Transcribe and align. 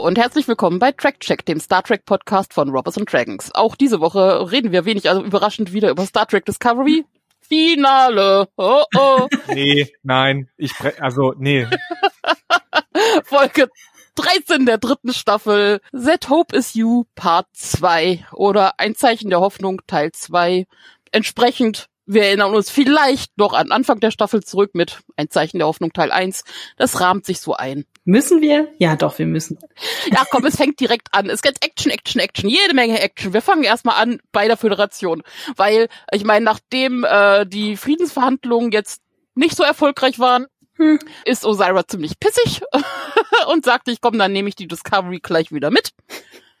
und 0.00 0.16
herzlich 0.16 0.48
willkommen 0.48 0.78
bei 0.78 0.92
Track 0.92 1.20
Check, 1.20 1.44
dem 1.44 1.60
Star 1.60 1.82
Trek 1.82 2.06
Podcast 2.06 2.54
von 2.54 2.70
Robbers 2.70 2.96
and 2.96 3.12
Dragons. 3.12 3.54
Auch 3.54 3.76
diese 3.76 4.00
Woche 4.00 4.50
reden 4.50 4.72
wir 4.72 4.86
wenig, 4.86 5.10
also 5.10 5.22
überraschend 5.22 5.74
wieder 5.74 5.90
über 5.90 6.06
Star 6.06 6.26
Trek 6.26 6.46
Discovery. 6.46 7.04
Finale. 7.42 8.48
Oh 8.56 8.82
oh. 8.96 9.28
Nee, 9.48 9.92
nein, 10.02 10.48
ich 10.56 10.72
also 11.00 11.34
nee. 11.36 11.66
Folge 13.24 13.68
13 14.14 14.64
der 14.64 14.78
dritten 14.78 15.12
Staffel 15.12 15.80
That 15.92 16.30
Hope 16.30 16.56
is 16.56 16.72
You 16.72 17.04
Part 17.14 17.48
2 17.52 18.24
oder 18.32 18.80
Ein 18.80 18.94
Zeichen 18.94 19.28
der 19.28 19.40
Hoffnung 19.40 19.82
Teil 19.86 20.12
2. 20.12 20.66
Entsprechend 21.12 21.90
wir 22.12 22.24
erinnern 22.24 22.54
uns 22.54 22.70
vielleicht 22.70 23.38
noch 23.38 23.52
an 23.52 23.70
Anfang 23.70 24.00
der 24.00 24.10
Staffel 24.10 24.42
zurück 24.42 24.70
mit 24.74 24.98
Ein 25.16 25.30
Zeichen 25.30 25.58
der 25.58 25.68
Hoffnung 25.68 25.92
Teil 25.92 26.10
1. 26.10 26.42
Das 26.76 27.00
rahmt 27.00 27.24
sich 27.24 27.40
so 27.40 27.54
ein. 27.54 27.84
Müssen 28.10 28.40
wir? 28.40 28.74
Ja, 28.78 28.96
doch, 28.96 29.20
wir 29.20 29.26
müssen. 29.26 29.56
Ja, 30.06 30.24
komm, 30.28 30.44
es 30.44 30.56
fängt 30.56 30.80
direkt 30.80 31.06
an. 31.12 31.30
Es 31.30 31.42
gibt 31.42 31.64
Action, 31.64 31.92
Action, 31.92 32.20
Action, 32.20 32.50
jede 32.50 32.74
Menge 32.74 32.98
Action. 32.98 33.32
Wir 33.32 33.40
fangen 33.40 33.62
erstmal 33.62 34.02
an 34.02 34.18
bei 34.32 34.48
der 34.48 34.56
Föderation. 34.56 35.22
Weil, 35.54 35.86
ich 36.10 36.24
meine, 36.24 36.44
nachdem 36.44 37.04
äh, 37.04 37.46
die 37.46 37.76
Friedensverhandlungen 37.76 38.72
jetzt 38.72 39.00
nicht 39.36 39.54
so 39.54 39.62
erfolgreich 39.62 40.18
waren, 40.18 40.46
hm. 40.74 40.98
ist 41.24 41.44
Osira 41.44 41.86
ziemlich 41.86 42.18
pissig 42.18 42.62
und 43.46 43.64
sagt, 43.64 43.86
ich 43.86 44.00
komm, 44.00 44.18
dann 44.18 44.32
nehme 44.32 44.48
ich 44.48 44.56
die 44.56 44.66
Discovery 44.66 45.20
gleich 45.20 45.52
wieder 45.52 45.70
mit. 45.70 45.90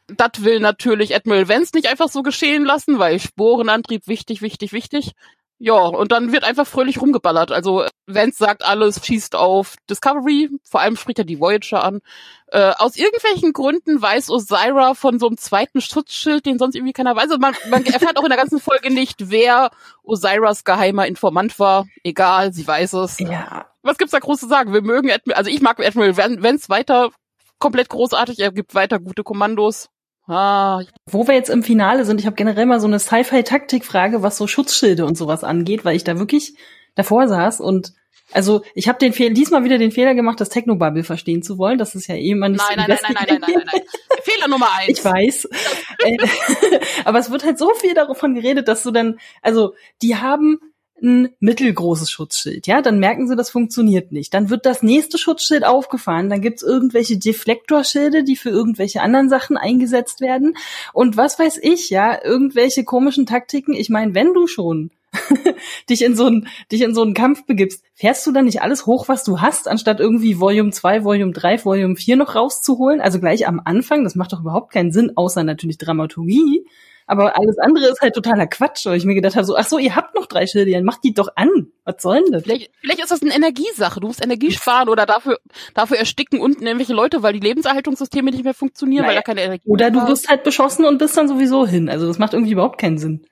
Das 0.06 0.44
will 0.44 0.60
natürlich 0.60 1.16
Admiral 1.16 1.48
Vance 1.48 1.72
nicht 1.74 1.88
einfach 1.88 2.10
so 2.10 2.22
geschehen 2.22 2.64
lassen, 2.64 3.00
weil 3.00 3.18
Sporenantrieb 3.18 4.06
wichtig, 4.06 4.40
wichtig, 4.40 4.72
wichtig. 4.72 5.14
Ja, 5.62 5.74
und 5.74 6.10
dann 6.10 6.32
wird 6.32 6.42
einfach 6.44 6.66
fröhlich 6.66 7.02
rumgeballert. 7.02 7.52
Also 7.52 7.84
Vance 8.06 8.38
sagt 8.38 8.64
alles, 8.64 9.04
schießt 9.04 9.36
auf 9.36 9.76
Discovery, 9.90 10.48
vor 10.64 10.80
allem 10.80 10.96
spricht 10.96 11.18
er 11.18 11.26
die 11.26 11.38
Voyager 11.38 11.84
an. 11.84 12.00
Äh, 12.46 12.72
aus 12.78 12.96
irgendwelchen 12.96 13.52
Gründen 13.52 14.00
weiß 14.00 14.30
Osira 14.30 14.94
von 14.94 15.18
so 15.18 15.26
einem 15.26 15.36
zweiten 15.36 15.82
Schutzschild, 15.82 16.46
den 16.46 16.58
sonst 16.58 16.76
irgendwie 16.76 16.94
keiner 16.94 17.14
weiß. 17.14 17.24
Also 17.24 17.38
man, 17.38 17.54
man 17.68 17.84
erfährt 17.86 18.16
auch 18.16 18.22
in 18.22 18.30
der 18.30 18.38
ganzen 18.38 18.58
Folge 18.58 18.90
nicht, 18.90 19.30
wer 19.30 19.70
Osiras 20.02 20.64
geheimer 20.64 21.06
Informant 21.06 21.58
war. 21.58 21.86
Egal, 22.04 22.54
sie 22.54 22.66
weiß 22.66 22.94
es. 22.94 23.18
Ja. 23.18 23.66
Was 23.82 23.98
gibt's 23.98 24.12
da 24.12 24.18
groß 24.18 24.40
zu 24.40 24.48
sagen? 24.48 24.72
Wir 24.72 24.80
mögen 24.80 25.10
Admiral, 25.10 25.36
also 25.36 25.50
ich 25.50 25.60
mag 25.60 25.78
Admiral 25.78 26.16
Vance 26.16 26.70
weiter 26.70 27.10
komplett 27.58 27.90
großartig, 27.90 28.38
er 28.38 28.50
gibt 28.50 28.74
weiter 28.74 28.98
gute 28.98 29.24
Kommandos. 29.24 29.90
Ah. 30.30 30.82
Wo 31.06 31.26
wir 31.26 31.34
jetzt 31.34 31.50
im 31.50 31.64
Finale 31.64 32.04
sind, 32.04 32.20
ich 32.20 32.26
habe 32.26 32.36
generell 32.36 32.66
mal 32.66 32.78
so 32.78 32.86
eine 32.86 33.00
Sci-Fi-Taktik-Frage, 33.00 34.22
was 34.22 34.36
so 34.36 34.46
Schutzschilde 34.46 35.04
und 35.04 35.18
sowas 35.18 35.42
angeht, 35.42 35.84
weil 35.84 35.96
ich 35.96 36.04
da 36.04 36.18
wirklich 36.18 36.54
davor 36.94 37.26
saß 37.26 37.60
und 37.60 37.92
also 38.32 38.62
ich 38.74 38.88
habe 38.88 38.98
den 38.98 39.12
Fehler, 39.12 39.34
diesmal 39.34 39.64
wieder 39.64 39.78
den 39.78 39.90
Fehler 39.90 40.14
gemacht, 40.14 40.40
das 40.40 40.50
Technobubble 40.50 41.02
verstehen 41.02 41.42
zu 41.42 41.58
wollen. 41.58 41.78
Das 41.78 41.96
ist 41.96 42.06
ja 42.06 42.14
eh 42.14 42.30
immer 42.30 42.48
nicht 42.48 42.64
nein, 42.68 42.86
so 42.86 42.86
nein, 42.86 42.86
nein, 42.88 42.98
nein, 43.02 43.26
nein, 43.28 43.40
nein, 43.40 43.40
nein, 43.40 43.64
nein, 43.72 43.80
nein. 43.82 44.22
Fehler 44.22 44.46
Nummer 44.48 44.68
eins. 44.72 44.98
Ich 44.98 45.04
weiß. 45.04 45.48
Äh, 46.02 46.16
aber 47.04 47.18
es 47.18 47.30
wird 47.30 47.44
halt 47.44 47.58
so 47.58 47.74
viel 47.74 47.92
davon 47.92 48.34
geredet, 48.34 48.68
dass 48.68 48.82
du 48.82 48.90
dann, 48.90 49.20
also 49.42 49.74
die 50.00 50.16
haben 50.16 50.58
ein 51.02 51.30
mittelgroßes 51.40 52.10
Schutzschild. 52.10 52.66
Ja, 52.66 52.82
dann 52.82 52.98
merken 52.98 53.28
sie, 53.28 53.36
das 53.36 53.50
funktioniert 53.50 54.12
nicht. 54.12 54.34
Dann 54.34 54.50
wird 54.50 54.66
das 54.66 54.82
nächste 54.82 55.18
Schutzschild 55.18 55.64
aufgefahren. 55.64 56.30
Dann 56.30 56.40
gibt's 56.40 56.62
irgendwelche 56.62 57.18
Deflektorschilde, 57.18 58.24
die 58.24 58.36
für 58.36 58.50
irgendwelche 58.50 59.02
anderen 59.02 59.28
Sachen 59.28 59.56
eingesetzt 59.56 60.20
werden. 60.20 60.56
Und 60.92 61.16
was 61.16 61.38
weiß 61.38 61.58
ich, 61.62 61.90
ja, 61.90 62.22
irgendwelche 62.22 62.84
komischen 62.84 63.26
Taktiken. 63.26 63.74
Ich 63.74 63.90
meine, 63.90 64.14
wenn 64.14 64.34
du 64.34 64.46
schon 64.46 64.90
dich 65.90 66.02
in 66.02 66.14
so 66.14 66.26
einen 66.26 66.46
dich 66.70 66.82
in 66.82 66.94
so 66.94 67.02
einen 67.02 67.14
Kampf 67.14 67.44
begibst, 67.46 67.82
fährst 67.94 68.26
du 68.26 68.32
dann 68.32 68.44
nicht 68.44 68.62
alles 68.62 68.86
hoch, 68.86 69.08
was 69.08 69.24
du 69.24 69.40
hast, 69.40 69.66
anstatt 69.68 70.00
irgendwie 70.00 70.38
Volume 70.38 70.70
2, 70.70 71.04
Volume 71.04 71.32
3, 71.32 71.64
Volume 71.64 71.96
4 71.96 72.16
noch 72.16 72.34
rauszuholen? 72.34 73.00
Also 73.00 73.18
gleich 73.18 73.46
am 73.46 73.60
Anfang, 73.64 74.04
das 74.04 74.14
macht 74.14 74.32
doch 74.32 74.40
überhaupt 74.40 74.72
keinen 74.72 74.92
Sinn, 74.92 75.12
außer 75.16 75.42
natürlich 75.42 75.78
Dramaturgie. 75.78 76.64
Aber 77.10 77.36
alles 77.36 77.58
andere 77.58 77.88
ist 77.88 78.00
halt 78.00 78.14
totaler 78.14 78.46
Quatsch, 78.46 78.86
weil 78.86 78.96
ich 78.96 79.04
mir 79.04 79.16
gedacht 79.16 79.34
habe, 79.34 79.44
so, 79.44 79.56
ach 79.56 79.66
so, 79.66 79.78
ihr 79.78 79.96
habt 79.96 80.14
noch 80.14 80.26
drei 80.26 80.46
Schilde, 80.46 80.70
dann 80.70 80.84
macht 80.84 81.02
die 81.02 81.12
doch 81.12 81.26
an. 81.34 81.72
Was 81.84 81.96
soll 82.02 82.22
denn 82.22 82.32
das? 82.32 82.44
Vielleicht, 82.44 82.70
vielleicht 82.80 83.00
ist 83.00 83.10
das 83.10 83.20
eine 83.20 83.34
Energiesache. 83.34 83.98
Du 83.98 84.06
musst 84.06 84.22
Energie 84.22 84.52
sparen 84.52 84.88
oder 84.88 85.06
dafür, 85.06 85.40
dafür 85.74 85.96
ersticken 85.96 86.38
unten 86.38 86.64
irgendwelche 86.64 86.92
Leute, 86.92 87.24
weil 87.24 87.32
die 87.32 87.40
Lebenserhaltungssysteme 87.40 88.30
nicht 88.30 88.44
mehr 88.44 88.54
funktionieren, 88.54 89.02
naja. 89.02 89.08
weil 89.08 89.16
da 89.16 89.22
keine 89.22 89.42
Energie 89.42 89.68
Oder 89.68 89.90
du 89.90 90.06
wirst 90.06 90.28
halt 90.28 90.44
beschossen 90.44 90.84
und 90.84 90.98
bist 90.98 91.16
dann 91.16 91.26
sowieso 91.26 91.66
hin. 91.66 91.88
Also 91.88 92.06
das 92.06 92.20
macht 92.20 92.32
irgendwie 92.32 92.52
überhaupt 92.52 92.78
keinen 92.78 92.98
Sinn. 92.98 93.26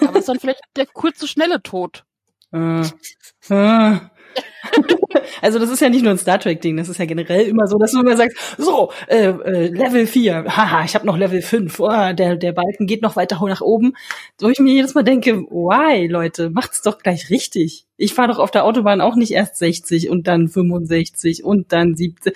Aber 0.00 0.18
ist 0.18 0.28
dann 0.28 0.40
vielleicht 0.40 0.62
der 0.74 0.86
kurze, 0.86 1.28
schnelle 1.28 1.62
Tod. 1.62 2.04
Äh, 2.54 2.82
äh. 3.54 3.98
also 5.42 5.58
das 5.58 5.70
ist 5.70 5.80
ja 5.80 5.88
nicht 5.88 6.02
nur 6.02 6.12
ein 6.12 6.18
Star 6.18 6.38
Trek-Ding, 6.38 6.76
das 6.76 6.88
ist 6.88 6.98
ja 6.98 7.04
generell 7.04 7.46
immer 7.46 7.66
so, 7.66 7.78
dass 7.78 7.92
du 7.92 8.00
immer 8.00 8.16
sagst, 8.16 8.36
so, 8.58 8.92
äh, 9.06 9.28
äh, 9.28 9.68
Level 9.68 10.06
4, 10.06 10.44
haha, 10.48 10.84
ich 10.84 10.94
habe 10.94 11.06
noch 11.06 11.16
Level 11.16 11.42
5, 11.42 11.80
oh, 11.80 12.12
der, 12.12 12.36
der 12.36 12.52
Balken 12.52 12.86
geht 12.86 13.02
noch 13.02 13.16
weiter 13.16 13.40
nach 13.46 13.60
oben. 13.60 13.94
Wo 14.40 14.48
ich 14.48 14.58
mir 14.58 14.72
jedes 14.72 14.94
Mal 14.94 15.02
denke, 15.02 15.42
why, 15.42 16.06
Leute, 16.06 16.50
macht's 16.50 16.82
doch 16.82 16.98
gleich 16.98 17.30
richtig. 17.30 17.86
Ich 17.96 18.14
fahre 18.14 18.28
doch 18.28 18.38
auf 18.38 18.50
der 18.50 18.64
Autobahn 18.64 19.00
auch 19.00 19.16
nicht 19.16 19.32
erst 19.32 19.56
60 19.56 20.08
und 20.08 20.26
dann 20.26 20.48
65 20.48 21.44
und 21.44 21.72
dann 21.72 21.94
70. 21.94 22.34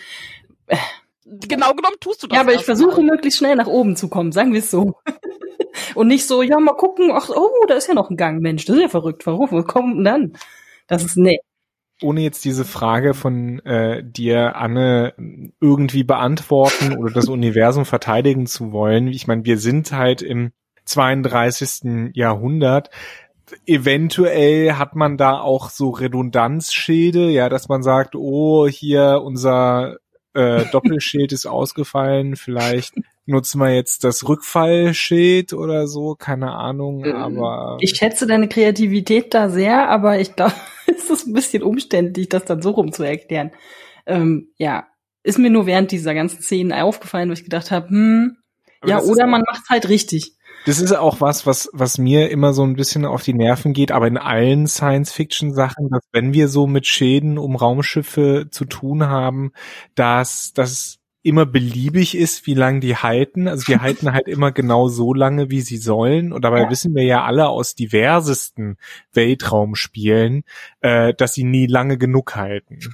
Genau 1.24 1.72
genommen 1.74 1.96
tust 2.00 2.22
du 2.22 2.26
das. 2.26 2.36
Ja, 2.36 2.42
aber 2.42 2.54
ich 2.54 2.64
versuche 2.64 3.02
mal. 3.02 3.12
möglichst 3.12 3.38
schnell 3.38 3.56
nach 3.56 3.66
oben 3.66 3.96
zu 3.96 4.08
kommen, 4.08 4.32
sagen 4.32 4.52
wir 4.52 4.60
es 4.60 4.70
so. 4.70 4.94
und 5.94 6.08
nicht 6.08 6.26
so, 6.26 6.42
ja, 6.42 6.58
mal 6.58 6.74
gucken, 6.74 7.10
ach, 7.12 7.30
oh, 7.30 7.66
da 7.68 7.74
ist 7.74 7.88
ja 7.88 7.94
noch 7.94 8.10
ein 8.10 8.16
Gang, 8.16 8.40
Mensch, 8.40 8.64
das 8.64 8.76
ist 8.76 8.82
ja 8.82 8.88
verrückt, 8.88 9.26
warum, 9.26 9.50
wo 9.50 9.62
kommt 9.62 9.96
denn 9.96 10.04
dann? 10.04 10.32
Das 10.86 11.04
ist, 11.04 11.16
nee 11.16 11.40
ohne 12.02 12.20
jetzt 12.20 12.44
diese 12.44 12.64
Frage 12.64 13.14
von 13.14 13.58
äh, 13.60 14.02
dir, 14.04 14.56
Anne, 14.56 15.14
irgendwie 15.60 16.04
beantworten 16.04 16.96
oder 16.96 17.12
das 17.12 17.28
Universum 17.28 17.84
verteidigen 17.84 18.46
zu 18.46 18.72
wollen. 18.72 19.08
Ich 19.08 19.26
meine, 19.26 19.44
wir 19.44 19.58
sind 19.58 19.92
halt 19.92 20.22
im 20.22 20.52
32. 20.84 22.12
Jahrhundert. 22.14 22.90
Eventuell 23.64 24.74
hat 24.74 24.94
man 24.96 25.16
da 25.16 25.40
auch 25.40 25.70
so 25.70 25.90
Redundanzschilde, 25.90 27.30
ja, 27.30 27.48
dass 27.48 27.68
man 27.68 27.82
sagt, 27.82 28.14
oh, 28.14 28.66
hier 28.68 29.22
unser 29.24 29.96
äh, 30.34 30.64
Doppelschild 30.72 31.32
ist 31.32 31.46
ausgefallen, 31.46 32.36
vielleicht 32.36 32.94
nutzen 33.24 33.60
wir 33.60 33.74
jetzt 33.74 34.04
das 34.04 34.28
Rückfallschild 34.28 35.52
oder 35.52 35.86
so, 35.88 36.14
keine 36.14 36.52
Ahnung, 36.52 37.04
ähm, 37.04 37.16
aber. 37.16 37.78
Ich 37.80 37.96
schätze 37.96 38.26
deine 38.26 38.48
Kreativität 38.48 39.32
da 39.34 39.48
sehr, 39.48 39.88
aber 39.88 40.20
ich 40.20 40.36
glaube, 40.36 40.54
es 40.96 41.10
ist 41.10 41.26
ein 41.26 41.32
bisschen 41.32 41.62
umständlich, 41.62 42.28
das 42.28 42.44
dann 42.44 42.62
so 42.62 42.70
rum 42.70 42.92
zu 42.92 43.02
erklären. 43.02 43.52
Ähm, 44.06 44.52
ja, 44.58 44.86
ist 45.22 45.38
mir 45.38 45.50
nur 45.50 45.66
während 45.66 45.90
dieser 45.90 46.14
ganzen 46.14 46.42
Szenen 46.42 46.72
aufgefallen, 46.72 47.28
wo 47.28 47.32
ich 47.32 47.44
gedacht 47.44 47.70
habe, 47.70 47.88
hm, 47.88 48.36
aber 48.80 48.90
ja, 48.90 49.00
oder 49.00 49.26
man 49.26 49.42
macht's 49.50 49.68
halt 49.68 49.88
richtig. 49.88 50.36
Das 50.66 50.80
ist 50.80 50.92
auch 50.92 51.20
was, 51.20 51.46
was, 51.46 51.68
was 51.72 51.96
mir 51.96 52.30
immer 52.30 52.52
so 52.52 52.64
ein 52.64 52.74
bisschen 52.74 53.04
auf 53.04 53.22
die 53.22 53.34
Nerven 53.34 53.72
geht, 53.72 53.92
aber 53.92 54.08
in 54.08 54.18
allen 54.18 54.66
Science-Fiction-Sachen, 54.66 55.90
dass 55.90 56.02
wenn 56.12 56.32
wir 56.32 56.48
so 56.48 56.66
mit 56.66 56.86
Schäden 56.86 57.38
um 57.38 57.54
Raumschiffe 57.54 58.48
zu 58.50 58.64
tun 58.64 59.06
haben, 59.06 59.52
dass, 59.94 60.52
dass 60.54 60.98
immer 61.26 61.44
beliebig 61.44 62.16
ist, 62.16 62.46
wie 62.46 62.54
lange 62.54 62.80
die 62.80 62.96
halten. 62.96 63.48
Also 63.48 63.64
die 63.64 63.80
halten 63.80 64.12
halt 64.12 64.28
immer 64.28 64.52
genau 64.52 64.88
so 64.88 65.12
lange, 65.12 65.50
wie 65.50 65.60
sie 65.60 65.76
sollen. 65.76 66.32
Und 66.32 66.44
dabei 66.44 66.62
ja. 66.62 66.70
wissen 66.70 66.94
wir 66.94 67.02
ja 67.02 67.24
alle 67.24 67.48
aus 67.48 67.74
diversesten 67.74 68.76
Weltraumspielen, 69.12 70.44
äh, 70.80 71.14
dass 71.14 71.34
sie 71.34 71.44
nie 71.44 71.66
lange 71.66 71.98
genug 71.98 72.36
halten. 72.36 72.80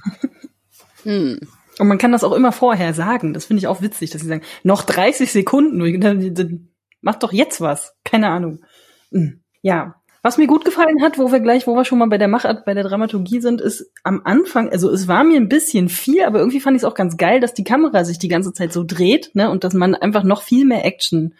Hm. 1.03 1.37
Und 1.79 1.87
man 1.89 1.97
kann 1.97 2.13
das 2.13 2.23
auch 2.23 2.31
immer 2.31 2.53
vorher 2.53 2.93
sagen. 2.93 3.33
Das 3.33 3.43
finde 3.43 3.59
ich 3.59 3.67
auch 3.67 3.81
witzig, 3.81 4.11
dass 4.11 4.21
sie 4.21 4.27
sagen, 4.29 4.43
noch 4.63 4.83
30 4.83 5.29
Sekunden. 5.29 6.69
Mach 7.01 7.15
doch 7.15 7.33
jetzt 7.33 7.59
was. 7.59 7.93
Keine 8.05 8.29
Ahnung. 8.29 8.63
Hm. 9.11 9.41
Ja, 9.61 9.95
was 10.23 10.37
mir 10.37 10.47
gut 10.47 10.63
gefallen 10.63 11.01
hat, 11.03 11.19
wo 11.19 11.31
wir 11.31 11.41
gleich, 11.41 11.67
wo 11.67 11.75
wir 11.75 11.83
schon 11.83 11.99
mal 11.99 12.07
bei 12.07 12.17
der 12.17 12.29
Machart, 12.29 12.63
bei 12.63 12.73
der 12.73 12.85
Dramaturgie 12.85 13.41
sind, 13.41 13.59
ist 13.59 13.91
am 14.03 14.21
Anfang, 14.23 14.69
also 14.69 14.89
es 14.89 15.09
war 15.09 15.25
mir 15.25 15.35
ein 15.35 15.49
bisschen 15.49 15.89
viel, 15.89 16.23
aber 16.23 16.39
irgendwie 16.39 16.61
fand 16.61 16.77
ich 16.77 16.83
es 16.83 16.89
auch 16.89 16.95
ganz 16.95 17.17
geil, 17.17 17.41
dass 17.41 17.53
die 17.53 17.65
Kamera 17.65 18.05
sich 18.05 18.19
die 18.19 18.29
ganze 18.29 18.53
Zeit 18.53 18.71
so 18.71 18.85
dreht, 18.85 19.31
ne, 19.35 19.49
und 19.51 19.65
dass 19.65 19.73
man 19.73 19.95
einfach 19.95 20.23
noch 20.23 20.41
viel 20.41 20.65
mehr 20.65 20.85
Action 20.85 21.35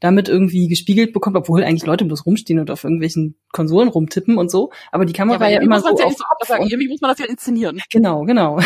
damit 0.00 0.28
irgendwie 0.28 0.68
gespiegelt 0.68 1.14
bekommt, 1.14 1.36
obwohl 1.36 1.64
eigentlich 1.64 1.86
Leute 1.86 2.04
bloß 2.04 2.26
rumstehen 2.26 2.60
und 2.60 2.70
auf 2.70 2.84
irgendwelchen 2.84 3.36
Konsolen 3.52 3.88
rumtippen 3.88 4.36
und 4.36 4.50
so. 4.50 4.70
Aber 4.92 5.06
die 5.06 5.14
Kamera 5.14 5.46
ja, 5.46 5.56
ja 5.56 5.62
immer 5.62 5.80
so 5.80 5.98
ja 5.98 6.04
auf, 6.04 6.14
sagen, 6.46 6.66
irgendwie 6.68 6.88
muss 6.88 7.00
man 7.00 7.12
das 7.12 7.18
ja 7.18 7.24
inszenieren. 7.24 7.80
Genau, 7.90 8.24
genau. 8.24 8.56
und 8.56 8.64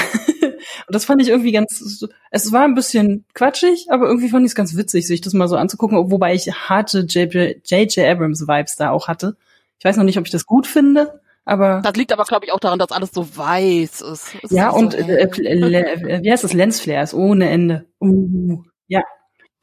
das 0.89 1.05
fand 1.05 1.23
ich 1.23 1.29
irgendwie 1.29 1.53
ganz, 1.53 2.05
es 2.33 2.53
war 2.53 2.65
ein 2.65 2.75
bisschen 2.75 3.25
quatschig, 3.35 3.87
aber 3.91 4.09
irgendwie 4.09 4.29
fand 4.29 4.45
ich 4.45 4.51
es 4.51 4.57
ganz 4.57 4.77
witzig, 4.77 5.07
sich 5.07 5.21
das 5.21 5.33
mal 5.33 5.47
so 5.47 5.55
anzugucken, 5.55 6.11
wobei 6.11 6.35
ich 6.35 6.53
harte 6.53 7.07
J.J. 7.09 7.99
Abrams 7.99 8.49
Vibes 8.49 8.75
da 8.75 8.91
auch 8.91 9.07
hatte. 9.07 9.37
Ich 9.81 9.85
weiß 9.87 9.97
noch 9.97 10.05
nicht, 10.05 10.19
ob 10.19 10.27
ich 10.27 10.31
das 10.31 10.45
gut 10.45 10.67
finde, 10.67 11.21
aber. 11.47 11.81
Das 11.83 11.95
liegt 11.95 12.13
aber, 12.13 12.25
glaube 12.25 12.45
ich, 12.45 12.53
auch 12.53 12.61
daran, 12.61 12.79
dass 12.79 12.93
alles 12.93 13.13
so 13.13 13.37
weiß 13.37 14.03
ist. 14.03 14.35
Es 14.43 14.51
ja, 14.51 14.69
ist 14.69 14.77
und 14.77 14.93
so, 14.93 14.99
äh, 14.99 15.23
äh, 15.23 16.23
wie 16.23 16.31
heißt 16.31 16.45
das? 16.45 16.53
Lensflares 16.53 17.15
ohne 17.15 17.49
Ende. 17.49 17.87
Uh, 17.99 18.63
ja. 18.89 19.01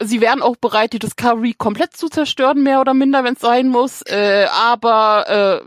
Sie 0.01 0.19
wären 0.19 0.41
auch 0.41 0.55
bereit, 0.55 0.93
die 0.93 0.99
Discovery 0.99 1.53
komplett 1.53 1.95
zu 1.95 2.09
zerstören, 2.09 2.63
mehr 2.63 2.81
oder 2.81 2.95
minder, 2.95 3.23
wenn 3.23 3.35
es 3.35 3.39
sein 3.39 3.67
muss. 3.69 4.01
Äh, 4.01 4.47
aber 4.51 5.63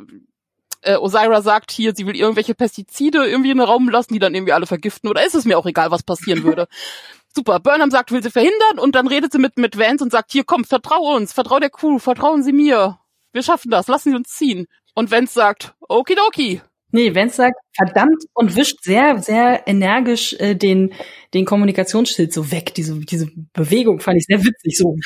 äh, 0.83 0.93
äh, 0.93 0.97
Osira 0.97 1.43
sagt 1.43 1.71
hier, 1.71 1.95
sie 1.95 2.07
will 2.07 2.17
irgendwelche 2.17 2.55
Pestizide 2.55 3.27
irgendwie 3.27 3.51
in 3.51 3.59
den 3.59 3.67
Raum 3.67 3.89
lassen, 3.89 4.13
die 4.13 4.19
dann 4.19 4.35
irgendwie 4.35 4.53
alle 4.53 4.67
vergiften. 4.67 5.09
Oder 5.09 5.25
ist 5.25 5.35
es 5.35 5.45
mir 5.45 5.59
auch 5.59 5.67
egal, 5.67 5.91
was 5.91 6.03
passieren 6.03 6.43
würde? 6.43 6.67
Super, 7.35 7.61
Burnham 7.61 7.91
sagt, 7.91 8.11
will 8.11 8.23
sie 8.23 8.31
verhindern 8.31 8.79
und 8.79 8.97
dann 8.97 9.07
redet 9.07 9.31
sie 9.31 9.39
mit, 9.39 9.57
mit 9.57 9.79
Vance 9.79 10.03
und 10.03 10.11
sagt, 10.11 10.33
hier 10.33 10.43
komm, 10.43 10.65
vertrau 10.65 11.15
uns, 11.15 11.33
vertrau 11.33 11.61
der 11.61 11.71
Crew, 11.71 12.01
vertrauen 12.01 12.43
Sie 12.43 12.53
mir. 12.53 13.00
Wir 13.33 13.43
schaffen 13.43 13.71
das, 13.71 13.89
lassen 13.89 14.11
Sie 14.11 14.17
uns 14.17 14.29
ziehen. 14.29 14.67
Und 14.95 15.11
Vance 15.11 15.33
sagt, 15.35 15.75
okidoki. 15.89 16.61
Nee, 16.93 17.15
Vance 17.15 17.37
sagt 17.37 17.55
verdammt 17.77 18.25
und 18.35 18.57
wischt 18.57 18.83
sehr, 18.83 19.19
sehr 19.21 19.67
energisch 19.69 20.33
äh, 20.41 20.55
den, 20.57 20.93
den 21.35 21.45
Kommunikationsschild 21.45 22.33
so 22.33 22.51
weg. 22.51 22.75
Diese, 22.75 22.99
diese 22.99 23.29
Bewegung 23.53 24.01
fand 24.01 24.19
ich 24.19 24.25
sehr 24.27 24.45
witzig. 24.45 24.77
So, 24.77 24.97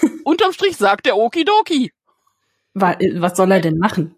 Unterm 0.24 0.52
Strich 0.52 0.76
sagt 0.76 1.06
er 1.08 1.16
okidoki. 1.18 1.90
äh, 2.78 3.20
was 3.20 3.36
soll 3.36 3.50
er 3.50 3.60
denn 3.60 3.78
machen? 3.78 4.14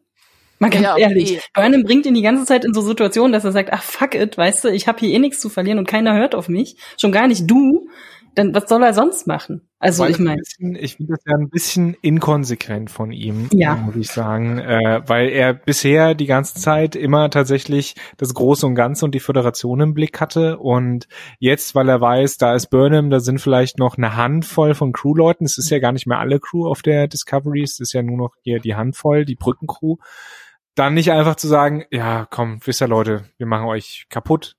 Mal 0.59 0.70
ganz 0.70 0.85
Ja, 0.85 0.97
ehrlich. 0.97 1.32
okay. 1.38 1.41
Burnham 1.55 1.82
bringt 1.85 2.06
ihn 2.06 2.15
die 2.15 2.23
ganze 2.23 2.44
Zeit 2.44 2.65
in 2.65 2.75
so 2.75 2.81
Situationen, 2.82 3.32
dass 3.32 3.44
er 3.44 3.53
sagt, 3.53 3.73
ach 3.73 3.82
fuck 3.82 4.15
it, 4.15 4.37
weißt 4.38 4.65
du, 4.65 4.69
ich 4.69 4.87
habe 4.87 5.00
hier 5.00 5.11
eh 5.11 5.19
nichts 5.19 5.41
zu 5.41 5.49
verlieren 5.49 5.79
und 5.79 5.88
keiner 5.88 6.15
hört 6.15 6.35
auf 6.35 6.49
mich. 6.49 6.77
Schon 7.00 7.12
gar 7.12 7.27
nicht 7.27 7.50
du. 7.50 7.88
Dann 8.35 8.55
was 8.55 8.69
soll 8.69 8.83
er 8.83 8.95
sonst 8.95 9.27
machen? 9.27 9.69
Also 9.79 10.03
Weil 10.05 10.13
ich 10.13 10.19
meine, 10.19 10.41
ich 10.81 10.97
finde 10.97 11.13
das 11.13 11.25
ja 11.27 11.37
ein 11.37 11.51
bisschen 11.51 11.95
inkonsequent 12.01 12.91
von 12.91 13.13
ihm, 13.13 13.49
Ja. 13.53 13.77
muss 13.77 13.97
ich 13.97 14.09
sagen, 14.09 14.59
äh, 14.59 15.03
weil 15.07 15.29
er 15.29 15.53
bisher 15.53 16.15
die 16.15 16.27
ganze 16.27 16.55
Zeit 16.55 16.97
immer 16.97 17.29
tatsächlich 17.31 17.95
das 18.17 18.33
Große 18.33 18.67
und 18.67 18.75
Ganze 18.75 19.05
und 19.05 19.15
die 19.15 19.21
Föderation 19.21 19.81
im 19.81 19.95
Blick 19.95 20.21
hatte 20.21 20.59
und 20.59 21.07
jetzt, 21.39 21.75
weil 21.75 21.89
er 21.89 22.01
weiß, 22.01 22.39
da 22.39 22.55
ist 22.55 22.71
Burnham, 22.71 23.11
da 23.11 23.21
sind 23.21 23.41
vielleicht 23.41 23.79
noch 23.79 23.99
eine 23.99 24.17
Handvoll 24.17 24.75
von 24.75 24.93
Crewleuten, 24.93 25.45
es 25.45 25.59
ist 25.59 25.71
ja 25.71 25.79
gar 25.79 25.93
nicht 25.93 26.07
mehr 26.07 26.19
alle 26.19 26.41
Crew 26.41 26.67
auf 26.67 26.83
der 26.83 27.07
Discovery, 27.07 27.63
es 27.63 27.79
ist 27.79 27.93
ja 27.93 28.03
nur 28.03 28.17
noch 28.17 28.35
hier 28.43 28.61
die 28.61 28.75
Handvoll, 28.75 29.25
die 29.25 29.37
Brückencrew, 29.37 29.97
dann 30.75 30.95
nicht 30.95 31.13
einfach 31.13 31.37
zu 31.37 31.47
sagen, 31.47 31.85
ja, 31.91 32.27
komm, 32.31 32.59
wisst 32.65 32.83
ihr 32.83 32.89
Leute, 32.89 33.25
wir 33.37 33.47
machen 33.47 33.67
euch 33.67 34.07
kaputt, 34.09 34.57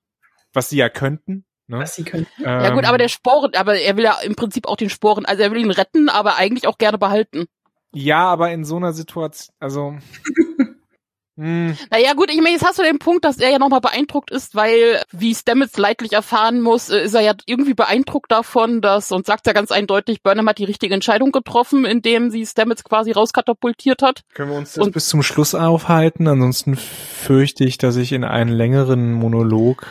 was 0.52 0.70
sie 0.70 0.78
ja 0.78 0.88
könnten. 0.88 1.44
Ne? 1.68 1.78
was 1.78 1.94
sie 1.96 2.04
können. 2.04 2.26
Ja 2.38 2.70
gut, 2.70 2.84
Ähm, 2.84 2.88
aber 2.88 2.98
der 2.98 3.08
Sporen, 3.08 3.52
aber 3.56 3.74
er 3.78 3.96
will 3.96 4.04
ja 4.04 4.18
im 4.22 4.36
Prinzip 4.36 4.66
auch 4.68 4.76
den 4.76 4.90
Sporen, 4.90 5.24
also 5.24 5.42
er 5.42 5.50
will 5.50 5.58
ihn 5.60 5.70
retten, 5.70 6.08
aber 6.08 6.36
eigentlich 6.36 6.66
auch 6.68 6.78
gerne 6.78 6.96
behalten. 6.98 7.46
Ja, 7.92 8.24
aber 8.26 8.50
in 8.52 8.64
so 8.64 8.76
einer 8.76 8.92
Situation, 8.92 9.54
also. 9.58 9.96
hm, 11.38 11.76
Naja 11.90 12.14
gut, 12.14 12.30
ich 12.30 12.36
meine, 12.38 12.50
jetzt 12.52 12.64
hast 12.64 12.78
du 12.78 12.82
den 12.82 12.98
Punkt, 12.98 13.24
dass 13.24 13.38
er 13.38 13.50
ja 13.50 13.58
nochmal 13.58 13.80
beeindruckt 13.80 14.30
ist, 14.30 14.54
weil, 14.54 15.02
wie 15.12 15.34
Stamets 15.34 15.76
leidlich 15.76 16.12
erfahren 16.12 16.60
muss, 16.60 16.88
äh, 16.88 17.02
ist 17.04 17.14
er 17.14 17.20
ja 17.22 17.32
irgendwie 17.46 17.74
beeindruckt 17.74 18.30
davon, 18.32 18.80
dass, 18.80 19.12
und 19.12 19.26
sagt 19.26 19.46
ja 19.46 19.52
ganz 19.52 19.70
eindeutig, 19.72 20.22
Burnham 20.22 20.48
hat 20.48 20.58
die 20.58 20.64
richtige 20.64 20.94
Entscheidung 20.94 21.32
getroffen, 21.32 21.84
indem 21.84 22.30
sie 22.30 22.46
Stamets 22.46 22.84
quasi 22.84 23.12
rauskatapultiert 23.12 24.02
hat. 24.02 24.22
können 24.34 24.50
wir 24.50 24.56
uns 24.58 24.74
das 24.74 24.84
Und- 24.86 24.92
bis 24.92 25.08
zum 25.08 25.22
Schluss 25.22 25.54
aufhalten? 25.54 26.26
Ansonsten 26.28 26.76
fürchte 26.76 27.64
ich, 27.64 27.76
dass 27.78 27.96
ich 27.96 28.12
in 28.12 28.24
einen 28.24 28.50
längeren 28.50 29.12
Monolog. 29.12 29.86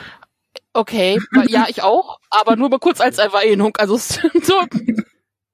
Okay, 0.76 1.18
ja, 1.48 1.68
ich 1.70 1.84
auch, 1.84 2.20
aber 2.30 2.58
nur 2.58 2.70
mal 2.70 2.80
kurz 2.80 3.00
als 3.00 3.18
Erwähnung. 3.18 3.74
Also 3.78 3.96
so, 3.98 4.14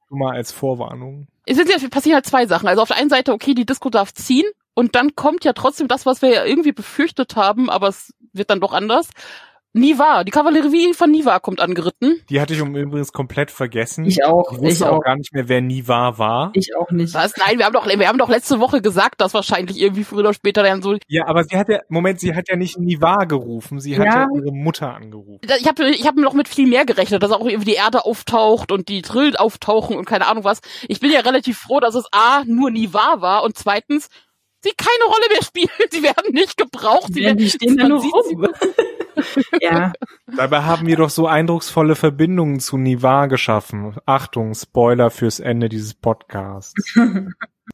Nur 0.10 0.20
mal 0.20 0.36
als 0.36 0.52
Vorwarnung. 0.52 1.28
es 1.46 1.58
sind 1.58 1.70
ja, 1.70 1.78
passieren 1.90 2.16
halt 2.16 2.26
zwei 2.26 2.48
Sachen. 2.48 2.68
Also 2.68 2.82
auf 2.82 2.88
der 2.88 2.98
einen 2.98 3.12
Seite, 3.12 3.32
okay, 3.32 3.54
die 3.54 3.68
Disco 3.68 3.92
darf 3.92 4.14
ziehen 4.16 4.46
und 4.74 4.96
dann 4.96 5.16
kommt 5.16 5.46
ja 5.46 5.54
trotzdem 5.54 5.88
das, 5.88 6.08
was 6.08 6.24
wir 6.24 6.30
ja 6.30 6.44
irgendwie 6.44 6.72
befürchtet 6.72 7.36
haben, 7.36 7.70
aber 7.70 7.90
es 7.90 8.14
wird 8.34 8.50
dann 8.50 8.62
doch 8.62 8.74
anders. 8.74 9.10
Niva, 9.74 10.26
die 10.26 10.32
Kavallerie 10.32 10.94
von 10.94 11.10
Niva 11.12 11.40
kommt 11.40 11.62
angeritten. 11.62 12.22
Die 12.30 12.42
hatte 12.42 12.54
ich 12.54 12.62
um 12.62 12.76
übrigens 12.76 13.14
komplett 13.14 13.52
vergessen. 13.52 14.04
Ich 14.06 14.26
auch, 14.26 14.52
Ich 14.52 14.60
wusste 14.60 14.68
ich 14.68 14.84
auch 14.84 14.98
auch. 14.98 15.02
gar 15.02 15.16
nicht 15.16 15.34
mehr, 15.34 15.48
wer 15.48 15.62
Niva 15.62 16.18
war. 16.18 16.52
Ich 16.56 16.76
auch 16.76 16.92
nicht. 16.92 17.14
Was? 17.14 17.38
Nein, 17.38 17.58
wir 17.58 17.66
haben 17.66 17.74
doch, 17.74 17.88
wir 17.88 18.08
haben 18.08 18.18
doch 18.18 18.28
letzte 18.28 18.60
Woche 18.60 18.82
gesagt, 18.82 19.22
dass 19.22 19.34
wahrscheinlich 19.34 19.80
irgendwie 19.80 20.04
früher 20.04 20.20
oder 20.20 20.34
später 20.34 20.62
dann 20.64 20.82
so. 20.82 20.98
Ja, 21.08 21.26
aber 21.28 21.46
sie 21.46 21.56
hat 21.58 21.70
ja, 21.70 21.80
Moment, 21.88 22.20
sie 22.20 22.36
hat 22.36 22.50
ja 22.50 22.58
nicht 22.58 22.78
Niva 22.78 23.24
gerufen, 23.24 23.80
sie 23.80 23.98
hat 23.98 24.06
Ja. 24.08 24.14
ja 24.24 24.28
ihre 24.36 24.52
Mutter 24.54 24.94
angerufen. 24.94 25.40
Ich 25.60 25.68
habe 25.68 25.90
ich 25.90 26.06
hab 26.06 26.16
noch 26.18 26.34
mit 26.34 26.50
viel 26.50 26.68
mehr 26.68 26.86
gerechnet, 26.86 27.24
dass 27.24 27.32
auch 27.32 27.46
irgendwie 27.46 27.72
die 27.72 27.78
Erde 27.78 28.04
auftaucht 28.04 28.74
und 28.74 28.90
die 28.90 29.02
Drill 29.02 29.38
auftauchen 29.38 29.96
und 29.96 30.04
keine 30.04 30.28
Ahnung 30.28 30.44
was. 30.44 30.60
Ich 30.90 31.00
bin 31.00 31.12
ja 31.12 31.22
relativ 31.22 31.58
froh, 31.58 31.80
dass 31.80 31.96
es 31.96 32.06
A, 32.12 32.44
nur 32.46 32.72
Niva 32.72 33.22
war 33.22 33.44
und 33.44 33.58
zweitens, 33.58 34.10
sie 34.64 34.72
keine 34.76 35.06
Rolle 35.12 35.26
mehr 35.32 35.44
spielen. 35.44 35.70
Sie 35.92 36.04
werden 36.04 36.34
nicht 36.34 36.58
gebraucht. 36.58 37.14
Sie 37.14 37.22
Ja, 37.24 37.34
die 37.34 37.40
werden, 37.40 37.50
stehen 37.50 37.78
da 37.78 37.88
nur 37.88 38.02
rum. 38.04 38.48
ja, 39.62 39.94
Dabei 40.38 40.62
haben 40.62 40.88
wir 40.88 40.98
doch 40.98 41.10
so 41.10 41.28
eindrucksvolle 41.28 41.96
Verbindungen 41.96 42.60
zu 42.60 42.78
Niva 42.78 43.28
geschaffen. 43.28 43.98
Achtung, 44.06 44.54
Spoiler 44.54 45.10
fürs 45.10 45.40
Ende 45.40 45.70
dieses 45.70 45.94
Podcasts. 45.94 46.74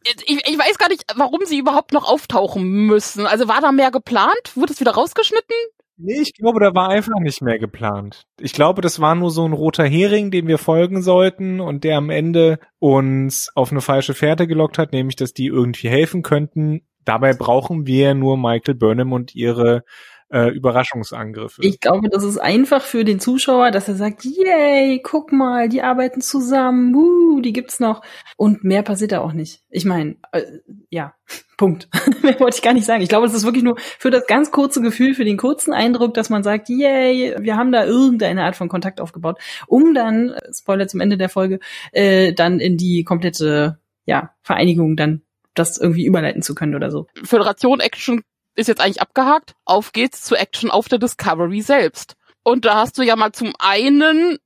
Ich, 0.04 0.48
ich 0.48 0.57
weiß 0.57 0.78
gar 0.78 0.89
nicht, 0.89 1.04
warum 1.16 1.42
sie 1.45 1.57
überhaupt 1.57 1.94
noch 1.94 2.07
auftauchen 2.07 2.63
müssen. 2.86 3.25
Also 3.25 3.48
war 3.48 3.62
da 3.62 3.72
mehr 3.72 3.92
geplant? 3.92 4.56
Wurde 4.56 4.74
es 4.74 4.80
wieder 4.80 4.92
rausgeschnitten? 4.92 5.56
Nee, 6.00 6.22
ich 6.22 6.34
glaube, 6.36 6.60
da 6.60 6.75
war 6.75 6.89
einfach 6.89 7.19
nicht 7.19 7.42
mehr 7.42 7.57
geplant. 7.57 8.28
Ich 8.39 8.54
glaube, 8.54 8.81
das 8.81 9.00
war 9.00 9.16
nur 9.16 9.31
so 9.31 9.45
ein 9.45 9.54
roter 9.54 9.86
Hering, 9.86 10.30
dem 10.30 10.48
wir 10.48 10.60
folgen 10.60 11.01
sollten 11.01 11.60
und 11.60 11.84
der 11.84 11.98
am 11.98 12.12
Ende 12.12 12.60
uns 12.78 13.50
auf 13.56 13.72
eine 13.72 13.81
falsche 13.81 14.13
Fährte 14.13 14.45
gelockt 14.45 14.78
hat, 14.78 14.92
nämlich, 14.92 15.16
dass 15.16 15.34
die 15.34 15.48
irgendwie 15.48 15.89
helfen 15.89 16.22
könnten. 16.22 16.81
Dabei 17.04 17.34
brauchen 17.34 17.88
wir 17.88 18.13
nur 18.13 18.38
Michael 18.38 18.75
Burnham 18.75 19.12
und 19.12 19.34
ihre 19.34 19.84
äh, 20.29 20.50
Überraschungsangriffe. 20.50 21.62
ich 21.63 21.79
glaube, 21.79 22.09
das 22.09 22.24
ist 22.24 22.38
einfach 22.38 22.81
für 22.81 23.06
den 23.06 23.19
Zuschauer, 23.19 23.71
dass 23.71 23.88
er 23.88 23.95
sagt, 23.95 24.25
yay, 24.25 25.01
guck 25.01 25.31
mal, 25.31 25.69
die 25.69 25.81
arbeiten 25.81 26.21
zusammen, 26.21 26.94
uh, 26.95 27.39
die 27.41 27.53
gibt's 27.53 27.79
noch. 27.79 28.01
Und 28.35 28.63
mehr 28.63 28.83
passiert 28.83 29.13
da 29.13 29.21
auch 29.21 29.33
nicht. 29.33 29.62
Ich 29.69 29.85
meine, 29.85 30.18
äh, 30.31 30.44
ja, 30.89 31.13
Punkt. 31.57 31.88
mehr 32.24 32.39
wollte 32.39 32.57
ich 32.57 32.62
gar 32.62 32.74
nicht 32.74 32.85
sagen. 32.85 33.01
Ich 33.01 33.09
glaube, 33.09 33.25
es 33.25 33.33
ist 33.33 33.45
wirklich 33.45 33.63
nur 33.63 33.77
für 33.79 34.12
das 34.12 34.27
ganz 34.27 34.51
kurze 34.51 34.81
Gefühl, 34.81 35.13
für 35.13 35.25
den 35.25 35.38
kurzen 35.38 35.74
Eindruck, 35.74 36.13
dass 36.13 36.29
man 36.29 36.44
sagt, 36.44 36.69
yay, 36.69 37.35
wir 37.39 37.56
haben 37.56 37.71
da 37.71 37.85
irgendeine 37.85 38.44
Art 38.44 38.56
von 38.56 38.69
Kontakt 38.69 39.00
aufgebaut, 39.00 39.39
um 39.68 39.94
dann, 39.94 40.31
äh, 40.31 40.53
Spoiler 40.53 40.88
zum 40.88 41.00
Ende 41.00 41.18
der 41.18 41.29
Folge, 41.29 41.59
äh, 41.94 42.33
dann 42.33 42.59
in 42.59 42.77
die 42.77 43.03
komplette, 43.03 43.79
ja, 44.05 44.31
Vereinigung 44.41 44.96
dann 44.96 45.22
das 45.53 45.77
irgendwie 45.77 46.05
überleiten 46.05 46.41
zu 46.41 46.53
können 46.53 46.75
oder 46.75 46.91
so. 46.91 47.07
Föderation 47.24 47.79
Action 47.79 48.22
ist 48.57 48.67
jetzt 48.67 48.81
eigentlich 48.81 49.01
abgehakt. 49.01 49.53
Auf 49.65 49.93
geht's 49.93 50.23
zu 50.23 50.35
Action 50.35 50.69
auf 50.69 50.89
der 50.89 50.99
Discovery 50.99 51.61
selbst. 51.61 52.15
Und 52.43 52.65
da 52.65 52.75
hast 52.75 52.97
du 52.97 53.03
ja 53.03 53.15
mal 53.15 53.31
zum 53.31 53.53
einen, 53.59 54.39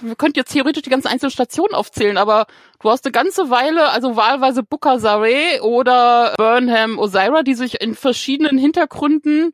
wir 0.00 0.16
könnten 0.16 0.38
jetzt 0.38 0.52
theoretisch 0.52 0.82
die 0.82 0.90
ganzen 0.90 1.08
einzelnen 1.08 1.32
Stationen 1.32 1.74
aufzählen, 1.74 2.16
aber 2.16 2.46
du 2.80 2.90
hast 2.90 3.04
eine 3.04 3.12
ganze 3.12 3.50
Weile, 3.50 3.90
also 3.90 4.16
wahlweise 4.16 4.62
Booker 4.62 4.98
Saray 4.98 5.60
oder 5.60 6.34
Burnham 6.36 6.98
Osira, 6.98 7.42
die 7.42 7.54
sich 7.54 7.80
in 7.80 7.94
verschiedenen 7.94 8.58
Hintergründen 8.58 9.52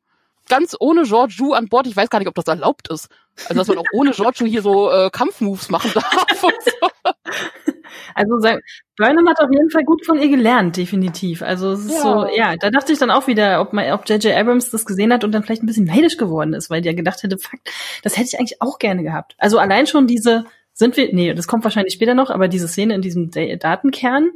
ganz 0.49 0.77
ohne 0.79 1.05
George 1.05 1.35
Ju 1.39 1.55
an 1.55 1.69
Bord, 1.69 1.87
ich 1.87 1.97
weiß 1.97 2.11
gar 2.11 2.19
nicht, 2.19 2.29
ob 2.29 2.35
das 2.35 2.47
erlaubt 2.47 2.89
ist. 2.89 3.09
Also, 3.49 3.55
dass 3.55 3.69
man 3.69 3.79
auch 3.79 3.93
ohne 3.95 4.11
George 4.11 4.41
Ju 4.41 4.47
hier 4.47 4.63
so 4.63 4.91
äh, 4.91 5.11
Kampfmoves 5.11 5.71
machen 5.71 5.91
darf 5.95 6.45
und 6.45 6.55
so. 6.65 7.11
Also 8.15 8.39
sein, 8.41 8.61
Burnham 8.97 9.29
hat 9.29 9.41
auf 9.41 9.51
jeden 9.51 9.71
Fall 9.71 9.85
gut 9.85 10.05
von 10.07 10.19
ihr 10.21 10.29
gelernt, 10.29 10.77
definitiv. 10.77 11.43
Also 11.43 11.73
es 11.73 11.87
ist 11.87 11.93
Ja. 11.95 12.01
so, 12.03 12.27
ja, 12.37 12.57
da 12.57 12.71
dachte 12.71 12.93
ich 12.93 12.99
dann 12.99 13.11
auch 13.11 13.27
wieder, 13.27 13.61
ob 13.61 13.73
man, 13.73 13.91
ob 13.93 14.09
J.J. 14.09 14.35
Abrams 14.37 14.71
das 14.71 14.85
gesehen 14.87 15.13
hat 15.13 15.25
und 15.25 15.33
dann 15.33 15.43
vielleicht 15.43 15.63
ein 15.63 15.67
bisschen 15.67 15.87
neidisch 15.87 16.17
geworden 16.17 16.55
ist, 16.55 16.71
weil 16.71 16.83
der 16.83 16.95
gedacht 16.95 17.23
hätte, 17.23 17.39
fuck, 17.39 17.61
das 18.03 18.17
hätte 18.17 18.29
ich 18.33 18.39
eigentlich 18.39 18.63
auch 18.63 18.79
gerne 18.79 19.03
gehabt. 19.03 19.35
Also 19.39 19.59
allein 19.59 19.87
schon 19.87 20.07
diese, 20.07 20.45
sind 20.75 20.97
wir, 20.97 21.13
nee, 21.15 21.35
das 21.35 21.47
kommt 21.49 21.65
wahrscheinlich 21.65 21.95
später 21.95 22.15
noch, 22.15 22.31
aber 22.31 22.49
diese 22.49 22.69
Szene 22.69 22.95
in 22.95 23.03
diesem 23.03 23.31
Da- 23.31 23.57
Datenkern, 23.57 24.31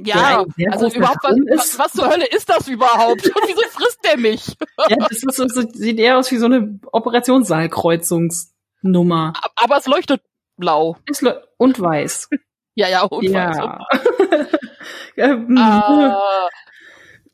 Ja, 0.00 0.44
also 0.70 0.86
überhaupt, 0.88 1.24
was, 1.24 1.36
was, 1.56 1.78
was 1.78 1.92
zur 1.92 2.08
Hölle 2.08 2.26
ist 2.26 2.48
das 2.48 2.68
überhaupt? 2.68 3.26
Und 3.26 3.34
wieso 3.48 3.62
frisst 3.70 3.98
der 4.04 4.16
mich? 4.16 4.46
ja, 4.88 4.96
das 5.08 5.22
ist 5.24 5.36
so, 5.36 5.44
sieht 5.72 5.98
eher 5.98 6.18
aus 6.18 6.30
wie 6.30 6.36
so 6.36 6.46
eine 6.46 6.78
Operationssaalkreuzungsnummer. 6.92 9.32
Aber 9.56 9.76
es 9.76 9.86
leuchtet 9.86 10.22
blau. 10.56 10.96
Und 11.56 11.80
weiß. 11.80 12.28
Ja, 12.78 12.88
ja, 12.88 13.02
und 13.02 13.34
weiß. 13.34 13.56
ja. 13.56 13.78
Ähm, 15.16 15.56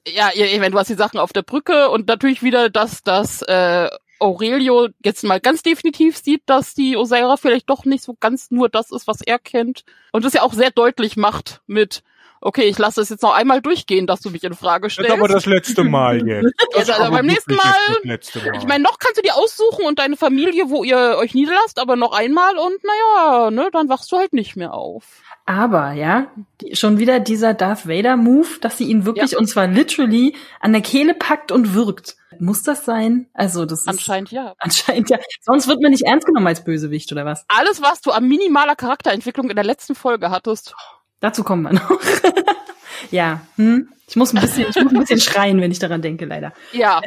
Äh, 0.07 0.17
ja, 0.17 0.31
ich 0.35 0.59
meine, 0.59 0.71
du 0.71 0.79
hast 0.79 0.89
die 0.89 0.95
Sachen 0.95 1.19
auf 1.19 1.33
der 1.33 1.43
Brücke 1.43 1.89
und 1.89 2.09
natürlich 2.09 2.43
wieder, 2.43 2.69
dass 2.69 3.03
das 3.03 3.41
äh, 3.43 3.89
Aurelio 4.19 4.89
jetzt 5.03 5.25
mal 5.25 5.41
ganz 5.41 5.63
definitiv 5.63 6.19
sieht, 6.19 6.43
dass 6.47 6.75
die 6.75 6.97
Osira 6.97 7.39
vielleicht 7.39 7.71
doch 7.71 7.85
nicht 7.87 8.05
so 8.05 8.15
ganz 8.21 8.51
nur 8.51 8.69
das 8.69 8.91
ist, 8.91 9.07
was 9.07 9.21
er 9.23 9.39
kennt. 9.39 9.85
Und 10.13 10.25
das 10.25 10.35
ja 10.35 10.43
auch 10.43 10.53
sehr 10.53 10.71
deutlich 10.71 11.17
macht 11.17 11.63
mit, 11.67 12.03
okay, 12.45 12.65
ich 12.65 12.79
lasse 12.79 13.01
es 13.01 13.09
jetzt 13.09 13.23
noch 13.23 13.35
einmal 13.35 13.61
durchgehen, 13.61 14.07
dass 14.07 14.21
du 14.21 14.31
mich 14.31 14.45
in 14.45 14.55
Frage 14.55 14.87
das 14.87 14.93
stellst. 14.93 15.11
ist 15.11 15.19
aber 15.19 15.29
das 15.29 15.47
letzte 15.47 15.83
Mal 15.85 16.27
jetzt. 16.27 16.53
Das 16.75 16.87
Ja, 16.89 16.95
also 16.95 17.05
aber 17.07 17.17
beim 17.17 17.27
nächsten 17.27 17.55
Mal- 17.55 17.65
Das 17.89 18.05
letzte 18.05 18.39
Mal. 18.39 18.57
ich 18.59 18.67
meine, 18.67 18.85
noch 18.85 18.99
kannst 18.99 19.19
du 19.19 19.23
dir 19.23 19.35
aussuchen 19.37 19.87
und 19.87 19.99
deine 19.99 20.17
Familie, 20.17 20.69
wo 20.71 20.85
ihr 20.85 21.17
euch 21.19 21.35
niederlasst, 21.35 21.79
aber 21.81 21.97
noch 21.97 22.13
einmal 22.13 22.57
und 22.59 22.77
naja, 22.85 23.51
ne, 23.51 23.69
dann 23.73 23.89
wachst 23.89 24.13
du 24.13 24.17
halt 24.19 24.33
nicht 24.33 24.55
mehr 24.57 24.75
auf. 24.75 25.05
Aber, 25.47 25.93
ja, 25.93 26.29
die, 26.61 26.75
schon 26.77 26.99
wieder 26.99 27.21
dieser 27.21 27.53
Darth 27.55 27.87
Vader 27.87 28.17
Move, 28.17 28.47
dass 28.61 28.79
sie 28.79 28.85
ihn 28.85 29.05
wirklich, 29.05 29.33
Ja. 29.33 29.39
und 29.39 29.47
zwar 29.47 29.67
literally, 29.67 30.37
an 30.61 30.73
der 30.73 30.81
Kehle 30.83 31.15
packt 31.15 31.53
und 31.53 31.75
wirkt. 31.75 32.17
Muss 32.41 32.63
das 32.63 32.85
sein? 32.85 33.29
Also, 33.35 33.65
das 33.65 33.81
ist 33.83 33.89
Anscheinend 33.89 34.31
ja. 34.33 34.55
anscheinend 34.59 35.09
ja. 35.11 35.19
Sonst 35.43 35.69
wird 35.69 35.81
man 35.81 35.91
nicht 35.93 36.03
ernst 36.05 36.27
genommen 36.27 36.47
als 36.49 36.65
Bösewicht, 36.65 37.13
oder 37.13 37.25
was? 37.25 37.45
Alles, 37.49 37.81
was 37.83 38.01
du 38.01 38.11
an 38.11 38.27
minimaler 38.27 38.75
Charakterentwicklung 38.75 39.51
in 39.51 39.57
der 39.57 39.65
letzten 39.65 39.95
Folge 39.95 40.31
hattest, 40.31 40.75
Dazu 41.25 41.43
kommen 41.43 41.63
wir 41.63 41.73
noch. 41.73 41.91
ja, 43.11 43.41
hm? 43.57 43.89
Ich 44.07 44.15
muss 44.15 44.35
ein 44.35 44.43
bisschen, 44.43 44.67
ich 44.69 44.77
muss 44.77 44.93
ein 44.93 45.01
bisschen 45.01 45.21
schreien, 45.21 45.59
wenn 45.59 45.71
ich 45.71 45.79
daran 45.79 46.03
denke, 46.03 46.27
leider. 46.27 46.53
ja. 46.73 47.01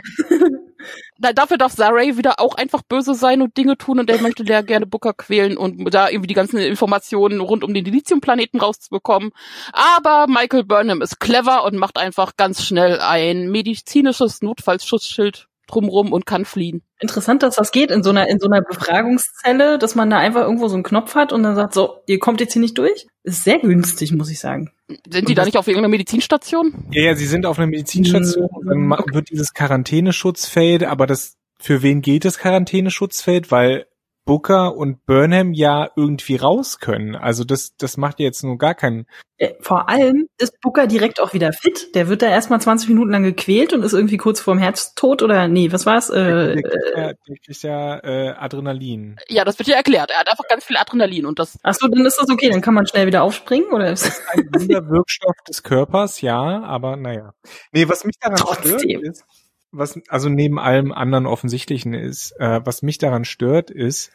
da, 1.19 1.33
dafür 1.33 1.59
darf 1.59 1.73
Saray 1.73 2.17
wieder 2.17 2.39
auch 2.39 2.55
einfach 2.55 2.81
böse 2.81 3.13
sein 3.13 3.43
und 3.43 3.55
Dinge 3.57 3.77
tun 3.77 3.99
und 3.99 4.09
der 4.09 4.19
möchte 4.19 4.43
der 4.43 4.63
gerne 4.63 4.87
Booker 4.87 5.13
quälen 5.13 5.55
und 5.55 5.93
da 5.93 6.09
irgendwie 6.09 6.25
die 6.25 6.33
ganzen 6.33 6.57
Informationen 6.57 7.41
rund 7.41 7.63
um 7.63 7.75
den 7.75 7.85
Lithium-Planeten 7.85 8.59
rauszubekommen. 8.59 9.29
Aber 9.71 10.25
Michael 10.27 10.63
Burnham 10.63 11.03
ist 11.03 11.19
clever 11.19 11.63
und 11.63 11.75
macht 11.75 11.99
einfach 11.99 12.37
ganz 12.37 12.65
schnell 12.65 12.99
ein 12.99 13.51
medizinisches 13.51 14.41
Notfallschutzschild 14.41 15.47
drumrum 15.67 16.11
und 16.11 16.25
kann 16.25 16.43
fliehen. 16.43 16.81
Interessant, 16.99 17.43
dass 17.43 17.55
das 17.55 17.71
geht 17.71 17.91
in 17.91 18.01
so 18.01 18.09
einer 18.09 18.27
in 18.27 18.39
so 18.39 18.47
einer 18.47 18.61
Befragungszelle, 18.61 19.77
dass 19.77 19.93
man 19.93 20.09
da 20.09 20.17
einfach 20.17 20.41
irgendwo 20.41 20.67
so 20.67 20.73
einen 20.73 20.83
Knopf 20.83 21.13
hat 21.13 21.31
und 21.31 21.43
dann 21.43 21.55
sagt 21.55 21.73
so, 21.73 21.99
ihr 22.07 22.17
kommt 22.17 22.41
jetzt 22.41 22.53
hier 22.53 22.61
nicht 22.61 22.77
durch. 22.77 23.05
Ist 23.23 23.43
sehr 23.43 23.59
günstig, 23.59 24.13
muss 24.13 24.31
ich 24.31 24.39
sagen. 24.39 24.71
Sind 25.07 25.29
die 25.29 25.35
da 25.35 25.45
nicht 25.45 25.57
auf 25.57 25.67
irgendeiner 25.67 25.89
Medizinstation? 25.89 26.73
Ja, 26.91 27.03
ja, 27.03 27.15
sie 27.15 27.27
sind 27.27 27.45
auf 27.45 27.59
einer 27.59 27.67
Medizinstation. 27.67 28.49
Dann 28.65 28.91
okay. 28.91 29.13
wird 29.13 29.29
dieses 29.29 29.53
Quarantäneschutzfeld, 29.53 30.83
aber 30.85 31.05
das 31.05 31.35
für 31.59 31.83
wen 31.83 32.01
gilt 32.01 32.25
das 32.25 32.39
Quarantäneschutzfeld? 32.39 33.51
Weil 33.51 33.85
Booker 34.27 34.75
und 34.75 35.05
Burnham 35.07 35.53
ja 35.53 35.89
irgendwie 35.95 36.35
raus 36.35 36.79
können. 36.79 37.15
Also 37.15 37.43
das, 37.43 37.75
das 37.77 37.97
macht 37.97 38.19
ja 38.19 38.25
jetzt 38.25 38.43
nur 38.43 38.59
gar 38.59 38.75
keinen. 38.75 39.07
Äh, 39.39 39.53
Vor 39.61 39.89
allem 39.89 40.27
ist 40.37 40.59
Booker 40.61 40.85
direkt 40.87 41.19
auch 41.21 41.33
wieder 41.33 41.53
fit. 41.53 41.95
Der 41.95 42.09
wird 42.09 42.21
da 42.21 42.27
erstmal 42.27 42.61
20 42.61 42.89
Minuten 42.89 43.11
lang 43.11 43.23
gequält 43.23 43.73
und 43.73 43.83
ist 43.83 43.93
irgendwie 43.93 44.17
kurz 44.17 44.39
vorm 44.41 44.59
Herztod 44.59 45.23
oder 45.23 45.47
nee, 45.47 45.71
was 45.71 45.85
war's? 45.85 46.07
Der 46.07 46.51
Äh, 46.51 46.53
kriegt 46.61 46.73
ja, 46.95 47.13
der 47.13 47.15
kriegt 47.25 47.63
ja 47.63 47.97
äh, 48.03 48.29
Adrenalin. 48.37 49.17
Ja, 49.29 49.45
das 49.45 49.57
wird 49.59 49.69
ja 49.69 49.75
erklärt. 49.77 50.11
Er 50.11 50.19
hat 50.19 50.29
einfach 50.29 50.47
ganz 50.49 50.65
viel 50.65 50.77
Adrenalin 50.77 51.25
und 51.25 51.39
das 51.39 51.57
ach 51.63 51.73
so, 51.75 51.87
dann 51.87 52.05
ist 52.05 52.19
das 52.19 52.29
okay, 52.29 52.49
dann 52.49 52.61
kann 52.61 52.73
man 52.73 52.85
schnell 52.87 53.07
wieder 53.07 53.23
aufspringen 53.23 53.71
oder 53.71 53.91
ist 53.91 54.21
Ein 54.33 54.49
Wunderwirkstoff 54.53 55.35
des 55.47 55.63
Körpers, 55.63 56.21
ja, 56.21 56.61
aber 56.63 56.95
naja. 56.97 57.33
Nee, 57.71 57.87
was 57.87 58.03
mich 58.05 58.15
daran 58.19 58.37
Trotzdem. 58.37 58.79
stört 58.79 59.03
ist, 59.03 59.23
was 59.71 59.99
also 60.07 60.29
neben 60.29 60.59
allem 60.59 60.91
anderen 60.91 61.25
Offensichtlichen 61.25 61.93
ist, 61.93 62.31
äh, 62.39 62.61
was 62.63 62.81
mich 62.81 62.97
daran 62.97 63.25
stört, 63.25 63.69
ist, 63.69 64.11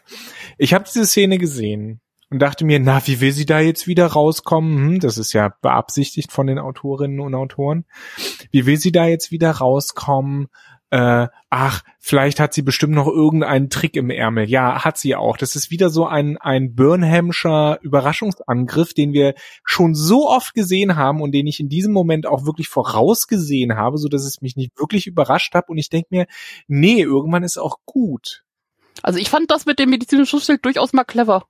ich 0.59 0.75
habe 0.75 0.85
diese 0.85 1.07
Szene 1.07 1.39
gesehen 1.39 2.01
und 2.31 2.39
dachte 2.39 2.65
mir, 2.65 2.81
na, 2.81 3.07
wie 3.07 3.21
will 3.21 3.33
sie 3.33 3.45
da 3.45 3.61
jetzt 3.61 3.87
wieder 3.87 4.07
rauskommen? 4.07 4.77
Hm, 4.77 5.01
das 5.01 5.19
ist 5.19 5.35
ja 5.35 5.55
beabsichtigt 5.61 6.33
von 6.33 6.47
den 6.47 6.59
Autorinnen 6.59 7.21
und 7.21 7.35
Autoren. 7.35 7.85
Wie 8.51 8.65
will 8.65 8.79
sie 8.79 8.91
da 8.91 9.07
jetzt 9.07 9.31
wieder 9.31 9.51
rauskommen? 9.51 10.49
Äh, 10.93 11.29
ach, 11.49 11.83
vielleicht 11.99 12.39
hat 12.39 12.53
sie 12.53 12.61
bestimmt 12.61 12.93
noch 12.93 13.07
irgendeinen 13.07 13.71
Trick 13.71 13.97
im 13.97 14.11
Ärmel. 14.11 14.47
Ja, 14.51 14.85
hat 14.85 14.99
sie 14.99 15.17
auch. 15.17 15.39
Das 15.39 15.57
ist 15.57 15.71
wieder 15.71 15.89
so 15.89 16.07
ein, 16.07 16.37
ein 16.37 16.75
Burnhamscher 16.75 17.79
Überraschungsangriff, 17.81 18.93
den 18.93 19.15
wir 19.15 19.33
schon 19.65 19.95
so 19.95 20.29
oft 20.29 20.53
gesehen 20.53 20.97
haben 20.97 21.23
und 21.23 21.33
den 21.33 21.47
ich 21.47 21.61
in 21.61 21.71
diesem 21.71 21.95
Moment 21.95 22.27
auch 22.27 22.45
wirklich 22.45 22.69
vorausgesehen 22.69 23.75
habe, 23.75 23.97
so 23.97 24.09
dass 24.09 24.27
es 24.27 24.43
mich 24.43 24.55
nicht 24.57 24.79
wirklich 24.79 25.07
überrascht 25.07 25.55
hat. 25.55 25.71
Und 25.71 25.79
ich 25.79 25.89
denke 25.89 26.09
mir, 26.11 26.27
nee, 26.69 27.01
irgendwann 27.01 27.43
ist 27.43 27.57
auch 27.57 27.79
gut. 27.87 28.45
Also 29.01 29.19
ich 29.19 29.31
fand 29.31 29.51
das 29.51 29.65
mit 29.65 29.79
dem 29.79 29.89
medizinischen 29.89 30.29
Schutzschild 30.29 30.63
durchaus 30.63 30.93
mal 30.93 31.05
clever. 31.05 31.47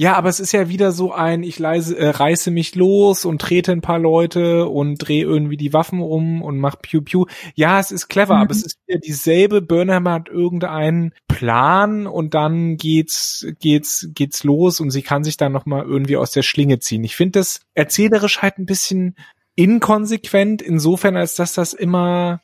Ja, 0.00 0.14
aber 0.14 0.28
es 0.28 0.38
ist 0.38 0.52
ja 0.52 0.68
wieder 0.68 0.92
so 0.92 1.12
ein, 1.12 1.42
ich 1.42 1.58
leise, 1.58 1.98
äh, 1.98 2.10
reiße 2.10 2.52
mich 2.52 2.76
los 2.76 3.24
und 3.24 3.40
trete 3.40 3.72
ein 3.72 3.80
paar 3.80 3.98
Leute 3.98 4.68
und 4.68 4.94
drehe 4.98 5.24
irgendwie 5.24 5.56
die 5.56 5.72
Waffen 5.72 6.00
um 6.00 6.40
und 6.40 6.56
mach 6.60 6.80
Piu 6.80 7.02
Piu. 7.02 7.24
Ja, 7.56 7.80
es 7.80 7.90
ist 7.90 8.06
clever, 8.06 8.36
Mhm. 8.36 8.42
aber 8.42 8.50
es 8.52 8.62
ist 8.64 8.78
wieder 8.86 9.00
dieselbe. 9.00 9.60
Burnham 9.60 10.08
hat 10.08 10.28
irgendeinen 10.28 11.14
Plan 11.26 12.06
und 12.06 12.34
dann 12.34 12.76
geht's, 12.76 13.44
geht's, 13.58 14.08
geht's 14.14 14.44
los 14.44 14.78
und 14.78 14.92
sie 14.92 15.02
kann 15.02 15.24
sich 15.24 15.36
dann 15.36 15.50
nochmal 15.50 15.84
irgendwie 15.84 16.16
aus 16.16 16.30
der 16.30 16.42
Schlinge 16.42 16.78
ziehen. 16.78 17.02
Ich 17.02 17.16
finde 17.16 17.40
das 17.40 17.62
erzählerisch 17.74 18.40
halt 18.40 18.58
ein 18.58 18.66
bisschen 18.66 19.16
inkonsequent, 19.56 20.62
insofern 20.62 21.16
als 21.16 21.34
dass 21.34 21.54
das 21.54 21.72
immer 21.72 22.40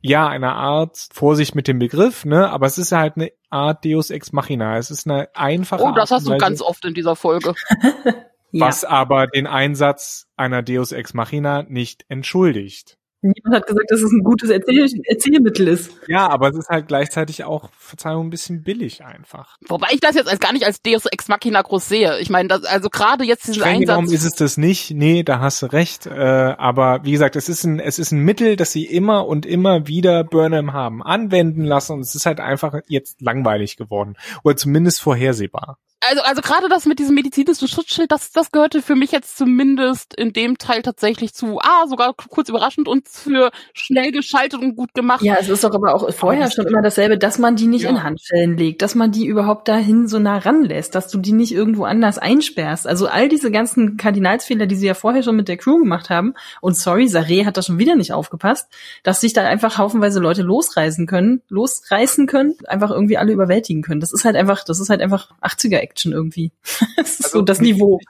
ja, 0.00 0.28
eine 0.28 0.52
Art, 0.52 1.08
Vorsicht 1.12 1.54
mit 1.54 1.68
dem 1.68 1.78
Begriff, 1.78 2.24
ne, 2.24 2.50
aber 2.50 2.66
es 2.66 2.78
ist 2.78 2.92
halt 2.92 3.16
eine 3.16 3.32
Art 3.50 3.84
Deus 3.84 4.10
Ex 4.10 4.32
Machina. 4.32 4.76
Es 4.76 4.90
ist 4.90 5.06
eine 5.06 5.28
einfache 5.34 5.82
Oh, 5.82 5.92
das 5.92 6.12
Art 6.12 6.20
hast 6.20 6.28
du 6.28 6.36
ganz 6.38 6.62
oft 6.62 6.84
in 6.84 6.94
dieser 6.94 7.16
Folge. 7.16 7.54
ja. 8.52 8.66
was 8.66 8.84
aber 8.84 9.26
den 9.26 9.46
Einsatz 9.46 10.26
einer 10.36 10.62
Deus 10.62 10.92
Ex 10.92 11.14
Machina 11.14 11.64
nicht 11.64 12.04
entschuldigt. 12.08 12.97
Niemand 13.20 13.56
hat 13.56 13.66
gesagt, 13.66 13.90
dass 13.90 14.00
es 14.00 14.12
ein 14.12 14.22
gutes 14.22 14.48
Erzähl 14.48 14.86
Erzählmittel 15.04 15.66
ist. 15.66 15.90
Ja, 16.06 16.28
aber 16.28 16.50
es 16.50 16.56
ist 16.56 16.68
halt 16.68 16.86
gleichzeitig 16.86 17.42
auch, 17.42 17.68
Verzeihung, 17.76 18.28
ein 18.28 18.30
bisschen 18.30 18.62
billig 18.62 19.04
einfach. 19.04 19.56
Wobei 19.66 19.88
ich 19.90 19.98
das 19.98 20.14
jetzt 20.14 20.28
als 20.28 20.38
gar 20.38 20.52
nicht 20.52 20.64
als 20.64 20.82
Deus 20.82 21.06
Ex 21.06 21.26
Machina 21.26 21.60
groß 21.60 21.88
sehe. 21.88 22.20
Ich 22.20 22.30
meine, 22.30 22.48
das, 22.48 22.64
also 22.64 22.88
gerade 22.90 23.24
jetzt 23.24 23.48
diesen 23.48 23.56
Streng 23.56 23.80
Einsatz. 23.80 24.12
ist 24.12 24.24
es 24.24 24.34
das 24.34 24.56
nicht. 24.56 24.92
Nee, 24.92 25.24
da 25.24 25.40
hast 25.40 25.62
du 25.62 25.66
recht. 25.66 26.06
Äh, 26.06 26.12
aber 26.12 27.00
wie 27.02 27.10
gesagt, 27.10 27.34
es 27.34 27.48
ist 27.48 27.64
ein, 27.64 27.80
es 27.80 27.98
ist 27.98 28.12
ein 28.12 28.20
Mittel, 28.20 28.54
das 28.54 28.70
sie 28.70 28.84
immer 28.84 29.26
und 29.26 29.46
immer 29.46 29.88
wieder 29.88 30.22
Burnham 30.22 30.72
haben 30.72 31.02
anwenden 31.02 31.64
lassen 31.64 31.94
und 31.94 32.00
es 32.00 32.14
ist 32.14 32.24
halt 32.24 32.38
einfach 32.38 32.80
jetzt 32.86 33.20
langweilig 33.20 33.76
geworden. 33.76 34.14
Oder 34.44 34.56
zumindest 34.56 35.00
vorhersehbar. 35.00 35.78
Also, 36.00 36.22
also 36.22 36.42
gerade 36.42 36.68
das 36.68 36.86
mit 36.86 37.00
diesem 37.00 37.16
medizinischen 37.16 37.66
Schutzschild, 37.66 38.12
das, 38.12 38.30
das 38.30 38.52
gehörte 38.52 38.82
für 38.82 38.94
mich 38.94 39.10
jetzt 39.10 39.36
zumindest 39.36 40.14
in 40.14 40.32
dem 40.32 40.56
Teil 40.56 40.82
tatsächlich 40.82 41.34
zu, 41.34 41.58
ah, 41.60 41.88
sogar 41.88 42.14
kurz 42.14 42.48
überraschend 42.48 42.86
und 42.86 43.08
für 43.08 43.50
schnell 43.74 44.12
geschaltet 44.12 44.60
und 44.60 44.76
gut 44.76 44.94
gemacht. 44.94 45.22
Ja, 45.22 45.36
es 45.40 45.48
ist 45.48 45.64
doch 45.64 45.74
aber 45.74 45.96
auch 45.96 46.08
vorher 46.14 46.44
das- 46.44 46.54
schon 46.54 46.66
immer 46.68 46.82
dasselbe, 46.82 47.18
dass 47.18 47.38
man 47.38 47.56
die 47.56 47.66
nicht 47.66 47.82
Ja. 47.82 47.90
in 47.90 48.04
Handschellen 48.04 48.56
legt, 48.56 48.80
dass 48.82 48.94
man 48.94 49.10
die 49.10 49.26
überhaupt 49.26 49.66
dahin 49.66 50.06
so 50.06 50.20
nah 50.20 50.38
ranlässt, 50.38 50.94
dass 50.94 51.08
du 51.08 51.18
die 51.18 51.32
nicht 51.32 51.50
irgendwo 51.52 51.82
anders 51.84 52.18
einsperrst. 52.18 52.86
Also 52.86 53.08
all 53.08 53.28
diese 53.28 53.50
ganzen 53.50 53.96
Kardinalsfehler, 53.96 54.66
die 54.66 54.76
sie 54.76 54.86
ja 54.86 54.94
vorher 54.94 55.24
schon 55.24 55.34
mit 55.34 55.48
der 55.48 55.56
Crew 55.56 55.78
gemacht 55.78 56.10
haben, 56.10 56.34
und 56.60 56.76
sorry, 56.76 57.06
Saré 57.06 57.44
hat 57.44 57.56
da 57.56 57.62
schon 57.62 57.80
wieder 57.80 57.96
nicht 57.96 58.12
aufgepasst, 58.12 58.68
dass 59.02 59.20
sich 59.20 59.32
da 59.32 59.42
einfach 59.42 59.78
haufenweise 59.78 60.20
Leute 60.20 60.42
losreißen 60.42 61.08
können, 61.08 61.42
losreißen 61.48 62.28
können, 62.28 62.54
einfach 62.68 62.92
irgendwie 62.92 63.18
alle 63.18 63.32
überwältigen 63.32 63.82
können. 63.82 64.00
Das 64.00 64.12
ist 64.12 64.24
halt 64.24 64.36
einfach, 64.36 64.62
das 64.62 64.78
ist 64.78 64.90
halt 64.90 65.00
einfach 65.00 65.32
80er 65.40 65.87
Action 65.88 66.12
irgendwie. 66.12 66.52
das 66.96 67.20
ist 67.20 67.24
Also, 67.26 67.38
so 67.38 67.42
das 67.42 67.60
Niveau. 67.60 68.00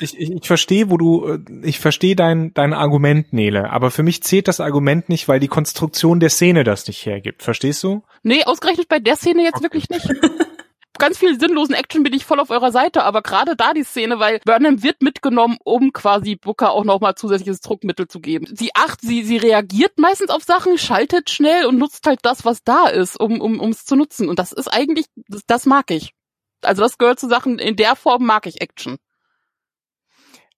Ich, 0.00 0.18
ich, 0.18 0.30
ich 0.32 0.46
verstehe, 0.46 0.90
wo 0.90 0.96
du, 0.96 1.26
äh, 1.28 1.38
ich 1.62 1.80
verstehe 1.80 2.16
dein, 2.16 2.52
dein 2.54 2.72
Argument, 2.72 3.32
Nele, 3.32 3.70
aber 3.70 3.90
für 3.90 4.02
mich 4.02 4.22
zählt 4.22 4.48
das 4.48 4.60
Argument 4.60 5.08
nicht, 5.08 5.28
weil 5.28 5.40
die 5.40 5.48
Konstruktion 5.48 6.20
der 6.20 6.30
Szene 6.30 6.64
das 6.64 6.86
nicht 6.86 7.04
hergibt. 7.06 7.42
Verstehst 7.42 7.82
du? 7.82 8.02
Nee, 8.22 8.44
ausgerechnet 8.44 8.88
bei 8.88 8.98
der 8.98 9.16
Szene 9.16 9.42
jetzt 9.42 9.62
wirklich 9.62 9.88
nicht. 9.88 10.08
Ganz 10.98 11.18
viel 11.18 11.40
sinnlosen 11.40 11.74
Action 11.74 12.02
bin 12.02 12.12
ich 12.12 12.24
voll 12.24 12.38
auf 12.38 12.50
eurer 12.50 12.70
Seite, 12.70 13.02
aber 13.02 13.22
gerade 13.22 13.56
da 13.56 13.72
die 13.72 13.82
Szene, 13.82 14.18
weil 14.18 14.40
Burnham 14.44 14.82
wird 14.82 15.02
mitgenommen, 15.02 15.56
um 15.64 15.92
quasi 15.92 16.36
Booker 16.36 16.72
auch 16.72 16.84
nochmal 16.84 17.14
zusätzliches 17.14 17.60
Druckmittel 17.60 18.08
zu 18.08 18.20
geben. 18.20 18.46
Sie 18.54 18.70
acht, 18.74 19.00
sie, 19.00 19.24
sie 19.24 19.38
reagiert 19.38 19.98
meistens 19.98 20.30
auf 20.30 20.44
Sachen, 20.44 20.76
schaltet 20.78 21.30
schnell 21.30 21.66
und 21.66 21.78
nutzt 21.78 22.06
halt 22.06 22.20
das, 22.22 22.44
was 22.44 22.62
da 22.62 22.88
ist, 22.88 23.18
um, 23.18 23.40
um, 23.40 23.58
ums 23.58 23.84
zu 23.84 23.96
nutzen. 23.96 24.28
Und 24.28 24.38
das 24.38 24.52
ist 24.52 24.68
eigentlich, 24.68 25.06
das, 25.28 25.42
das 25.46 25.66
mag 25.66 25.90
ich. 25.90 26.12
Also 26.62 26.82
das 26.82 26.98
gehört 26.98 27.20
zu 27.20 27.28
Sachen, 27.28 27.58
in 27.58 27.76
der 27.76 27.96
Form 27.96 28.24
mag 28.26 28.46
ich 28.46 28.60
Action. 28.60 28.98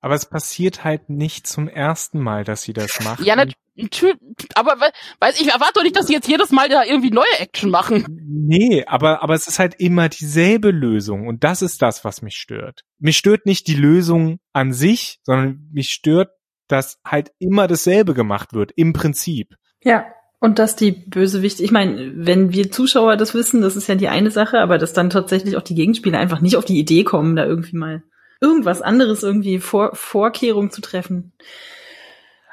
Aber 0.00 0.14
es 0.14 0.26
passiert 0.28 0.84
halt 0.84 1.08
nicht 1.08 1.46
zum 1.46 1.66
ersten 1.66 2.20
Mal, 2.20 2.44
dass 2.44 2.62
sie 2.62 2.74
das 2.74 3.00
macht. 3.02 3.20
Ja, 3.20 3.36
nat- 3.36 3.54
natürlich, 3.74 4.18
aber 4.54 4.78
we- 4.78 4.92
weiß 5.20 5.40
ich 5.40 5.48
erwarte 5.48 5.72
doch 5.76 5.82
nicht, 5.82 5.96
dass 5.96 6.06
sie 6.08 6.12
jetzt 6.12 6.28
jedes 6.28 6.50
Mal 6.50 6.68
da 6.68 6.84
irgendwie 6.84 7.10
neue 7.10 7.38
Action 7.38 7.70
machen. 7.70 8.04
Nee, 8.46 8.84
aber, 8.86 9.22
aber 9.22 9.32
es 9.34 9.46
ist 9.46 9.58
halt 9.58 9.76
immer 9.80 10.10
dieselbe 10.10 10.70
Lösung 10.70 11.26
und 11.26 11.42
das 11.42 11.62
ist 11.62 11.80
das, 11.80 12.04
was 12.04 12.20
mich 12.20 12.36
stört. 12.36 12.82
Mich 12.98 13.16
stört 13.16 13.46
nicht 13.46 13.66
die 13.66 13.74
Lösung 13.76 14.40
an 14.52 14.74
sich, 14.74 15.20
sondern 15.22 15.70
mich 15.72 15.88
stört, 15.90 16.30
dass 16.68 16.98
halt 17.04 17.32
immer 17.38 17.66
dasselbe 17.66 18.12
gemacht 18.12 18.52
wird, 18.52 18.72
im 18.76 18.92
Prinzip. 18.92 19.54
Ja. 19.82 20.04
Und 20.44 20.58
dass 20.58 20.76
die 20.76 20.92
Bösewichte, 20.92 21.62
ich 21.62 21.70
meine, 21.70 22.12
wenn 22.16 22.52
wir 22.52 22.70
Zuschauer 22.70 23.16
das 23.16 23.32
wissen, 23.32 23.62
das 23.62 23.76
ist 23.76 23.86
ja 23.86 23.94
die 23.94 24.08
eine 24.08 24.30
Sache, 24.30 24.60
aber 24.60 24.76
dass 24.76 24.92
dann 24.92 25.08
tatsächlich 25.08 25.56
auch 25.56 25.62
die 25.62 25.74
Gegenspieler 25.74 26.18
einfach 26.18 26.42
nicht 26.42 26.58
auf 26.58 26.66
die 26.66 26.78
Idee 26.78 27.02
kommen, 27.02 27.34
da 27.34 27.46
irgendwie 27.46 27.78
mal 27.78 28.02
irgendwas 28.42 28.82
anderes 28.82 29.22
irgendwie 29.22 29.58
vor 29.58 29.96
Vorkehrung 29.96 30.70
zu 30.70 30.82
treffen. 30.82 31.32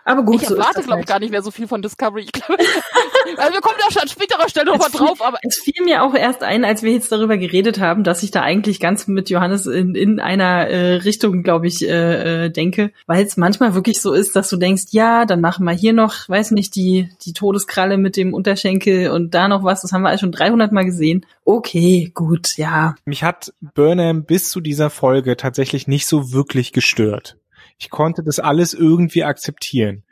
Aber 0.05 0.23
gut, 0.23 0.41
ich 0.41 0.49
erwarte, 0.49 0.83
glaube 0.83 0.91
halt. 0.93 1.01
ich, 1.01 1.05
gar 1.05 1.19
nicht 1.19 1.31
mehr 1.31 1.41
so 1.41 1.51
viel 1.51 1.67
von 1.67 1.81
Discovery. 1.81 2.21
Ich 2.21 2.31
glaube, 2.31 2.63
also 3.37 3.53
wir 3.53 3.61
kommen 3.61 3.77
da 3.85 3.91
schon 3.91 4.01
an 4.03 4.07
späterer 4.07 4.49
Stelle 4.49 4.67
nochmal 4.67 4.87
Es 4.91 4.97
fiel- 4.97 5.07
drauf, 5.07 5.21
aber 5.21 5.37
Es 5.43 5.57
fiel 5.57 5.83
mir 5.83 6.03
auch 6.03 6.13
erst 6.13 6.43
ein, 6.43 6.63
als 6.65 6.83
wir 6.83 6.91
jetzt 6.91 7.11
darüber 7.11 7.37
geredet 7.37 7.79
haben, 7.79 8.03
dass 8.03 8.23
ich 8.23 8.31
da 8.31 8.41
eigentlich 8.41 8.79
ganz 8.79 9.07
mit 9.07 9.29
Johannes 9.29 9.65
in, 9.65 9.95
in 9.95 10.19
einer 10.19 10.67
äh, 10.67 10.93
Richtung, 10.95 11.43
glaube 11.43 11.67
ich, 11.67 11.87
äh, 11.87 12.45
äh, 12.45 12.49
denke, 12.49 12.91
weil 13.07 13.25
es 13.25 13.37
manchmal 13.37 13.73
wirklich 13.75 14.01
so 14.01 14.13
ist, 14.13 14.35
dass 14.35 14.49
du 14.49 14.57
denkst, 14.57 14.85
ja, 14.91 15.25
dann 15.25 15.41
machen 15.41 15.65
wir 15.65 15.73
hier 15.73 15.93
noch, 15.93 16.27
weiß 16.29 16.51
nicht, 16.51 16.75
die 16.75 17.09
die 17.25 17.33
Todeskralle 17.33 17.97
mit 17.97 18.17
dem 18.17 18.33
Unterschenkel 18.33 19.11
und 19.11 19.33
da 19.33 19.47
noch 19.47 19.63
was, 19.63 19.81
das 19.81 19.91
haben 19.91 20.01
wir 20.03 20.17
schon 20.17 20.31
300 20.31 20.71
Mal 20.71 20.85
gesehen. 20.85 21.25
Okay, 21.45 22.11
gut, 22.13 22.57
ja. 22.57 22.95
Mich 23.05 23.23
hat 23.23 23.53
Burnham 23.61 24.23
bis 24.25 24.49
zu 24.49 24.59
dieser 24.61 24.89
Folge 24.89 25.37
tatsächlich 25.37 25.87
nicht 25.87 26.07
so 26.07 26.31
wirklich 26.31 26.71
gestört. 26.71 27.37
Ich 27.77 27.89
konnte 27.89 28.21
das 28.23 28.39
alles 28.39 28.75
irgendwie 28.75 29.23
akzeptieren. 29.23 30.03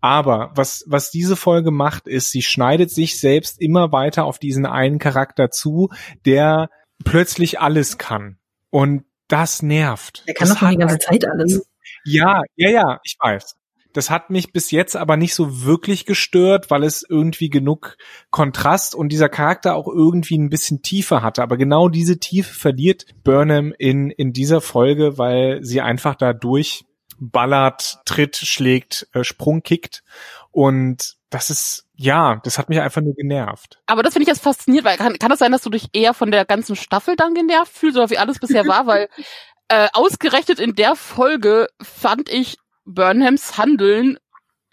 Aber 0.00 0.52
was, 0.54 0.84
was 0.86 1.10
diese 1.10 1.36
Folge 1.36 1.70
macht, 1.70 2.06
ist, 2.06 2.30
sie 2.30 2.42
schneidet 2.42 2.90
sich 2.90 3.18
selbst 3.18 3.60
immer 3.60 3.90
weiter 3.92 4.24
auf 4.24 4.38
diesen 4.38 4.66
einen 4.66 4.98
Charakter 4.98 5.50
zu, 5.50 5.90
der 6.24 6.70
plötzlich 7.04 7.60
alles 7.60 7.98
kann. 7.98 8.38
Und 8.70 9.04
das 9.28 9.62
nervt. 9.62 10.24
Der 10.26 10.34
kann 10.34 10.48
das 10.48 10.58
doch 10.58 10.68
die 10.68 10.76
ganze 10.76 10.98
Zeit 10.98 11.26
alles. 11.26 11.66
Ja, 12.04 12.42
ja, 12.56 12.70
ja, 12.70 13.00
ich 13.02 13.16
weiß. 13.18 13.54
Das 13.92 14.10
hat 14.10 14.30
mich 14.30 14.52
bis 14.52 14.70
jetzt 14.70 14.96
aber 14.96 15.16
nicht 15.16 15.34
so 15.34 15.64
wirklich 15.64 16.06
gestört, 16.06 16.70
weil 16.70 16.84
es 16.84 17.04
irgendwie 17.08 17.48
genug 17.48 17.96
Kontrast 18.30 18.94
und 18.94 19.10
dieser 19.10 19.28
Charakter 19.28 19.74
auch 19.74 19.88
irgendwie 19.88 20.38
ein 20.38 20.50
bisschen 20.50 20.82
Tiefe 20.82 21.22
hatte. 21.22 21.42
Aber 21.42 21.56
genau 21.56 21.88
diese 21.88 22.18
Tiefe 22.18 22.54
verliert 22.54 23.06
Burnham 23.24 23.74
in, 23.78 24.10
in 24.10 24.32
dieser 24.32 24.60
Folge, 24.60 25.18
weil 25.18 25.64
sie 25.64 25.80
einfach 25.80 26.14
dadurch 26.14 26.84
ballert, 27.18 27.98
tritt, 28.04 28.36
schlägt, 28.36 29.08
äh, 29.12 29.24
Sprung 29.24 29.62
kickt 29.62 30.02
und 30.50 31.16
das 31.30 31.50
ist, 31.50 31.86
ja, 31.94 32.40
das 32.42 32.58
hat 32.58 32.68
mich 32.68 32.80
einfach 32.80 33.02
nur 33.02 33.14
genervt. 33.14 33.78
Aber 33.86 34.02
das 34.02 34.14
finde 34.14 34.22
ich 34.22 34.28
jetzt 34.28 34.42
faszinierend, 34.42 34.86
weil 34.86 34.96
kann, 34.96 35.18
kann 35.18 35.30
das 35.30 35.40
sein, 35.40 35.52
dass 35.52 35.62
du 35.62 35.70
dich 35.70 35.88
eher 35.92 36.14
von 36.14 36.30
der 36.30 36.44
ganzen 36.44 36.74
Staffel 36.74 37.16
dann 37.16 37.34
genervt 37.34 37.72
fühlst, 37.72 37.98
oder 37.98 38.08
wie 38.10 38.18
alles 38.18 38.38
bisher 38.38 38.66
war, 38.66 38.86
weil 38.86 39.08
äh, 39.68 39.88
ausgerechnet 39.92 40.58
in 40.58 40.74
der 40.74 40.96
Folge 40.96 41.68
fand 41.82 42.28
ich 42.30 42.56
Burnhams 42.84 43.58
Handeln 43.58 44.18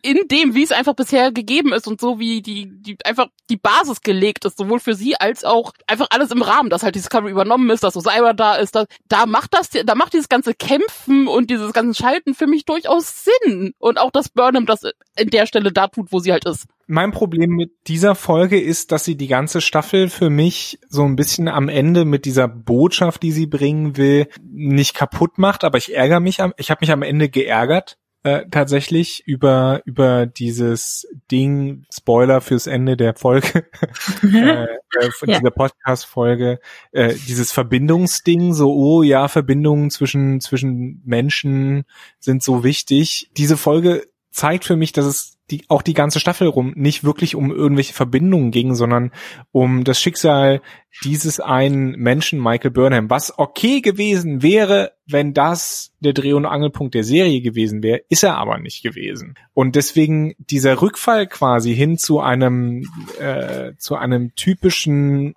in 0.06 0.28
dem, 0.28 0.54
wie 0.54 0.64
es 0.64 0.72
einfach 0.72 0.94
bisher 0.94 1.32
gegeben 1.32 1.74
ist 1.74 1.88
und 1.88 2.00
so 2.00 2.20
wie 2.20 2.44
die, 2.44 2.70
die 2.72 2.96
einfach 3.04 3.28
die 3.50 3.58
Basis 3.58 4.02
gelegt 4.02 4.46
ist, 4.46 4.58
sowohl 4.58 4.80
für 4.80 4.94
sie 4.94 5.16
als 5.16 5.44
auch 5.44 5.74
einfach 5.88 6.08
alles 6.12 6.30
im 6.30 6.44
Rahmen, 6.44 6.70
dass 6.70 6.84
halt 6.84 6.94
die 6.94 7.00
Discovery 7.00 7.32
übernommen 7.32 7.72
ist, 7.72 7.84
dass 7.84 7.98
Osira 7.98 8.34
da 8.34 8.56
ist, 8.56 8.76
da, 8.76 8.86
da 9.08 9.26
macht 9.26 9.56
das, 9.56 9.70
da 9.70 9.96
macht 9.96 10.14
dieses 10.14 10.30
ganze 10.30 10.54
Kämpfen 10.54 11.28
und 11.28 11.50
dieses 11.50 11.74
ganze 11.74 12.00
Schalten 12.00 12.36
für 12.36 12.46
mich 12.46 12.66
durchaus 12.66 13.26
Sinn. 13.26 13.74
Und 13.80 14.00
auch, 14.00 14.12
dass 14.12 14.30
Burnham 14.30 14.68
das 14.68 14.84
in 15.18 15.32
der 15.32 15.48
Stelle 15.48 15.72
da 15.72 15.88
tut, 15.88 16.12
wo 16.12 16.20
sie 16.20 16.32
halt 16.32 16.46
ist. 16.46 16.68
Mein 16.88 17.12
Problem 17.12 17.50
mit 17.50 17.72
dieser 17.88 18.14
Folge 18.14 18.62
ist, 18.62 18.92
dass 18.92 19.04
sie 19.06 19.18
die 19.18 19.28
ganze 19.28 19.60
Staffel 19.60 20.08
für 20.08 20.30
mich 20.30 20.78
so 20.88 21.04
ein 21.04 21.16
bisschen 21.16 21.48
am 21.48 21.68
Ende 21.68 22.06
mit 22.06 22.26
dieser 22.26 22.48
Botschaft, 22.48 23.24
die 23.24 23.32
sie 23.32 23.48
bringen 23.48 23.98
will, 23.98 24.28
nicht 24.44 24.94
kaputt 24.94 25.40
macht, 25.40 25.64
aber 25.64 25.80
ich 25.80 25.96
ärgere 25.96 26.20
mich 26.20 26.42
am, 26.42 26.54
ich 26.58 26.70
habe 26.70 26.82
mich 26.82 26.92
am 26.92 27.02
Ende 27.02 27.28
geärgert, 27.28 27.98
äh, 28.26 28.46
tatsächlich 28.50 29.24
über 29.28 29.82
über 29.86 30.26
dieses 30.26 31.08
Ding 31.32 31.86
Spoiler 31.94 32.42
fürs 32.42 32.66
Ende 32.66 32.98
der 32.98 33.14
Folge 33.14 33.68
äh, 34.24 34.64
äh, 34.64 35.12
von 35.12 35.30
Ja. 35.30 35.38
dieser 35.38 35.52
Podcast 35.52 36.06
Folge 36.08 36.60
äh, 36.92 37.14
dieses 37.28 37.52
Verbindungsding 37.52 38.54
so 38.56 38.74
oh 38.74 39.04
ja 39.04 39.28
Verbindungen 39.28 39.92
zwischen 39.92 40.42
zwischen 40.42 41.02
Menschen 41.06 41.86
sind 42.20 42.42
so 42.42 42.64
wichtig 42.64 43.30
diese 43.38 43.58
Folge 43.58 44.08
zeigt 44.32 44.66
für 44.66 44.76
mich 44.76 44.92
dass 44.92 45.06
es 45.06 45.35
die 45.52 45.66
auch 45.68 45.82
die 45.82 45.94
ganze 45.94 46.20
Staffel 46.20 46.48
rum 46.48 46.74
nicht 46.76 47.04
wirklich 47.04 47.36
um 47.36 47.52
irgendwelche 47.52 47.94
Verbindungen 47.94 48.52
ging 48.52 48.76
sondern 48.76 49.12
um 49.52 49.84
das 49.84 50.00
Schicksal 50.02 50.62
dieses 51.04 51.40
einen 51.40 51.92
Menschen, 51.92 52.42
Michael 52.42 52.72
Burnham, 52.72 53.10
was 53.10 53.38
okay 53.38 53.82
gewesen 53.82 54.42
wäre, 54.42 54.94
wenn 55.06 55.34
das 55.34 55.94
der 56.00 56.14
Dreh- 56.14 56.34
und 56.34 56.46
Angelpunkt 56.46 56.96
der 56.96 57.04
Serie 57.04 57.42
gewesen 57.42 57.84
wäre, 57.84 58.02
ist 58.10 58.24
er 58.24 58.38
aber 58.38 58.58
nicht 58.60 58.82
gewesen. 58.82 59.36
Und 59.54 59.76
deswegen 59.76 60.36
dieser 60.38 60.82
Rückfall 60.82 61.28
quasi 61.28 61.76
hin 61.76 61.98
zu 61.98 62.20
einem, 62.22 62.88
äh, 63.20 63.74
zu 63.78 63.96
einem 63.96 64.36
typischen 64.36 65.36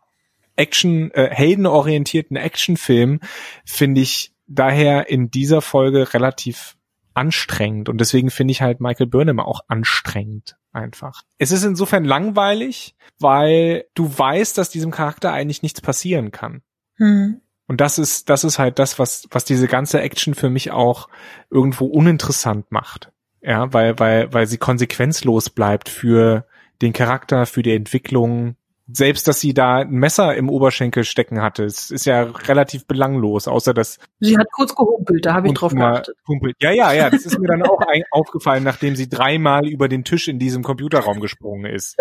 Action, 0.56 1.10
äh, 1.12 1.28
heldenorientierten 1.30 2.36
Actionfilm, 2.36 3.20
finde 3.64 4.00
ich 4.00 4.32
daher 4.46 5.08
in 5.08 5.30
dieser 5.30 5.60
Folge 5.60 6.14
relativ 6.14 6.77
anstrengend. 7.18 7.88
Und 7.88 7.98
deswegen 8.00 8.30
finde 8.30 8.52
ich 8.52 8.62
halt 8.62 8.80
Michael 8.80 9.08
Burnham 9.08 9.40
auch 9.40 9.62
anstrengend 9.68 10.56
einfach. 10.72 11.22
Es 11.38 11.50
ist 11.50 11.64
insofern 11.64 12.04
langweilig, 12.04 12.94
weil 13.18 13.86
du 13.94 14.16
weißt, 14.16 14.56
dass 14.56 14.70
diesem 14.70 14.92
Charakter 14.92 15.32
eigentlich 15.32 15.62
nichts 15.62 15.80
passieren 15.80 16.30
kann. 16.30 16.62
Hm. 16.96 17.40
Und 17.66 17.80
das 17.80 17.98
ist, 17.98 18.30
das 18.30 18.44
ist 18.44 18.58
halt 18.58 18.78
das, 18.78 18.98
was, 18.98 19.28
was 19.30 19.44
diese 19.44 19.66
ganze 19.68 20.00
Action 20.00 20.34
für 20.34 20.48
mich 20.48 20.70
auch 20.70 21.08
irgendwo 21.50 21.86
uninteressant 21.86 22.70
macht. 22.70 23.12
Ja, 23.42 23.72
weil, 23.72 23.98
weil, 23.98 24.32
weil 24.32 24.46
sie 24.46 24.56
konsequenzlos 24.56 25.50
bleibt 25.50 25.88
für 25.88 26.46
den 26.80 26.92
Charakter, 26.92 27.46
für 27.46 27.62
die 27.62 27.74
Entwicklung. 27.74 28.56
Selbst, 28.90 29.28
dass 29.28 29.40
sie 29.40 29.52
da 29.52 29.78
ein 29.78 29.90
Messer 29.90 30.34
im 30.34 30.48
Oberschenkel 30.48 31.04
stecken 31.04 31.42
hatte, 31.42 31.64
es 31.64 31.90
ist 31.90 32.06
ja 32.06 32.22
relativ 32.22 32.86
belanglos, 32.86 33.46
außer 33.46 33.74
dass 33.74 33.98
Sie 34.18 34.38
hat 34.38 34.50
kurz 34.50 34.74
gehumpelt, 34.74 35.26
da 35.26 35.34
habe 35.34 35.48
ich 35.48 35.54
drauf 35.54 35.74
geachtet. 35.74 36.16
Kumpel. 36.24 36.54
Ja, 36.60 36.70
ja, 36.70 36.92
ja, 36.92 37.10
das 37.10 37.26
ist 37.26 37.38
mir 37.38 37.48
dann 37.48 37.62
auch 37.62 37.80
ein, 37.80 38.02
aufgefallen, 38.10 38.64
nachdem 38.64 38.96
sie 38.96 39.08
dreimal 39.08 39.66
über 39.66 39.88
den 39.88 40.04
Tisch 40.04 40.28
in 40.28 40.38
diesem 40.38 40.62
Computerraum 40.62 41.20
gesprungen 41.20 41.66
ist. 41.66 41.96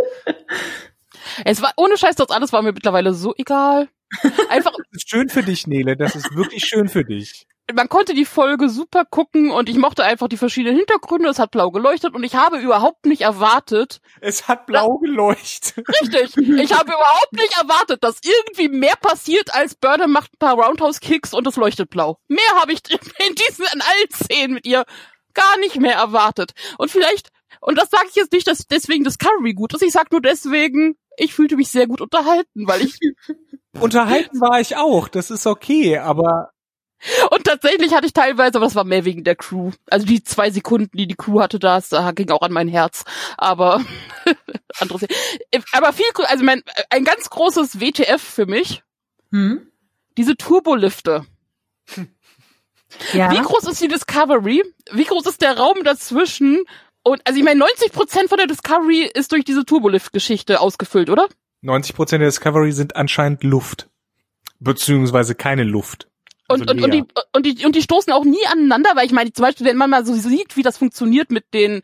Es 1.44 1.62
war 1.62 1.74
ohne 1.76 1.98
Scheiß, 1.98 2.16
das 2.16 2.30
alles 2.30 2.54
war 2.54 2.62
mir 2.62 2.72
mittlerweile 2.72 3.14
so 3.14 3.34
egal. 3.38 3.90
Einfach, 4.50 4.72
Das 4.72 4.86
ist 5.04 5.10
schön 5.10 5.30
für 5.30 5.44
dich, 5.44 5.68
Nele, 5.68 5.98
das 5.98 6.16
ist 6.16 6.36
wirklich 6.36 6.66
schön 6.66 6.88
für 6.88 7.04
dich. 7.04 7.46
man 7.74 7.90
konnte 7.90 8.14
die 8.14 8.24
Folge 8.26 8.70
super 8.70 9.04
gucken 9.06 9.52
und 9.52 9.68
ich 9.68 9.78
mochte 9.78 10.04
einfach 10.04 10.28
die 10.30 10.38
verschiedenen 10.38 10.78
Hintergründe. 10.78 11.28
Es 11.30 11.40
hat 11.40 11.52
blau 11.52 11.72
geleuchtet 11.72 12.14
und 12.16 12.24
ich 12.24 12.36
habe 12.36 12.60
überhaupt 12.60 13.06
nicht 13.06 13.22
erwartet, 13.22 14.00
Es 14.22 14.48
hat 14.48 14.66
blau 14.66 14.98
geleuchtet. 15.00 15.86
richtig, 16.02 16.38
ich 16.38 16.72
habe 16.74 16.90
überhaupt 16.92 17.34
nicht 17.34 17.58
erwartet, 17.62 18.04
dass 18.04 18.20
irgendwie 18.24 18.70
mehr 18.70 18.96
passiert 18.96 19.54
als 19.54 19.76
Burnham 19.76 20.12
macht 20.12 20.32
ein 20.34 20.40
paar 20.40 20.56
Roundhouse-Kicks 20.56 21.34
und 21.34 21.46
es 21.48 21.58
leuchtet 21.58 21.90
blau. 21.90 22.18
Mehr 22.30 22.40
habe 22.62 22.72
ich 22.72 22.80
in 23.28 23.36
diesen, 23.36 23.66
in 23.74 23.82
allen 23.82 24.12
Szenen 24.14 24.54
mit 24.56 24.66
ihr 24.66 24.86
gar 25.34 25.58
nicht 25.60 25.80
mehr 25.80 25.96
erwartet. 25.96 26.54
Und 26.78 26.90
vielleicht, 26.90 27.30
und 27.60 27.78
das 27.78 27.90
sage 27.90 28.06
ich 28.10 28.16
jetzt 28.16 28.32
nicht, 28.32 28.48
dass 28.48 28.66
deswegen 28.68 29.04
Discovery 29.04 29.54
gut 29.54 29.74
ist, 29.74 29.84
ich 29.84 29.92
sag 29.92 30.12
nur 30.12 30.22
deswegen, 30.22 30.96
ich 31.18 31.34
fühlte 31.34 31.58
mich 31.58 31.70
sehr 31.70 31.88
gut 31.88 32.00
unterhalten, 32.02 32.68
weil 32.68 32.82
ich 32.82 32.98
Unterhalten 33.80 34.42
war 34.42 34.60
ich 34.60 34.76
auch, 34.76 35.08
das 35.08 35.30
ist 35.32 35.46
okay, 35.48 35.98
aber 35.98 36.52
Und 37.32 37.44
tatsächlich 37.44 37.94
hatte 37.94 38.08
ich 38.08 38.14
teilweise, 38.14 38.58
aber 38.58 38.66
das 38.66 38.76
war 38.76 38.84
mehr 38.84 39.06
wegen 39.06 39.24
der 39.24 39.36
Crew. 39.36 39.72
Also 39.90 40.06
die 40.06 40.24
zwei 40.24 40.50
Sekunden, 40.50 40.98
die 40.98 41.08
die 41.08 41.16
Crew 41.16 41.40
hatte, 41.40 41.60
das 41.60 41.90
da 41.90 42.12
ging 42.12 42.30
auch 42.32 42.42
an 42.42 42.52
mein 42.52 42.68
Herz. 42.68 43.04
Aber 43.38 43.84
anderes. 44.80 45.06
Aber 45.74 45.94
viel, 45.94 46.08
also 46.26 46.44
mein, 46.44 46.64
ein 46.90 47.04
ganz 47.04 47.30
großes 47.30 47.80
WTF 47.80 48.22
für 48.22 48.46
mich. 48.46 48.84
Hm? 49.32 49.72
Diese 50.18 50.36
Turbolifte. 50.36 51.26
Ja. 53.14 53.32
Wie 53.32 53.40
groß 53.40 53.66
ist 53.66 53.82
die 53.82 53.90
Discovery? 53.90 54.64
Wie 54.92 55.04
groß 55.04 55.26
ist 55.28 55.42
der 55.42 55.58
Raum 55.58 55.84
dazwischen? 55.84 56.64
Und 57.04 57.22
also 57.26 57.38
ich 57.38 57.46
meine, 57.46 57.60
90 57.60 57.92
Prozent 57.92 58.30
von 58.30 58.38
der 58.38 58.48
Discovery 58.48 59.10
ist 59.14 59.32
durch 59.32 59.46
diese 59.46 59.66
Turbolift-Geschichte 59.66 60.60
ausgefüllt, 60.60 61.10
oder? 61.10 61.28
90 61.62 61.96
Prozent 61.96 62.22
der 62.22 62.30
Discovery 62.30 62.72
sind 62.72 62.96
anscheinend 62.96 63.44
Luft. 63.44 63.90
Beziehungsweise 64.60 65.36
keine 65.36 65.64
Luft. 65.64 66.08
Also 66.50 66.62
Und, 66.62 66.72
und, 66.72 66.84
und, 66.84 66.94
die, 66.94 67.04
und, 67.34 67.46
die, 67.46 67.66
und 67.66 67.76
die 67.76 67.82
stoßen 67.82 68.14
auch 68.14 68.24
nie 68.24 68.46
aneinander, 68.50 68.92
weil 68.96 69.06
ich 69.06 69.12
meine, 69.12 69.34
zum 69.34 69.44
Beispiel, 69.44 69.66
wenn 69.66 69.76
man 69.76 69.90
mal 69.90 70.06
so 70.06 70.14
sieht, 70.14 70.56
wie 70.56 70.64
das 70.64 70.78
funktioniert 70.78 71.30
mit 71.30 71.54
den 71.54 71.82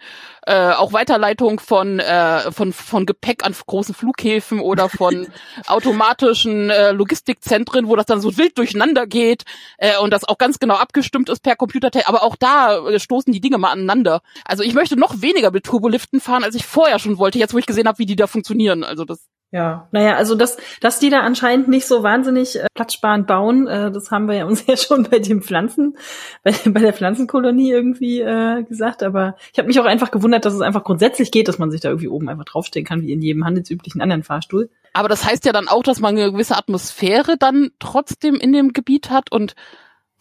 äh, 0.47 0.71
auch 0.71 0.93
Weiterleitung 0.93 1.59
von, 1.59 1.99
äh, 1.99 2.49
von, 2.51 2.71
von 2.71 3.05
Gepäck 3.05 3.45
an 3.45 3.53
großen 3.53 3.93
Flughäfen 3.93 4.61
oder 4.61 4.87
von 4.87 5.27
automatischen 5.67 6.69
äh, 6.69 6.91
Logistikzentren, 6.91 7.87
wo 7.87 7.97
das 7.97 8.05
dann 8.05 8.21
so 8.21 8.37
wild 8.37 8.57
durcheinander 8.57 9.05
geht 9.05 9.43
äh, 9.79 9.97
und 9.97 10.11
das 10.11 10.23
auch 10.23 10.37
ganz 10.37 10.59
genau 10.59 10.75
abgestimmt 10.75 11.29
ist 11.29 11.43
per 11.43 11.57
Computer, 11.57 11.89
aber 12.05 12.23
auch 12.23 12.37
da 12.37 12.87
äh, 12.87 12.99
stoßen 12.99 13.33
die 13.33 13.41
Dinge 13.41 13.57
mal 13.57 13.71
aneinander. 13.71 14.21
Also 14.45 14.63
ich 14.63 14.73
möchte 14.73 14.95
noch 14.97 15.21
weniger 15.21 15.51
mit 15.51 15.65
Turboliften 15.65 16.21
fahren, 16.21 16.45
als 16.45 16.55
ich 16.55 16.65
vorher 16.65 16.99
schon 16.99 17.17
wollte, 17.17 17.37
jetzt 17.37 17.53
wo 17.53 17.57
ich 17.57 17.65
gesehen 17.65 17.87
habe, 17.87 17.99
wie 17.99 18.05
die 18.05 18.15
da 18.15 18.27
funktionieren. 18.27 18.85
Also 18.85 19.03
das 19.03 19.27
Ja, 19.53 19.87
naja, 19.91 20.15
also 20.15 20.33
dass, 20.33 20.57
dass 20.81 20.97
die 20.97 21.11
da 21.11 21.19
anscheinend 21.19 21.67
nicht 21.67 21.85
so 21.85 22.01
wahnsinnig 22.01 22.59
äh, 22.59 22.65
platzsparend 22.73 23.27
bauen, 23.27 23.67
äh, 23.67 23.91
das 23.91 24.09
haben 24.09 24.27
wir 24.27 24.33
ja 24.35 24.45
uns 24.45 24.65
ja 24.67 24.75
schon 24.75 25.03
bei 25.03 25.19
den 25.19 25.43
Pflanzen, 25.43 25.95
bei, 26.43 26.55
bei 26.65 26.79
der 26.79 26.91
Pflanzenkolonie 26.91 27.69
irgendwie 27.69 28.19
äh, 28.21 28.63
gesagt. 28.63 29.03
Aber 29.03 29.35
ich 29.51 29.59
habe 29.59 29.67
mich 29.67 29.79
auch 29.79 29.85
einfach 29.85 30.09
gewundert, 30.09 30.45
dass 30.45 30.55
es 30.55 30.61
einfach 30.61 30.83
grundsätzlich 30.83 31.29
geht, 31.29 31.47
dass 31.47 31.59
man 31.59 31.69
sich 31.69 31.81
da 31.81 31.89
irgendwie 31.89 32.07
oben 32.07 32.29
einfach 32.29 32.45
draufstellen 32.45 32.83
kann, 32.83 33.03
wie 33.03 33.11
in 33.11 33.21
jedem 33.21 33.45
handelsüblichen 33.45 34.01
anderen 34.01 34.23
Fahrstuhl. 34.23 34.71
Aber 34.93 35.07
das 35.07 35.23
heißt 35.23 35.45
ja 35.45 35.51
dann 35.51 35.67
auch, 35.67 35.83
dass 35.83 35.99
man 35.99 36.17
eine 36.17 36.31
gewisse 36.31 36.57
Atmosphäre 36.57 37.37
dann 37.37 37.69
trotzdem 37.77 38.37
in 38.37 38.53
dem 38.53 38.73
Gebiet 38.73 39.11
hat 39.11 39.31
und 39.31 39.53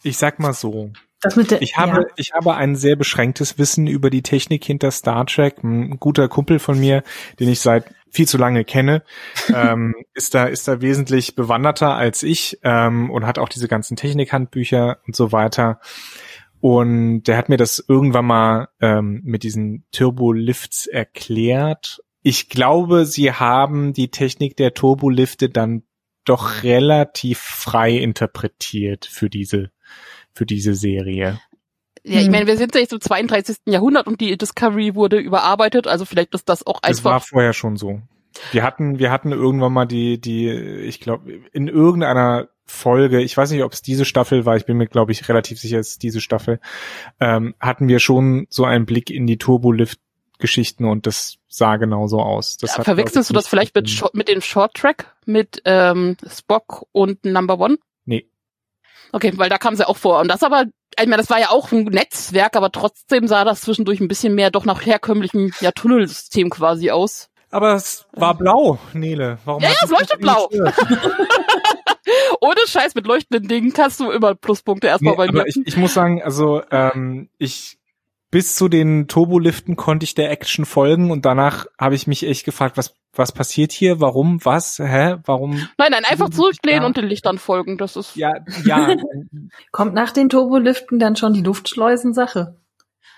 Ich 0.03 0.19
sag 0.19 0.37
mal 0.37 0.53
so. 0.53 0.91
Der, 1.23 1.61
Ich 1.61 1.77
habe, 1.77 2.01
ja. 2.01 2.07
ich 2.15 2.33
habe 2.33 2.55
ein 2.55 2.75
sehr 2.75 2.95
beschränktes 2.95 3.57
Wissen 3.57 3.87
über 3.87 4.09
die 4.09 4.21
Technik 4.21 4.63
hinter 4.65 4.91
Star 4.91 5.25
Trek. 5.25 5.63
Ein 5.63 5.99
guter 5.99 6.27
Kumpel 6.27 6.59
von 6.59 6.79
mir, 6.79 7.03
den 7.39 7.49
ich 7.49 7.59
seit 7.59 7.85
viel 8.09 8.27
zu 8.27 8.37
lange 8.37 8.63
kenne, 8.63 9.03
ähm, 9.53 9.95
ist 10.13 10.35
da, 10.35 10.45
ist 10.45 10.67
da 10.67 10.81
wesentlich 10.81 11.35
bewanderter 11.35 11.95
als 11.95 12.23
ich 12.23 12.59
ähm, 12.63 13.09
und 13.09 13.25
hat 13.25 13.39
auch 13.39 13.49
diese 13.49 13.67
ganzen 13.67 13.97
Technikhandbücher 13.97 14.99
und 15.07 15.15
so 15.15 15.31
weiter. 15.31 15.79
Und 16.61 17.23
der 17.23 17.37
hat 17.37 17.49
mir 17.49 17.57
das 17.57 17.83
irgendwann 17.85 18.25
mal 18.25 18.69
ähm, 18.79 19.21
mit 19.25 19.43
diesen 19.43 19.85
Turbolifts 19.91 20.87
erklärt. 20.87 22.01
Ich 22.21 22.47
glaube, 22.47 23.05
sie 23.05 23.33
haben 23.33 23.91
die 23.91 24.11
Technik 24.11 24.55
der 24.55 24.73
Turbolifte 24.73 25.49
dann 25.49 25.83
doch 26.23 26.63
relativ 26.63 27.39
frei 27.39 27.97
interpretiert 27.97 29.05
für 29.05 29.29
diese 29.29 29.71
für 30.33 30.45
diese 30.45 30.73
Serie. 30.75 31.39
Ja, 32.03 32.19
ich 32.19 32.25
Hm. 32.25 32.31
meine, 32.31 32.47
wir 32.47 32.57
sind 32.57 32.75
ja 32.75 32.81
jetzt 32.81 32.91
im 32.93 32.99
32. 33.01 33.57
Jahrhundert 33.67 34.07
und 34.07 34.19
die 34.19 34.37
Discovery 34.37 34.93
wurde 34.95 35.17
überarbeitet, 35.19 35.87
also 35.87 36.03
vielleicht 36.05 36.33
ist 36.33 36.49
das 36.49 36.65
auch 36.67 36.79
Es 36.83 37.03
war 37.05 37.15
einfach. 37.15 37.27
vorher 37.27 37.53
schon 37.53 37.77
so. 37.77 38.01
Wir 38.51 38.63
hatten, 38.63 38.99
wir 38.99 39.11
hatten 39.11 39.31
irgendwann 39.31 39.71
mal 39.73 39.85
die, 39.85 40.19
die, 40.19 40.49
ich 40.49 40.99
glaube, 40.99 41.31
in 41.53 41.67
irgendeiner 41.67 42.49
Folge, 42.65 43.21
ich 43.21 43.37
weiß 43.37 43.51
nicht, 43.51 43.63
ob 43.63 43.73
es 43.73 43.81
diese 43.81 44.05
Staffel 44.05 44.45
war, 44.45 44.57
ich 44.57 44.65
bin 44.65 44.77
mir, 44.77 44.87
glaube 44.87 45.11
ich, 45.11 45.29
relativ 45.29 45.59
sicher, 45.59 45.77
es 45.79 45.89
ist 45.91 46.03
diese 46.03 46.19
Staffel, 46.19 46.59
ähm, 47.19 47.53
hatten 47.59 47.87
wir 47.87 47.99
schon 47.99 48.47
so 48.49 48.65
einen 48.65 48.85
Blick 48.85 49.09
in 49.11 49.27
die 49.27 49.37
Turbolift-Geschichten 49.37 50.85
und 50.85 51.05
das 51.05 51.37
sah 51.47 51.75
genauso 51.77 52.19
aus. 52.19 52.57
Das 52.57 52.71
Ja, 52.71 52.77
hat, 52.79 52.85
verwechselst 52.85 53.29
du 53.29 53.33
das 53.33 53.47
vielleicht 53.47 53.75
mit, 53.75 54.03
mit 54.13 54.27
dem 54.27 54.41
Short 54.41 54.73
Track 54.73 55.13
mit 55.25 55.61
ähm, 55.65 56.17
Spock 56.27 56.85
und 56.91 57.23
Number 57.25 57.59
One? 57.59 57.77
Okay, 59.13 59.31
weil 59.37 59.49
da 59.49 59.57
kam 59.59 59.75
sie 59.75 59.87
auch 59.87 59.95
vor. 59.97 60.19
Und 60.19 60.27
das 60.27 60.41
aber, 60.43 60.65
ich 60.99 61.05
meine, 61.05 61.17
das 61.17 61.29
war 61.29 61.39
ja 61.39 61.49
auch 61.51 61.71
ein 61.71 61.83
Netzwerk, 61.85 62.55
aber 62.57 62.71
trotzdem 62.71 63.27
sah 63.27 63.45
das 63.45 63.61
zwischendurch 63.61 63.99
ein 63.99 64.07
bisschen 64.07 64.33
mehr 64.33 64.49
doch 64.51 64.65
nach 64.65 64.85
herkömmlichem 64.85 65.53
ja, 65.61 65.71
Tunnelsystem 65.71 66.49
quasi 66.49 66.89
aus. 66.89 67.29
Aber 67.51 67.75
es 67.75 68.07
war 68.13 68.35
blau, 68.35 68.79
Nele. 68.93 69.37
Warum 69.45 69.61
Ja, 69.61 69.69
ja, 69.69 69.75
es 69.83 69.89
leuchtet 69.91 70.19
blau. 70.19 70.49
Ohne 72.41 72.59
Scheiß 72.67 72.95
mit 72.95 73.05
leuchtenden 73.05 73.47
Dingen 73.47 73.71
kannst 73.73 73.99
du 73.99 74.09
immer 74.09 74.33
Pluspunkte 74.33 74.87
erstmal 74.87 75.13
Nee, 75.13 75.17
bei 75.17 75.25
mir. 75.31 75.39
aber 75.41 75.47
ich, 75.47 75.57
ich 75.63 75.77
muss 75.77 75.93
sagen, 75.93 76.21
also 76.23 76.63
ähm, 76.71 77.29
ich 77.37 77.77
bis 78.33 78.55
zu 78.55 78.67
den 78.67 79.07
Turboliften 79.07 79.75
konnte 79.75 80.05
ich 80.05 80.15
der 80.15 80.31
Action 80.31 80.65
folgen 80.65 81.11
und 81.11 81.23
danach 81.23 81.67
habe 81.79 81.93
ich 81.93 82.07
mich 82.07 82.25
echt 82.25 82.45
gefragt, 82.45 82.77
was 82.77 82.95
was 83.15 83.31
passiert 83.31 83.71
hier? 83.71 84.01
Warum? 84.01 84.43
Was? 84.43 84.79
Hä? 84.79 85.17
Warum? 85.25 85.51
nein, 85.77 85.91
nein, 85.91 86.03
einfach 86.03 86.29
zurücklehnen 86.31 86.81
Ja. 86.81 86.87
und 86.87 86.97
den 86.97 87.05
Lichtern 87.05 87.37
folgen. 87.37 87.77
Das 87.77 87.95
ist 87.95 88.15
Ja, 88.15 88.33
ja. 88.65 88.95
Kommt 89.71 89.93
nach 89.93 90.09
den 90.09 90.29
Turboliften 90.29 90.97
dann 90.97 91.15
schon 91.15 91.33
die 91.33 91.43
Luftschleusen-Sache? 91.43 92.57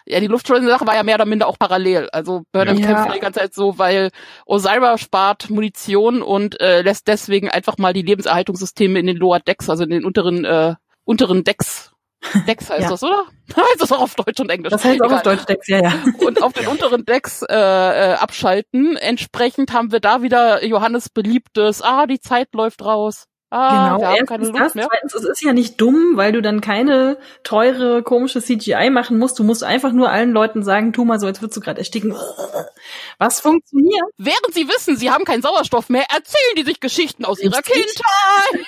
Ja, 0.06 0.19
die 0.19 0.28
Luftschleusen-Sache 0.28 0.86
war 0.86 0.95
ja 0.95 1.04
mehr 1.04 1.15
oder 1.15 1.25
minder 1.25 1.47
auch 1.47 1.58
parallel. 1.58 2.10
Also 2.12 2.43
Burnham 2.51 2.78
Ja. 2.78 2.86
kämpft 2.88 3.15
die 3.15 3.19
ganze 3.21 3.39
Zeit 3.39 3.54
so, 3.54 3.78
weil 3.80 4.12
Osira 4.45 4.97
spart 4.97 5.49
Munition 5.49 6.21
und 6.21 6.60
äh, 6.60 6.82
lässt 6.82 7.08
deswegen 7.08 7.49
einfach 7.49 7.78
mal 7.78 7.93
die 7.93 8.01
Lebenserhaltungssysteme 8.01 8.99
in 8.99 9.08
den 9.08 9.15
Lower 9.15 9.39
Decks, 9.39 9.69
also 9.69 9.86
in 9.86 9.91
den 9.91 10.04
unteren 10.04 10.43
äh, 10.43 10.75
unteren 11.06 11.45
Decks. 11.45 11.93
Decks 12.47 12.69
heißt 12.69 12.84
Ja. 12.84 12.89
das, 12.89 13.04
oder? 13.04 13.25
heißt 13.56 13.80
das 13.82 13.91
auch 13.91 14.01
auf 14.01 14.15
Deutsch 14.15 14.39
und 14.39 14.49
Englisch. 14.49 14.71
Das 14.71 14.84
heißt 14.84 15.01
auch 15.01 15.06
Egal. 15.06 15.17
auf 15.17 15.23
Deutsch 15.23 15.45
Dex, 15.45 15.67
ja, 15.67 15.80
ja. 15.82 15.93
und 16.25 16.41
auf 16.41 16.54
den 16.54 16.67
unteren 16.67 17.06
Decks 17.06 17.41
äh, 17.43 17.54
äh, 17.56 18.13
abschalten. 18.15 18.97
Entsprechend 18.97 19.73
haben 19.73 19.91
wir 19.91 19.99
da 19.99 20.21
wieder 20.21 20.63
Johannes 20.65 21.10
beliebtes, 21.10 21.82
ah, 21.82 22.06
die 22.08 22.19
Zeit 22.19 22.49
läuft 22.54 22.84
raus. 22.84 23.25
Ah, 23.52 23.96
Genau, 23.96 24.02
wir 24.02 24.08
haben 24.10 24.26
keine 24.26 24.44
erstens 24.44 24.50
Luft 24.60 24.60
das, 24.66 24.76
mehr. 24.76 24.88
zweitens, 24.90 25.14
es 25.14 25.24
ist 25.24 25.42
ja 25.44 25.54
nicht 25.54 25.80
dumm, 25.80 26.14
weil 26.18 26.32
du 26.32 26.42
dann 26.42 26.62
keine 26.62 27.18
teure, 27.44 28.04
komische 28.04 28.42
CGI 28.42 28.90
machen 28.90 29.18
musst. 29.20 29.40
Du 29.40 29.44
musst 29.44 29.64
einfach 29.64 29.92
nur 29.94 30.10
allen 30.10 30.32
Leuten 30.32 30.64
sagen, 30.64 30.94
tu 30.94 31.06
mal 31.06 31.20
so, 31.20 31.28
als 31.28 31.42
würdest 31.42 31.58
du 31.58 31.62
gerade 31.62 31.80
ersticken. 31.80 32.14
Was 33.20 33.40
funktioniert? 33.40 34.04
Während 34.18 34.54
sie 34.54 34.68
wissen, 34.68 34.98
sie 34.98 35.10
haben 35.10 35.24
keinen 35.26 35.42
Sauerstoff 35.42 35.90
mehr, 35.90 36.06
erzählen 36.14 36.56
die 36.58 36.64
sich 36.64 36.80
Geschichten 36.80 37.24
aus 37.26 37.40
ihrer. 37.40 37.62
Kindheit. 37.62 37.96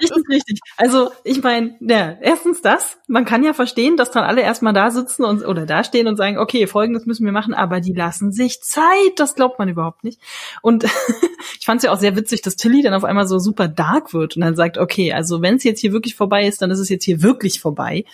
Richtig, 0.00 0.22
richtig. 0.28 0.60
Also, 0.76 1.10
ich 1.22 1.42
meine, 1.42 1.76
ja, 1.80 2.16
erstens 2.20 2.60
das. 2.62 2.98
Man 3.06 3.24
kann 3.24 3.44
ja 3.44 3.52
verstehen, 3.52 3.96
dass 3.96 4.10
dann 4.10 4.24
alle 4.24 4.40
erstmal 4.40 4.72
da 4.72 4.90
sitzen 4.90 5.22
und, 5.24 5.44
oder 5.46 5.66
da 5.66 5.84
stehen 5.84 6.08
und 6.08 6.16
sagen, 6.16 6.38
okay, 6.38 6.66
folgendes 6.66 7.06
müssen 7.06 7.24
wir 7.24 7.32
machen, 7.32 7.54
aber 7.54 7.80
die 7.80 7.92
lassen 7.92 8.32
sich 8.32 8.62
Zeit. 8.62 8.82
Das 9.16 9.34
glaubt 9.34 9.58
man 9.58 9.68
überhaupt 9.68 10.02
nicht. 10.02 10.20
Und 10.62 10.84
ich 11.60 11.66
fand 11.66 11.78
es 11.78 11.84
ja 11.84 11.92
auch 11.92 11.98
sehr 12.00 12.16
witzig, 12.16 12.42
dass 12.42 12.56
Tilly 12.56 12.82
dann 12.82 12.94
auf 12.94 13.04
einmal 13.04 13.26
so 13.28 13.38
super 13.38 13.68
dark 13.82 14.14
wird 14.14 14.36
und 14.36 14.42
dann 14.42 14.54
sagt, 14.54 14.78
okay, 14.78 15.12
also 15.12 15.42
wenn 15.42 15.56
es 15.56 15.64
jetzt 15.64 15.80
hier 15.80 15.92
wirklich 15.92 16.14
vorbei 16.14 16.46
ist, 16.46 16.62
dann 16.62 16.70
ist 16.70 16.78
es 16.78 16.88
jetzt 16.88 17.04
hier 17.04 17.22
wirklich 17.22 17.60
vorbei. 17.60 18.04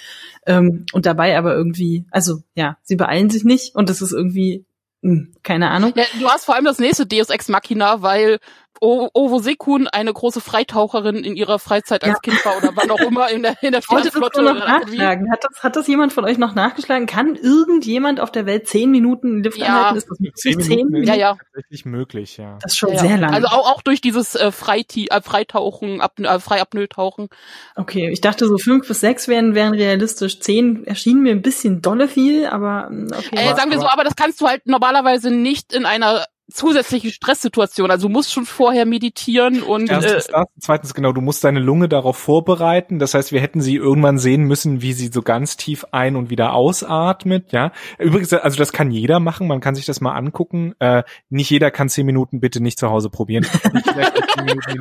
Ähm, 0.46 0.86
und 0.92 1.06
dabei 1.06 1.36
aber 1.36 1.54
irgendwie, 1.54 2.04
also 2.10 2.42
ja, 2.54 2.78
sie 2.82 2.96
beeilen 2.96 3.30
sich 3.30 3.44
nicht 3.44 3.74
und 3.74 3.90
das 3.90 4.00
ist 4.00 4.12
irgendwie, 4.12 4.64
hm, 5.02 5.34
keine 5.42 5.70
Ahnung. 5.70 5.92
Ja, 5.94 6.04
du 6.18 6.28
hast 6.28 6.46
vor 6.46 6.54
allem 6.54 6.64
das 6.64 6.78
nächste 6.78 7.06
Deus 7.06 7.28
Ex 7.28 7.48
Machina, 7.48 8.02
weil 8.02 8.38
Ovo 8.80 9.38
Sekun 9.38 9.88
eine 9.88 10.12
große 10.12 10.40
Freitaucherin 10.40 11.16
in 11.16 11.36
ihrer 11.36 11.58
Freizeit 11.58 12.04
als 12.04 12.14
Ja. 12.14 12.18
Kind 12.20 12.44
war 12.44 12.56
oder 12.56 12.70
wann 12.74 12.90
auch 12.90 13.00
immer 13.00 13.30
in 13.30 13.42
der, 13.42 13.56
in 13.62 13.72
der 13.72 13.82
nur 13.88 14.54
noch 14.54 14.66
nachschlagen. 14.66 15.30
Hat 15.30 15.44
das, 15.44 15.62
hat 15.62 15.76
das 15.76 15.86
jemand 15.86 16.12
von 16.12 16.24
euch 16.24 16.38
noch 16.38 16.54
nachgeschlagen? 16.54 17.06
Kann 17.06 17.34
irgendjemand 17.36 18.20
auf 18.20 18.30
der 18.30 18.46
Welt 18.46 18.68
zehn 18.68 18.90
Minuten 18.90 19.42
Lift 19.42 19.58
Ja. 19.58 19.66
anhalten? 19.66 19.96
Ist 19.98 20.08
das 20.10 20.20
wirklich 20.20 20.34
zehn 20.64 20.86
Minuten? 20.86 21.02
Ja, 21.04 21.14
ja. 21.14 21.36
tatsächlich 21.36 21.84
möglich, 21.84 22.36
ja. 22.36 22.58
Das 22.62 22.72
ist 22.72 22.78
schon 22.78 22.92
Ja, 22.92 23.00
sehr 23.00 23.18
lang. 23.18 23.34
Also 23.34 23.48
auch, 23.48 23.70
auch 23.70 23.82
durch 23.82 24.00
dieses 24.00 24.34
äh, 24.34 24.52
Freiti 24.52 25.08
äh, 25.10 25.20
Freitauchen, 25.20 26.00
ab, 26.00 26.18
äh, 26.18 26.38
Freiapnoe-Tauchen. 26.38 27.28
okay, 27.76 28.10
ich 28.10 28.20
dachte 28.20 28.46
so 28.46 28.58
fünf 28.58 28.86
bis 28.86 29.00
sechs 29.00 29.28
wären, 29.28 29.54
wären 29.54 29.74
realistisch. 29.74 30.40
Zehn 30.40 30.86
erschien 30.86 31.20
mir 31.22 31.32
ein 31.32 31.42
bisschen 31.42 31.82
dolle 31.82 32.08
viel, 32.08 32.46
aber 32.46 32.88
mm, 32.90 33.08
okay. 33.16 33.36
Äh, 33.36 33.54
sagen 33.56 33.70
wir 33.70 33.78
so, 33.80 33.86
aber 33.86 34.04
das 34.04 34.16
kannst 34.16 34.40
du 34.40 34.46
halt 34.46 34.66
normalerweise 34.66 35.30
nicht 35.30 35.72
in 35.72 35.84
einer 35.86 36.24
zusätzlichen 36.50 37.10
Stresssituation. 37.10 37.90
Also 37.90 38.08
du 38.08 38.12
musst 38.12 38.32
schon 38.32 38.46
vorher 38.46 38.86
meditieren 38.86 39.62
und 39.62 39.90
äh, 39.90 39.94
Erstens 39.94 40.26
das, 40.28 40.46
zweitens 40.58 40.94
genau, 40.94 41.12
du 41.12 41.20
musst 41.20 41.44
deine 41.44 41.60
Lunge 41.60 41.88
darauf 41.88 42.16
vorbereiten. 42.16 42.98
Das 42.98 43.14
heißt, 43.14 43.32
wir 43.32 43.40
hätten 43.40 43.60
sie 43.60 43.76
irgendwann 43.76 44.18
sehen 44.18 44.44
müssen, 44.44 44.80
wie 44.82 44.92
sie 44.92 45.08
so 45.08 45.22
ganz 45.22 45.56
tief 45.56 45.84
ein- 45.92 46.16
und 46.16 46.30
wieder 46.30 46.54
ausatmet. 46.54 47.52
Ja, 47.52 47.72
übrigens, 47.98 48.32
also 48.32 48.56
das 48.56 48.72
kann 48.72 48.90
jeder 48.90 49.20
machen. 49.20 49.46
Man 49.46 49.60
kann 49.60 49.74
sich 49.74 49.86
das 49.86 50.00
mal 50.00 50.12
angucken. 50.12 50.74
Äh, 50.78 51.02
nicht 51.28 51.50
jeder 51.50 51.70
kann 51.70 51.88
zehn 51.88 52.06
Minuten 52.06 52.40
bitte 52.40 52.62
nicht 52.62 52.78
zu 52.78 52.90
Hause 52.90 53.10
probieren. 53.10 53.46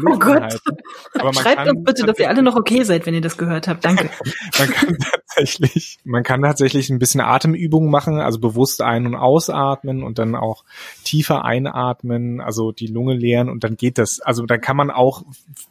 Oh 0.05 0.19
Gott. 0.19 0.37
anhalten. 0.37 0.77
Aber 1.13 1.25
man 1.25 1.33
Schreibt 1.33 1.57
kann 1.57 1.69
uns 1.69 1.83
bitte, 1.83 2.05
dass 2.05 2.19
ihr 2.19 2.29
alle 2.29 2.41
noch 2.41 2.55
okay 2.55 2.83
seid, 2.83 3.05
wenn 3.05 3.13
ihr 3.13 3.21
das 3.21 3.37
gehört 3.37 3.67
habt. 3.67 3.85
Danke. 3.85 4.09
man 4.59 4.69
kann 4.69 4.97
tatsächlich, 4.97 5.99
man 6.03 6.23
kann 6.23 6.41
tatsächlich 6.41 6.89
ein 6.89 6.99
bisschen 6.99 7.21
Atemübungen 7.21 7.89
machen, 7.89 8.19
also 8.19 8.39
bewusst 8.39 8.81
ein- 8.81 9.05
und 9.05 9.15
ausatmen 9.15 10.03
und 10.03 10.19
dann 10.19 10.35
auch 10.35 10.63
tiefer 11.03 11.45
einatmen, 11.57 12.41
also 12.41 12.71
die 12.71 12.87
Lunge 12.87 13.15
leeren 13.15 13.49
und 13.49 13.63
dann 13.63 13.75
geht 13.75 13.97
das. 13.97 14.19
Also 14.19 14.45
dann 14.45 14.61
kann 14.61 14.77
man 14.77 14.91
auch 14.91 15.23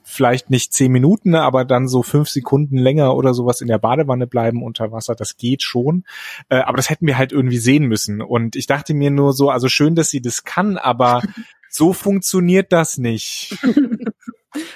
vielleicht 0.03 0.51
nicht 0.51 0.73
zehn 0.73 0.93
Minuten, 0.93 1.35
aber 1.35 1.65
dann 1.65 1.89
so 1.89 2.03
fünf 2.03 2.29
Sekunden 2.29 2.77
länger 2.77 3.17
oder 3.17 3.35
sowas 3.35 3.61
in 3.61 3.69
der 3.69 3.79
Badewanne 3.79 4.27
bleiben 4.27 4.63
unter 4.63 4.93
Wasser. 4.93 5.15
Das 5.15 5.37
geht 5.37 5.63
schon. 5.63 6.05
Äh, 6.49 6.57
aber 6.59 6.77
das 6.77 6.91
hätten 6.91 7.07
wir 7.07 7.19
halt 7.19 7.33
irgendwie 7.33 7.59
sehen 7.59 7.85
müssen. 7.85 8.21
Und 8.21 8.57
ich 8.57 8.67
dachte 8.67 8.95
mir 8.95 9.11
nur 9.11 9.33
so, 9.33 9.51
also 9.51 9.69
schön, 9.69 9.95
dass 9.95 10.11
sie 10.11 10.21
das 10.21 10.45
kann, 10.45 10.77
aber 10.77 11.23
so 11.71 11.93
funktioniert 11.93 12.73
das 12.73 12.99
nicht. 12.99 13.59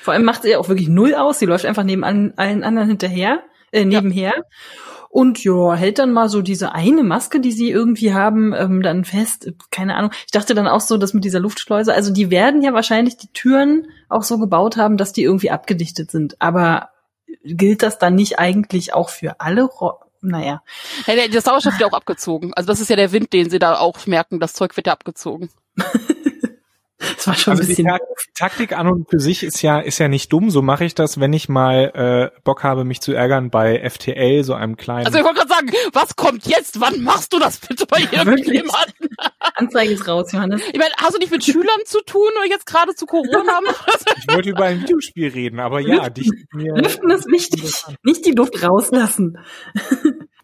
Vor 0.02 0.14
allem 0.14 0.24
macht 0.24 0.42
sie 0.42 0.50
ja 0.50 0.58
auch 0.58 0.68
wirklich 0.68 0.88
null 0.88 1.14
aus. 1.14 1.38
Sie 1.38 1.46
läuft 1.46 1.64
einfach 1.64 1.84
neben 1.84 2.04
allen 2.04 2.62
anderen 2.62 2.88
hinterher, 2.88 3.42
äh, 3.72 3.84
nebenher. 3.84 4.44
Und 5.12 5.42
ja, 5.42 5.74
hält 5.74 5.98
dann 5.98 6.12
mal 6.12 6.28
so 6.28 6.40
diese 6.40 6.72
eine 6.72 7.02
Maske, 7.02 7.40
die 7.40 7.50
sie 7.50 7.68
irgendwie 7.68 8.14
haben, 8.14 8.54
ähm, 8.54 8.80
dann 8.80 9.04
fest. 9.04 9.52
Keine 9.72 9.96
Ahnung. 9.96 10.12
Ich 10.24 10.30
dachte 10.30 10.54
dann 10.54 10.68
auch 10.68 10.80
so, 10.80 10.98
dass 10.98 11.14
mit 11.14 11.24
dieser 11.24 11.40
Luftschleuse, 11.40 11.92
also 11.92 12.12
die 12.12 12.30
werden 12.30 12.62
ja 12.62 12.72
wahrscheinlich 12.74 13.16
die 13.16 13.26
Türen 13.32 13.88
auch 14.08 14.22
so 14.22 14.38
gebaut 14.38 14.76
haben, 14.76 14.96
dass 14.96 15.12
die 15.12 15.24
irgendwie 15.24 15.50
abgedichtet 15.50 16.12
sind. 16.12 16.40
Aber 16.40 16.90
gilt 17.42 17.82
das 17.82 17.98
dann 17.98 18.14
nicht 18.14 18.38
eigentlich 18.38 18.94
auch 18.94 19.10
für 19.10 19.40
alle? 19.40 19.64
Ro 19.64 19.94
naja. 20.22 20.62
ja, 21.06 21.14
der, 21.14 21.28
der 21.28 21.40
Sauerstoff 21.40 21.72
wird 21.72 21.80
ja 21.80 21.86
auch 21.88 21.96
abgezogen. 21.96 22.54
Also 22.54 22.68
das 22.68 22.80
ist 22.80 22.90
ja 22.90 22.96
der 22.96 23.10
Wind, 23.10 23.32
den 23.32 23.50
sie 23.50 23.58
da 23.58 23.78
auch 23.78 24.06
merken. 24.06 24.38
Das 24.38 24.52
Zeug 24.52 24.76
wird 24.76 24.86
ja 24.86 24.92
abgezogen. 24.92 25.50
Das 27.00 27.26
war 27.26 27.34
schon 27.34 27.52
Also 27.52 27.62
ein 27.62 27.66
die 27.66 27.74
bisschen. 27.74 27.86
Ta 27.86 27.98
Taktik 28.34 28.76
an 28.76 28.86
und 28.86 29.10
für 29.10 29.18
sich 29.18 29.42
ist 29.42 29.62
ja 29.62 29.80
ist 29.80 29.98
ja 29.98 30.08
nicht 30.08 30.32
dumm. 30.32 30.50
So 30.50 30.62
mache 30.62 30.84
ich 30.84 30.94
das, 30.94 31.18
wenn 31.18 31.32
ich 31.32 31.48
mal 31.48 32.30
äh, 32.34 32.40
Bock 32.44 32.62
habe, 32.62 32.84
mich 32.84 33.00
zu 33.00 33.12
ärgern 33.12 33.50
bei 33.50 33.88
FTL, 33.88 34.44
so 34.44 34.54
einem 34.54 34.76
kleinen. 34.76 35.06
Also 35.06 35.18
ich 35.18 35.24
wollte 35.24 35.38
gerade 35.38 35.48
sagen, 35.48 35.70
was 35.92 36.16
kommt 36.16 36.46
jetzt? 36.46 36.80
Wann 36.80 37.02
machst 37.02 37.32
du 37.32 37.38
das 37.38 37.58
bitte 37.58 37.86
bei 37.86 38.00
irgendjemandem? 38.00 39.08
Anzeige 39.54 39.92
ist 39.92 40.06
raus, 40.06 40.32
Johannes. 40.32 40.62
Ich 40.72 40.78
meine, 40.78 40.92
hast 40.98 41.14
du 41.14 41.18
nicht 41.18 41.32
mit 41.32 41.44
Schülern 41.44 41.80
zu 41.84 42.02
tun 42.04 42.28
oder 42.38 42.48
jetzt 42.48 42.66
gerade 42.66 42.94
zu 42.94 43.06
Corona? 43.06 43.60
ich 44.18 44.34
wollte 44.34 44.50
über 44.50 44.64
ein 44.64 44.82
Videospiel 44.82 45.28
reden, 45.28 45.60
aber 45.60 45.80
ja, 45.80 46.08
dich 46.10 46.30
mir. 46.52 46.74
Lüften 46.74 47.10
ist 47.10 47.26
wichtig. 47.30 47.82
Nicht 48.02 48.26
die 48.26 48.32
Luft 48.32 48.62
rauslassen. 48.62 49.38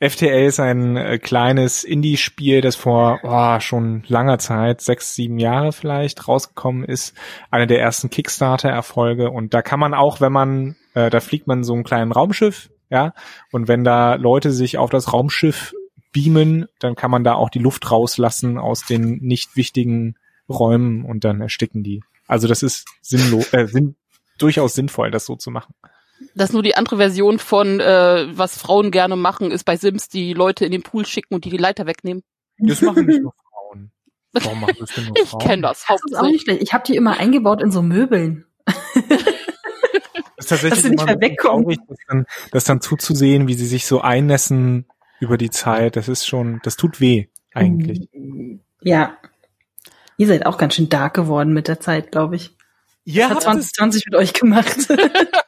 FTL 0.00 0.46
ist 0.46 0.61
ein 0.61 0.96
äh, 0.96 1.18
kleines 1.18 1.85
Indie-Spiel, 1.85 2.61
das 2.61 2.76
vor 2.76 3.20
oh, 3.22 3.61
schon 3.61 4.04
langer 4.09 4.38
Zeit, 4.38 4.80
sechs, 4.80 5.14
sieben 5.14 5.38
Jahre 5.38 5.72
vielleicht, 5.72 6.28
rausgekommen 6.28 6.85
ist. 6.85 7.14
Einer 7.50 7.66
der 7.66 7.80
ersten 7.80 8.11
Kickstarter-Erfolge. 8.11 9.30
Und 9.30 9.54
da 9.54 9.62
kann 9.62 9.80
man 9.80 9.94
auch, 9.94 10.20
wenn 10.20 10.32
man, 10.32 10.76
äh, 10.94 11.11
da 11.11 11.20
fliegt 11.20 11.46
man 11.46 11.64
so 11.64 11.74
einen 11.74 11.85
kleinen 11.85 12.12
Raumschiff, 12.12 12.70
ja, 12.88 13.14
und 13.50 13.66
wenn 13.68 13.82
da 13.82 14.14
Leute 14.14 14.52
sich 14.52 14.78
auf 14.78 14.90
das 14.90 15.12
Raumschiff 15.12 15.74
beamen, 16.12 16.66
dann 16.78 16.94
kann 16.94 17.11
man 17.11 17.24
da 17.24 17.35
auch 17.35 17.50
die 17.50 17.59
Luft 17.59 17.90
rauslassen 17.90 18.59
aus 18.59 18.85
den 18.85 19.18
nicht 19.18 19.56
wichtigen 19.56 20.14
Räumen 20.48 21.04
und 21.04 21.24
dann 21.24 21.40
ersticken 21.40 21.82
die. 21.82 22.02
Also 22.28 22.48
das 22.48 22.62
ist 22.62 22.87
sinnlos, 23.02 23.52
äh, 23.52 23.66
sinn, 23.66 23.96
durchaus 24.38 24.74
sinnvoll, 24.74 25.11
das 25.11 25.26
so 25.26 25.37
zu 25.37 25.50
machen. 25.50 25.74
Das 26.37 26.51
ist 26.51 26.53
nur 26.53 26.62
die 26.62 26.77
andere 26.77 26.99
Version 26.99 27.38
von, 27.38 27.81
äh, 27.81 28.27
was 28.31 28.59
Frauen 28.59 28.90
gerne 28.90 29.16
machen, 29.16 29.51
ist 29.51 29.64
bei 29.64 29.77
Sims 29.79 30.09
die 30.09 30.35
Leute 30.35 30.66
in 30.66 30.70
den 30.70 30.83
Pool 30.83 31.07
schicken 31.07 31.35
und 31.35 31.46
die 31.46 31.51
die 31.51 31.57
Leiter 31.57 31.87
wegnehmen. 31.87 32.22
Das 32.59 32.83
machen 32.83 33.07
nicht 33.07 33.22
nur 33.22 33.33
Frauen. 33.51 33.90
Warum 34.33 34.61
machen 34.61 34.77
das 34.79 34.90
denn 34.92 35.07
nur 35.07 35.16
Ich 35.16 35.31
Frauen? 35.31 35.40
kenne 35.40 35.62
das 35.62 35.85
Das 35.88 36.01
ist 36.05 36.14
auch 36.14 36.27
nicht 36.27 36.42
schlecht. 36.42 36.62
Ich 36.62 36.75
habe 36.75 36.85
die 36.87 36.94
immer 36.94 37.18
eingebaut 37.18 37.62
in 37.62 37.70
so 37.70 37.81
Möbeln. 37.81 38.44
Das 38.66 40.44
ist 40.44 40.49
tatsächlich 40.51 40.70
dass 40.70 40.83
sie 40.83 40.90
nicht 40.90 41.01
immer 41.03 41.16
mehr 41.16 41.20
wegkommen. 41.31 41.62
traurig, 41.64 41.79
das 41.88 41.99
dann, 42.07 42.27
das 42.53 42.64
dann 42.64 42.81
zuzusehen, 42.83 43.49
wie 43.49 43.55
sie 43.55 43.66
sich 43.66 43.87
so 43.87 44.03
einnässen 44.03 44.85
über 45.20 45.38
die 45.38 45.51
Zeit. 45.51 45.96
Das 45.96 46.09
ist 46.09 46.27
schon, 46.27 46.61
das 46.64 46.77
tut 46.77 47.01
weh, 47.01 47.29
eigentlich. 47.55 48.11
Ja. 48.83 49.16
Ihr 50.18 50.27
seid 50.27 50.44
auch 50.44 50.59
ganz 50.59 50.75
schön 50.75 50.90
dark 50.90 51.14
geworden 51.14 51.55
mit 51.55 51.66
der 51.68 51.81
Zeit, 51.81 52.12
glaube 52.12 52.37
ich. 52.37 52.55
Ja, 53.05 53.31
Hat 53.31 53.42
2020 53.42 54.05
mit 54.07 54.14
euch 54.16 54.33
gemacht. 54.35 54.77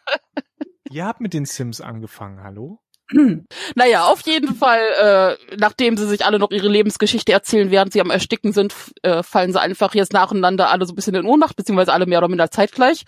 Ihr 0.91 1.05
habt 1.05 1.21
mit 1.21 1.35
den 1.35 1.45
Sims 1.45 1.81
angefangen, 1.81 2.43
hallo? 2.43 2.81
Naja, 3.75 4.05
auf 4.05 4.21
jeden 4.23 4.55
Fall, 4.55 4.81
äh, 5.01 5.57
nachdem 5.57 5.97
sie 5.97 6.07
sich 6.07 6.25
alle 6.25 6.39
noch 6.39 6.51
ihre 6.51 6.69
Lebensgeschichte 6.69 7.33
erzählen, 7.33 7.71
während 7.71 7.93
sie 7.93 8.01
am 8.01 8.11
Ersticken 8.11 8.53
sind, 8.53 8.75
äh, 9.03 9.23
fallen 9.23 9.53
sie 9.53 9.61
einfach 9.61 9.95
jetzt 9.95 10.13
nacheinander 10.13 10.71
alle 10.71 10.85
so 10.85 10.93
ein 10.93 10.97
bisschen 10.97 11.15
in 11.15 11.25
Ohnmacht, 11.25 11.57
beziehungsweise 11.57 11.93
alle 11.93 12.07
mehr 12.07 12.19
oder 12.19 12.29
minder 12.29 12.51
zeitgleich. 12.51 13.05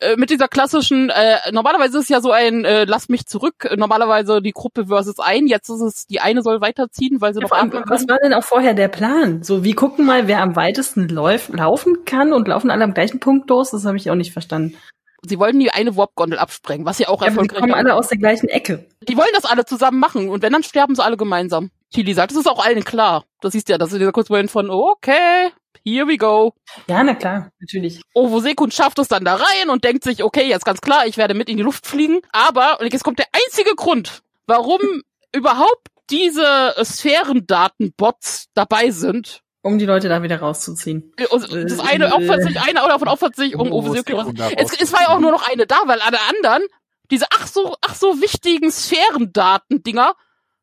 Äh, 0.00 0.16
mit 0.16 0.30
dieser 0.30 0.48
klassischen, 0.48 1.10
äh, 1.10 1.36
normalerweise 1.50 1.98
ist 1.98 2.04
es 2.04 2.08
ja 2.08 2.20
so 2.20 2.30
ein 2.30 2.64
äh, 2.64 2.84
Lass 2.84 3.08
mich 3.08 3.26
zurück, 3.26 3.68
normalerweise 3.76 4.40
die 4.40 4.52
Gruppe 4.52 4.86
versus 4.86 5.18
ein, 5.18 5.46
jetzt 5.46 5.68
ist 5.68 5.80
es, 5.80 6.06
die 6.06 6.20
eine 6.20 6.42
soll 6.42 6.60
weiterziehen, 6.60 7.20
weil 7.20 7.34
sie 7.34 7.40
Ja, 7.40 7.48
noch 7.48 7.52
allem, 7.52 7.72
was 7.86 8.08
war 8.08 8.18
denn 8.22 8.34
auch 8.34 8.44
vorher 8.44 8.74
der 8.74 8.88
Plan? 8.88 9.42
So, 9.42 9.64
wir 9.64 9.74
gucken 9.74 10.06
mal, 10.06 10.28
wer 10.28 10.40
am 10.40 10.56
weitesten 10.56 11.08
läuft, 11.08 11.50
laufen 11.50 12.04
kann 12.04 12.32
und 12.32 12.48
laufen 12.48 12.70
alle 12.70 12.84
am 12.84 12.94
gleichen 12.94 13.20
Punkt 13.20 13.50
los? 13.50 13.70
Das 13.70 13.84
habe 13.84 13.96
ich 13.96 14.10
auch 14.10 14.14
nicht 14.14 14.32
verstanden. 14.32 14.76
Sie 15.24 15.38
wollten 15.38 15.60
die 15.60 15.70
eine 15.70 15.96
Warp-Gondel 15.96 16.38
absprengen, 16.38 16.84
was 16.84 16.98
ja 16.98 17.08
auch 17.08 17.22
Ja, 17.22 17.28
aber 17.28 17.42
die 17.42 17.48
erfolgreich 17.48 17.60
kommen 17.60 17.74
alle 17.74 17.94
aus 17.94 18.08
der 18.08 18.18
gleichen 18.18 18.48
Ecke. 18.48 18.86
Die 19.08 19.16
wollen 19.16 19.30
das 19.34 19.44
alle 19.44 19.64
zusammen 19.64 20.00
machen 20.00 20.28
und 20.28 20.42
wenn, 20.42 20.52
dann 20.52 20.64
sterben 20.64 20.94
sie 20.94 21.04
alle 21.04 21.16
gemeinsam. 21.16 21.70
Chili 21.94 22.14
sagt, 22.14 22.32
es 22.32 22.38
ist 22.38 22.48
auch 22.48 22.64
allen 22.64 22.84
klar. 22.84 23.24
Das 23.40 23.52
siehst 23.52 23.68
du 23.68 23.72
ja, 23.72 23.78
das 23.78 23.92
ist 23.92 23.98
dieser 23.98 24.12
kurz 24.12 24.30
Moment 24.30 24.50
von, 24.50 24.70
okay, 24.70 25.50
here 25.84 26.08
we 26.08 26.16
go. 26.16 26.54
Ja, 26.88 27.04
na 27.04 27.14
klar, 27.14 27.50
natürlich. 27.60 28.00
Ovo 28.14 28.40
Sekund 28.40 28.74
schafft 28.74 28.98
es 28.98 29.08
dann 29.08 29.24
da 29.24 29.36
rein 29.36 29.70
und 29.70 29.84
denkt 29.84 30.04
sich, 30.04 30.24
okay, 30.24 30.48
jetzt 30.48 30.64
ganz 30.64 30.80
klar, 30.80 31.06
ich 31.06 31.16
werde 31.16 31.34
mit 31.34 31.48
in 31.48 31.56
die 31.56 31.62
Luft 31.62 31.86
fliegen. 31.86 32.20
Aber, 32.32 32.80
und 32.80 32.92
jetzt 32.92 33.04
kommt 33.04 33.18
der 33.18 33.28
einzige 33.32 33.74
Grund, 33.76 34.22
warum 34.46 34.80
überhaupt 35.32 35.88
diese 36.10 36.74
Sphärendatenbots 36.82 38.48
dabei 38.54 38.90
sind. 38.90 39.41
Um 39.62 39.78
die 39.78 39.86
Leute 39.86 40.08
da 40.08 40.22
wieder 40.22 40.40
rauszuziehen. 40.40 41.12
Das 41.16 41.78
eine 41.78 42.12
opfert 42.12 42.42
sich, 42.42 42.60
einer 42.60 42.88
davon 42.88 43.08
opfert 43.08 43.36
sich, 43.36 43.54
um 43.54 43.70
Um. 43.70 43.92
Sekund 43.94 44.38
da 44.38 44.50
Es, 44.50 44.78
es 44.80 44.92
war 44.92 45.02
ja 45.02 45.08
auch 45.10 45.20
nur 45.20 45.30
noch 45.30 45.48
eine 45.48 45.66
da, 45.66 45.82
weil 45.86 46.00
alle 46.00 46.18
anderen, 46.28 46.62
diese 47.10 47.26
ach 47.30 47.46
so, 47.46 47.76
ach 47.80 47.94
so 47.94 48.20
wichtigen 48.20 48.72
Sphärendatendinger, 48.72 50.14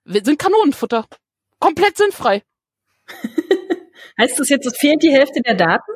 sind 0.05 0.37
Kanonenfutter. 0.37 1.05
Komplett 1.59 1.97
sinnfrei. 1.97 2.43
Heißt 4.19 4.37
das 4.37 4.49
jetzt, 4.49 4.65
es 4.65 4.77
fehlt 4.77 5.01
die 5.01 5.11
Hälfte 5.11 5.41
der 5.41 5.55
Daten? 5.55 5.91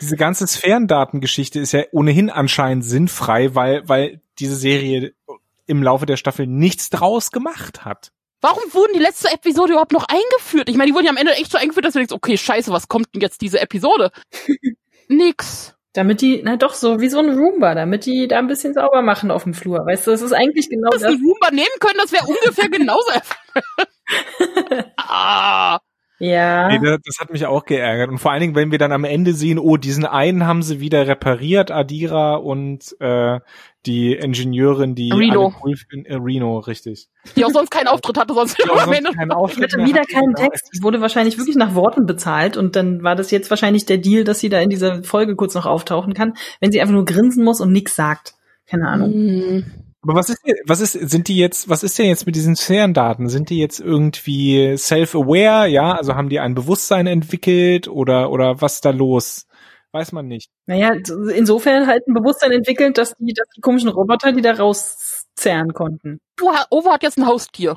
Diese 0.00 0.16
ganze 0.16 0.46
Sphärendatengeschichte 0.46 1.58
ist 1.58 1.72
ja 1.72 1.84
ohnehin 1.90 2.28
anscheinend 2.28 2.84
sinnfrei, 2.84 3.54
weil, 3.54 3.88
weil 3.88 4.20
diese 4.38 4.56
Serie 4.56 5.14
im 5.66 5.82
Laufe 5.82 6.04
der 6.06 6.16
Staffel 6.16 6.46
nichts 6.46 6.90
draus 6.90 7.30
gemacht 7.30 7.84
hat. 7.84 8.12
Warum 8.40 8.62
wurden 8.74 8.92
die 8.94 9.00
letzte 9.00 9.32
Episode 9.32 9.72
überhaupt 9.72 9.92
noch 9.92 10.06
eingeführt? 10.08 10.68
Ich 10.68 10.76
meine, 10.76 10.90
die 10.90 10.94
wurden 10.94 11.06
ja 11.06 11.10
am 11.10 11.16
Ende 11.16 11.32
echt 11.32 11.50
so 11.50 11.58
eingeführt, 11.58 11.84
dass 11.86 11.94
du 11.94 11.98
denkst, 12.00 12.14
okay, 12.14 12.36
scheiße, 12.36 12.70
was 12.72 12.88
kommt 12.88 13.06
denn 13.14 13.22
jetzt 13.22 13.40
diese 13.40 13.60
Episode? 13.60 14.10
Nix. 15.08 15.74
Damit 15.94 16.20
die, 16.20 16.42
na 16.44 16.56
doch, 16.56 16.74
so 16.74 17.00
wie 17.00 17.08
so 17.08 17.18
ein 17.20 17.30
Roomba, 17.30 17.74
damit 17.74 18.04
die 18.04 18.28
da 18.28 18.38
ein 18.38 18.48
bisschen 18.48 18.74
sauber 18.74 19.00
machen 19.00 19.30
auf 19.30 19.44
dem 19.44 19.54
Flur. 19.54 19.78
Weißt 19.86 20.06
du, 20.06 20.10
das 20.10 20.20
ist 20.20 20.32
eigentlich 20.32 20.68
genau 20.68 20.90
Das 20.90 21.00
das. 21.00 21.12
ein 21.14 21.22
Roomba 21.24 21.50
nehmen 21.50 21.68
können, 21.80 21.98
das 21.98 22.12
wäre 22.12 22.26
ungefähr 22.26 22.68
genauso 22.68 23.08
erfolgreich. 23.14 24.92
ah, 24.98 25.78
Ja. 26.18 26.68
Nee, 26.68 26.78
das, 26.82 26.98
das 27.04 27.18
hat 27.20 27.30
mich 27.30 27.44
auch 27.46 27.64
geärgert. 27.66 28.08
Und 28.08 28.18
vor 28.18 28.30
allen 28.32 28.40
Dingen, 28.40 28.54
wenn 28.54 28.70
wir 28.70 28.78
dann 28.78 28.92
am 28.92 29.04
Ende 29.04 29.34
sehen, 29.34 29.58
oh, 29.58 29.76
diesen 29.76 30.06
einen 30.06 30.46
haben 30.46 30.62
sie 30.62 30.80
wieder 30.80 31.06
repariert, 31.06 31.70
Adira 31.70 32.36
und 32.36 32.96
äh, 33.00 33.40
die 33.84 34.14
Ingenieurin, 34.14 34.94
die 34.94 35.12
Reno. 35.12 35.46
alle 35.46 35.54
cool 35.62 35.76
finden- 35.76 36.06
äh, 36.06 36.14
Reno, 36.16 36.58
richtig. 36.58 37.08
die 37.36 37.44
auch 37.44 37.50
sonst 37.50 37.70
keinen 37.70 37.88
Auftritt 37.88 38.16
hatte, 38.18 38.32
sonst 38.34 38.56
Die 38.58 38.68
auch 38.70 38.78
sonst 38.84 39.14
keinen 39.16 39.30
Auftritt 39.32 39.72
hatte 39.74 39.84
wieder 39.84 40.02
keinen. 40.04 40.34
Text. 40.34 40.70
Die 40.74 40.82
wurde 40.82 41.00
wahrscheinlich 41.02 41.36
wirklich 41.38 41.56
nach 41.56 41.74
Worten 41.74 42.06
bezahlt 42.06 42.56
und 42.56 42.76
dann 42.76 43.02
war 43.02 43.14
das 43.14 43.30
jetzt 43.30 43.50
wahrscheinlich 43.50 43.84
der 43.84 43.98
Deal, 43.98 44.24
dass 44.24 44.40
sie 44.40 44.48
da 44.48 44.58
in 44.60 44.70
dieser 44.70 45.02
Folge 45.04 45.36
kurz 45.36 45.54
noch 45.54 45.66
auftauchen 45.66 46.14
kann, 46.14 46.32
wenn 46.60 46.72
sie 46.72 46.80
einfach 46.80 46.94
nur 46.94 47.04
grinsen 47.04 47.44
muss 47.44 47.60
und 47.60 47.72
nichts 47.72 47.94
sagt. 47.94 48.34
Keine 48.66 48.88
Ahnung. 48.88 49.12
Hm. 49.12 49.64
Aber 50.06 50.14
was 50.18 50.28
ist, 50.30 50.38
was 50.66 50.80
ist, 50.80 50.92
sind 50.92 51.26
die 51.26 51.36
jetzt, 51.36 51.68
was 51.68 51.82
ist 51.82 51.98
denn 51.98 52.06
jetzt 52.06 52.26
mit 52.26 52.36
diesen 52.36 52.54
Sphärendaten? 52.54 53.28
Sind 53.28 53.50
die 53.50 53.58
jetzt 53.58 53.80
irgendwie 53.80 54.76
self-aware, 54.76 55.66
ja? 55.66 55.94
Also 55.94 56.14
haben 56.14 56.28
die 56.28 56.38
ein 56.38 56.54
Bewusstsein 56.54 57.08
entwickelt 57.08 57.88
oder, 57.88 58.30
oder 58.30 58.60
was 58.60 58.74
ist 58.74 58.84
da 58.84 58.90
los? 58.90 59.46
Weiß 59.90 60.12
man 60.12 60.28
nicht. 60.28 60.50
Naja, 60.66 60.92
insofern 61.34 61.86
halt 61.88 62.06
ein 62.06 62.14
Bewusstsein 62.14 62.52
entwickelt, 62.52 62.98
dass 62.98 63.14
die, 63.18 63.32
dass 63.32 63.48
die 63.56 63.60
komischen 63.60 63.88
Roboter 63.88 64.32
die 64.32 64.42
da 64.42 64.52
rauszerren 64.52 65.72
konnten. 65.72 66.20
Du, 66.36 66.50
Ovo 66.70 66.92
hat 66.92 67.02
jetzt 67.02 67.18
ein 67.18 67.26
Haustier. 67.26 67.76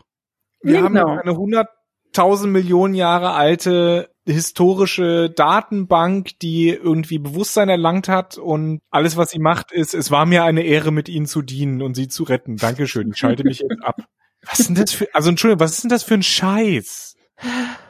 Wir 0.62 0.76
Ja, 0.76 0.84
haben 0.84 0.94
genau. 0.94 1.13
jetzt 1.13 1.24
eine 1.24 1.38
hunderttausend 1.38 2.54
Millionen 2.54 2.94
Jahre 2.94 3.32
alte 3.32 4.10
historische 4.32 5.30
Datenbank, 5.30 6.39
die 6.39 6.70
irgendwie 6.70 7.20
Bewusstsein 7.20 7.70
erlangt 7.70 8.08
hat 8.08 8.38
und 8.38 8.82
alles, 8.89 9.18
was 9.18 9.32
sie 9.32 9.39
macht, 9.39 9.72
ist, 9.72 9.94
es 9.94 10.12
war 10.12 10.26
mir 10.26 10.44
eine 10.44 10.62
Ehre, 10.63 10.92
mit 10.92 11.10
ihnen 11.10 11.26
zu 11.26 11.42
dienen 11.42 11.82
und 11.82 11.96
sie 11.96 12.08
zu 12.08 12.24
retten. 12.24 12.58
Dankeschön, 12.58 13.12
ich 13.12 13.18
schalte 13.18 13.44
mich 13.44 13.60
jetzt 13.60 13.84
ab. 13.84 13.96
Was 14.46 14.60
ist 14.62 14.68
denn 14.70 14.76
das 14.76 14.92
für, 14.94 15.08
also 15.13 15.30
Entschuldigung, 15.30 15.60
was 15.60 15.74
ist 15.74 15.84
denn 15.84 15.89
das 15.89 16.04
für 16.04 16.13
ein 16.13 16.24
Scheiß? 16.24 17.15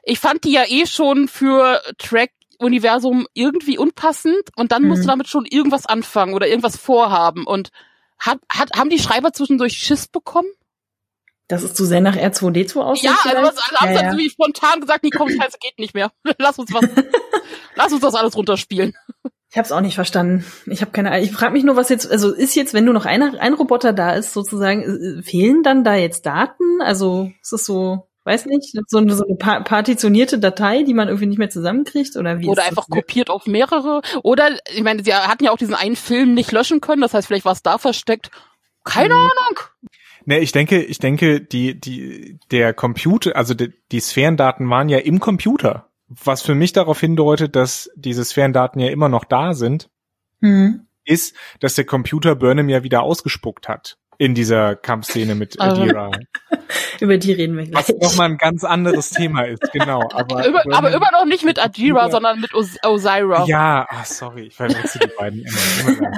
Ich 0.03 0.19
fand 0.19 0.43
die 0.43 0.51
ja 0.51 0.63
eh 0.67 0.85
schon 0.85 1.27
für 1.27 1.81
Track-Universum 1.97 3.27
irgendwie 3.33 3.77
unpassend 3.77 4.49
und 4.55 4.71
dann 4.71 4.83
musst 4.83 4.99
Mhm. 4.99 5.03
du 5.03 5.07
damit 5.09 5.27
schon 5.27 5.45
irgendwas 5.45 5.85
anfangen 5.85 6.33
oder 6.33 6.47
irgendwas 6.47 6.77
vorhaben. 6.77 7.45
Und 7.45 7.69
hat, 8.17 8.39
hat, 8.51 8.71
haben 8.75 8.89
die 8.89 8.99
Schreiber 8.99 9.31
zwischendurch 9.33 9.73
Schiss 9.73 10.07
bekommen? 10.07 10.49
Das 11.49 11.63
ist 11.63 11.75
zu 11.75 11.83
sehr 11.83 11.99
nach 11.99 12.15
R2D2 12.15 12.79
aussieht. 12.79 13.05
Ja, 13.05 13.17
also 13.25 13.41
was, 13.43 13.57
also 13.81 13.93
ja, 13.93 14.11
ja. 14.11 14.17
wie 14.17 14.29
spontan 14.29 14.79
gesagt, 14.79 15.03
nee, 15.03 15.09
komm, 15.09 15.29
scheiße, 15.29 15.57
geht 15.59 15.77
nicht 15.79 15.93
mehr. 15.95 16.11
Lass 16.37 16.57
uns 16.59 16.71
was, 16.73 16.85
lass 17.75 17.91
uns 17.91 18.01
das 18.01 18.15
alles 18.15 18.37
runterspielen. 18.37 18.93
Ich 19.51 19.57
hab's 19.57 19.71
auch 19.71 19.81
nicht 19.81 19.95
verstanden. 19.95 20.45
Ich 20.67 20.81
habe 20.81 20.91
keine 20.91 21.09
Ahnung. 21.11 21.23
Ich 21.25 21.31
frage 21.31 21.53
mich 21.53 21.63
nur, 21.63 21.75
was 21.75 21.89
jetzt, 21.89 22.09
also 22.09 22.31
ist 22.31 22.55
jetzt, 22.55 22.73
wenn 22.75 22.85
nur 22.85 22.93
noch 22.93 23.05
einer, 23.05 23.39
ein 23.41 23.55
Roboter 23.55 23.93
da 23.93 24.13
ist, 24.13 24.31
sozusagen, 24.33 24.83
äh, 24.83 25.23
fehlen 25.23 25.63
dann 25.63 25.83
da 25.83 25.95
jetzt 25.95 26.25
Daten? 26.27 26.81
Also 26.83 27.31
ist 27.41 27.51
es 27.53 27.65
so, 27.65 28.07
weiß 28.25 28.45
nicht, 28.45 28.75
so 28.87 28.99
eine, 28.99 29.15
so 29.15 29.25
eine 29.25 29.35
pa- 29.37 29.61
partitionierte 29.61 30.37
Datei, 30.37 30.83
die 30.83 30.93
man 30.93 31.07
irgendwie 31.07 31.25
nicht 31.25 31.39
mehr 31.39 31.49
zusammenkriegt? 31.49 32.15
Oder 32.15 32.39
wie? 32.39 32.47
Oder 32.47 32.63
einfach 32.65 32.85
das? 32.87 32.95
kopiert 32.95 33.31
auf 33.31 33.47
mehrere. 33.47 34.01
Oder, 34.21 34.51
ich 34.71 34.83
meine, 34.83 35.03
sie 35.03 35.15
hatten 35.15 35.43
ja 35.45 35.49
auch 35.51 35.57
diesen 35.57 35.73
einen 35.73 35.95
Film 35.95 36.35
nicht 36.35 36.51
löschen 36.51 36.79
können, 36.79 37.01
das 37.01 37.15
heißt, 37.15 37.25
vielleicht 37.25 37.45
war 37.45 37.53
es 37.53 37.63
da 37.63 37.79
versteckt. 37.79 38.29
Keine 38.83 39.15
Mhm. 39.15 39.19
Ahnung. 39.21 39.59
Ne, 40.29 40.37
ich 40.41 40.51
denke, 40.51 40.83
ich 40.83 40.99
denke, 40.99 41.41
die, 41.41 41.79
die, 41.79 42.37
der 42.51 42.71
Computer, 42.75 43.35
also 43.35 43.55
die, 43.55 43.73
die 43.91 43.99
Sphärendaten 43.99 44.69
waren 44.69 44.87
ja 44.87 44.99
im 44.99 45.19
Computer. 45.19 45.89
Was 46.07 46.43
für 46.43 46.53
mich 46.53 46.71
darauf 46.71 46.99
hindeutet, 46.99 47.55
dass 47.55 47.89
diese 47.95 48.23
Sphärendaten 48.23 48.79
ja 48.79 48.89
immer 48.91 49.09
noch 49.09 49.23
da 49.25 49.53
sind, 49.55 49.89
Hm. 50.41 50.85
ist, 51.03 51.35
dass 51.61 51.73
der 51.73 51.85
Computer 51.85 52.35
Burnham 52.35 52.69
ja 52.69 52.83
wieder 52.83 53.01
ausgespuckt 53.01 53.67
hat. 53.67 53.97
In 54.19 54.35
dieser 54.35 54.75
Kampfszene 54.75 55.33
mit 55.33 55.59
Adira. 55.59 56.11
Über 56.99 57.17
die 57.17 57.31
reden 57.31 57.57
wir 57.57 57.73
Was 57.73 57.87
gleich. 57.87 57.99
nochmal 57.99 58.29
ein 58.29 58.37
ganz 58.37 58.63
anderes 58.63 59.09
Thema 59.09 59.43
ist, 59.47 59.63
genau. 59.71 60.01
Aber, 60.13 60.45
Über, 60.47 60.61
Burnham- 60.61 60.73
aber 60.77 60.91
immer 60.91 61.11
noch 61.11 61.25
nicht 61.25 61.43
mit 61.43 61.57
Adira, 61.57 62.11
sondern 62.11 62.39
mit 62.39 62.53
Os 62.53 62.75
Osira. 62.85 63.45
Ja, 63.47 63.87
ah, 63.89 64.03
sorry, 64.05 64.43
ich 64.47 64.55
verwechsel 64.55 65.01
die 65.05 65.11
beiden 65.17 65.39
immer. 65.43 65.97
immer. 65.97 66.11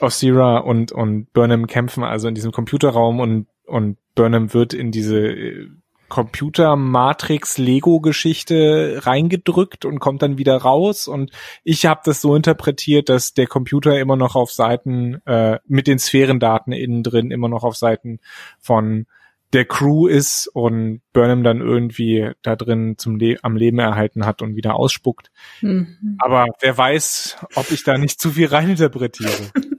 Osira 0.00 0.58
und, 0.58 0.92
und 0.92 1.32
Burnham 1.32 1.66
kämpfen 1.66 2.02
also 2.04 2.28
in 2.28 2.34
diesem 2.34 2.52
Computerraum 2.52 3.20
und, 3.20 3.46
und 3.66 3.96
Burnham 4.14 4.54
wird 4.54 4.74
in 4.74 4.92
diese 4.92 5.18
äh, 5.18 5.68
Computer-Matrix-Lego-Geschichte 6.08 9.00
reingedrückt 9.02 9.84
und 9.84 9.98
kommt 9.98 10.22
dann 10.22 10.38
wieder 10.38 10.56
raus. 10.56 11.08
Und 11.08 11.32
ich 11.64 11.86
habe 11.86 12.02
das 12.04 12.20
so 12.20 12.36
interpretiert, 12.36 13.08
dass 13.08 13.34
der 13.34 13.48
Computer 13.48 13.98
immer 13.98 14.14
noch 14.16 14.36
auf 14.36 14.52
Seiten, 14.52 15.16
äh, 15.26 15.58
mit 15.66 15.88
den 15.88 15.98
Sphärendaten 15.98 16.72
innen 16.72 17.02
drin, 17.02 17.32
immer 17.32 17.48
noch 17.48 17.64
auf 17.64 17.74
Seiten 17.76 18.20
von 18.60 19.06
der 19.52 19.64
Crew 19.64 20.06
ist 20.08 20.46
und 20.48 21.00
Burnham 21.12 21.42
dann 21.44 21.60
irgendwie 21.60 22.32
da 22.42 22.56
drin 22.56 22.96
zum 22.98 23.16
Le 23.16 23.36
am 23.42 23.56
Leben 23.56 23.78
erhalten 23.78 24.26
hat 24.26 24.42
und 24.42 24.56
wieder 24.56 24.74
ausspuckt. 24.74 25.30
Mhm. 25.62 26.16
Aber 26.18 26.46
wer 26.60 26.76
weiß, 26.76 27.38
ob 27.54 27.70
ich 27.70 27.84
da 27.84 27.96
nicht 27.96 28.20
zu 28.20 28.30
viel 28.30 28.46
reininterpretiere. 28.46 29.52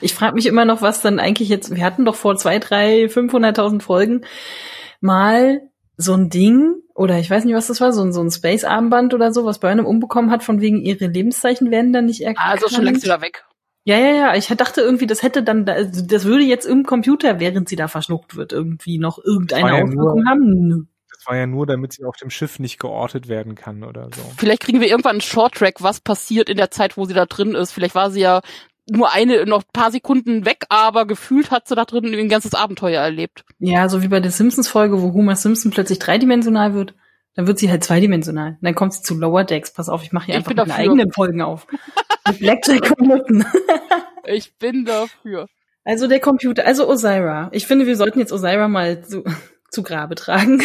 Ich 0.00 0.14
frage 0.14 0.34
mich 0.34 0.46
immer 0.46 0.64
noch, 0.64 0.82
was 0.82 1.00
dann 1.00 1.18
eigentlich 1.18 1.48
jetzt, 1.48 1.74
wir 1.74 1.84
hatten 1.84 2.04
doch 2.04 2.14
vor 2.16 2.36
zwei, 2.36 2.58
drei, 2.58 3.06
500.000 3.06 3.80
Folgen 3.82 4.22
mal 5.00 5.60
so 5.96 6.12
ein 6.14 6.28
Ding, 6.28 6.74
oder 6.94 7.18
ich 7.18 7.30
weiß 7.30 7.44
nicht, 7.44 7.54
was 7.54 7.68
das 7.68 7.80
war, 7.80 7.92
so 7.92 8.02
ein, 8.02 8.12
so 8.12 8.20
ein 8.20 8.30
Space-Armband 8.30 9.14
oder 9.14 9.32
so, 9.32 9.44
was 9.44 9.58
Burnham 9.60 9.86
umbekommen 9.86 10.30
hat, 10.30 10.42
von 10.42 10.60
wegen 10.60 10.80
ihre 10.82 11.06
Lebenszeichen 11.06 11.70
werden 11.70 11.92
dann 11.92 12.06
nicht 12.06 12.20
erkannt. 12.22 12.48
Also 12.50 12.68
schon 12.68 12.84
längst 12.84 13.04
wieder 13.04 13.20
weg. 13.20 13.44
Ja, 13.84 13.98
ja, 13.98 14.10
ja. 14.12 14.34
Ich 14.34 14.48
dachte 14.48 14.80
irgendwie, 14.80 15.06
das 15.06 15.22
hätte 15.22 15.42
dann, 15.42 15.64
da- 15.64 15.74
also 15.74 16.02
das 16.04 16.24
würde 16.24 16.44
jetzt 16.44 16.66
im 16.66 16.84
Computer, 16.84 17.38
während 17.40 17.68
sie 17.68 17.76
da 17.76 17.88
verschluckt 17.88 18.36
wird, 18.36 18.52
irgendwie 18.52 18.98
noch 18.98 19.18
irgendeine 19.22 19.68
ja 19.68 19.74
Auswirkung 19.84 19.96
nur- 20.22 20.24
haben. 20.28 20.88
Das 21.14 21.26
war 21.26 21.36
ja 21.36 21.46
nur, 21.46 21.66
damit 21.66 21.92
sie 21.92 22.04
auf 22.04 22.16
dem 22.16 22.28
Schiff 22.30 22.58
nicht 22.58 22.78
geortet 22.78 23.28
werden 23.28 23.54
kann 23.54 23.82
oder 23.84 24.10
so. 24.14 24.20
Vielleicht 24.36 24.62
kriegen 24.62 24.80
wir 24.80 24.88
irgendwann 24.88 25.12
einen 25.12 25.20
Short-Track, 25.22 25.82
was 25.82 26.00
passiert 26.00 26.48
in 26.48 26.56
der 26.56 26.70
Zeit, 26.70 26.96
wo 26.96 27.04
sie 27.04 27.14
da 27.14 27.26
drin 27.26 27.54
ist. 27.54 27.72
Vielleicht 27.72 27.94
war 27.94 28.10
sie 28.10 28.20
ja 28.20 28.42
nur 28.88 29.12
eine, 29.12 29.46
noch 29.46 29.62
ein 29.62 29.72
paar 29.72 29.90
Sekunden 29.90 30.44
weg, 30.44 30.64
aber 30.68 31.06
gefühlt 31.06 31.50
hat 31.50 31.68
sie 31.68 31.74
da 31.74 31.84
drin 31.84 32.14
ein 32.14 32.28
ganzes 32.28 32.54
Abenteuer 32.54 33.02
erlebt. 33.02 33.44
Ja, 33.58 33.88
so 33.88 34.02
wie 34.02 34.08
bei 34.08 34.20
der 34.20 34.30
Simpsons-Folge, 34.30 35.02
wo 35.02 35.12
Homer 35.12 35.36
Simpson 35.36 35.70
plötzlich 35.70 35.98
dreidimensional 35.98 36.74
wird. 36.74 36.94
Dann 37.34 37.46
wird 37.46 37.58
sie 37.58 37.70
halt 37.70 37.84
zweidimensional. 37.84 38.56
Dann 38.62 38.74
kommt 38.74 38.94
sie 38.94 39.02
zu 39.02 39.14
Lower 39.14 39.44
Decks. 39.44 39.70
Pass 39.72 39.90
auf, 39.90 40.02
ich 40.02 40.12
mache 40.12 40.26
hier 40.26 40.36
Ich 40.36 40.46
einfach 40.46 40.54
meine 40.54 40.74
eigenen 40.74 41.12
Folgen 41.12 41.42
auf. 41.42 41.66
Mit 42.28 42.38
Blackjack 42.38 42.92
und 42.98 43.08
Nutten. 43.08 43.44
Ich 44.28 44.58
bin 44.58 44.84
dafür. 44.84 45.46
Also 45.84 46.08
der 46.08 46.18
Computer, 46.18 46.66
also 46.66 46.88
Osira. 46.88 47.48
Ich 47.52 47.66
finde, 47.68 47.86
wir 47.86 47.94
sollten 47.96 48.18
jetzt 48.18 48.32
Osira 48.32 48.66
mal 48.66 49.04
zu, 49.04 49.22
zu 49.70 49.84
Grabe 49.84 50.16
tragen, 50.16 50.60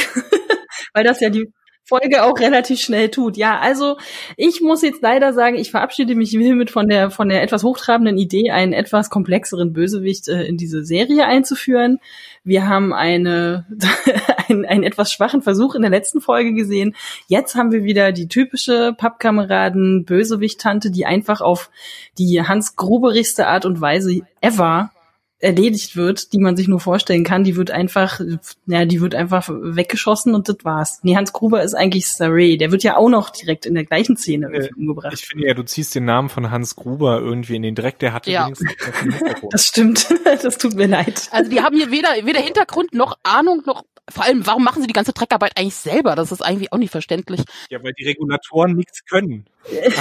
weil 0.95 1.03
das 1.03 1.19
ja 1.19 1.29
die 1.29 1.53
Folge 1.83 2.23
auch 2.23 2.39
relativ 2.39 2.79
schnell 2.79 3.09
tut. 3.09 3.37
Ja, 3.37 3.59
also 3.59 3.97
ich 4.37 4.61
muss 4.61 4.81
jetzt 4.81 5.01
leider 5.01 5.33
sagen, 5.33 5.57
ich 5.57 5.71
verabschiede 5.71 6.15
mich 6.15 6.29
hiermit 6.29 6.71
von 6.71 6.87
der 6.87 7.11
von 7.11 7.27
der 7.27 7.43
etwas 7.43 7.63
hochtrabenden 7.63 8.17
Idee, 8.17 8.51
einen 8.51 8.73
etwas 8.73 9.09
komplexeren 9.09 9.73
Bösewicht 9.73 10.27
äh, 10.27 10.43
in 10.43 10.57
diese 10.57 10.85
Serie 10.85 11.25
einzuführen. 11.25 11.99
Wir 12.43 12.67
haben 12.67 12.93
eine 12.93 13.65
einen, 14.47 14.65
einen 14.65 14.83
etwas 14.83 15.11
schwachen 15.11 15.41
Versuch 15.41 15.75
in 15.75 15.81
der 15.81 15.91
letzten 15.91 16.21
Folge 16.21 16.53
gesehen. 16.53 16.95
Jetzt 17.27 17.55
haben 17.55 17.71
wir 17.71 17.83
wieder 17.83 18.11
die 18.11 18.27
typische 18.27 18.93
Pappkameraden 18.97 20.05
Bösewicht-Tante, 20.05 20.91
die 20.91 21.05
einfach 21.05 21.41
auf 21.41 21.71
die 22.17 22.41
Hans 22.41 22.75
Gruberigste 22.75 23.47
Art 23.47 23.65
und 23.65 23.81
Weise 23.81 24.21
ever 24.41 24.91
erledigt 25.41 25.95
wird, 25.95 26.33
die 26.33 26.39
man 26.39 26.55
sich 26.55 26.67
nur 26.67 26.79
vorstellen 26.79 27.23
kann, 27.23 27.43
die 27.43 27.55
wird 27.55 27.71
einfach, 27.71 28.21
ja, 28.67 28.85
die 28.85 29.01
wird 29.01 29.15
einfach 29.15 29.49
weggeschossen 29.49 30.35
und 30.35 30.47
das 30.47 30.57
war's. 30.63 30.99
Nee, 31.03 31.15
Hans 31.15 31.33
Gruber 31.33 31.63
ist 31.63 31.73
eigentlich 31.73 32.07
Saray. 32.07 32.57
Der 32.57 32.71
wird 32.71 32.83
ja 32.83 32.95
auch 32.95 33.09
noch 33.09 33.29
direkt 33.29 33.65
in 33.65 33.73
der 33.73 33.85
gleichen 33.85 34.17
Szene 34.17 34.47
äh, 34.53 34.69
umgebracht. 34.77 35.13
Ich 35.13 35.27
finde 35.27 35.47
ja, 35.47 35.53
du 35.53 35.63
ziehst 35.63 35.95
den 35.95 36.05
Namen 36.05 36.29
von 36.29 36.51
Hans 36.51 36.75
Gruber 36.75 37.19
irgendwie 37.19 37.55
in 37.55 37.63
den 37.63 37.75
Dreck, 37.75 37.99
der 37.99 38.13
hatte 38.13 38.31
Ja. 38.31 38.49
Das 39.49 39.65
stimmt. 39.65 40.07
Das 40.41 40.57
tut 40.57 40.75
mir 40.75 40.87
leid. 40.87 41.27
Also 41.31 41.51
die 41.51 41.61
haben 41.61 41.75
hier 41.75 41.91
weder, 41.91 42.09
weder 42.23 42.39
Hintergrund 42.39 42.93
noch 42.93 43.17
Ahnung 43.23 43.61
noch, 43.65 43.83
vor 44.09 44.23
allem, 44.25 44.45
warum 44.45 44.63
machen 44.63 44.81
sie 44.81 44.87
die 44.87 44.93
ganze 44.93 45.13
Dreckarbeit 45.13 45.53
eigentlich 45.57 45.75
selber? 45.75 46.15
Das 46.15 46.31
ist 46.31 46.41
eigentlich 46.41 46.73
auch 46.73 46.77
nicht 46.77 46.91
verständlich. 46.91 47.41
Ja, 47.69 47.79
weil 47.83 47.93
die 47.93 48.05
Regulatoren 48.05 48.75
nichts 48.75 49.05
können. 49.05 49.45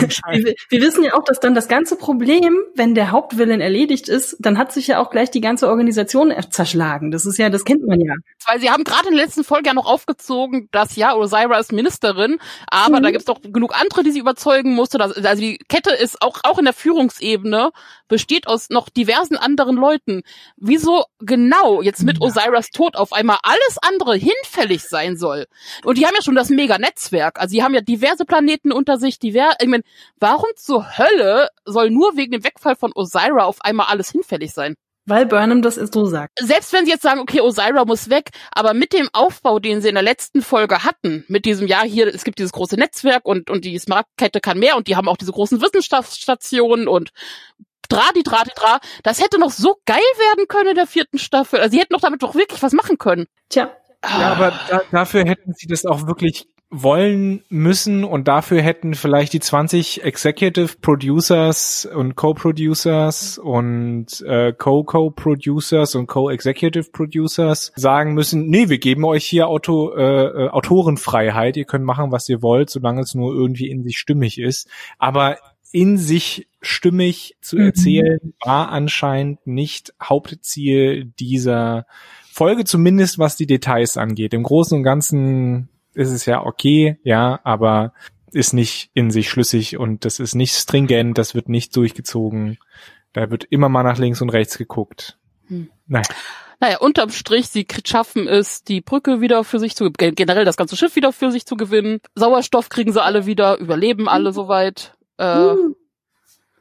Anscheinend. 0.00 0.46
Wir, 0.46 0.54
wir 0.70 0.80
wissen 0.80 1.04
ja 1.04 1.14
auch, 1.14 1.22
dass 1.22 1.38
dann 1.38 1.54
das 1.54 1.68
ganze 1.68 1.96
Problem, 1.96 2.56
wenn 2.74 2.94
der 2.94 3.10
Hauptwillen 3.10 3.60
erledigt 3.60 4.08
ist, 4.08 4.36
dann 4.40 4.56
hat 4.56 4.72
sich 4.72 4.86
ja 4.86 5.00
auch 5.02 5.10
gleich 5.10 5.30
die 5.30 5.42
ganze 5.42 5.68
Organisation 5.68 6.32
zerschlagen. 6.50 7.10
Das 7.10 7.26
ist 7.26 7.36
ja, 7.38 7.50
das 7.50 7.66
kennt 7.66 7.86
man 7.86 8.00
ja. 8.00 8.14
Weil 8.46 8.58
sie 8.60 8.70
haben 8.70 8.84
gerade 8.84 9.08
in 9.08 9.16
der 9.16 9.24
letzten 9.26 9.44
Folge 9.44 9.68
ja 9.68 9.74
noch 9.74 9.84
aufgezogen, 9.86 10.68
dass 10.72 10.96
ja, 10.96 11.14
Osira 11.14 11.58
ist 11.58 11.72
Ministerin, 11.72 12.38
aber 12.68 12.98
Mhm. 13.00 13.02
da 13.02 13.10
gibt's 13.10 13.26
doch 13.26 13.40
genug 13.42 13.78
andere, 13.78 14.02
die 14.02 14.10
sie 14.12 14.20
überzeugen 14.20 14.74
musste. 14.74 14.96
Dass, 14.96 15.12
also 15.12 15.42
die 15.42 15.58
Kette 15.68 15.90
ist 15.90 16.22
auch, 16.22 16.38
auch 16.42 16.58
in 16.58 16.64
der 16.64 16.74
Führungsebene, 16.74 17.70
besteht 18.08 18.46
aus 18.46 18.70
noch 18.70 18.88
diversen 18.88 19.36
anderen 19.36 19.76
Leuten. 19.76 20.22
Wieso 20.56 21.04
genau 21.20 21.82
jetzt 21.82 22.02
mit 22.02 22.16
Ja. 22.18 22.26
Osiris 22.26 22.70
Tod 22.70 22.96
auf 22.96 23.12
einmal 23.12 23.38
alles 23.42 23.76
andere 23.90 24.16
hinfällig 24.16 24.84
sein 24.84 25.16
soll? 25.16 25.46
Und 25.84 25.98
die 25.98 26.06
haben 26.06 26.14
ja 26.14 26.22
schon 26.22 26.34
das 26.34 26.50
Mega-Netzwerk. 26.50 27.40
Also 27.40 27.54
die 27.54 27.62
haben 27.62 27.74
ja 27.74 27.80
diverse 27.80 28.24
Planeten 28.24 28.72
unter 28.72 28.98
sich, 28.98 29.18
diver 29.18 29.54
ich 29.60 29.68
mein, 29.68 29.82
warum 30.18 30.48
zur 30.56 30.98
Hölle 30.98 31.48
soll 31.64 31.90
nur 31.90 32.16
wegen 32.16 32.32
dem 32.32 32.44
Wegfall 32.44 32.76
von 32.76 32.92
Osira 32.94 33.44
auf 33.44 33.60
einmal 33.62 33.86
alles 33.86 34.10
hinfällig 34.10 34.52
sein? 34.52 34.74
Weil 35.06 35.26
Burnham 35.26 35.62
das 35.62 35.74
so 35.74 36.06
sagt. 36.06 36.38
selbst 36.38 36.72
wenn 36.72 36.84
sie 36.84 36.92
jetzt 36.92 37.02
sagen, 37.02 37.20
okay, 37.20 37.40
Osira 37.40 37.84
muss 37.84 38.10
weg, 38.10 38.30
aber 38.52 38.74
mit 38.74 38.92
dem 38.92 39.08
Aufbau, 39.12 39.58
den 39.58 39.80
sie 39.80 39.88
in 39.88 39.94
der 39.94 40.04
letzten 40.04 40.42
Folge 40.42 40.84
hatten, 40.84 41.24
mit 41.26 41.46
diesem 41.46 41.66
Jahr 41.66 41.84
hier, 41.84 42.06
es 42.14 42.22
gibt 42.22 42.38
dieses 42.38 42.52
große 42.52 42.76
Netzwerk 42.76 43.24
und, 43.24 43.50
und 43.50 43.64
die 43.64 43.78
Smaragdkette 43.78 44.40
kann 44.40 44.58
mehr 44.58 44.76
und 44.76 44.86
die 44.88 44.96
haben 44.96 45.08
auch 45.08 45.16
diese 45.16 45.32
großen 45.32 45.60
Wissenschaftsstationen 45.60 46.86
und 46.86 47.10
Dradi, 47.88 48.22
Dradi, 48.22 48.52
Dra, 48.54 48.78
das 49.02 49.20
hätte 49.20 49.40
noch 49.40 49.50
so 49.50 49.76
geil 49.84 49.98
werden 49.98 50.46
können 50.46 50.70
in 50.70 50.74
der 50.76 50.86
vierten 50.86 51.18
Staffel. 51.18 51.58
Also 51.58 51.72
sie 51.72 51.80
hätten 51.80 51.92
doch 51.92 52.00
damit 52.00 52.22
doch 52.22 52.36
wirklich 52.36 52.62
was 52.62 52.72
machen 52.72 52.98
können. 52.98 53.26
Tja, 53.48 53.76
Ja, 54.04 54.32
aber 54.32 54.52
da, 54.68 54.82
dafür 54.90 55.24
hätten 55.24 55.52
sie 55.54 55.66
das 55.66 55.84
auch 55.84 56.06
wirklich 56.06 56.48
wollen 56.72 57.42
müssen 57.48 58.04
und 58.04 58.28
dafür 58.28 58.62
hätten 58.62 58.94
vielleicht 58.94 59.32
die 59.32 59.40
20 59.40 60.04
Executive 60.04 60.76
Producers 60.80 61.84
und 61.84 62.14
Co-Producers 62.14 63.38
und 63.38 64.06
äh, 64.24 64.52
Co-Co-Producers 64.52 65.96
und 65.96 66.06
Co-Executive 66.06 66.90
Producers 66.92 67.72
sagen 67.74 68.14
müssen, 68.14 68.46
nee, 68.48 68.68
wir 68.68 68.78
geben 68.78 69.04
euch 69.04 69.24
hier 69.26 69.48
Auto, 69.48 69.92
äh, 69.96 70.44
äh, 70.44 70.48
Autorenfreiheit, 70.50 71.56
ihr 71.56 71.64
könnt 71.64 71.84
machen, 71.84 72.12
was 72.12 72.28
ihr 72.28 72.40
wollt, 72.40 72.70
solange 72.70 73.00
es 73.00 73.16
nur 73.16 73.34
irgendwie 73.34 73.68
in 73.68 73.82
sich 73.82 73.98
stimmig 73.98 74.38
ist. 74.38 74.68
Aber 74.98 75.38
in 75.72 75.98
sich 75.98 76.46
stimmig 76.62 77.36
zu 77.40 77.56
Mhm. 77.56 77.62
erzählen, 77.62 78.34
war 78.44 78.70
anscheinend 78.70 79.44
nicht 79.46 79.92
Hauptziel 80.00 81.06
dieser 81.18 81.86
Folge, 82.40 82.64
zumindest 82.64 83.18
was 83.18 83.36
die 83.36 83.46
Details 83.46 83.96
angeht. 83.98 84.32
Im 84.34 84.42
Großen 84.42 84.76
und 84.78 84.82
Ganzen 84.82 85.68
ist 85.92 86.10
es 86.10 86.24
ja 86.24 86.42
okay, 86.44 86.98
ja, 87.02 87.38
aber 87.44 87.92
ist 88.32 88.54
nicht 88.54 88.90
in 88.94 89.10
sich 89.10 89.28
schlüssig 89.28 89.76
und 89.76 90.04
das 90.04 90.20
ist 90.20 90.34
nicht 90.34 90.54
stringent, 90.54 91.18
das 91.18 91.34
wird 91.34 91.48
nicht 91.48 91.76
durchgezogen. 91.76 92.58
Da 93.12 93.30
wird 93.30 93.44
immer 93.44 93.68
mal 93.68 93.82
nach 93.82 93.98
links 93.98 94.22
und 94.22 94.30
rechts 94.30 94.56
geguckt. 94.56 95.18
Hm. 95.48 95.68
Nein. 95.86 96.04
Naja, 96.60 96.78
unterm 96.78 97.10
Strich, 97.10 97.48
sie 97.48 97.66
schaffen 97.84 98.28
es, 98.28 98.62
die 98.64 98.80
Brücke 98.80 99.20
wieder 99.20 99.44
für 99.44 99.58
sich 99.58 99.74
zu, 99.74 99.90
ge- 99.90 100.12
generell 100.12 100.44
das 100.44 100.56
ganze 100.56 100.76
Schiff 100.76 100.94
wieder 100.96 101.12
für 101.12 101.30
sich 101.32 101.44
zu 101.44 101.56
gewinnen. 101.56 102.00
Sauerstoff 102.14 102.68
kriegen 102.68 102.92
sie 102.92 103.02
alle 103.02 103.26
wieder, 103.26 103.58
überleben 103.58 104.08
alle 104.08 104.32
soweit. 104.32 104.94
Äh, 105.18 105.54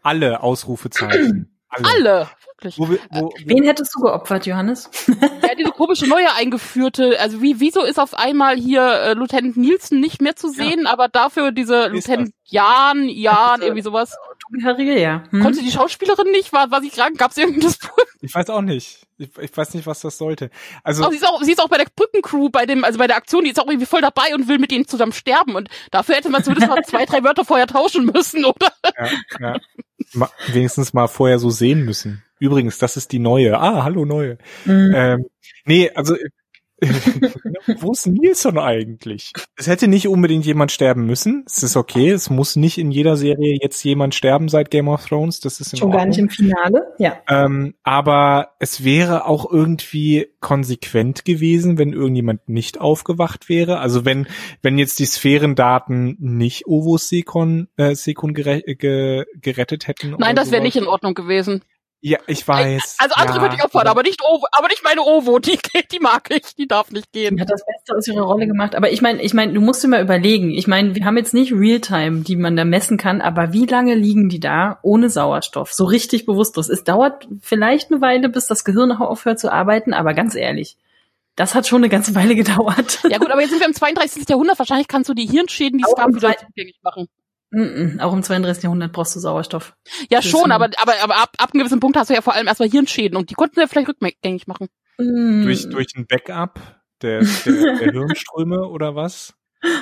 Alle 0.02 0.42
Ausrufezeichen. 0.42 1.56
Alle. 1.70 1.88
alle, 1.96 2.28
wirklich. 2.60 2.78
Wo 2.78 2.90
wir, 2.90 3.00
wo, 3.12 3.34
wen 3.46 3.64
hättest 3.64 3.96
du 3.96 4.02
geopfert, 4.02 4.46
Johannes? 4.46 4.90
Ja, 5.50 5.56
diese 5.56 5.72
komische 5.72 6.06
neue 6.08 6.32
eingeführte, 6.36 7.20
also 7.20 7.42
wie, 7.42 7.60
wieso 7.60 7.82
ist 7.84 8.00
auf 8.00 8.14
einmal 8.14 8.56
hier 8.58 8.84
äh, 8.84 9.14
Lieutenant 9.14 9.58
Nielsen 9.58 10.00
nicht 10.00 10.22
mehr 10.22 10.36
zu 10.36 10.50
sehen, 10.50 10.86
aber 10.86 11.08
dafür 11.08 11.52
diese 11.52 11.86
Ist 11.86 12.08
Lieutenant 12.08 12.34
Jan, 12.46 13.10
Jan, 13.10 13.56
Diese- 13.56 13.66
irgendwie 13.66 13.82
sowas. 13.82 14.16
Tobi 14.46 14.64
Harrier, 14.64 15.00
ja. 15.00 15.24
Hm? 15.32 15.42
Konnte 15.42 15.62
die 15.64 15.72
Schauspielerin 15.72 16.30
nicht? 16.32 16.54
War, 16.54 16.70
war 16.72 16.82
sie 16.82 16.90
krank? 16.90 17.18
Gab 17.18 17.32
es 17.32 17.38
irgendein 17.38 17.62
Disput? 17.62 17.92
ich 18.22 18.34
weiß 18.34 18.50
auch 18.50 18.62
nicht. 18.62 19.08
Ich, 19.18 19.30
ich 19.40 19.56
weiß 19.58 19.74
nicht, 19.74 19.86
was 19.88 20.02
das 20.02 20.18
sollte. 20.18 20.50
Also 20.84 21.04
Aber 21.04 21.12
sie 21.12 21.18
ist 21.18 21.28
auch, 21.28 21.42
sie 21.42 21.52
ist 21.52 21.62
auch 21.62 21.68
bei 21.70 21.78
der 21.78 21.88
Brückencrew, 21.96 22.50
bei 22.50 22.66
dem, 22.66 22.84
also 22.84 23.00
bei 23.00 23.08
der 23.08 23.16
Aktion, 23.18 23.44
die 23.44 23.50
ist 23.52 23.60
auch 23.60 23.68
irgendwie 23.68 23.86
voll 23.86 24.02
dabei 24.02 24.34
und 24.36 24.48
will 24.48 24.60
mit 24.60 24.72
denen 24.72 24.88
zusammen 24.88 25.14
sterben. 25.14 25.56
Und 25.56 25.70
dafür 25.92 26.16
hätte 26.16 26.30
man 26.30 26.44
zumindest 26.44 26.70
mal 26.70 26.84
zwei, 26.86 27.06
drei 27.06 27.24
Wörter 27.24 27.44
vorher 27.46 27.68
tauschen 27.68 28.06
müssen, 28.06 28.46
oder? 28.46 28.72
ja, 28.98 29.10
ja. 29.40 29.56
Ma, 30.14 30.30
wenigstens 30.48 30.94
mal 30.94 31.08
vorher 31.08 31.38
so 31.40 31.50
sehen 31.50 31.86
müssen. 31.86 32.24
Übrigens, 32.40 32.78
das 32.78 32.98
ist 32.98 33.12
die 33.12 33.20
neue. 33.20 33.60
Ah, 33.60 33.84
hallo 33.84 34.06
neue. 34.06 34.38
Hm. 34.64 34.94
Ähm, 34.96 35.26
nee, 35.66 35.92
also 35.94 36.16
wo 37.80 37.92
ist 37.92 38.08
Nilsson 38.08 38.58
eigentlich? 38.58 39.34
Es 39.58 39.68
hätte 39.68 39.88
nicht 39.88 40.08
unbedingt 40.08 40.46
jemand 40.46 40.72
sterben 40.72 41.06
müssen. 41.06 41.44
Es 41.46 41.62
ist 41.64 41.76
okay. 41.76 42.10
Es 42.10 42.30
muss 42.30 42.56
nicht 42.56 42.78
in 42.78 42.92
jeder 42.92 43.18
Serie 43.18 43.58
jetzt 43.62 43.84
jemand 43.84 44.16
sterben 44.16 44.48
seit 44.48 44.72
Game 44.72 44.88
of 44.88 45.06
Thrones. 45.06 45.40
Das 45.40 45.60
ist 45.60 45.74
in 45.74 45.80
Schon 45.80 45.92
gar 45.92 46.06
nicht 46.06 46.20
im 46.20 46.30
Finale, 46.30 46.94
ja. 46.98 47.18
Ähm, 47.28 47.76
aber 47.84 48.56
es 48.60 48.84
wäre 48.84 49.26
auch 49.26 49.52
irgendwie 49.52 50.28
konsequent 50.40 51.26
gewesen, 51.26 51.78
wenn 51.78 51.94
irgendjemand 51.94 52.48
nicht 52.48 52.80
aufgewacht 52.80 53.50
wäre. 53.50 53.80
Also 53.80 54.06
wenn, 54.06 54.28
wenn 54.62 54.78
jetzt 54.78 55.00
die 55.00 55.06
Sphärendaten 55.06 56.16
nicht 56.20 56.68
Ovos 56.68 57.10
Sekon, 57.10 57.68
äh, 57.76 57.96
Sekon 57.96 58.34
gere 58.34 58.62
ge 58.62 59.26
gerettet 59.42 59.88
hätten. 59.88 60.16
Nein, 60.18 60.36
das 60.36 60.52
wäre 60.52 60.64
nicht 60.64 60.78
in 60.78 60.88
Ordnung 60.88 61.14
gewesen. 61.14 61.62
Ja, 62.02 62.18
ich 62.28 62.48
weiß. 62.48 62.96
Also 63.00 63.16
andere 63.16 63.36
ja, 63.36 63.42
könnte 63.42 63.58
ich 63.58 63.64
opfern, 63.64 63.88
aber 63.88 64.04
nicht 64.04 64.22
Ovo, 64.24 64.46
aber 64.54 64.70
nicht 64.70 64.84
meine 64.86 65.02
Ovo, 65.02 65.40
die, 65.40 65.60
die 65.92 66.00
mag 66.00 66.30
ich, 66.34 66.56
die 66.56 66.66
darf 66.66 66.92
nicht 66.92 67.14
Die 67.14 67.20
gehen. 67.20 67.42
hat 67.42 67.50
das 67.50 67.66
Beste 67.66 67.98
aus 67.98 68.08
ihrer 68.08 68.24
Rolle 68.24 68.48
gemacht. 68.48 68.76
Aber 68.76 68.90
ich 68.90 69.02
meine, 69.02 69.22
ich 69.22 69.34
meine, 69.34 69.52
du 69.52 69.60
musst 69.60 69.84
dir 69.84 69.90
mal 69.90 70.02
überlegen. 70.02 70.52
Ich 70.52 70.66
meine, 70.66 70.96
wir 70.96 71.04
haben 71.04 71.18
jetzt 71.18 71.34
nicht 71.34 71.52
Realtime, 71.52 72.22
die 72.22 72.38
man 72.38 72.56
da 72.56 72.64
messen 72.64 72.98
kann, 72.98 73.20
aber 73.20 73.52
wie 73.52 73.66
lange 73.66 73.96
liegen 73.96 74.30
die 74.30 74.40
da 74.40 74.80
ohne 74.82 75.10
Sauerstoff? 75.10 75.74
So 75.74 75.84
richtig 75.84 76.26
bewusstlos. 76.26 76.70
Es 76.70 76.86
dauert 76.86 77.28
vielleicht 77.42 77.92
eine 77.92 78.00
Weile, 78.00 78.30
bis 78.30 78.48
das 78.48 78.64
Gehirn 78.64 78.94
aufhört 78.94 79.40
zu 79.40 79.52
arbeiten, 79.52 79.94
aber 79.94 80.14
ganz 80.14 80.36
ehrlich, 80.36 80.78
das 81.36 81.54
hat 81.54 81.68
schon 81.68 81.82
eine 81.82 81.90
ganze 81.90 82.16
Weile 82.16 82.36
gedauert. 82.36 83.00
Ja 83.10 83.18
gut, 83.18 83.30
aber 83.30 83.42
jetzt 83.42 83.50
sind 83.52 83.60
wir 83.60 83.68
im 83.68 83.74
32. 83.74 84.24
Jahrhundert, 84.30 84.58
wahrscheinlich 84.58 84.88
kannst 84.88 85.10
du 85.10 85.14
die 85.14 85.26
Hirnschäden, 85.26 85.78
die 85.78 85.84
es 85.86 85.92
Auch 85.92 85.98
gab, 85.98 86.16
wieder 86.16 86.34
machen. 86.82 87.10
Mm-mm, 87.52 88.00
Auch 88.00 88.14
im 88.14 88.22
32. 88.22 88.64
Jahrhundert 88.64 88.92
brauchst 88.94 89.16
du 89.16 89.20
Sauerstoff. 89.20 89.74
Ja 90.10 90.20
Das 90.20 90.26
schon, 90.28 90.52
aber, 90.52 90.70
aber, 90.82 90.94
aber 91.02 91.18
ab, 91.18 91.32
ab 91.38 91.50
einem 91.52 91.62
gewissen 91.62 91.80
Punkt 91.80 91.98
hast 91.98 92.10
du 92.10 92.14
ja 92.14 92.22
vor 92.22 92.36
allem 92.36 92.48
erstmal 92.48 92.70
Hirnschäden 92.70 93.18
und 93.18 93.30
die 93.30 93.34
konnten 93.34 93.56
wir 93.56 93.68
vielleicht 93.68 93.90
rückgängig 93.90 94.48
machen. 94.48 94.68
Mm. 95.00 95.44
durch, 95.46 95.68
durch 95.70 95.88
ein 95.96 96.06
Backup 96.06 96.60
der, 97.02 97.22
der, 97.22 97.78
der 97.78 97.92
Hirnströme 97.92 98.68
oder 98.68 98.96
was? 98.96 99.34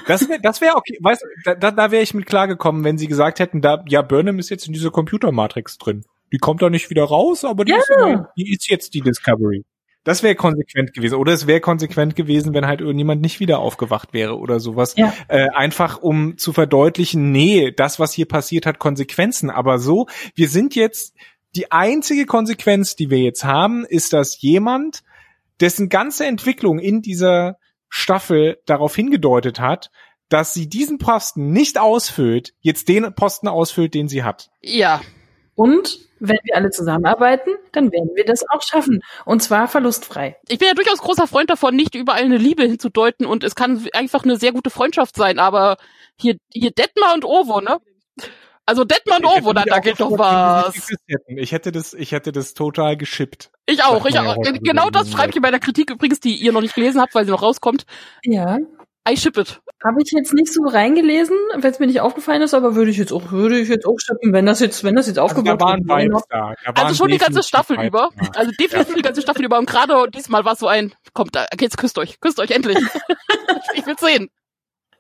Das 0.08 0.28
wäre 0.30 0.40
das 0.42 0.62
wär 0.62 0.76
okay. 0.76 0.98
Weißt, 1.02 1.22
du, 1.22 1.28
da, 1.44 1.56
da, 1.56 1.72
da 1.72 1.92
wäre 1.92 2.02
ich 2.04 2.14
mit 2.14 2.26
klargekommen, 2.26 2.84
wenn 2.84 2.98
sie 2.98 3.08
gesagt 3.08 3.40
hätten, 3.40 3.62
da, 3.62 3.84
ja, 3.88 4.02
Burnham 4.02 4.40
ist 4.40 4.50
jetzt 4.50 4.68
in 4.68 4.74
dieser 4.74 4.90
Computermatrix 4.92 5.78
drin. 5.78 6.06
Die 6.32 6.38
kommt 6.40 6.62
da 6.62 6.70
nicht 6.70 6.90
wieder 6.90 7.04
raus, 7.04 7.46
aber 7.46 7.64
die, 7.66 7.72
Ja. 7.72 7.78
ist, 7.78 7.90
immer, 7.90 8.30
die 8.38 8.52
ist 8.54 8.70
jetzt 8.70 8.94
die 8.94 9.02
Discovery. 9.02 9.66
Das 10.08 10.24
wäre 10.24 10.36
konsequent 10.36 10.94
gewesen. 10.94 11.16
Oder 11.16 11.34
es 11.34 11.48
wäre 11.48 11.60
konsequent 11.60 12.16
gewesen, 12.16 12.54
wenn 12.54 12.66
halt 12.66 12.80
irgendjemand 12.80 13.22
nicht 13.22 13.42
wieder 13.42 13.60
aufgewacht 13.60 14.14
wäre 14.14 14.38
oder 14.38 14.62
sowas. 14.62 14.96
Ja. 14.96 15.14
Äh, 15.28 15.50
einfach 15.50 16.02
um 16.02 16.38
zu 16.38 16.54
verdeutlichen, 16.54 17.34
nee, 17.34 17.74
das, 17.76 18.00
was 18.00 18.14
hier 18.14 18.26
passiert, 18.26 18.66
hat 18.66 18.80
Konsequenzen. 18.80 19.50
Aber 19.50 19.80
so, 19.80 20.08
wir 20.34 20.48
sind 20.48 20.76
jetzt, 20.76 21.14
die 21.58 21.74
einzige 21.74 22.26
Konsequenz, 22.26 22.96
die 22.96 23.10
wir 23.10 23.18
jetzt 23.18 23.44
haben, 23.44 23.84
ist, 23.84 24.14
dass 24.14 24.40
jemand, 24.42 25.04
dessen 25.60 25.90
ganze 25.90 26.26
Entwicklung 26.26 26.80
in 26.80 27.02
dieser 27.02 27.58
Staffel 27.90 28.60
darauf 28.66 28.96
hingedeutet 28.96 29.60
hat, 29.60 29.92
dass 30.30 30.54
sie 30.54 30.70
diesen 30.70 31.00
Posten 31.00 31.52
nicht 31.52 31.78
ausfüllt, 31.78 32.54
jetzt 32.62 32.88
den 32.88 33.14
Posten 33.14 33.50
ausfüllt, 33.50 33.94
den 33.94 34.08
sie 34.08 34.24
hat. 34.24 34.52
Ja. 34.62 35.02
Und 35.58 35.98
wenn 36.20 36.38
wir 36.44 36.56
alle 36.56 36.70
zusammenarbeiten, 36.70 37.50
dann 37.72 37.92
werden 37.92 38.12
wir 38.16 38.26
das 38.26 38.48
auch 38.48 38.62
schaffen. 38.62 39.02
Und 39.26 39.42
zwar 39.42 39.68
verlustfrei. 39.68 40.38
Ich 40.48 40.60
bin 40.60 40.68
ja 40.68 40.76
durchaus 40.76 41.00
großer 41.00 41.26
Freund 41.26 41.50
davon, 41.50 41.76
nicht 41.76 41.96
überall 41.96 42.22
eine 42.22 42.38
Liebe 42.38 42.64
hinzudeuten 42.64 43.26
und 43.26 43.44
es 43.44 43.56
kann 43.56 43.84
einfach 43.94 44.24
eine 44.24 44.38
sehr 44.38 44.52
gute 44.52 44.70
Freundschaft 44.70 45.16
sein, 45.16 45.40
aber 45.40 45.78
hier, 46.16 46.38
hier 46.54 46.70
Detmar 46.70 47.16
und 47.16 47.26
Ovo, 47.26 47.60
ne? 47.60 47.80
Also 48.68 48.84
Detmar 48.84 49.18
und 49.18 49.26
Ovo, 49.26 49.54
da, 49.54 49.64
da 49.66 49.80
geht 49.80 50.00
doch 50.00 50.12
was. 50.12 50.76
Ich 51.28 51.52
hätte 51.52 51.72
das, 51.72 51.96
ich 51.96 52.12
hätte 52.12 52.32
das 52.32 52.54
total 52.54 52.96
geschippt. 52.96 53.50
Ich 53.66 53.84
auch, 53.84 54.06
ich 54.06 54.20
auch. 54.20 54.36
Genau 54.62 54.92
das 54.92 55.12
schreibe 55.12 55.32
ich 55.32 55.38
in 55.38 55.42
meiner 55.42 55.60
Kritik 55.60 55.90
übrigens, 55.90 56.20
die 56.20 56.36
ihr 56.36 56.52
noch 56.52 56.62
nicht 56.62 56.76
gelesen 56.76 57.02
habt, 57.02 57.16
weil 57.16 57.26
sie 57.26 57.32
noch 57.32 57.42
rauskommt. 57.42 57.86
Ja. 58.24 58.60
I 59.10 59.18
ship 59.18 59.38
it. 59.38 59.60
Habe 59.84 60.02
ich 60.02 60.12
jetzt 60.12 60.34
nicht 60.34 60.52
so 60.52 60.64
reingelesen, 60.64 61.38
wenn 61.56 61.72
es 61.72 61.78
mir 61.78 61.86
nicht 61.86 62.02
aufgefallen 62.02 62.42
ist, 62.42 62.56
aber 62.56 62.74
würde 62.74 62.90
ich 62.90 62.98
jetzt 62.98 63.14
auch, 63.14 63.32
würde 63.32 63.60
ich 63.60 63.70
jetzt 63.70 63.86
auch 63.86 63.98
schippen, 64.00 64.34
wenn 64.34 64.48
das 64.48 64.60
jetzt, 64.60 64.84
wenn 64.84 64.96
das 64.96 65.06
jetzt 65.06 65.20
Also 65.20 65.44
da 65.44 65.52
aufgebaut 65.54 65.88
waren 65.88 66.12
wird. 66.12 66.24
Da. 66.30 66.56
Also 66.74 66.96
schon 66.96 67.10
die 67.10 67.20
ganze 67.20 67.44
Staffel 67.44 67.78
Vibes 67.78 67.88
über. 67.88 68.10
da. 68.20 68.40
Also 68.40 68.52
definitiv 68.60 68.96
die 68.96 69.02
ganze 69.04 69.22
Staffel 69.22 69.46
über. 69.46 69.60
Und 69.60 69.70
gerade 69.70 70.10
diesmal 70.10 70.46
war 70.46 70.54
es 70.54 70.60
so 70.60 70.68
ein, 70.68 70.96
kommt, 71.14 71.36
da, 71.36 71.46
jetzt 71.60 71.78
küsst 71.78 72.00
euch, 72.00 72.20
küsst 72.20 72.40
euch 72.40 72.50
endlich. 72.50 72.78
ich 73.76 73.86
will 73.86 73.96
sehen. 74.00 74.30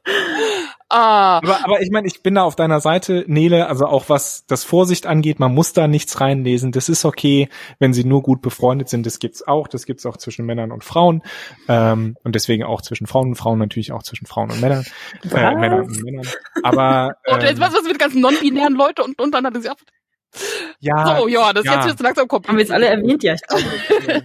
Ah, 0.89 1.39
Aber, 1.39 1.65
aber 1.65 1.81
ich 1.81 1.91
meine, 1.91 2.07
ich 2.07 2.23
bin 2.23 2.35
da 2.35 2.43
auf 2.43 2.55
deiner 2.55 2.79
Seite, 2.79 3.25
Nele, 3.27 3.67
also 3.67 3.87
auch 3.87 4.07
was 4.07 4.45
das 4.47 4.63
Vorsicht 4.63 5.05
angeht, 5.05 5.37
man 5.37 5.53
muss 5.53 5.73
da 5.73 5.85
nichts 5.85 6.21
reinlesen. 6.21 6.71
Das 6.71 6.87
ist 6.87 7.03
okay, 7.03 7.49
wenn 7.77 7.91
sie 7.91 8.05
nur 8.05 8.23
gut 8.23 8.41
befreundet 8.41 8.87
sind. 8.87 9.05
Das 9.05 9.19
gibt's 9.19 9.45
auch. 9.45 9.67
Das 9.67 9.85
gibt's 9.85 10.05
auch 10.05 10.15
zwischen 10.15 10.45
Männern 10.45 10.71
und 10.71 10.85
Frauen. 10.85 11.23
Ähm, 11.67 12.15
und 12.23 12.35
deswegen 12.35 12.63
auch 12.63 12.81
zwischen 12.81 13.05
Frauen 13.05 13.29
und 13.29 13.35
Frauen, 13.35 13.59
natürlich 13.59 13.91
auch 13.91 14.01
zwischen 14.01 14.27
Frauen 14.27 14.49
und 14.49 14.61
Männern. 14.61 14.85
Äh, 15.23 15.29
Was? 15.31 15.55
Männern 15.55 15.81
und 15.81 16.03
Männern. 16.03 16.27
Aber 16.63 17.15
und 17.27 17.43
jetzt 17.43 17.57
ähm, 17.57 17.59
was 17.59 17.73
ist 17.73 17.83
mit 17.83 17.91
den 17.91 17.97
ganzen 17.97 18.21
non-binären 18.21 18.75
Leute 18.75 19.03
und, 19.03 19.19
und 19.21 19.33
dann 19.33 19.45
hat 19.45 19.55
er 19.55 19.61
sie 19.61 19.69
ja, 20.79 21.17
So, 21.17 21.27
ja, 21.27 21.51
das 21.51 21.65
ja. 21.65 21.75
jetzt 21.75 21.87
jetzt 21.87 22.01
langsam 22.01 22.27
kommt. 22.27 22.47
Haben 22.47 22.57
wir 22.57 22.63
jetzt 22.63 22.71
alle 22.71 22.87
erwähnt? 22.87 23.23
Ja, 23.23 23.33
ich 23.33 23.41
glaube. 23.41 23.63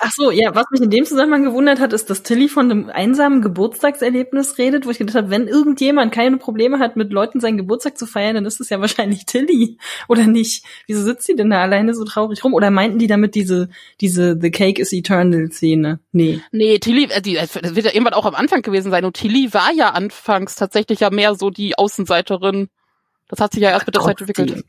Ach 0.00 0.12
so, 0.12 0.30
ja, 0.30 0.54
was 0.54 0.66
mich 0.70 0.80
in 0.80 0.90
dem 0.90 1.04
Zusammenhang 1.04 1.44
gewundert 1.44 1.80
hat, 1.80 1.92
ist, 1.92 2.08
dass 2.08 2.22
Tilly 2.22 2.48
von 2.48 2.70
einem 2.70 2.88
einsamen 2.88 3.42
Geburtstagserlebnis 3.42 4.56
redet, 4.56 4.86
wo 4.86 4.90
ich 4.90 4.98
gedacht 4.98 5.16
habe, 5.16 5.30
wenn 5.30 5.48
irgendjemand 5.48 6.12
keine 6.12 6.36
Probleme 6.36 6.78
hat, 6.78 6.96
mit 6.96 7.12
Leuten 7.12 7.40
seinen 7.40 7.56
Geburtstag 7.56 7.98
zu 7.98 8.06
feiern, 8.06 8.36
dann 8.36 8.46
ist 8.46 8.60
es 8.60 8.68
ja 8.68 8.80
wahrscheinlich 8.80 9.26
Tilly, 9.26 9.78
oder 10.06 10.26
nicht? 10.26 10.64
Wieso 10.86 11.02
sitzt 11.02 11.26
sie 11.26 11.34
denn 11.34 11.50
da 11.50 11.62
alleine 11.62 11.94
so 11.94 12.04
traurig 12.04 12.44
rum? 12.44 12.54
Oder 12.54 12.70
meinten 12.70 12.98
die 12.98 13.08
damit 13.08 13.34
diese, 13.34 13.70
diese 14.00 14.38
The 14.40 14.50
Cake 14.50 14.80
is 14.80 14.92
Eternal 14.92 15.50
Szene? 15.50 15.98
Nee. 16.12 16.40
Nee, 16.52 16.78
Tilly, 16.78 17.08
äh, 17.10 17.20
die, 17.20 17.34
das 17.34 17.54
wird 17.54 17.86
ja 17.86 17.92
irgendwann 17.92 18.14
auch 18.14 18.26
am 18.26 18.36
Anfang 18.36 18.62
gewesen 18.62 18.90
sein. 18.90 19.04
Und 19.04 19.16
Tilly 19.16 19.52
war 19.52 19.72
ja 19.74 19.90
anfangs 19.90 20.54
tatsächlich 20.54 21.00
ja 21.00 21.10
mehr 21.10 21.34
so 21.34 21.50
die 21.50 21.76
Außenseiterin. 21.76 22.68
Das 23.28 23.40
hat 23.40 23.52
sich 23.52 23.62
ja 23.62 23.70
erst 23.70 23.86
mit 23.86 23.96
der 23.96 24.02
Zeit 24.02 24.20
entwickelt. 24.20 24.64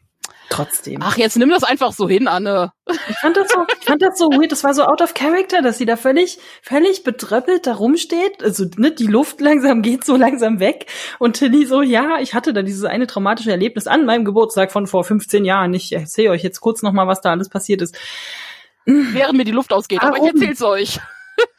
Trotzdem. 0.50 1.00
Ach, 1.04 1.16
jetzt 1.18 1.38
nimm 1.38 1.50
das 1.50 1.64
einfach 1.64 1.92
so 1.92 2.10
hin, 2.10 2.28
Anne. 2.28 2.72
Ich 2.88 3.18
fand 3.20 3.38
das 3.38 3.52
so, 3.52 3.66
ich 3.80 3.86
fand 3.86 4.02
das 4.02 4.18
so 4.18 4.26
weird. 4.32 4.52
Das 4.52 4.64
war 4.64 4.74
so 4.74 4.84
out 4.84 5.02
of 5.02 5.14
character, 5.14 5.62
dass 5.62 5.78
sie 5.78 5.86
da 5.86 5.96
völlig, 5.96 6.40
völlig 6.64 7.04
betröppelt 7.04 7.68
da 7.68 7.76
rumsteht. 7.76 8.44
Also, 8.44 8.66
ne, 8.78 8.92
die 8.92 9.06
Luft 9.06 9.42
langsam 9.42 9.82
geht 9.84 10.04
so 10.04 10.16
langsam 10.16 10.60
weg. 10.60 10.88
Und 11.20 11.34
Tilly 11.34 11.66
so, 11.66 11.82
ja, 11.82 12.18
ich 12.20 12.34
hatte 12.34 12.52
da 12.52 12.64
dieses 12.64 12.84
eine 12.84 13.06
traumatische 13.06 13.52
Erlebnis 13.52 13.86
an 13.86 14.06
meinem 14.06 14.26
Geburtstag 14.26 14.72
von 14.72 14.88
vor 14.88 15.04
15 15.04 15.46
Jahren. 15.46 15.74
Ich 15.74 15.92
erzähle 15.94 16.32
euch 16.32 16.44
jetzt 16.44 16.62
kurz 16.62 16.82
nochmal, 16.82 17.08
was 17.08 17.22
da 17.22 17.32
alles 17.32 17.50
passiert 17.50 17.82
ist. 17.82 17.96
Während 18.86 19.38
mir 19.38 19.46
die 19.46 19.52
Luft 19.52 19.72
ausgeht. 19.72 20.02
Aber 20.02 20.18
ich 20.18 20.24
Warum? 20.24 20.42
erzähl's 20.42 20.62
euch. 20.64 21.00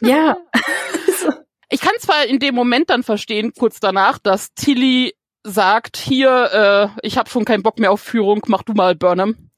Ja. 0.00 0.36
Ich 1.72 1.80
kann 1.80 1.94
zwar 2.00 2.26
in 2.26 2.40
dem 2.40 2.56
Moment 2.56 2.90
dann 2.90 3.04
verstehen, 3.04 3.52
kurz 3.56 3.78
danach, 3.78 4.18
dass 4.18 4.52
Tilly 4.54 5.14
sagt, 5.44 5.96
hier, 5.96 6.92
äh, 6.96 7.06
ich 7.06 7.18
habe 7.18 7.30
schon 7.30 7.44
keinen 7.44 7.62
Bock 7.62 7.78
mehr 7.78 7.92
auf 7.92 8.00
Führung, 8.00 8.42
mach 8.46 8.62
du 8.62 8.72
mal 8.72 8.94
Burnham. 8.94 9.50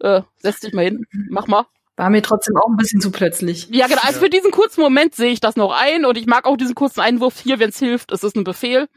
Äh, 0.00 0.22
setz 0.36 0.60
dich 0.60 0.72
mal 0.72 0.84
hin, 0.84 1.06
mach 1.30 1.46
mal. 1.46 1.66
War 1.96 2.10
mir 2.10 2.22
trotzdem 2.22 2.56
auch 2.56 2.68
ein 2.68 2.76
bisschen 2.76 3.00
zu 3.00 3.12
plötzlich. 3.12 3.68
Ja, 3.70 3.86
genau. 3.86 4.02
Also 4.02 4.18
für 4.18 4.30
diesen 4.30 4.50
kurzen 4.50 4.80
Moment 4.80 5.14
sehe 5.14 5.30
ich 5.30 5.40
das 5.40 5.54
noch 5.54 5.72
ein 5.72 6.04
und 6.04 6.18
ich 6.18 6.26
mag 6.26 6.44
auch 6.44 6.56
diesen 6.56 6.74
kurzen 6.74 7.00
Einwurf 7.00 7.38
hier, 7.40 7.60
wenn 7.60 7.70
es 7.70 7.78
hilft. 7.78 8.10
Es 8.10 8.24
ist 8.24 8.36
ein 8.36 8.42
Befehl. 8.42 8.88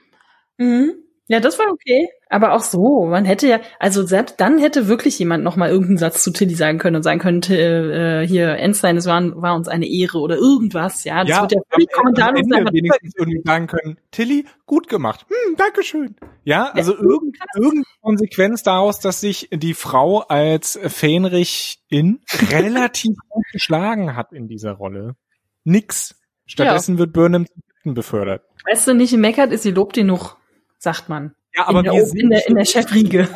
Mhm. 0.57 0.93
Ja, 1.27 1.39
das 1.39 1.59
war 1.59 1.67
okay. 1.71 2.09
Aber 2.29 2.53
auch 2.53 2.61
so, 2.61 3.05
man 3.05 3.25
hätte 3.25 3.47
ja, 3.47 3.59
also 3.79 4.05
selbst 4.05 4.39
dann 4.39 4.57
hätte 4.57 4.87
wirklich 4.87 5.17
jemand 5.17 5.43
noch 5.43 5.55
mal 5.55 5.69
irgendeinen 5.69 5.97
Satz 5.97 6.23
zu 6.23 6.31
Tilly 6.31 6.55
sagen 6.55 6.77
können 6.77 6.97
und 6.97 7.03
sagen 7.03 7.19
können, 7.19 7.41
äh, 7.43 8.25
hier, 8.27 8.53
Einstein, 8.53 8.97
es 8.97 9.05
war, 9.05 9.21
war 9.41 9.55
uns 9.55 9.67
eine 9.67 9.87
Ehre 9.87 10.19
oder 10.19 10.35
irgendwas, 10.35 11.03
ja. 11.03 11.23
Das 11.23 11.29
ja, 11.29 11.41
wird 11.41 11.53
ja 11.53 11.59
am, 11.59 11.63
völlig 11.69 11.89
am 11.93 11.99
kommentarlos 12.01 12.41
Ende 12.41 12.57
einfach 12.57 12.73
wenigstens 12.73 13.13
irgendwie 13.17 13.41
sagen 13.45 13.67
können, 13.67 13.97
Tilly, 14.11 14.45
gut 14.65 14.89
gemacht. 14.89 15.25
Hm, 15.29 15.55
Dankeschön. 15.55 16.15
Ja, 16.43 16.71
also 16.73 16.93
irgend, 16.93 17.37
irgendeine 17.55 17.83
Konsequenz 18.01 18.63
daraus, 18.63 18.99
dass 18.99 19.21
sich 19.21 19.49
die 19.53 19.73
Frau 19.73 20.19
als 20.19 20.77
Fähnrich-In 20.81 22.19
relativ 22.51 23.15
gut 23.29 23.45
geschlagen 23.53 24.15
hat 24.15 24.33
in 24.33 24.47
dieser 24.47 24.73
Rolle. 24.73 25.15
Nix. 25.63 26.15
Stattdessen 26.45 26.97
wird 26.97 27.13
Burnham 27.13 27.45
befördert. 27.83 28.43
Weißt 28.69 28.87
du, 28.87 28.93
nicht 28.93 29.15
meckert 29.17 29.51
ist 29.51 29.63
sie 29.63 29.71
lobt 29.71 29.95
genug, 29.95 30.37
sagt 30.77 31.09
man. 31.09 31.35
Ja, 31.55 31.67
aber 31.67 31.79
in 31.79 31.85
der, 31.85 31.93
wir 31.93 32.05
sind 32.05 32.19
in 32.19 32.29
der, 32.29 32.47
in 32.47 32.55
der 32.55 32.65
Chefriege. 32.65 33.29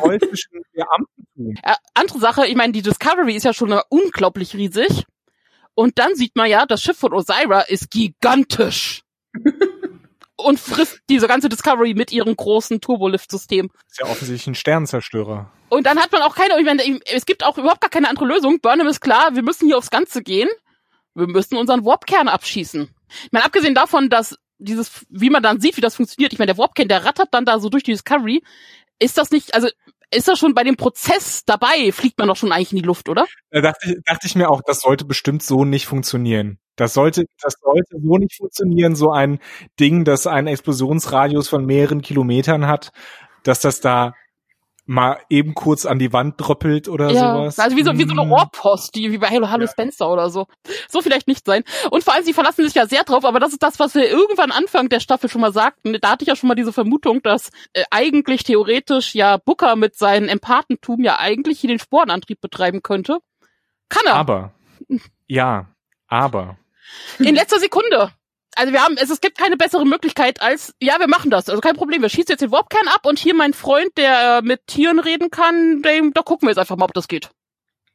Äh, 1.62 1.74
andere 1.94 2.18
Sache, 2.18 2.46
ich 2.46 2.54
meine, 2.54 2.72
die 2.72 2.82
Discovery 2.82 3.34
ist 3.34 3.44
ja 3.44 3.52
schon 3.52 3.72
unglaublich 3.88 4.54
riesig. 4.54 5.04
Und 5.74 5.98
dann 5.98 6.14
sieht 6.14 6.36
man 6.36 6.48
ja, 6.50 6.66
das 6.66 6.82
Schiff 6.82 6.98
von 6.98 7.12
Osira 7.14 7.62
ist 7.62 7.90
gigantisch. 7.90 9.02
und 10.36 10.60
frisst 10.60 11.00
diese 11.08 11.26
ganze 11.26 11.48
Discovery 11.48 11.94
mit 11.94 12.12
ihrem 12.12 12.34
großen 12.34 12.80
Turbolift-System. 12.80 13.70
Ist 13.88 14.00
ja 14.00 14.06
offensichtlich 14.06 14.46
ein 14.46 14.54
Sternzerstörer. 14.54 15.50
Und 15.68 15.86
dann 15.86 15.98
hat 15.98 16.12
man 16.12 16.22
auch 16.22 16.34
keine, 16.34 16.58
ich 16.58 16.66
meine, 16.66 17.00
es 17.06 17.26
gibt 17.26 17.44
auch 17.44 17.56
überhaupt 17.58 17.80
gar 17.80 17.90
keine 17.90 18.08
andere 18.08 18.26
Lösung. 18.26 18.60
Burnham 18.60 18.86
ist 18.86 19.00
klar, 19.00 19.34
wir 19.34 19.42
müssen 19.42 19.66
hier 19.66 19.78
aufs 19.78 19.90
Ganze 19.90 20.22
gehen. 20.22 20.48
Wir 21.14 21.26
müssen 21.26 21.56
unseren 21.56 21.84
Warpkern 21.84 22.28
abschießen. 22.28 22.90
Ich 23.24 23.32
meine, 23.32 23.44
abgesehen 23.44 23.74
davon, 23.74 24.08
dass 24.08 24.36
dieses, 24.62 25.06
wie 25.08 25.30
man 25.30 25.42
dann 25.42 25.60
sieht, 25.60 25.76
wie 25.76 25.80
das 25.80 25.96
funktioniert, 25.96 26.32
ich 26.32 26.38
meine, 26.38 26.52
der 26.52 26.58
Warpkern, 26.58 26.88
der 26.88 27.04
rattert 27.04 27.28
dann 27.32 27.44
da 27.44 27.58
so 27.58 27.68
durch 27.68 27.82
die 27.82 27.92
Discovery. 27.92 28.42
Ist 28.98 29.18
das 29.18 29.30
nicht, 29.30 29.54
also 29.54 29.68
ist 30.14 30.28
das 30.28 30.38
schon 30.38 30.54
bei 30.54 30.62
dem 30.62 30.76
Prozess 30.76 31.44
dabei, 31.44 31.90
fliegt 31.92 32.18
man 32.18 32.28
doch 32.28 32.36
schon 32.36 32.52
eigentlich 32.52 32.72
in 32.72 32.78
die 32.78 32.84
Luft, 32.84 33.08
oder? 33.08 33.26
Da 33.50 33.60
dachte 33.60 33.90
ich, 33.90 33.96
dachte 34.04 34.26
ich 34.26 34.34
mir 34.34 34.50
auch, 34.50 34.60
das 34.66 34.80
sollte 34.80 35.04
bestimmt 35.04 35.42
so 35.42 35.64
nicht 35.64 35.86
funktionieren. 35.86 36.58
Das 36.76 36.94
sollte, 36.94 37.24
das 37.40 37.54
sollte 37.60 37.96
so 38.02 38.18
nicht 38.18 38.36
funktionieren, 38.36 38.94
so 38.94 39.10
ein 39.10 39.38
Ding, 39.80 40.04
das 40.04 40.26
einen 40.26 40.48
Explosionsradius 40.48 41.48
von 41.48 41.64
mehreren 41.64 42.02
Kilometern 42.02 42.66
hat, 42.66 42.92
dass 43.42 43.60
das 43.60 43.80
da 43.80 44.14
mal 44.84 45.18
eben 45.30 45.54
kurz 45.54 45.86
an 45.86 45.98
die 45.98 46.12
Wand 46.12 46.34
droppelt 46.38 46.88
oder 46.88 47.10
sowas. 47.10 47.58
also 47.58 47.76
wie 47.76 47.82
so, 47.84 47.96
wie 47.98 48.04
so 48.04 48.12
eine 48.12 48.22
Hm. 48.22 48.32
Ohrpost, 48.32 48.94
die 48.94 49.12
wie 49.12 49.18
bei 49.18 49.28
Hello 49.28 49.48
Hallo 49.48 49.64
Ja. 49.64 49.70
Spencer 49.70 50.10
oder 50.10 50.28
so. 50.28 50.46
So 50.88 51.00
vielleicht 51.02 51.28
nicht 51.28 51.46
sein. 51.46 51.62
Und 51.90 52.02
vor 52.02 52.14
allem, 52.14 52.24
sie 52.24 52.32
verlassen 52.32 52.64
sich 52.64 52.74
ja 52.74 52.86
sehr 52.86 53.04
drauf, 53.04 53.24
aber 53.24 53.38
das 53.38 53.52
ist 53.52 53.62
das, 53.62 53.78
was 53.78 53.94
wir 53.94 54.08
irgendwann 54.10 54.50
Anfang 54.50 54.88
der 54.88 55.00
Staffel 55.00 55.30
schon 55.30 55.40
mal 55.40 55.52
sagten. 55.52 55.96
Da 56.00 56.10
hatte 56.10 56.24
ich 56.24 56.28
ja 56.28 56.36
schon 56.36 56.48
mal 56.48 56.54
diese 56.56 56.72
Vermutung, 56.72 57.22
dass 57.22 57.50
äh, 57.72 57.84
eigentlich 57.90 58.42
theoretisch 58.42 59.14
ja 59.14 59.36
Booker 59.36 59.76
mit 59.76 59.96
seinem 59.96 60.28
Empathentum 60.28 61.02
ja 61.02 61.18
eigentlich 61.18 61.60
hier 61.60 61.68
den 61.68 61.78
Sporenantrieb 61.78 62.40
betreiben 62.40 62.82
könnte. 62.82 63.18
Kann 63.88 64.02
er. 64.06 64.14
Aber, 64.14 64.52
ja, 65.26 65.66
aber. 66.08 66.58
In 67.18 67.34
letzter 67.34 67.60
Sekunde. 67.60 68.10
Also 68.62 68.72
wir 68.72 68.80
haben, 68.84 68.96
es, 68.96 69.10
es 69.10 69.20
gibt 69.20 69.38
keine 69.38 69.56
bessere 69.56 69.84
Möglichkeit 69.84 70.40
als, 70.40 70.72
ja, 70.80 71.00
wir 71.00 71.08
machen 71.08 71.32
das. 71.32 71.48
Also 71.48 71.60
kein 71.60 71.74
Problem. 71.74 72.00
Wir 72.00 72.08
schießen 72.08 72.28
jetzt 72.28 72.42
den 72.42 72.52
Warpkern 72.52 72.86
ab 72.94 73.00
und 73.06 73.18
hier 73.18 73.34
mein 73.34 73.54
Freund, 73.54 73.90
der 73.96 74.38
äh, 74.38 74.46
mit 74.46 74.68
Tieren 74.68 75.00
reden 75.00 75.30
kann, 75.30 75.82
dem, 75.82 76.12
da 76.14 76.22
gucken 76.22 76.46
wir 76.46 76.52
jetzt 76.52 76.60
einfach 76.60 76.76
mal, 76.76 76.84
ob 76.84 76.94
das 76.94 77.08
geht. 77.08 77.30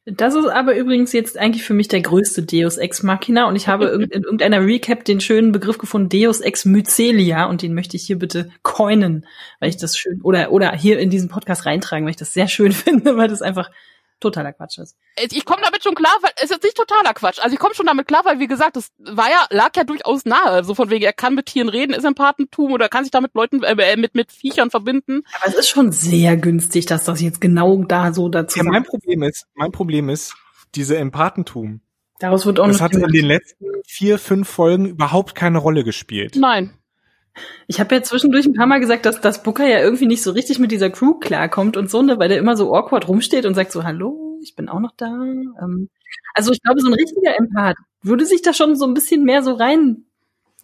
Das 0.04 0.34
ist 0.34 0.44
aber 0.44 0.76
übrigens 0.76 1.14
jetzt 1.14 1.38
eigentlich 1.38 1.64
für 1.64 1.72
mich 1.72 1.88
der 1.88 2.02
größte 2.02 2.42
Deus 2.42 2.76
Ex 2.76 3.02
Machina 3.02 3.48
und 3.48 3.56
ich 3.56 3.66
habe 3.66 3.86
in 4.10 4.24
irgendeiner 4.24 4.60
Recap 4.60 5.06
den 5.06 5.22
schönen 5.22 5.52
Begriff 5.52 5.78
gefunden, 5.78 6.10
Deus 6.10 6.42
Ex 6.42 6.66
Mycelia 6.66 7.46
und 7.46 7.62
den 7.62 7.72
möchte 7.72 7.96
ich 7.96 8.04
hier 8.04 8.18
bitte 8.18 8.50
coinen, 8.62 9.26
weil 9.60 9.70
ich 9.70 9.78
das 9.78 9.96
schön, 9.96 10.20
oder, 10.20 10.52
oder 10.52 10.72
hier 10.72 10.98
in 10.98 11.08
diesen 11.08 11.30
Podcast 11.30 11.64
reintragen, 11.64 12.04
weil 12.04 12.10
ich 12.10 12.16
das 12.18 12.34
sehr 12.34 12.48
schön 12.48 12.72
finde, 12.72 13.16
weil 13.16 13.28
das 13.28 13.40
einfach 13.40 13.70
totaler 14.20 14.52
Quatsch 14.52 14.78
ist. 14.78 14.96
ich 15.16 15.44
komme 15.44 15.62
damit 15.62 15.82
schon 15.82 15.94
klar, 15.94 16.12
weil 16.22 16.30
es 16.42 16.50
ist 16.50 16.62
nicht 16.62 16.76
totaler 16.76 17.14
Quatsch. 17.14 17.38
Also 17.40 17.54
ich 17.54 17.60
komme 17.60 17.74
schon 17.74 17.86
damit 17.86 18.08
klar, 18.08 18.24
weil 18.24 18.38
wie 18.38 18.46
gesagt, 18.46 18.76
das 18.76 18.88
war 18.98 19.28
ja 19.28 19.46
lag 19.50 19.70
ja 19.76 19.84
durchaus 19.84 20.24
nahe. 20.24 20.64
So 20.64 20.74
von 20.74 20.90
wegen, 20.90 21.04
er 21.04 21.12
kann 21.12 21.34
mit 21.34 21.46
Tieren 21.46 21.68
reden, 21.68 21.92
ist 21.92 22.04
Empathentum 22.04 22.72
oder 22.72 22.88
kann 22.88 23.04
sich 23.04 23.10
da 23.10 23.20
mit 23.20 23.34
Leuten 23.34 23.62
äh, 23.62 23.96
mit 23.96 24.14
mit 24.14 24.32
Viechern 24.32 24.70
verbinden. 24.70 25.22
Aber 25.40 25.48
es 25.48 25.54
ist 25.54 25.68
schon 25.68 25.92
sehr 25.92 26.36
günstig, 26.36 26.86
dass 26.86 27.04
das 27.04 27.20
jetzt 27.20 27.40
genau 27.40 27.84
da 27.84 28.12
so 28.12 28.28
dazu 28.28 28.58
Ja, 28.58 28.64
mein 28.64 28.84
Problem 28.84 29.22
ist, 29.22 29.46
mein 29.54 29.72
Problem 29.72 30.08
ist, 30.08 30.34
diese 30.74 30.96
Empathentum. 30.96 31.80
Daraus 32.18 32.46
wird 32.46 32.58
auch 32.58 32.66
Das 32.66 32.80
hat 32.80 32.94
in 32.94 33.06
den 33.06 33.26
letzten 33.26 33.66
vier, 33.86 34.18
fünf 34.18 34.48
Folgen 34.48 34.86
überhaupt 34.86 35.34
keine 35.34 35.58
Rolle 35.58 35.84
gespielt. 35.84 36.36
Nein. 36.36 36.74
Ich 37.66 37.80
habe 37.80 37.94
ja 37.94 38.02
zwischendurch 38.02 38.46
ein 38.46 38.54
paar 38.54 38.66
Mal 38.66 38.80
gesagt, 38.80 39.06
dass, 39.06 39.20
dass 39.20 39.42
Booker 39.42 39.66
ja 39.66 39.80
irgendwie 39.80 40.06
nicht 40.06 40.22
so 40.22 40.32
richtig 40.32 40.58
mit 40.58 40.70
dieser 40.72 40.90
Crew 40.90 41.14
klarkommt 41.14 41.76
und 41.76 41.90
so, 41.90 42.02
ne, 42.02 42.18
weil 42.18 42.28
der 42.28 42.38
immer 42.38 42.56
so 42.56 42.74
awkward 42.74 43.08
rumsteht 43.08 43.46
und 43.46 43.54
sagt 43.54 43.72
so, 43.72 43.84
hallo, 43.84 44.38
ich 44.42 44.54
bin 44.56 44.68
auch 44.68 44.80
noch 44.80 44.92
da. 44.96 45.06
Ähm, 45.06 45.88
also 46.34 46.52
ich 46.52 46.62
glaube, 46.62 46.80
so 46.80 46.88
ein 46.88 46.94
richtiger 46.94 47.36
Empath 47.38 47.76
würde 48.02 48.26
sich 48.26 48.42
da 48.42 48.52
schon 48.52 48.76
so 48.76 48.86
ein 48.86 48.94
bisschen 48.94 49.24
mehr 49.24 49.42
so 49.42 49.52
rein, 49.52 50.04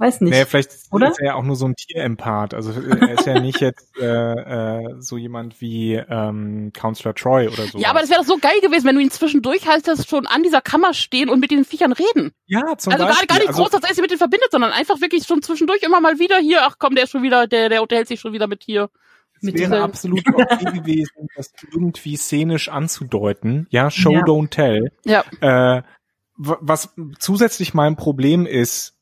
Weiß 0.04 0.20
nicht. 0.20 0.32
Nee, 0.32 0.44
vielleicht 0.44 0.70
Oder? 0.90 1.08
ist 1.08 1.18
er 1.18 1.26
ja 1.28 1.34
auch 1.34 1.44
nur 1.44 1.56
so 1.56 1.66
ein 1.66 1.76
Tierempath. 1.76 2.52
Also 2.52 2.72
er 2.72 3.12
ist 3.12 3.26
ja 3.26 3.40
nicht 3.40 3.60
jetzt 3.60 3.96
äh, 3.98 4.04
äh, 4.04 4.96
so 4.98 5.16
jemand 5.16 5.62
wie 5.62 5.94
ähm, 5.94 6.72
Counselor 6.74 7.14
Troy 7.14 7.48
oder 7.48 7.62
so. 7.66 7.78
Ja, 7.78 7.88
aber 7.88 8.00
das 8.00 8.10
wäre 8.10 8.20
doch 8.20 8.26
so 8.26 8.36
geil 8.36 8.60
gewesen, 8.60 8.84
wenn 8.84 8.96
du 8.96 9.00
ihn 9.00 9.10
zwischendurch 9.10 9.66
haltest, 9.66 10.10
schon 10.10 10.26
an 10.26 10.42
dieser 10.42 10.60
Kammer 10.60 10.92
stehen 10.92 11.30
und 11.30 11.40
mit 11.40 11.50
den 11.50 11.64
Viechern 11.64 11.92
reden. 11.92 12.32
ja, 12.44 12.76
zum 12.76 12.92
also 12.92 13.04
gar, 13.04 13.12
Beispiel. 13.12 13.26
gar 13.28 13.38
nicht 13.38 13.48
also, 13.48 13.62
groß, 13.62 13.70
dass 13.70 13.82
er 13.82 13.94
sich 13.94 14.02
mit 14.02 14.10
denen 14.10 14.18
verbindet, 14.18 14.50
sondern 14.50 14.72
einfach 14.72 15.00
wirklich 15.00 15.24
schon 15.26 15.40
zwischendurch 15.40 15.82
immer 15.82 16.02
mal 16.02 16.18
wieder 16.18 16.36
hier, 16.36 16.60
ach 16.64 16.76
komm, 16.78 16.94
der 16.94 17.04
ist 17.04 17.10
schon 17.10 17.22
wieder, 17.22 17.46
der, 17.46 17.70
der 17.70 17.80
unterhält 17.80 18.08
sich 18.08 18.20
schon 18.20 18.34
wieder 18.34 18.46
mit 18.46 18.62
hier. 18.62 18.90
Es 19.40 19.54
wäre 19.54 19.82
absolut 19.82 20.22
okay 20.34 20.64
gewesen, 20.66 21.28
das 21.34 21.50
irgendwie 21.72 22.16
szenisch 22.16 22.68
anzudeuten. 22.68 23.66
Ja, 23.70 23.90
Show, 23.90 24.12
Ja. 24.12 24.20
don't 24.20 24.50
tell. 24.50 24.92
Ja. 25.04 25.24
Äh, 25.40 25.82
was 26.36 26.94
zusätzlich 27.18 27.72
mein 27.74 27.96
Problem 27.96 28.44
ist, 28.44 28.93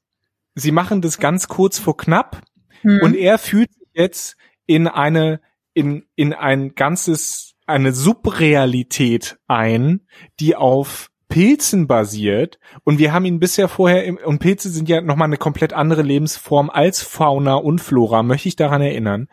sie 0.55 0.73
machen 0.73 1.01
das 1.03 1.19
ganz 1.19 1.49
kurz 1.49 1.79
vor 1.79 1.97
knapp 1.97 2.43
Hm. 2.83 3.01
und 3.03 3.17
er 3.17 3.39
fühlt 3.39 3.73
sich 3.73 3.89
jetzt 3.95 4.37
in 4.67 4.89
eine, 4.89 5.41
in, 5.73 6.05
in 6.15 6.33
ein 6.33 6.75
ganzes, 6.75 7.55
eine 7.67 7.93
Subrealität 7.93 9.39
ein, 9.47 10.07
die 10.41 10.57
auf 10.57 11.09
Pilzen 11.29 11.87
basiert 11.87 12.59
und 12.85 12.99
wir 12.99 13.13
haben 13.13 13.25
ihn 13.25 13.41
bisher 13.41 13.69
vorher 13.69 14.05
im, 14.05 14.19
und 14.19 14.41
Pilze 14.41 14.69
sind 14.69 14.89
ja 14.89 15.01
nochmal 15.01 15.27
eine 15.27 15.39
komplett 15.39 15.73
andere 15.73 16.03
Lebensform 16.03 16.69
als 16.69 17.03
Fauna 17.03 17.55
und 17.55 17.81
Flora, 17.81 18.23
möchte 18.23 18.49
ich 18.49 18.57
daran 18.57 18.83
erinnern. 18.83 19.29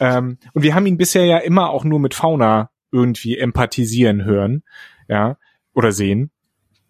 Ähm, 0.00 0.38
und 0.54 0.62
wir 0.62 0.74
haben 0.74 0.86
ihn 0.86 0.96
bisher 0.96 1.26
ja 1.26 1.38
immer 1.38 1.68
auch 1.70 1.84
nur 1.84 2.00
mit 2.00 2.14
Fauna 2.14 2.70
irgendwie 2.90 3.36
empathisieren 3.36 4.24
hören, 4.24 4.62
ja, 5.08 5.36
oder 5.74 5.92
sehen. 5.92 6.30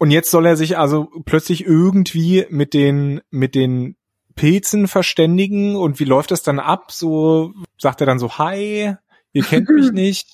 Und 0.03 0.11
jetzt 0.11 0.33
soll 0.33 0.47
er 0.47 0.57
sich 0.57 0.77
also 0.77 1.07
plötzlich 1.27 1.65
irgendwie 1.65 2.45
mit 2.51 2.75
den, 2.75 3.21
mit 3.31 3.55
den 3.55 3.95
Pilzen 4.35 4.89
verständigen 4.89 5.77
und 5.77 6.01
wie 6.01 6.05
läuft 6.05 6.33
das 6.33 6.43
dann 6.43 6.59
ab? 6.59 6.91
So 6.91 7.55
sagt 7.79 8.01
er 8.01 8.07
dann 8.09 8.19
so, 8.19 8.37
hi, 8.37 8.97
ihr 9.33 9.43
kennt 9.45 9.69
mich 9.69 9.93
nicht, 9.93 10.27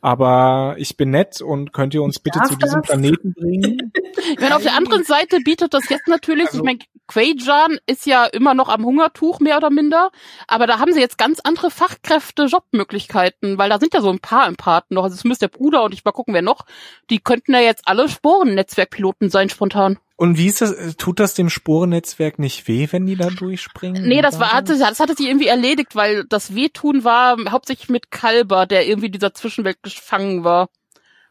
aber 0.00 0.74
ich 0.78 0.96
bin 0.96 1.10
nett 1.10 1.40
und 1.42 1.72
könnt 1.72 1.94
ihr 1.94 2.02
uns 2.02 2.16
Ich 2.16 2.22
bitte 2.22 2.40
zu 2.48 2.56
diesem 2.56 2.80
das? 2.80 2.88
Planeten 2.90 3.34
bringen? 3.34 3.92
Ich 4.32 4.40
meine, 4.40 4.56
auf 4.56 4.62
der 4.62 4.76
anderen 4.76 5.04
Seite 5.04 5.40
bietet 5.40 5.74
das 5.74 5.88
jetzt 5.88 6.08
natürlich, 6.08 6.46
Also- 6.46 6.58
ich 6.58 6.64
meine, 6.64 6.78
Quajan 7.06 7.78
ist 7.86 8.06
ja 8.06 8.24
immer 8.26 8.54
noch 8.54 8.68
am 8.68 8.84
Hungertuch, 8.84 9.40
mehr 9.40 9.56
oder 9.56 9.70
minder, 9.70 10.10
aber 10.46 10.68
da 10.68 10.78
haben 10.78 10.92
sie 10.92 11.00
jetzt 11.00 11.18
ganz 11.18 11.40
andere 11.42 11.70
Fachkräfte, 11.72 12.44
Jobmöglichkeiten, 12.44 13.58
weil 13.58 13.68
da 13.68 13.80
sind 13.80 13.94
ja 13.94 14.00
so 14.00 14.10
ein 14.10 14.20
paar 14.20 14.46
Empathen 14.46 14.94
noch, 14.94 15.02
also 15.04 15.14
es 15.16 15.24
müsste 15.24 15.48
der 15.48 15.58
Bruder 15.58 15.82
und 15.82 15.92
ich 15.92 16.04
mal 16.04 16.12
gucken, 16.12 16.34
wer 16.34 16.42
noch, 16.42 16.64
die 17.10 17.18
könnten 17.18 17.52
ja 17.52 17.60
jetzt 17.60 17.88
alle 17.88 18.08
Sporennetzwerkpiloten 18.08 19.28
sein, 19.28 19.48
spontan. 19.50 19.98
Und 20.20 20.36
wie 20.36 20.48
ist 20.48 20.60
das, 20.60 20.96
tut 20.98 21.18
das 21.18 21.32
dem 21.32 21.48
Sporennetzwerk 21.48 22.38
nicht 22.38 22.68
weh, 22.68 22.86
wenn 22.90 23.06
die 23.06 23.16
da 23.16 23.30
durchspringen? 23.30 24.06
Nee, 24.06 24.20
das 24.20 24.38
war, 24.38 24.52
hatte, 24.52 24.78
das 24.78 25.00
hatte 25.00 25.14
sie 25.16 25.26
irgendwie 25.26 25.46
erledigt, 25.46 25.96
weil 25.96 26.24
das 26.28 26.54
Wehtun 26.54 27.04
war 27.04 27.38
hauptsächlich 27.48 27.88
mit 27.88 28.10
Kalber, 28.10 28.66
der 28.66 28.86
irgendwie 28.86 29.08
dieser 29.10 29.32
Zwischenwelt 29.32 29.82
gefangen 29.82 30.44
war. 30.44 30.68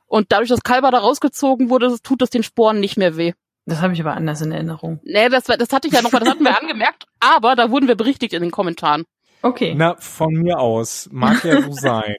Und 0.07 0.31
dadurch, 0.31 0.49
dass 0.49 0.63
Kalber 0.63 0.89
da 0.89 0.97
rausgezogen 0.97 1.69
wurde, 1.69 1.97
tut 2.01 2.23
das 2.23 2.31
den 2.31 2.41
Sporen 2.41 2.79
nicht 2.79 2.97
mehr 2.97 3.15
weh. 3.15 3.33
Das 3.67 3.81
habe 3.81 3.93
ich 3.93 4.01
aber 4.01 4.15
anders 4.15 4.41
in 4.41 4.51
Erinnerung. 4.51 4.99
Nee, 5.03 5.29
das, 5.29 5.47
war- 5.47 5.57
das 5.57 5.71
hatte 5.71 5.87
ich 5.87 5.93
ja 5.93 6.01
noch 6.01 6.11
mal, 6.11 6.17
das 6.21 6.29
hatten 6.29 6.43
wir 6.43 6.59
angemerkt, 6.61 7.05
aber 7.19 7.55
da 7.55 7.69
wurden 7.69 7.87
wir 7.87 7.93
berichtigt 7.95 8.33
in 8.33 8.41
den 8.41 8.49
Kommentaren. 8.49 9.05
Okay. 9.41 9.73
Na, 9.75 9.95
von 9.99 10.33
mir 10.33 10.59
aus. 10.59 11.07
Mag 11.11 11.43
ja 11.45 11.61
so 11.61 11.71
sein. 11.71 12.15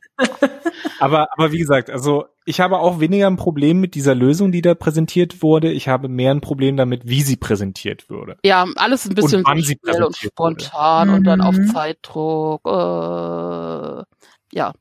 Aber, 0.99 1.29
aber 1.37 1.53
wie 1.53 1.59
gesagt, 1.59 1.91
also 1.91 2.25
ich 2.47 2.61
habe 2.61 2.79
auch 2.79 3.01
weniger 3.01 3.27
ein 3.27 3.37
Problem 3.37 3.81
mit 3.81 3.95
dieser 3.95 4.15
Lösung, 4.15 4.53
die 4.53 4.63
da 4.63 4.75
präsentiert 4.75 5.43
wurde. 5.43 5.71
Ich 5.73 5.89
habe 5.89 6.09
mehr 6.09 6.33
ein 6.33 6.41
Problem 6.41 6.77
damit, 6.77 7.03
wie 7.07 7.23
sie 7.23 7.37
präsentiert 7.37 8.09
wurde. 8.11 8.37
Ja, 8.45 8.67
alles 8.77 9.07
ein 9.07 9.15
bisschen 9.15 9.45
Und 9.45 9.65
schnell 9.65 10.03
und 10.03 10.13
präsentiert 10.17 10.33
wurde. 10.39 10.65
spontan 10.65 11.11
und 11.11 11.25
dann 11.25 11.41
auf 11.41 11.55
Mhm. 11.57 11.67
Zeitdruck. 11.69 12.63
Äh, 12.67 14.05
ja. 14.53 14.73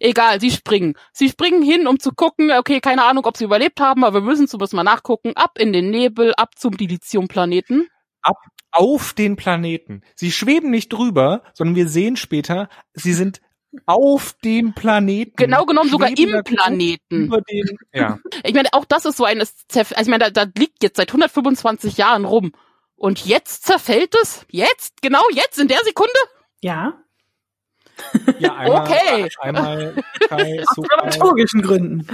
Egal, 0.00 0.40
sie 0.40 0.50
springen. 0.50 0.94
Sie 1.12 1.28
springen 1.28 1.62
hin, 1.62 1.86
um 1.86 2.00
zu 2.00 2.10
gucken, 2.10 2.50
okay, 2.50 2.80
keine 2.80 3.04
Ahnung, 3.04 3.24
ob 3.26 3.36
sie 3.36 3.44
überlebt 3.44 3.80
haben, 3.80 4.02
aber 4.04 4.22
wir 4.22 4.26
müssen 4.28 4.48
zumindest 4.48 4.74
mal 4.74 4.82
nachgucken. 4.82 5.32
Ab 5.36 5.52
in 5.58 5.72
den 5.72 5.90
Nebel, 5.90 6.32
ab 6.36 6.50
zum 6.56 6.76
Dilithium-Planeten. 6.76 7.86
Auf 8.78 9.12
den 9.12 9.36
Planeten. 9.36 10.02
Sie 10.14 10.30
schweben 10.30 10.70
nicht 10.70 10.92
drüber, 10.92 11.42
sondern 11.52 11.76
wir 11.76 11.88
sehen 11.88 12.16
später, 12.16 12.68
sie 12.94 13.12
sind 13.12 13.40
auf 13.86 14.34
dem 14.44 14.72
Planeten. 14.72 15.36
Genau 15.36 15.64
genommen 15.66 15.90
sogar 15.90 16.10
im 16.16 16.42
Planeten. 16.44 17.26
Über 17.26 17.40
den, 17.42 17.76
ja. 17.92 18.18
Ich 18.44 18.54
meine, 18.54 18.68
auch 18.72 18.84
das 18.84 19.04
ist 19.04 19.16
so 19.16 19.24
ein, 19.24 19.40
also 19.40 19.52
ich 19.74 20.06
meine, 20.06 20.30
da, 20.30 20.44
da 20.44 20.50
liegt 20.56 20.82
jetzt 20.82 20.96
seit 20.96 21.10
125 21.10 21.96
Jahren 21.96 22.24
rum. 22.24 22.52
Und 22.96 23.26
jetzt 23.26 23.64
zerfällt 23.64 24.14
es? 24.22 24.44
Jetzt? 24.50 25.02
Genau 25.02 25.22
jetzt? 25.32 25.58
In 25.58 25.68
der 25.68 25.80
Sekunde? 25.84 26.18
Ja. 26.60 26.98
Ja 28.38 28.54
einmal, 28.54 28.82
Okay. 28.82 29.28
Einmal 29.40 29.94
Kai 30.28 30.62
Aus 30.66 30.76
dramaturgischen 30.86 31.62
Gründen. 31.62 32.06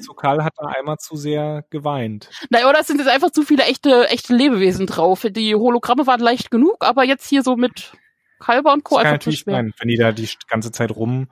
Sokal 0.00 0.44
hat 0.44 0.54
da 0.56 0.66
einmal 0.66 0.98
zu 0.98 1.16
sehr 1.16 1.64
geweint. 1.70 2.30
Naja, 2.50 2.68
oder 2.68 2.80
es 2.80 2.86
sind 2.86 2.98
jetzt 2.98 3.08
einfach 3.10 3.30
zu 3.30 3.42
viele 3.42 3.64
echte, 3.64 4.08
echte 4.08 4.34
Lebewesen 4.34 4.86
drauf. 4.86 5.26
Die 5.28 5.54
Hologramme 5.54 6.06
waren 6.06 6.20
leicht 6.20 6.50
genug, 6.50 6.84
aber 6.84 7.04
jetzt 7.04 7.28
hier 7.28 7.42
so 7.42 7.56
mit 7.56 7.92
Kalber 8.38 8.72
und 8.72 8.84
Co. 8.84 8.96
Das 8.96 9.04
kann 9.04 9.12
einfach 9.14 9.22
zu 9.22 9.28
natürlich 9.30 9.38
schwer. 9.40 9.54
sein, 9.54 9.72
wenn 9.78 9.88
die 9.88 9.96
da 9.96 10.12
die 10.12 10.28
ganze 10.48 10.72
Zeit 10.72 10.90
rum 10.90 11.28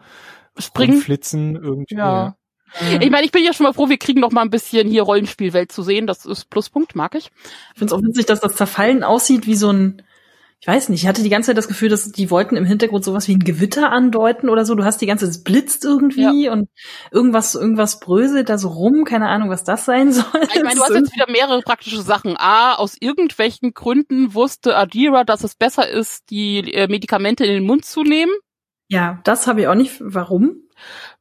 Springen. 0.58 0.94
rumflitzen 0.94 1.56
irgendwie. 1.56 1.96
Ja. 1.96 2.36
Ich 3.00 3.10
meine, 3.10 3.24
ich 3.24 3.32
bin 3.32 3.42
ja 3.44 3.54
schon 3.54 3.64
mal 3.64 3.72
froh, 3.72 3.88
wir 3.88 3.96
kriegen 3.96 4.20
noch 4.20 4.30
mal 4.30 4.42
ein 4.42 4.50
bisschen 4.50 4.88
hier 4.88 5.02
Rollenspielwelt 5.02 5.72
zu 5.72 5.82
sehen. 5.82 6.06
Das 6.06 6.26
ist 6.26 6.50
Pluspunkt, 6.50 6.94
mag 6.94 7.14
ich. 7.14 7.30
Ich 7.72 7.78
finde 7.78 7.86
es 7.86 7.92
auch 7.92 8.02
witzig, 8.02 8.26
dass 8.26 8.40
das 8.40 8.56
Zerfallen 8.56 9.02
aussieht 9.02 9.46
wie 9.46 9.54
so 9.54 9.72
ein, 9.72 10.02
ich 10.60 10.66
weiß 10.66 10.88
nicht, 10.88 11.02
ich 11.02 11.08
hatte 11.08 11.22
die 11.22 11.28
ganze 11.28 11.48
Zeit 11.48 11.56
das 11.56 11.68
Gefühl, 11.68 11.88
dass 11.88 12.10
die 12.10 12.30
wollten 12.30 12.56
im 12.56 12.64
Hintergrund 12.64 13.04
sowas 13.04 13.28
wie 13.28 13.34
ein 13.34 13.44
Gewitter 13.44 13.92
andeuten 13.92 14.48
oder 14.48 14.64
so. 14.64 14.74
Du 14.74 14.84
hast 14.84 15.00
die 15.00 15.06
ganze 15.06 15.24
Zeit, 15.24 15.36
es 15.36 15.44
blitzt 15.44 15.84
irgendwie 15.84 16.48
und 16.48 16.68
irgendwas, 17.12 17.54
irgendwas 17.54 18.00
bröselt 18.00 18.48
da 18.48 18.58
so 18.58 18.68
rum, 18.68 19.04
keine 19.04 19.28
Ahnung, 19.28 19.50
was 19.50 19.62
das 19.62 19.84
sein 19.84 20.12
soll. 20.12 20.24
Ich 20.52 20.62
meine, 20.62 20.74
du 20.74 20.82
hast 20.82 20.94
jetzt 20.94 21.14
wieder 21.14 21.30
mehrere 21.30 21.62
praktische 21.62 22.02
Sachen. 22.02 22.36
A, 22.36 22.74
aus 22.74 22.96
irgendwelchen 22.98 23.72
Gründen 23.72 24.34
wusste 24.34 24.76
Adira, 24.76 25.22
dass 25.22 25.44
es 25.44 25.54
besser 25.54 25.88
ist, 25.88 26.30
die 26.30 26.74
äh, 26.74 26.88
Medikamente 26.88 27.44
in 27.44 27.52
den 27.52 27.64
Mund 27.64 27.84
zu 27.84 28.02
nehmen. 28.02 28.32
ja, 28.88 29.20
das 29.24 29.46
habe 29.46 29.60
ich 29.60 29.68
auch 29.68 29.76
nicht. 29.76 29.98
Warum? 30.00 30.67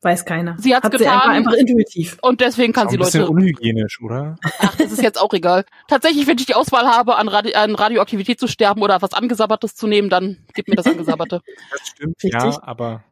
Weiß 0.01 0.25
keiner. 0.25 0.55
Sie 0.59 0.75
hat's 0.75 0.85
Hat 0.85 0.91
sie 0.93 0.99
getan. 0.99 1.15
einfach, 1.15 1.31
einfach 1.31 1.53
intuitiv. 1.53 2.17
Und 2.21 2.41
deswegen 2.41 2.73
kann 2.73 2.87
Auch 2.87 2.91
sie 2.91 2.97
ein 2.97 2.99
bisschen 2.99 3.21
Leute. 3.21 3.31
unhygienisch, 3.33 3.99
oder? 4.01 4.35
Ach, 4.59 4.75
das 4.75 4.91
ist 4.91 5.01
jetzt 5.01 5.19
auch 5.19 5.33
egal. 5.33 5.65
Tatsächlich, 5.87 6.27
wenn 6.27 6.37
ich 6.37 6.45
die 6.45 6.55
Auswahl 6.55 6.87
habe, 6.87 7.15
an, 7.17 7.27
Radi 7.27 7.53
an 7.55 7.75
Radioaktivität 7.75 8.39
zu 8.39 8.47
sterben 8.47 8.81
oder 8.81 9.01
was 9.01 9.13
Angesabbertes 9.13 9.75
zu 9.75 9.87
nehmen, 9.87 10.09
dann 10.09 10.37
gib 10.53 10.67
mir 10.67 10.75
das 10.75 10.85
Angesabberte. 10.87 11.41
Das 11.71 11.87
stimmt, 11.87 12.15
Richtig. 12.23 12.33
ja, 12.33 12.59
aber 12.61 13.03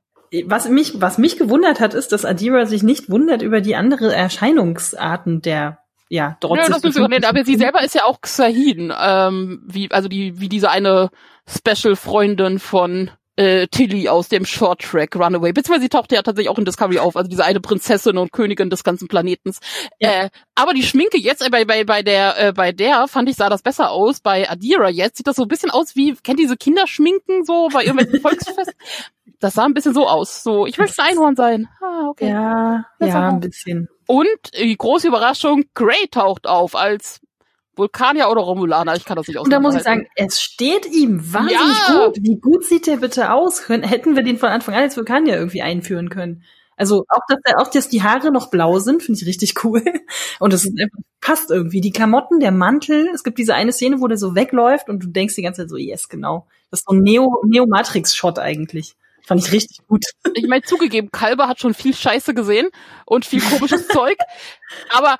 Was 0.45 0.69
mich, 0.69 1.01
was 1.01 1.17
mich 1.17 1.37
gewundert 1.37 1.79
hat, 1.79 1.93
ist, 1.93 2.11
dass 2.11 2.25
Adira 2.25 2.65
sich 2.65 2.83
nicht 2.83 3.09
wundert 3.09 3.41
über 3.41 3.61
die 3.61 3.75
andere 3.75 4.13
Erscheinungsarten 4.13 5.41
der, 5.41 5.79
ja, 6.09 6.37
dort 6.39 6.59
Ja, 6.59 6.67
das 6.69 6.83
müssen 6.83 7.01
wir 7.01 7.07
nennen. 7.09 7.25
Aber 7.25 7.43
sie 7.43 7.55
selber 7.55 7.83
ist 7.83 7.95
ja 7.95 8.03
auch 8.05 8.21
Xahin, 8.21 8.93
ähm, 8.99 9.63
wie, 9.65 9.89
also 9.91 10.07
die, 10.07 10.39
wie 10.39 10.49
diese 10.49 10.69
eine 10.69 11.09
Special-Freundin 11.47 12.59
von 12.59 13.11
äh, 13.35 13.67
Tilly 13.67 14.07
aus 14.09 14.29
dem 14.29 14.45
Short 14.45 14.81
Track 14.81 15.15
Runaway. 15.15 15.51
Beziehungsweise 15.51 15.83
sie 15.83 15.89
tauchte 15.89 16.15
ja 16.15 16.21
tatsächlich 16.21 16.49
auch 16.49 16.57
in 16.57 16.65
Discovery 16.65 16.99
auf, 16.99 17.15
also 17.15 17.29
diese 17.29 17.43
eine 17.43 17.59
Prinzessin 17.59 18.17
und 18.17 18.31
Königin 18.31 18.69
des 18.69 18.83
ganzen 18.83 19.07
Planetens. 19.07 19.59
Ja. 19.99 20.25
Äh, 20.25 20.29
aber 20.55 20.73
die 20.73 20.83
Schminke 20.83 21.17
jetzt 21.17 21.45
äh, 21.45 21.49
bei 21.49 21.65
bei 21.65 21.83
bei 21.83 22.01
der 22.01 22.47
äh, 22.47 22.53
bei 22.53 22.71
der 22.71 23.07
fand 23.07 23.29
ich 23.29 23.35
sah 23.35 23.49
das 23.49 23.61
besser 23.61 23.91
aus. 23.91 24.19
Bei 24.19 24.49
Adira 24.49 24.89
jetzt 24.89 25.17
sieht 25.17 25.27
das 25.27 25.35
so 25.35 25.43
ein 25.43 25.47
bisschen 25.47 25.71
aus 25.71 25.95
wie 25.95 26.15
kennt 26.15 26.39
ihr 26.39 26.45
diese 26.45 26.57
Kinderschminken 26.57 27.43
so 27.45 27.69
bei 27.71 27.83
irgendwelchen 27.83 28.21
Volksfest. 28.21 28.73
Das 29.39 29.53
sah 29.53 29.65
ein 29.65 29.73
bisschen 29.73 29.93
so 29.93 30.07
aus. 30.07 30.43
So, 30.43 30.65
ich 30.65 30.77
möchte 30.77 31.01
ein 31.01 31.09
Einhorn 31.11 31.35
sein. 31.35 31.67
Ah, 31.81 32.07
okay. 32.09 32.29
Ja, 32.29 32.85
Das 32.99 33.09
ja, 33.09 33.29
ein 33.29 33.39
bisschen. 33.41 33.89
Und 34.07 34.27
die 34.57 34.77
große 34.77 35.07
Überraschung, 35.07 35.65
Grey 35.73 36.07
taucht 36.09 36.47
auf 36.47 36.75
als 36.75 37.21
Vulkanier 37.75 38.29
oder 38.29 38.41
Romulaner. 38.41 38.95
Ich 38.95 39.05
kann 39.05 39.15
das 39.17 39.27
nicht 39.27 39.37
Und 39.39 39.51
da 39.51 39.59
muss 39.59 39.75
ich 39.75 39.83
sagen, 39.83 40.07
es 40.15 40.41
steht 40.41 40.85
ihm 40.85 41.33
wahnsinnig 41.33 41.59
Ja. 41.89 42.05
gut. 42.07 42.17
Wie 42.21 42.37
gut 42.37 42.63
sieht 42.65 42.87
der 42.87 42.97
bitte 42.97 43.31
aus? 43.31 43.63
Können, 43.63 43.83
hätten 43.83 44.15
wir 44.15 44.23
den 44.23 44.37
von 44.37 44.49
Anfang 44.49 44.75
an 44.75 44.83
als 44.83 44.97
Vulkanier 44.97 45.35
irgendwie 45.37 45.61
einführen 45.61 46.09
können. 46.09 46.43
Also 46.77 47.05
auch, 47.07 47.21
dass, 47.29 47.39
auch, 47.55 47.71
dass 47.71 47.87
die 47.87 48.03
Haare 48.03 48.31
noch 48.31 48.49
blau 48.49 48.79
sind, 48.79 49.01
finde 49.01 49.21
ich 49.21 49.27
richtig 49.27 49.63
cool. 49.63 49.81
Und 50.39 50.53
es 50.53 50.69
passt 51.21 51.49
irgendwie. 51.49 51.79
Die 51.81 51.91
Klamotten, 51.91 52.39
der 52.39 52.51
Mantel. 52.51 53.09
Es 53.13 53.23
gibt 53.23 53.37
diese 53.37 53.55
eine 53.55 53.71
Szene, 53.71 54.01
wo 54.01 54.07
der 54.07 54.17
so 54.17 54.35
wegläuft 54.35 54.89
und 54.89 55.01
du 55.01 55.07
denkst 55.07 55.35
die 55.35 55.41
ganze 55.41 55.61
Zeit 55.61 55.69
so, 55.69 55.77
yes, 55.77 56.09
genau. 56.09 56.47
Das 56.71 56.81
ist 56.81 56.87
so 56.89 56.93
ein 56.95 57.01
Neo, 57.01 57.41
Neo-Matrix-Shot 57.45 58.39
eigentlich. 58.39 58.95
Fand 59.23 59.41
ich 59.43 59.51
richtig 59.51 59.87
gut. 59.87 60.05
Ich 60.35 60.47
meine, 60.47 60.61
zugegeben, 60.63 61.09
Kalber 61.11 61.47
hat 61.47 61.59
schon 61.59 61.73
viel 61.73 61.95
Scheiße 61.95 62.33
gesehen 62.35 62.67
und 63.05 63.25
viel 63.25 63.41
komisches 63.41 63.87
Zeug. 63.87 64.17
Aber 64.93 65.17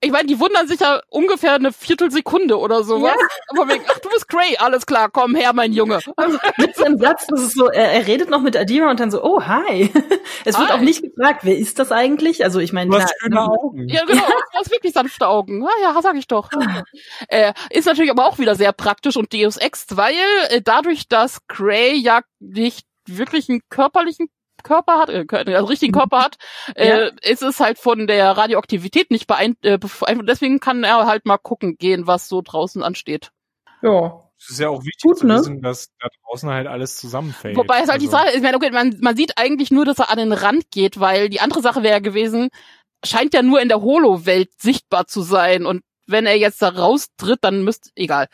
ich 0.00 0.12
meine, 0.12 0.28
die 0.28 0.38
wundern 0.38 0.68
sich 0.68 0.78
ja 0.78 1.00
ungefähr 1.08 1.54
eine 1.54 1.72
Viertelsekunde 1.72 2.56
oder 2.58 2.84
sowas. 2.84 3.16
Ja. 3.18 3.26
Aber 3.48 3.68
wegen, 3.68 3.84
ach, 3.88 3.98
du 3.98 4.08
bist 4.10 4.28
Gray, 4.28 4.56
alles 4.58 4.86
klar, 4.86 5.10
komm 5.10 5.34
her, 5.34 5.52
mein 5.52 5.72
Junge. 5.72 5.98
Also, 6.16 6.38
mit 6.56 6.74
so 6.74 6.84
einem 6.84 6.98
Satz, 6.98 7.26
das 7.28 7.40
ist 7.40 7.54
so, 7.54 7.68
er, 7.68 7.92
er 7.92 8.06
redet 8.06 8.28
noch 8.28 8.40
mit 8.40 8.56
Adira 8.56 8.90
und 8.90 8.98
dann 8.98 9.10
so, 9.10 9.22
oh, 9.22 9.42
hi. 9.42 9.90
Es 10.44 10.56
hi. 10.56 10.62
wird 10.62 10.72
auch 10.72 10.80
nicht 10.80 11.02
gefragt, 11.02 11.40
wer 11.44 11.56
ist 11.56 11.78
das 11.78 11.92
eigentlich? 11.92 12.44
Also, 12.44 12.58
ich 12.60 12.72
meine, 12.72 12.90
du 12.90 13.00
hast 13.00 13.14
schöne 13.20 13.40
Augen. 13.40 13.88
Ja, 13.88 14.04
genau, 14.04 14.26
du 14.26 14.58
hast 14.58 14.70
wirklich 14.70 14.92
sanfte 14.92 15.26
Augen. 15.26 15.64
Ah, 15.64 15.70
ja, 15.82 16.00
sag 16.02 16.16
ich 16.16 16.26
doch. 16.26 16.50
Ah. 16.52 16.82
äh, 17.28 17.52
ist 17.70 17.86
natürlich 17.86 18.10
aber 18.10 18.26
auch 18.26 18.38
wieder 18.38 18.54
sehr 18.54 18.72
praktisch 18.72 19.16
und 19.16 19.32
Deus 19.32 19.56
Ex, 19.56 19.86
weil 19.90 20.14
äh, 20.48 20.60
dadurch, 20.62 21.08
dass 21.08 21.46
Gray 21.46 21.94
ja 21.94 22.20
nicht 22.40 22.86
wirklich 23.06 23.48
einen 23.48 23.62
körperlichen 23.68 24.28
Körper 24.64 24.98
hat, 24.98 25.08
äh, 25.08 25.26
also 25.30 25.66
richtigen. 25.66 25.92
Körper 25.98 26.20
hat, 26.20 26.38
äh, 26.74 26.88
ja. 26.88 27.10
ist 27.22 27.42
es 27.42 27.60
halt 27.60 27.78
von 27.78 28.06
der 28.06 28.30
Radioaktivität 28.36 29.10
nicht 29.10 29.26
beeinflusst. 29.26 30.02
Äh, 30.06 30.16
deswegen 30.22 30.60
kann 30.60 30.84
er 30.84 31.06
halt 31.06 31.26
mal 31.26 31.38
gucken 31.38 31.76
gehen, 31.76 32.06
was 32.06 32.28
so 32.28 32.42
draußen 32.42 32.82
ansteht. 32.82 33.30
Ja. 33.82 34.24
Es 34.40 34.50
ist 34.50 34.60
ja 34.60 34.68
auch 34.68 34.84
wichtig 34.84 35.02
Gut, 35.02 35.18
zu 35.18 35.26
ne? 35.26 35.34
wissen, 35.34 35.62
dass 35.62 35.88
da 35.98 36.06
draußen 36.22 36.48
halt 36.48 36.68
alles 36.68 36.96
zusammenfällt. 36.96 37.56
Wobei 37.56 37.80
es 37.80 37.88
halt 37.88 38.00
also. 38.00 38.06
die 38.06 38.10
Sache 38.10 38.30
ist, 38.30 38.54
okay, 38.54 38.70
man, 38.70 38.96
man 39.00 39.16
sieht 39.16 39.36
eigentlich 39.36 39.72
nur, 39.72 39.84
dass 39.84 39.98
er 39.98 40.10
an 40.10 40.18
den 40.18 40.32
Rand 40.32 40.70
geht, 40.70 41.00
weil 41.00 41.28
die 41.28 41.40
andere 41.40 41.60
Sache 41.60 41.82
wäre 41.82 42.00
gewesen, 42.00 42.50
scheint 43.04 43.34
ja 43.34 43.42
nur 43.42 43.60
in 43.60 43.68
der 43.68 43.82
Holo-Welt 43.82 44.50
sichtbar 44.56 45.08
zu 45.08 45.22
sein 45.22 45.66
und 45.66 45.82
wenn 46.06 46.24
er 46.24 46.36
jetzt 46.36 46.62
da 46.62 46.68
raustritt, 46.68 47.40
dann 47.42 47.64
müsste, 47.64 47.90
egal. 47.96 48.28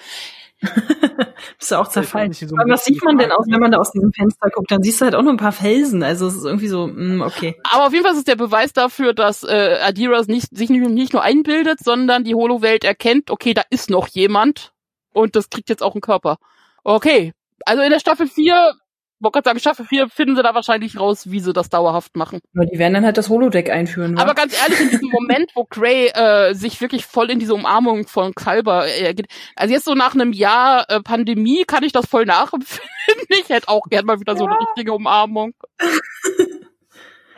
Bist 1.58 1.70
du 1.70 1.76
auch 1.76 1.88
zerfallen. 1.88 2.32
So 2.32 2.56
was 2.56 2.84
sieht 2.84 3.02
man 3.04 3.18
denn 3.18 3.32
aus, 3.32 3.46
wenn 3.48 3.60
man 3.60 3.72
da 3.72 3.78
aus 3.78 3.92
diesem 3.92 4.12
Fenster 4.12 4.50
guckt? 4.50 4.70
Dann 4.70 4.82
siehst 4.82 5.00
du 5.00 5.04
halt 5.04 5.14
auch 5.14 5.22
nur 5.22 5.32
ein 5.32 5.38
paar 5.38 5.52
Felsen. 5.52 6.02
Also 6.02 6.26
es 6.26 6.34
ist 6.34 6.44
irgendwie 6.44 6.68
so, 6.68 6.86
mh, 6.86 6.94
mm, 6.94 7.22
okay. 7.22 7.56
Aber 7.70 7.86
auf 7.86 7.92
jeden 7.92 8.04
Fall 8.04 8.12
ist 8.12 8.18
es 8.18 8.24
der 8.24 8.36
Beweis 8.36 8.72
dafür, 8.72 9.14
dass 9.14 9.42
äh, 9.44 9.78
Adiras 9.82 10.26
nicht, 10.26 10.56
sich 10.56 10.70
nicht, 10.70 10.88
nicht 10.88 11.12
nur 11.12 11.22
einbildet, 11.22 11.80
sondern 11.82 12.24
die 12.24 12.34
Holo-Welt 12.34 12.84
erkennt, 12.84 13.30
okay, 13.30 13.54
da 13.54 13.62
ist 13.70 13.90
noch 13.90 14.08
jemand 14.08 14.72
und 15.12 15.36
das 15.36 15.50
kriegt 15.50 15.68
jetzt 15.68 15.82
auch 15.82 15.94
einen 15.94 16.02
Körper. 16.02 16.38
Okay. 16.82 17.32
Also 17.66 17.82
in 17.82 17.90
der 17.90 18.00
Staffel 18.00 18.26
4 18.26 18.74
wollte 19.20 19.36
gerade 19.36 19.48
sagen, 19.48 19.58
Staffel 19.60 19.86
4 19.86 20.08
finden 20.08 20.36
sie 20.36 20.42
da 20.42 20.54
wahrscheinlich 20.54 20.98
raus, 20.98 21.30
wie 21.30 21.40
sie 21.40 21.52
das 21.52 21.68
dauerhaft 21.68 22.16
machen. 22.16 22.40
Aber 22.54 22.66
die 22.66 22.78
werden 22.78 22.94
dann 22.94 23.04
halt 23.04 23.16
das 23.16 23.28
Holodeck 23.28 23.70
einführen. 23.70 24.16
Wa? 24.16 24.22
Aber 24.22 24.34
ganz 24.34 24.56
ehrlich, 24.60 24.80
in 24.80 24.90
diesem 24.90 25.08
Moment, 25.12 25.50
wo 25.54 25.64
Gray 25.64 26.08
äh, 26.08 26.54
sich 26.54 26.80
wirklich 26.80 27.06
voll 27.06 27.30
in 27.30 27.38
diese 27.38 27.54
Umarmung 27.54 28.06
von 28.06 28.34
Kalber 28.34 28.86
äh, 28.88 29.14
geht, 29.14 29.26
also 29.56 29.74
jetzt 29.74 29.84
so 29.84 29.94
nach 29.94 30.14
einem 30.14 30.32
Jahr 30.32 30.88
äh, 30.88 31.00
Pandemie 31.00 31.64
kann 31.64 31.84
ich 31.84 31.92
das 31.92 32.06
voll 32.06 32.24
nachempfinden. 32.24 32.90
Ich 33.28 33.50
hätte 33.50 33.68
auch 33.68 33.82
gern 33.90 34.06
mal 34.06 34.18
wieder 34.18 34.32
ja. 34.32 34.38
so 34.38 34.46
eine 34.46 34.58
richtige 34.58 34.94
Umarmung. 34.94 35.52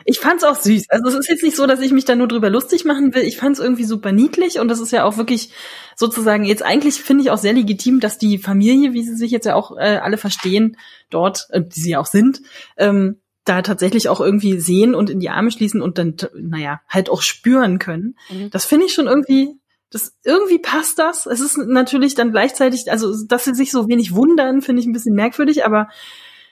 ich 0.09 0.19
fand's 0.19 0.45
auch 0.45 0.55
süß. 0.55 0.85
Also 0.87 1.09
es 1.09 1.15
ist 1.15 1.27
jetzt 1.27 1.43
nicht 1.43 1.57
so, 1.57 1.67
dass 1.67 1.81
ich 1.81 1.91
mich 1.91 2.05
da 2.05 2.15
nur 2.15 2.29
drüber 2.29 2.49
lustig 2.49 2.85
machen 2.85 3.13
will. 3.13 3.23
Ich 3.23 3.35
fand's 3.35 3.59
irgendwie 3.59 3.83
super 3.83 4.13
niedlich 4.13 4.57
und 4.57 4.69
das 4.69 4.79
ist 4.79 4.91
ja 4.91 5.03
auch 5.03 5.17
wirklich 5.17 5.51
sozusagen 5.97 6.45
jetzt 6.45 6.63
eigentlich 6.63 7.01
finde 7.03 7.23
ich 7.23 7.29
auch 7.29 7.37
sehr 7.37 7.51
legitim, 7.51 7.99
dass 7.99 8.17
die 8.17 8.37
Familie, 8.37 8.93
wie 8.93 9.03
sie 9.03 9.17
sich 9.17 9.31
jetzt 9.31 9.45
ja 9.45 9.55
auch 9.55 9.75
äh, 9.75 9.97
alle 9.97 10.15
verstehen, 10.15 10.77
dort, 11.09 11.47
äh, 11.49 11.61
die 11.61 11.81
sie 11.81 11.89
ja 11.91 11.99
auch 11.99 12.05
sind, 12.05 12.41
ähm, 12.77 13.19
da 13.43 13.61
tatsächlich 13.61 14.07
auch 14.07 14.21
irgendwie 14.21 14.61
sehen 14.61 14.95
und 14.95 15.09
in 15.09 15.19
die 15.19 15.29
Arme 15.29 15.51
schließen 15.51 15.81
und 15.81 15.97
dann, 15.97 16.15
naja, 16.35 16.79
halt 16.87 17.09
auch 17.09 17.21
spüren 17.21 17.77
können. 17.77 18.15
Mhm. 18.29 18.49
Das 18.49 18.63
finde 18.63 18.85
ich 18.85 18.93
schon 18.93 19.07
irgendwie, 19.07 19.59
das 19.89 20.15
irgendwie 20.23 20.59
passt 20.59 20.99
das. 20.99 21.25
Es 21.25 21.41
ist 21.41 21.57
natürlich 21.57 22.15
dann 22.15 22.31
gleichzeitig, 22.31 22.89
also 22.89 23.13
dass 23.25 23.43
sie 23.43 23.55
sich 23.55 23.71
so 23.71 23.89
wenig 23.89 24.15
wundern, 24.15 24.61
finde 24.61 24.81
ich 24.81 24.87
ein 24.87 24.93
bisschen 24.93 25.15
merkwürdig, 25.15 25.65
aber 25.65 25.89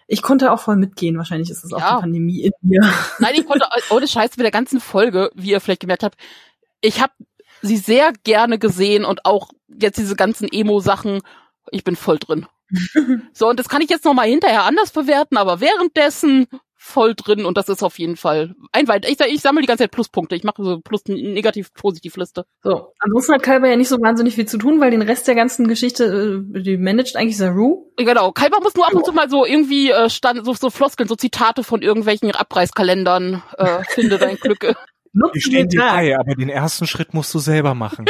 ich 0.08 0.22
konnte 0.22 0.52
auch 0.52 0.60
voll 0.60 0.76
mitgehen. 0.76 1.18
Wahrscheinlich 1.18 1.50
ist 1.50 1.64
es 1.64 1.74
auch 1.74 1.80
die 1.80 2.02
Pandemie 2.02 2.42
in 2.42 2.52
mir. 2.62 2.82
Nein, 3.20 3.34
ich 3.36 3.46
konnte 3.46 3.68
ohne 3.90 4.08
Scheiß 4.08 4.38
mit 4.38 4.44
der 4.44 4.52
ganzen 4.52 4.80
Folge, 4.80 5.32
wie 5.34 5.52
ihr 5.52 5.62
vielleicht 5.62 5.82
gemerkt 5.82 6.04
habt, 6.04 6.18
ich 6.82 7.02
habe 7.02 7.14
sie 7.62 7.78
sehr 7.78 8.14
gerne 8.24 8.60
gesehen 8.60 9.06
und 9.06 9.26
auch 9.26 9.50
jetzt 9.68 9.98
diese 9.98 10.16
ganzen 10.16 10.48
Emo-Sachen, 10.48 11.22
ich 11.72 11.84
bin 11.84 11.96
voll 11.96 12.20
drin. 12.20 12.46
so, 13.34 13.50
und 13.50 13.60
das 13.60 13.70
kann 13.70 13.82
ich 13.82 13.90
jetzt 13.90 14.06
nochmal 14.06 14.28
hinterher 14.28 14.64
anders 14.64 14.92
bewerten, 14.92 15.38
aber 15.38 15.60
währenddessen 15.60 16.48
voll 16.86 17.16
drin 17.16 17.46
und 17.46 17.58
das 17.58 17.68
ist 17.68 17.84
auf 17.84 17.98
jeden 17.98 18.16
Fall 18.16 18.56
ein 18.72 18.88
weit. 18.88 19.10
Ich, 19.10 19.20
ich 19.20 19.42
sammle 19.42 19.62
die 19.62 19.68
ganze 19.68 19.84
Zeit 19.84 19.92
Pluspunkte. 19.92 20.36
Ich 20.36 20.44
mache 20.44 20.64
so 20.64 20.80
plus 20.80 21.04
negativ 21.08 21.74
positiv 21.74 22.16
Liste. 22.16 22.46
So, 22.62 22.94
ansonsten 23.00 23.34
hat 23.34 23.44
Kalber 23.44 23.68
ja 23.68 23.76
nicht 23.76 23.90
so 23.90 24.00
wahnsinnig 24.00 24.36
viel 24.36 24.46
zu 24.46 24.58
tun, 24.58 24.80
weil 24.80 24.92
den 24.92 25.02
Rest 25.02 25.28
der 25.28 25.36
ganzen 25.36 25.68
Geschichte 25.68 26.44
äh, 26.56 26.62
die 26.62 26.78
managt 26.78 27.16
eigentlich 27.16 27.38
Saru. 27.38 27.92
Genau, 27.98 28.32
Kalber 28.32 28.60
muss 28.62 28.76
nur 28.76 28.86
ab 28.88 28.94
und 28.94 29.06
zu 29.06 29.14
mal 29.14 29.30
so 29.30 29.46
irgendwie 29.46 29.90
äh, 29.90 30.10
stand, 30.10 30.46
so, 30.46 30.54
so 30.54 30.70
Floskeln, 30.70 31.10
so 31.10 31.16
Zitate 31.16 31.64
von 31.64 31.82
irgendwelchen 31.82 32.32
Abreißkalendern 32.32 33.42
äh, 33.58 33.84
finde 33.88 34.18
dein 34.20 34.38
Glück. 34.38 34.76
Die 35.34 35.42
stehen 35.42 35.70
dir 35.70 35.80
bei, 35.80 36.16
aber 36.18 36.36
den 36.36 36.50
ersten 36.50 36.88
Schritt 36.88 37.14
musst 37.14 37.34
du 37.34 37.40
selber 37.40 37.74
machen. 37.74 38.06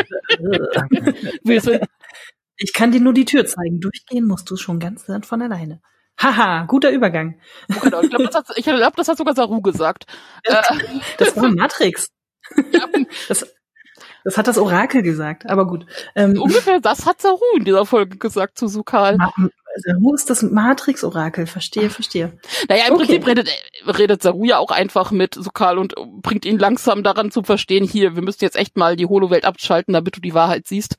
ich 2.57 2.73
kann 2.73 2.91
dir 2.91 2.99
nur 2.99 3.13
die 3.13 3.26
Tür 3.26 3.45
zeigen. 3.45 3.80
Durchgehen 3.80 4.26
musst 4.26 4.49
du 4.49 4.57
schon 4.57 4.80
ganz 4.80 5.05
von 5.21 5.41
alleine. 5.43 5.82
Haha, 6.18 6.66
guter 6.66 6.91
Übergang. 6.91 7.39
Oh, 7.76 7.80
genau. 7.82 8.01
Ich 8.01 8.09
glaube, 8.09 8.26
das, 8.26 8.36
hat, 8.36 8.47
glaub, 8.55 8.95
das 8.95 9.07
hat 9.07 9.18
sogar 9.18 9.36
Saru 9.36 9.61
gesagt. 9.61 10.05
Das, 10.43 10.68
das 11.18 11.36
war 11.36 11.49
Matrix. 11.49 12.09
Ja. 12.72 12.88
Das, 13.28 13.45
das 14.24 14.38
hat 14.38 14.47
das 14.47 14.57
Orakel 14.57 15.03
gesagt, 15.03 15.49
aber 15.49 15.68
gut. 15.68 15.86
Ähm, 16.16 16.39
Ungefähr 16.41 16.80
das 16.80 17.05
hat 17.05 17.22
Saru 17.22 17.39
in 17.57 17.66
dieser 17.66 17.86
Folge 17.86 18.18
gesagt 18.18 18.57
zu 18.57 18.68
Sukal. 18.68 19.18
Saru 19.78 20.13
ist 20.13 20.30
das 20.30 20.41
Matrix-Orakel, 20.41 21.47
verstehe, 21.47 21.89
verstehe. 21.89 22.38
Naja, 22.70 22.86
im 22.88 22.93
okay. 22.93 23.05
Prinzip 23.05 23.28
redet, 23.28 23.49
redet 23.86 24.22
Saru 24.22 24.45
ja 24.45 24.57
auch 24.57 24.72
einfach 24.72 25.11
mit 25.11 25.36
Sukal 25.36 25.78
und 25.78 25.95
bringt 26.22 26.45
ihn 26.45 26.57
langsam 26.57 27.03
daran 27.03 27.30
zu 27.30 27.43
verstehen, 27.43 27.86
hier, 27.86 28.16
wir 28.16 28.24
müssen 28.24 28.43
jetzt 28.43 28.55
echt 28.55 28.78
mal 28.78 28.95
die 28.95 29.05
Holo-Welt 29.05 29.45
abschalten, 29.45 29.93
damit 29.93 30.16
du 30.16 30.22
die 30.22 30.34
Wahrheit 30.34 30.66
siehst. 30.66 30.97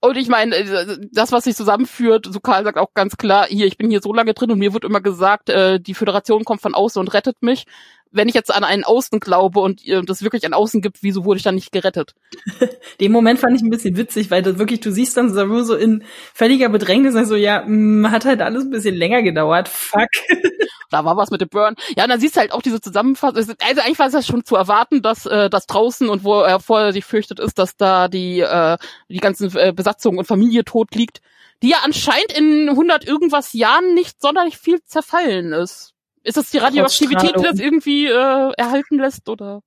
Und 0.00 0.16
ich 0.16 0.28
meine, 0.28 0.56
äh, 0.56 0.98
das, 1.12 1.30
was 1.30 1.44
sich 1.44 1.54
zusammenführt, 1.54 2.26
Sukal 2.26 2.64
sagt 2.64 2.78
auch 2.78 2.94
ganz 2.94 3.16
klar, 3.16 3.46
hier, 3.46 3.66
ich 3.66 3.76
bin 3.76 3.90
hier 3.90 4.00
so 4.00 4.14
lange 4.14 4.32
drin 4.32 4.50
und 4.50 4.58
mir 4.58 4.72
wird 4.72 4.84
immer 4.84 5.02
gesagt, 5.02 5.50
äh, 5.50 5.78
die 5.78 5.94
Föderation 5.94 6.44
kommt 6.44 6.62
von 6.62 6.74
außen 6.74 6.98
und 6.98 7.12
rettet 7.12 7.42
mich 7.42 7.66
wenn 8.12 8.28
ich 8.28 8.34
jetzt 8.34 8.52
an 8.52 8.64
einen 8.64 8.84
Außen 8.84 9.20
glaube 9.20 9.60
und 9.60 9.86
äh, 9.86 10.02
das 10.02 10.22
wirklich 10.22 10.44
ein 10.44 10.54
Außen 10.54 10.80
gibt, 10.82 11.02
wieso 11.02 11.24
wurde 11.24 11.38
ich 11.38 11.44
dann 11.44 11.54
nicht 11.54 11.72
gerettet? 11.72 12.14
Den 13.00 13.12
Moment 13.12 13.38
fand 13.38 13.56
ich 13.56 13.62
ein 13.62 13.70
bisschen 13.70 13.96
witzig, 13.96 14.30
weil 14.30 14.42
das 14.42 14.58
wirklich, 14.58 14.80
du 14.80 14.90
siehst 14.90 15.16
dann 15.16 15.32
Saru 15.32 15.62
so 15.62 15.74
in 15.74 16.04
völliger 16.34 16.68
Bedrängnis, 16.68 17.14
also 17.14 17.36
ja, 17.36 17.64
mh, 17.66 18.08
mm, 18.08 18.10
hat 18.10 18.24
halt 18.24 18.42
alles 18.42 18.64
ein 18.64 18.70
bisschen 18.70 18.94
länger 18.94 19.22
gedauert, 19.22 19.68
fuck. 19.68 20.08
da 20.90 21.04
war 21.04 21.16
was 21.16 21.30
mit 21.30 21.40
dem 21.40 21.48
Burn. 21.48 21.76
Ja, 21.96 22.04
und 22.04 22.10
dann 22.10 22.20
siehst 22.20 22.36
du 22.36 22.40
halt 22.40 22.52
auch 22.52 22.62
diese 22.62 22.80
Zusammenfassung. 22.80 23.36
Also 23.36 23.82
eigentlich 23.82 23.98
war 23.98 24.08
es 24.08 24.12
ja 24.12 24.22
schon 24.22 24.44
zu 24.44 24.56
erwarten, 24.56 25.02
dass 25.02 25.26
äh, 25.26 25.48
das 25.48 25.66
draußen 25.66 26.08
und 26.08 26.24
wo 26.24 26.40
er 26.40 26.60
vorher 26.60 26.92
sich 26.92 27.04
fürchtet 27.04 27.40
ist, 27.40 27.58
dass 27.58 27.76
da 27.76 28.08
die 28.08 28.40
äh, 28.40 28.76
die 29.08 29.18
ganzen 29.18 29.56
äh, 29.56 29.72
Besatzung 29.72 30.18
und 30.18 30.26
Familie 30.26 30.64
tot 30.64 30.94
liegt, 30.94 31.20
die 31.62 31.70
ja 31.70 31.78
anscheinend 31.84 32.32
in 32.36 32.68
100 32.68 33.06
irgendwas 33.06 33.52
Jahren 33.52 33.94
nicht 33.94 34.20
sonderlich 34.20 34.58
viel 34.58 34.82
zerfallen 34.84 35.52
ist. 35.52 35.94
Ist 36.30 36.36
das 36.36 36.50
die 36.50 36.58
Radioaktivität, 36.58 37.34
die 37.36 37.42
das 37.42 37.58
irgendwie 37.58 38.06
äh, 38.06 38.52
erhalten 38.56 38.98
lässt, 38.98 39.28
oder? 39.28 39.62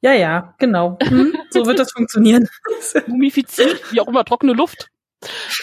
Ja, 0.00 0.12
ja, 0.12 0.54
genau. 0.58 0.96
Hm, 1.02 1.36
so 1.50 1.66
wird 1.66 1.80
das 1.80 1.90
funktionieren. 1.90 2.48
Mumifiziert, 3.08 3.92
wie 3.92 4.00
auch 4.00 4.06
immer, 4.06 4.24
trockene 4.24 4.52
Luft. 4.52 4.90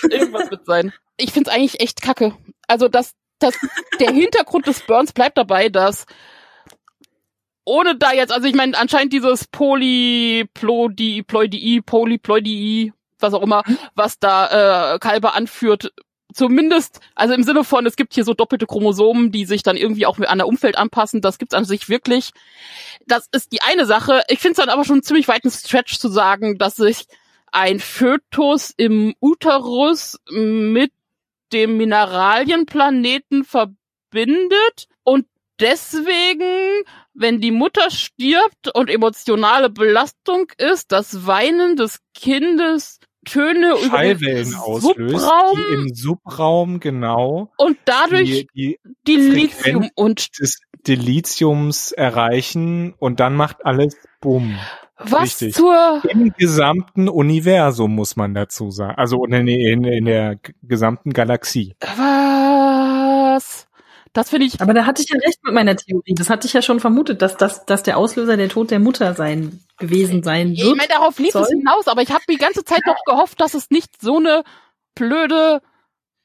Irgendwas 0.01 0.51
wird 0.51 0.65
sein. 0.65 0.91
Ich 1.15 1.31
find's 1.31 1.47
eigentlich 1.49 1.79
echt 1.79 2.01
kacke. 2.01 2.35
Also, 2.67 2.89
dass, 2.89 3.13
dass 3.39 3.57
der 4.01 4.11
Hintergrund 4.11 4.67
des 4.67 4.81
Burns 4.81 5.13
bleibt 5.13 5.37
dabei, 5.37 5.69
dass 5.69 6.05
ohne 7.63 7.95
da 7.95 8.11
jetzt, 8.11 8.33
also 8.33 8.45
ich 8.45 8.55
meine, 8.55 8.77
anscheinend 8.77 9.13
dieses 9.13 9.47
Polyploidii, 9.47 11.23
Ploidii, 11.23 11.79
Polyploidii, 11.79 12.91
was 13.19 13.33
auch 13.33 13.41
immer, 13.41 13.63
was 13.95 14.19
da 14.19 14.95
äh, 14.95 14.99
Kalber 14.99 15.33
anführt, 15.33 15.93
zumindest, 16.33 16.99
also 17.15 17.33
im 17.33 17.43
Sinne 17.43 17.63
von, 17.63 17.85
es 17.85 17.95
gibt 17.95 18.13
hier 18.13 18.23
so 18.23 18.33
doppelte 18.33 18.65
Chromosomen, 18.65 19.31
die 19.31 19.45
sich 19.45 19.63
dann 19.63 19.77
irgendwie 19.77 20.05
auch 20.05 20.19
an 20.19 20.37
der 20.37 20.47
Umfeld 20.47 20.77
anpassen, 20.77 21.21
das 21.21 21.37
gibt's 21.37 21.55
an 21.55 21.65
sich 21.65 21.89
wirklich. 21.89 22.31
Das 23.05 23.27
ist 23.31 23.51
die 23.51 23.61
eine 23.61 23.85
Sache. 23.85 24.23
Ich 24.27 24.39
finde 24.39 24.53
es 24.53 24.57
dann 24.57 24.69
aber 24.69 24.85
schon 24.85 25.03
ziemlich 25.03 25.27
weiten 25.27 25.51
Stretch 25.51 25.99
zu 25.99 26.09
sagen, 26.09 26.57
dass 26.57 26.75
sich 26.75 27.05
ein 27.51 27.79
Fötus 27.79 28.73
im 28.75 29.13
Uterus 29.21 30.19
mit 30.29 30.91
dem 31.53 31.77
Mineralienplaneten 31.77 33.43
verbindet 33.43 34.87
und 35.03 35.27
deswegen, 35.59 36.83
wenn 37.13 37.39
die 37.41 37.51
Mutter 37.51 37.91
stirbt 37.91 38.73
und 38.73 38.89
emotionale 38.89 39.69
Belastung 39.69 40.51
ist, 40.57 40.91
das 40.91 41.27
Weinen 41.27 41.75
des 41.75 41.99
Kindes 42.15 42.99
Töne 43.25 43.75
Schallwellen 43.77 44.49
über 44.49 44.63
auslöst, 44.63 45.19
Subraum, 45.19 45.57
die 45.57 45.73
im 45.73 45.95
Subraum 45.95 46.79
genau 46.79 47.51
und 47.57 47.77
dadurch 47.85 48.47
die, 48.55 48.77
die, 48.77 48.79
die 49.07 49.15
Lithium 49.15 49.89
und 49.95 50.39
des 50.39 50.59
Dilithiums 50.87 51.91
erreichen 51.91 52.93
und 52.99 53.19
dann 53.19 53.35
macht 53.35 53.65
alles 53.65 53.95
Bumm. 54.19 54.57
Was 54.97 55.41
Richtig. 55.41 55.55
zur 55.55 56.01
im 56.07 56.33
gesamten 56.37 57.09
Universum 57.09 57.95
muss 57.95 58.15
man 58.15 58.33
dazu 58.33 58.71
sagen, 58.71 58.95
also 58.95 59.25
in, 59.25 59.47
in, 59.47 59.83
in 59.83 60.05
der 60.05 60.37
gesamten 60.61 61.11
Galaxie. 61.11 61.75
Was? 61.81 62.32
Das 64.13 64.29
finde 64.29 64.45
ich. 64.45 64.61
Aber 64.61 64.73
da 64.73 64.85
hatte 64.85 65.01
ich 65.01 65.09
ja 65.09 65.17
recht 65.17 65.43
mit 65.43 65.53
meiner 65.53 65.75
Theorie. 65.75 66.13
Das 66.15 66.29
hatte 66.29 66.45
ich 66.47 66.53
ja 66.53 66.61
schon 66.61 66.79
vermutet, 66.79 67.21
dass, 67.21 67.35
das, 67.35 67.65
dass 67.65 67.81
der 67.81 67.97
Auslöser 67.97 68.37
der 68.37 68.49
Tod 68.49 68.69
der 68.69 68.79
Mutter 68.79 69.15
sein 69.15 69.59
gewesen 69.79 70.21
sein 70.21 70.51
wird. 70.51 70.59
Ich 70.59 70.75
meine, 70.75 70.89
darauf 70.89 71.17
lief 71.17 71.33
es 71.33 71.49
hinaus, 71.49 71.87
aber 71.87 72.03
ich 72.03 72.11
habe 72.11 72.23
die 72.29 72.37
ganze 72.37 72.63
Zeit 72.63 72.81
noch 72.85 73.03
gehofft, 73.05 73.41
dass 73.41 73.55
es 73.55 73.71
nicht 73.71 74.01
so 74.01 74.17
eine 74.17 74.43
blöde 74.93 75.61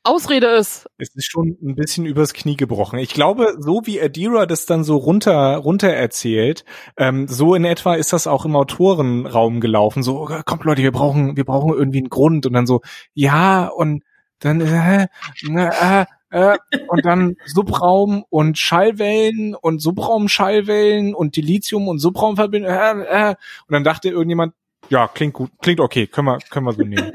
Ausrede 0.05 0.49
ist. 0.49 0.87
Es 0.99 1.15
ist 1.15 1.31
schon 1.31 1.57
ein 1.63 1.75
bisschen 1.75 2.07
übers 2.07 2.33
Knie 2.35 2.57
gebrochen. 2.57 2.99
Ich 2.99 3.13
glaube, 3.13 3.57
so 3.59 3.83
wie 3.85 4.01
Adira 4.01 4.47
das 4.47 4.67
dann 4.67 4.85
so 4.85 4.97
runter 4.97 5.57
runter 5.57 5.89
erzählt, 5.89 6.65
ähm, 6.97 7.27
so 7.27 7.55
in 7.55 7.65
etwa 7.65 7.95
ist 7.95 8.13
das 8.13 8.27
auch 8.27 8.45
im 8.45 8.55
Autorenraum 8.57 9.61
gelaufen. 9.61 10.03
So, 10.03 10.23
oh, 10.23 10.41
kommt 10.45 10.65
Leute, 10.65 10.83
wir 10.83 10.93
brauchen 10.93 11.37
wir 11.37 11.45
brauchen 11.45 11.75
irgendwie 11.75 11.99
einen 11.99 12.11
Grund 12.11 12.47
und 12.47 12.53
dann 12.53 12.67
so, 12.67 12.81
ja 13.15 13.67
und 13.67 14.03
dann 14.39 14.61
äh, 14.61 15.09
äh, 15.43 16.07
äh, 16.31 16.59
und 16.89 17.05
dann 17.05 17.37
Subraum 17.47 18.25
und 18.29 18.59
Schallwellen 18.59 19.55
und 19.55 19.81
Subraumschallwellen 19.81 21.15
und 21.15 21.37
Dilithium 21.37 21.89
und 21.89 21.99
Subraumverbindung 21.99 22.71
äh, 22.71 23.31
äh, 23.31 23.31
und 23.31 23.73
dann 23.73 23.85
dachte 23.85 24.09
irgendjemand, 24.09 24.55
ja 24.89 25.09
klingt 25.09 25.35
gut, 25.35 25.51
klingt 25.61 25.81
okay, 25.81 26.07
können 26.07 26.27
wir 26.27 26.39
können 26.51 26.67
wir 26.67 26.73
so 26.73 26.83
nehmen. 26.83 27.13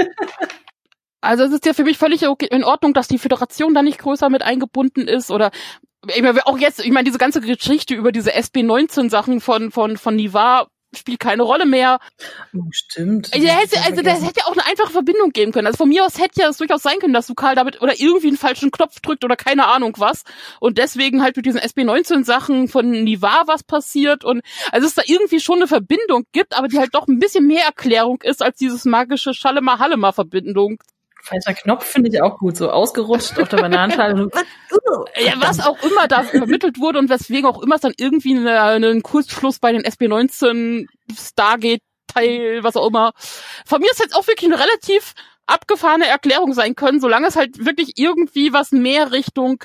Also 1.22 1.45
es 1.45 1.53
ist 1.53 1.66
ja 1.66 1.72
für 1.72 1.86
mich 1.86 1.97
völlig 1.97 2.28
okay, 2.28 2.49
in 2.51 2.66
Ordnung, 2.66 2.93
dass 2.93 3.07
die 3.07 3.18
Föderation 3.18 3.74
da 3.74 3.82
nicht 3.82 3.97
größer 3.97 4.30
mit 4.30 4.41
eingebunden 4.41 5.07
ist 5.07 5.32
oder 5.32 5.51
ich 6.14 6.22
meine, 6.22 6.45
auch 6.45 6.57
jetzt, 6.57 6.84
ich 6.84 6.91
meine, 6.91 7.05
diese 7.05 7.18
ganze 7.18 7.39
Geschichte 7.39 7.95
über 7.95 8.11
diese 8.11 8.32
SB19-Sachen 8.32 9.39
von, 9.39 9.72
von, 9.72 9.95
von 9.95 10.16
Nivar 10.18 10.68
spielt 10.96 11.20
keine 11.20 11.44
Rolle 11.44 11.66
mehr. 11.66 12.00
Oh, 12.54 12.64
stimmt. 12.72 13.30
Also, 13.34 13.48
hätte, 13.48 13.82
also 13.84 14.02
das 14.02 14.24
hätte 14.24 14.39
ja 14.39 14.46
auch 14.46 14.54
eine 14.54 14.66
einfache 14.66 14.91
Verbindung 14.91 15.32
geben 15.32 15.52
können. 15.52 15.68
Also 15.68 15.78
von 15.78 15.89
mir 15.89 16.06
aus 16.06 16.20
hätte 16.20 16.41
ja 16.41 16.50
es 16.50 16.58
durchaus 16.58 16.84
sein 16.84 17.00
können, 17.00 17.14
dass 17.14 17.28
du 17.28 17.34
Karl 17.34 17.56
damit 17.56 17.82
oder 17.82 18.00
irgendwie 18.00 18.28
einen 18.28 18.38
falschen 18.38 18.72
Knopf 18.72 19.00
drückt 19.00 19.24
oder 19.24 19.36
keine 19.36 19.68
Ahnung 19.68 19.96
was. 19.98 20.24
Und 20.60 20.78
deswegen 20.78 21.22
halt 21.22 21.36
mit 21.36 21.46
diesen 21.46 21.60
SB19-Sachen 21.60 22.68
von 22.68 22.89
Nivar 22.89 23.44
was 23.48 23.64
passiert. 23.64 24.24
Und 24.24 24.41
also 24.72 24.88
es 24.88 24.96
da 24.96 25.04
irgendwie 25.06 25.39
schon 25.39 25.58
eine 25.58 25.68
Verbindung 25.68 26.26
gibt, 26.32 26.58
aber 26.58 26.68
die 26.68 26.80
halt 26.80 26.94
doch 26.96 27.08
ein 27.08 27.20
bisschen 27.20 27.48
mehr 27.48 27.66
Erklärung 27.66 28.22
ist 28.22 28.41
als 28.41 28.58
dieses 28.58 28.86
magische 28.86 29.34
Schalema-Hallema-Verbindung 29.34 30.80
Falscher 31.24 31.53
Knopf 31.53 31.86
finde 31.86 32.09
ich 32.09 32.21
auch 32.21 32.38
gut, 32.38 32.57
so 32.57 32.69
ausgerutscht 32.69 33.39
auf 33.39 33.47
der 33.47 33.57
Bananenschale. 33.57 34.28
ja, 35.26 35.34
was 35.38 35.65
auch 35.65 35.82
immer 35.82 36.09
da 36.09 36.24
vermittelt 36.24 36.80
wurde 36.80 36.99
und 36.99 37.09
weswegen 37.09 37.45
auch 37.45 37.63
immer 37.63 37.76
es 37.76 37.82
dann 37.82 37.93
irgendwie 37.95 38.36
eine, 38.36 38.61
einen 38.61 39.03
Kursschluss 39.03 39.59
bei 39.59 39.71
den 39.71 39.84
SB19 39.84 40.88
Stargate 41.17 41.82
Teil, 42.13 42.59
was 42.63 42.76
auch 42.76 42.88
immer. 42.88 43.13
Von 43.65 43.80
mir 43.80 43.89
ist 43.89 44.01
jetzt 44.01 44.15
auch 44.17 44.28
wirklich 44.28 44.51
eine 44.51 44.61
relativ 44.61 45.13
abgefahrene 45.47 46.07
Erklärung 46.07 46.53
sein 46.53 46.76
können, 46.76 46.99
solange 46.99 47.28
es 47.28 47.38
halt 47.38 47.65
wirklich 47.65 47.93
irgendwie 47.95 48.51
was 48.51 48.74
mehr 48.74 49.13
Richtung 49.13 49.63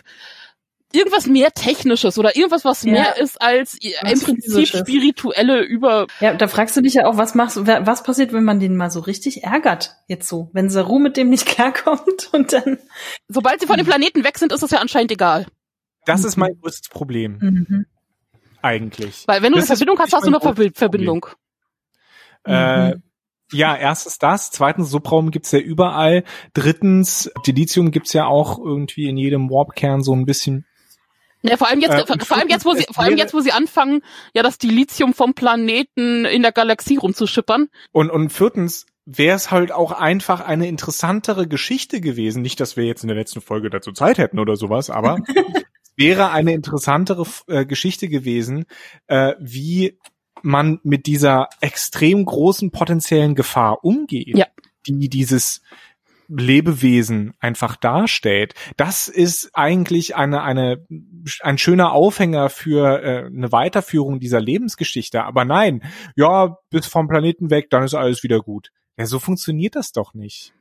irgendwas 0.92 1.26
mehr 1.26 1.52
Technisches 1.52 2.18
oder 2.18 2.36
irgendwas, 2.36 2.64
was 2.64 2.82
ja. 2.82 2.92
mehr 2.92 3.18
ist 3.18 3.40
als 3.40 3.78
was 4.02 4.12
im 4.12 4.20
Prinzip 4.20 4.66
spirituelle 4.66 5.62
über. 5.62 6.06
Ja, 6.20 6.34
da 6.34 6.48
fragst 6.48 6.76
du 6.76 6.80
dich 6.80 6.94
ja 6.94 7.06
auch, 7.06 7.16
was 7.16 7.34
machst, 7.34 7.56
was 7.66 8.02
passiert, 8.02 8.32
wenn 8.32 8.44
man 8.44 8.60
den 8.60 8.76
mal 8.76 8.90
so 8.90 9.00
richtig 9.00 9.44
ärgert, 9.44 9.96
jetzt 10.06 10.28
so, 10.28 10.50
wenn 10.52 10.70
Saru 10.70 10.98
mit 10.98 11.16
dem 11.16 11.28
nicht 11.28 11.46
klarkommt 11.46 12.30
und 12.32 12.52
dann. 12.52 12.78
Sobald 13.28 13.60
sie 13.60 13.66
von 13.66 13.76
dem 13.76 13.86
Planeten 13.86 14.24
weg 14.24 14.38
sind, 14.38 14.52
ist 14.52 14.62
das 14.62 14.70
ja 14.70 14.78
anscheinend 14.78 15.12
egal. 15.12 15.46
Das 16.06 16.24
ist 16.24 16.36
mein 16.36 16.58
größtes 16.60 16.88
Problem. 16.88 17.38
Mhm. 17.40 17.86
Eigentlich. 18.62 19.24
Weil 19.26 19.42
wenn 19.42 19.52
du 19.52 19.58
das 19.58 19.70
eine 19.70 19.76
Verbindung 19.76 19.98
hast, 19.98 20.12
hast 20.12 20.26
du 20.26 20.28
eine 20.28 20.40
Ver 20.40 20.70
Verbindung. 20.74 21.26
Äh, 22.44 22.94
mhm. 22.94 23.02
Ja, 23.52 23.76
erstens 23.76 24.18
das. 24.18 24.50
Zweitens, 24.50 24.90
Subraum 24.90 25.30
gibt's 25.30 25.52
ja 25.52 25.58
überall. 25.58 26.24
Drittens, 26.54 27.30
Dilithium 27.46 27.90
gibt's 27.90 28.12
ja 28.12 28.26
auch 28.26 28.58
irgendwie 28.58 29.08
in 29.08 29.16
jedem 29.16 29.48
Warp-Kern 29.50 30.02
so 30.02 30.14
ein 30.14 30.26
bisschen. 30.26 30.66
Ja, 31.42 31.56
vor 31.56 31.68
allem 31.68 31.80
jetzt, 31.80 31.94
äh, 31.94 32.24
vor 32.24 32.36
allem 32.36 32.48
jetzt, 32.48 32.64
wo 32.64 32.74
sie, 32.74 32.84
vor 32.90 33.04
allem 33.04 33.16
jetzt, 33.16 33.32
wo 33.34 33.40
sie 33.40 33.52
anfangen, 33.52 34.02
ja, 34.34 34.42
das 34.42 34.58
Dilithium 34.58 35.14
vom 35.14 35.34
Planeten 35.34 36.24
in 36.24 36.42
der 36.42 36.52
Galaxie 36.52 36.96
rumzuschippern. 36.96 37.68
Und, 37.92 38.10
und 38.10 38.30
viertens, 38.30 38.86
wäre 39.06 39.36
es 39.36 39.50
halt 39.50 39.72
auch 39.72 39.92
einfach 39.92 40.40
eine 40.40 40.68
interessantere 40.68 41.48
Geschichte 41.48 42.00
gewesen. 42.00 42.42
Nicht, 42.42 42.60
dass 42.60 42.76
wir 42.76 42.84
jetzt 42.84 43.02
in 43.02 43.08
der 43.08 43.16
letzten 43.16 43.40
Folge 43.40 43.70
dazu 43.70 43.92
Zeit 43.92 44.18
hätten 44.18 44.38
oder 44.38 44.56
sowas, 44.56 44.90
aber 44.90 45.18
wäre 45.96 46.30
eine 46.30 46.52
interessantere 46.52 47.26
äh, 47.46 47.64
Geschichte 47.64 48.08
gewesen, 48.08 48.66
äh, 49.06 49.34
wie 49.40 49.98
man 50.42 50.78
mit 50.82 51.06
dieser 51.06 51.48
extrem 51.60 52.24
großen 52.24 52.70
potenziellen 52.70 53.34
Gefahr 53.34 53.84
umgeht, 53.84 54.36
ja. 54.36 54.46
die 54.86 55.08
dieses 55.08 55.62
Lebewesen 56.28 57.32
einfach 57.40 57.76
darstellt. 57.76 58.54
Das 58.76 59.08
ist 59.08 59.50
eigentlich 59.54 60.14
eine, 60.14 60.42
eine, 60.42 60.86
ein 61.40 61.58
schöner 61.58 61.92
Aufhänger 61.92 62.50
für 62.50 63.02
äh, 63.02 63.26
eine 63.26 63.50
Weiterführung 63.50 64.20
dieser 64.20 64.40
Lebensgeschichte. 64.40 65.24
Aber 65.24 65.44
nein, 65.44 65.82
ja, 66.16 66.58
bis 66.70 66.86
vom 66.86 67.08
Planeten 67.08 67.50
weg, 67.50 67.70
dann 67.70 67.82
ist 67.82 67.94
alles 67.94 68.22
wieder 68.22 68.40
gut. 68.40 68.70
Ja, 68.98 69.06
so 69.06 69.18
funktioniert 69.18 69.74
das 69.74 69.92
doch 69.92 70.12
nicht. 70.12 70.52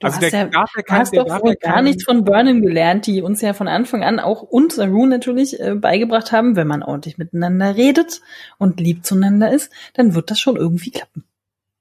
Du 0.00 0.06
also 0.06 0.20
hast, 0.20 0.32
der, 0.32 0.50
ja, 0.52 0.64
kein, 0.86 1.00
hast 1.00 1.16
doch 1.16 1.42
wohl 1.42 1.54
gar 1.54 1.82
nichts 1.82 2.04
von 2.04 2.24
Burnham 2.24 2.62
gelernt, 2.62 3.06
die 3.06 3.22
uns 3.22 3.40
ja 3.40 3.52
von 3.52 3.68
Anfang 3.68 4.02
an 4.02 4.18
auch 4.18 4.42
und 4.42 4.72
Saru 4.72 5.06
natürlich 5.06 5.60
äh, 5.60 5.74
beigebracht 5.74 6.32
haben, 6.32 6.56
wenn 6.56 6.66
man 6.66 6.82
ordentlich 6.82 7.16
miteinander 7.16 7.76
redet 7.76 8.20
und 8.58 8.80
lieb 8.80 9.04
zueinander 9.04 9.52
ist, 9.52 9.70
dann 9.94 10.14
wird 10.14 10.30
das 10.30 10.40
schon 10.40 10.56
irgendwie 10.56 10.90
klappen. 10.90 11.24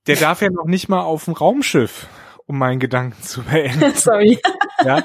Der 0.08 0.18
darf 0.18 0.42
ja 0.42 0.50
noch 0.50 0.66
nicht 0.66 0.90
mal 0.90 1.02
auf 1.02 1.26
dem 1.26 1.34
Raumschiff 1.34 2.08
um 2.46 2.58
meinen 2.58 2.80
Gedanken 2.80 3.22
zu 3.22 3.42
beenden. 3.44 3.94
Sorry. 3.96 4.40
Ja, 4.84 5.04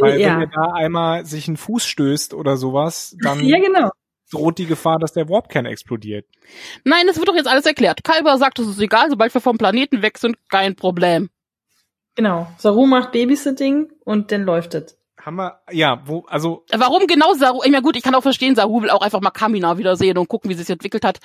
weil 0.00 0.20
ja. 0.20 0.34
wenn 0.34 0.42
er 0.42 0.46
da 0.46 0.72
einmal 0.72 1.24
sich 1.24 1.48
einen 1.48 1.56
Fuß 1.56 1.84
stößt 1.86 2.34
oder 2.34 2.56
sowas, 2.56 3.16
dann 3.22 3.40
ja, 3.44 3.58
genau. 3.58 3.90
droht 4.30 4.58
die 4.58 4.66
Gefahr, 4.66 4.98
dass 4.98 5.12
der 5.12 5.28
Warpkern 5.28 5.66
explodiert. 5.66 6.26
Nein, 6.84 7.06
es 7.08 7.16
wird 7.16 7.28
doch 7.28 7.36
jetzt 7.36 7.48
alles 7.48 7.66
erklärt. 7.66 8.04
Kalber 8.04 8.38
sagt, 8.38 8.58
es 8.58 8.68
ist 8.68 8.80
egal, 8.80 9.10
sobald 9.10 9.32
wir 9.32 9.40
vom 9.40 9.58
Planeten 9.58 10.02
weg 10.02 10.18
sind, 10.18 10.36
kein 10.48 10.76
Problem. 10.76 11.30
Genau. 12.16 12.46
Saru 12.58 12.86
macht 12.86 13.12
Babysitting 13.12 13.90
und 14.04 14.30
dann 14.30 14.42
läuft 14.42 14.74
es. 14.74 14.96
Haben 15.24 15.36
wir, 15.36 15.60
ja, 15.70 16.02
wo, 16.04 16.26
also. 16.28 16.66
Warum 16.70 17.06
genau 17.06 17.32
Saru? 17.32 17.62
Ich 17.64 17.70
meine, 17.70 17.82
gut, 17.82 17.96
ich 17.96 18.02
kann 18.02 18.14
auch 18.14 18.22
verstehen, 18.22 18.54
Saru 18.54 18.82
will 18.82 18.90
auch 18.90 19.00
einfach 19.00 19.22
mal 19.22 19.30
Kamina 19.30 19.78
wiedersehen 19.78 20.18
und 20.18 20.28
gucken, 20.28 20.50
wie 20.50 20.54
sie 20.54 20.64
sich 20.64 20.70
entwickelt 20.70 21.04
hat. 21.04 21.18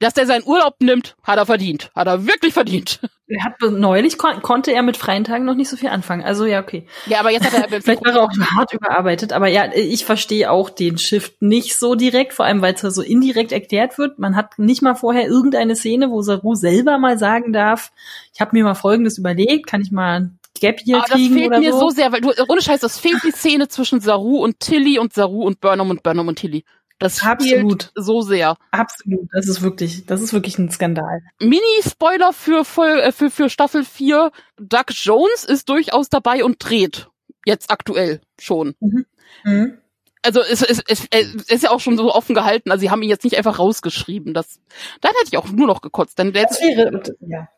Dass 0.00 0.12
der 0.12 0.26
seinen 0.26 0.44
Urlaub 0.44 0.74
nimmt, 0.80 1.16
hat 1.22 1.38
er 1.38 1.46
verdient. 1.46 1.90
Hat 1.94 2.06
er 2.06 2.26
wirklich 2.26 2.52
verdient. 2.52 3.00
Er 3.30 3.44
hat 3.44 3.60
neulich 3.60 4.16
kon 4.16 4.40
konnte 4.40 4.72
er 4.72 4.82
mit 4.82 4.96
freien 4.96 5.24
Tagen 5.24 5.44
noch 5.44 5.54
nicht 5.54 5.68
so 5.68 5.76
viel 5.76 5.90
anfangen. 5.90 6.24
Also 6.24 6.46
ja, 6.46 6.60
okay. 6.60 6.86
Ja, 7.06 7.20
aber 7.20 7.30
jetzt 7.30 7.44
hat 7.44 7.70
er 7.70 7.80
vielleicht 7.82 8.04
war 8.04 8.14
er 8.14 8.22
auch 8.22 8.56
hart 8.56 8.72
überarbeitet. 8.72 9.34
Aber 9.34 9.48
ja, 9.48 9.70
ich 9.74 10.06
verstehe 10.06 10.50
auch 10.50 10.70
den 10.70 10.96
Shift 10.96 11.42
nicht 11.42 11.76
so 11.76 11.94
direkt, 11.94 12.32
vor 12.32 12.46
allem 12.46 12.62
weil 12.62 12.74
es 12.74 12.82
ja 12.82 12.90
so 12.90 13.02
indirekt 13.02 13.52
erklärt 13.52 13.98
wird. 13.98 14.18
Man 14.18 14.34
hat 14.34 14.58
nicht 14.58 14.80
mal 14.80 14.94
vorher 14.94 15.26
irgendeine 15.26 15.76
Szene, 15.76 16.10
wo 16.10 16.22
Saru 16.22 16.54
selber 16.54 16.96
mal 16.96 17.18
sagen 17.18 17.52
darf: 17.52 17.92
Ich 18.32 18.40
habe 18.40 18.56
mir 18.56 18.64
mal 18.64 18.74
Folgendes 18.74 19.18
überlegt, 19.18 19.66
kann 19.66 19.82
ich 19.82 19.92
mal 19.92 20.30
Gap 20.60 20.80
hier 20.80 20.96
Aber 20.96 21.06
kriegen 21.06 21.34
das 21.34 21.42
fehlt 21.42 21.58
mir 21.60 21.72
so? 21.72 21.80
so 21.80 21.90
sehr, 21.90 22.12
weil 22.12 22.20
du 22.20 22.32
ohne 22.48 22.62
Scheiß, 22.62 22.80
das 22.80 22.98
fehlt 22.98 23.22
die 23.24 23.30
Szene 23.30 23.68
zwischen 23.68 24.00
Saru 24.00 24.38
und 24.42 24.60
Tilly 24.60 24.98
und 24.98 25.12
Saru 25.12 25.42
und 25.44 25.60
Burnham 25.60 25.90
und 25.90 26.02
Burnham 26.02 26.28
und 26.28 26.38
Tilly. 26.38 26.64
Das 26.98 27.24
Absolut. 27.24 27.92
so 27.94 28.22
sehr. 28.22 28.56
Absolut. 28.72 29.28
Das 29.32 29.46
ist 29.46 29.62
wirklich, 29.62 30.04
das 30.06 30.20
ist 30.20 30.32
wirklich 30.32 30.58
ein 30.58 30.70
Skandal. 30.70 31.22
Mini-Spoiler 31.40 32.32
für, 32.32 32.64
äh, 32.84 33.12
für, 33.12 33.30
für 33.30 33.48
Staffel 33.48 33.84
4. 33.84 34.32
Doug 34.58 34.86
Jones 34.90 35.44
ist 35.44 35.68
durchaus 35.68 36.08
dabei 36.08 36.44
und 36.44 36.56
dreht. 36.58 37.08
Jetzt 37.44 37.70
aktuell 37.70 38.20
schon. 38.38 38.74
Mhm. 38.80 39.06
Mhm. 39.44 39.78
Also 40.22 40.40
es, 40.40 40.62
es, 40.62 40.82
es, 40.88 41.06
es 41.10 41.34
ist 41.48 41.62
ja 41.62 41.70
auch 41.70 41.78
schon 41.78 41.96
so 41.96 42.12
offen 42.12 42.34
gehalten. 42.34 42.72
Also 42.72 42.80
sie 42.80 42.90
haben 42.90 43.02
ihn 43.02 43.08
jetzt 43.08 43.24
nicht 43.24 43.36
einfach 43.36 43.60
rausgeschrieben. 43.60 44.34
Das, 44.34 44.60
dann 45.00 45.12
hätte 45.12 45.28
ich 45.32 45.38
auch 45.38 45.48
nur 45.48 45.68
noch 45.68 45.80
gekotzt. 45.80 46.18
Denn 46.18 46.32
das 46.32 46.60
wäre, 46.60 47.00
ja. 47.20 47.48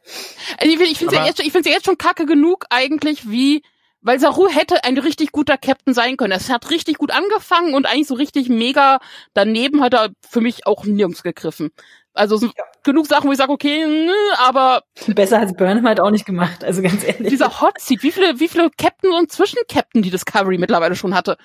Also 0.58 0.72
ich, 0.72 0.80
ich 0.80 0.98
finde 0.98 1.14
es 1.14 1.20
ja, 1.20 1.26
jetzt, 1.26 1.40
ich 1.40 1.52
find's 1.52 1.66
ja 1.66 1.74
jetzt 1.74 1.86
schon 1.86 1.98
kacke 1.98 2.26
genug 2.26 2.66
eigentlich, 2.68 3.30
wie 3.30 3.62
weil 4.02 4.18
Saru 4.18 4.48
hätte 4.48 4.84
ein 4.84 4.98
richtig 4.98 5.32
guter 5.32 5.56
Captain 5.56 5.94
sein 5.94 6.16
können. 6.16 6.32
Es 6.32 6.50
hat 6.50 6.70
richtig 6.70 6.98
gut 6.98 7.10
angefangen 7.10 7.74
und 7.74 7.86
eigentlich 7.86 8.08
so 8.08 8.14
richtig 8.14 8.48
mega 8.48 8.98
daneben 9.34 9.82
hat 9.82 9.94
er 9.94 10.10
für 10.28 10.40
mich 10.40 10.66
auch 10.66 10.84
nirgends 10.84 11.22
gegriffen. 11.22 11.70
Also 12.12 12.36
so 12.36 12.46
ja. 12.46 12.64
genug 12.82 13.06
Sachen, 13.06 13.28
wo 13.28 13.32
ich 13.32 13.38
sage, 13.38 13.52
okay, 13.52 13.86
nö, 13.86 14.12
aber 14.38 14.82
besser 15.06 15.38
als 15.38 15.54
Burnham 15.54 15.86
halt 15.86 16.00
auch 16.00 16.10
nicht 16.10 16.26
gemacht, 16.26 16.64
also 16.64 16.82
ganz 16.82 17.04
ehrlich. 17.04 17.28
Dieser 17.28 17.60
Hot 17.60 17.80
Seat, 17.80 18.02
wie 18.02 18.10
viele 18.10 18.40
wie 18.40 18.48
viele 18.48 18.70
Captain 18.76 19.12
und 19.12 19.30
Zwischencaptain 19.30 20.02
die 20.02 20.10
Discovery 20.10 20.58
mittlerweile 20.58 20.96
schon 20.96 21.14
hatte. 21.14 21.36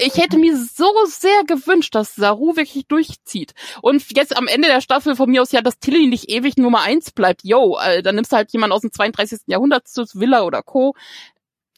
Ich 0.00 0.16
hätte 0.16 0.38
mir 0.38 0.56
so 0.56 0.86
sehr 1.06 1.42
gewünscht, 1.44 1.94
dass 1.94 2.14
Saru 2.14 2.54
wirklich 2.54 2.86
durchzieht. 2.86 3.52
Und 3.82 4.04
jetzt 4.16 4.36
am 4.36 4.46
Ende 4.46 4.68
der 4.68 4.80
Staffel 4.80 5.16
von 5.16 5.28
mir 5.28 5.42
aus 5.42 5.50
ja, 5.50 5.60
dass 5.60 5.80
Tilly 5.80 6.06
nicht 6.06 6.30
ewig 6.30 6.56
Nummer 6.56 6.82
eins 6.82 7.10
bleibt. 7.10 7.42
Yo, 7.42 7.76
äh, 7.84 8.00
dann 8.00 8.14
nimmst 8.14 8.30
du 8.30 8.36
halt 8.36 8.52
jemand 8.52 8.72
aus 8.72 8.82
dem 8.82 8.92
32. 8.92 9.40
Jahrhundert 9.46 9.88
zu 9.88 10.04
Villa 10.14 10.42
oder 10.42 10.62
Co 10.62 10.94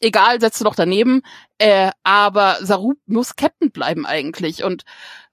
egal, 0.01 0.41
setzt 0.41 0.59
du 0.59 0.65
doch 0.65 0.75
daneben. 0.75 1.21
Äh, 1.57 1.91
aber 2.03 2.57
Saru 2.61 2.95
muss 3.05 3.35
Captain 3.35 3.71
bleiben 3.71 4.05
eigentlich. 4.05 4.63
Und 4.63 4.83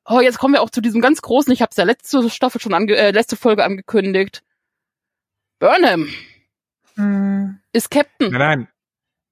oh, 0.04 0.20
jetzt 0.20 0.38
kommen 0.38 0.54
wir 0.54 0.62
auch 0.62 0.70
zu 0.70 0.80
diesem 0.80 1.00
ganz 1.00 1.22
großen, 1.22 1.52
ich 1.52 1.62
habe 1.62 1.70
es 1.70 1.76
ja 1.76 1.84
letzte 1.84 2.30
Staffel 2.30 2.60
schon 2.60 2.74
ange 2.74 2.94
äh, 2.96 3.10
letzte 3.10 3.36
Folge 3.36 3.64
angekündigt. 3.64 4.42
Burnham 5.58 6.08
hm. 6.94 7.58
ist 7.72 7.90
Captain. 7.90 8.30
Nein, 8.30 8.38
nein. 8.38 8.68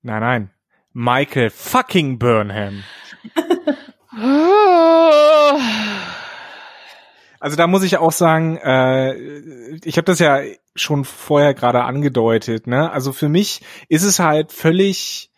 Nein, 0.02 0.20
nein. 0.20 0.50
Michael 0.92 1.50
fucking 1.50 2.18
Burnham. 2.18 2.82
Also 7.40 7.56
da 7.56 7.66
muss 7.66 7.82
ich 7.82 7.98
auch 7.98 8.12
sagen, 8.12 8.56
äh, 8.56 9.14
ich 9.84 9.96
habe 9.96 10.04
das 10.04 10.18
ja 10.18 10.40
schon 10.74 11.04
vorher 11.04 11.54
gerade 11.54 11.84
angedeutet. 11.84 12.66
Ne? 12.66 12.90
Also 12.90 13.12
für 13.12 13.28
mich 13.28 13.60
ist 13.88 14.04
es 14.04 14.18
halt 14.18 14.52
völlig 14.52 15.30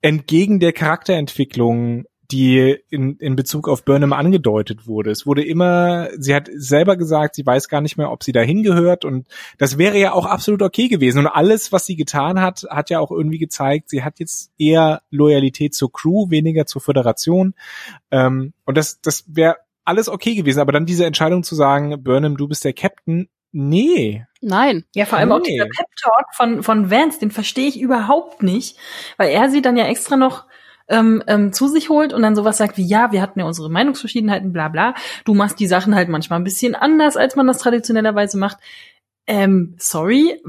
entgegen 0.00 0.60
der 0.60 0.72
Charakterentwicklung 0.72 2.04
die 2.30 2.76
in, 2.90 3.16
in 3.16 3.36
Bezug 3.36 3.68
auf 3.68 3.84
Burnham 3.84 4.12
angedeutet 4.12 4.86
wurde. 4.86 5.10
Es 5.10 5.24
wurde 5.24 5.42
immer, 5.42 6.08
sie 6.18 6.34
hat 6.34 6.50
selber 6.54 6.96
gesagt, 6.96 7.34
sie 7.34 7.46
weiß 7.46 7.68
gar 7.68 7.80
nicht 7.80 7.96
mehr, 7.96 8.10
ob 8.10 8.22
sie 8.22 8.32
dahin 8.32 8.62
gehört 8.62 9.06
und 9.06 9.26
das 9.56 9.78
wäre 9.78 9.98
ja 9.98 10.12
auch 10.12 10.26
absolut 10.26 10.60
okay 10.60 10.88
gewesen. 10.88 11.20
Und 11.20 11.26
alles, 11.26 11.72
was 11.72 11.86
sie 11.86 11.96
getan 11.96 12.40
hat, 12.40 12.66
hat 12.68 12.90
ja 12.90 13.00
auch 13.00 13.10
irgendwie 13.10 13.38
gezeigt, 13.38 13.88
sie 13.88 14.04
hat 14.04 14.18
jetzt 14.18 14.52
eher 14.58 15.00
Loyalität 15.10 15.74
zur 15.74 15.90
Crew, 15.90 16.28
weniger 16.28 16.66
zur 16.66 16.82
Föderation. 16.82 17.54
Ähm, 18.10 18.52
und 18.66 18.76
das, 18.76 19.00
das 19.00 19.24
wäre 19.28 19.56
alles 19.88 20.08
okay 20.08 20.34
gewesen. 20.34 20.60
Aber 20.60 20.72
dann 20.72 20.86
diese 20.86 21.06
Entscheidung 21.06 21.42
zu 21.42 21.54
sagen, 21.54 22.02
Burnham, 22.02 22.36
du 22.36 22.46
bist 22.46 22.64
der 22.64 22.72
Captain, 22.72 23.28
nee. 23.52 24.24
Nein. 24.40 24.84
Ja, 24.94 25.06
vor 25.06 25.18
allem 25.18 25.30
nee. 25.30 25.34
auch 25.34 25.42
dieser 25.42 25.64
Pep-Talk 25.64 26.26
von, 26.34 26.62
von 26.62 26.90
Vance, 26.90 27.18
den 27.18 27.30
verstehe 27.30 27.68
ich 27.68 27.80
überhaupt 27.80 28.42
nicht, 28.42 28.76
weil 29.16 29.30
er 29.30 29.50
sie 29.50 29.62
dann 29.62 29.76
ja 29.76 29.86
extra 29.86 30.16
noch 30.16 30.44
ähm, 30.88 31.22
ähm, 31.26 31.52
zu 31.52 31.68
sich 31.68 31.88
holt 31.90 32.12
und 32.12 32.22
dann 32.22 32.36
sowas 32.36 32.56
sagt 32.56 32.76
wie, 32.76 32.86
ja, 32.86 33.12
wir 33.12 33.20
hatten 33.20 33.40
ja 33.40 33.46
unsere 33.46 33.70
Meinungsverschiedenheiten, 33.70 34.52
bla 34.52 34.68
bla. 34.68 34.94
Du 35.24 35.34
machst 35.34 35.60
die 35.60 35.66
Sachen 35.66 35.94
halt 35.94 36.08
manchmal 36.08 36.38
ein 36.38 36.44
bisschen 36.44 36.74
anders, 36.74 37.16
als 37.16 37.36
man 37.36 37.46
das 37.46 37.58
traditionellerweise 37.58 38.38
macht. 38.38 38.58
Ähm, 39.26 39.74
sorry, 39.78 40.40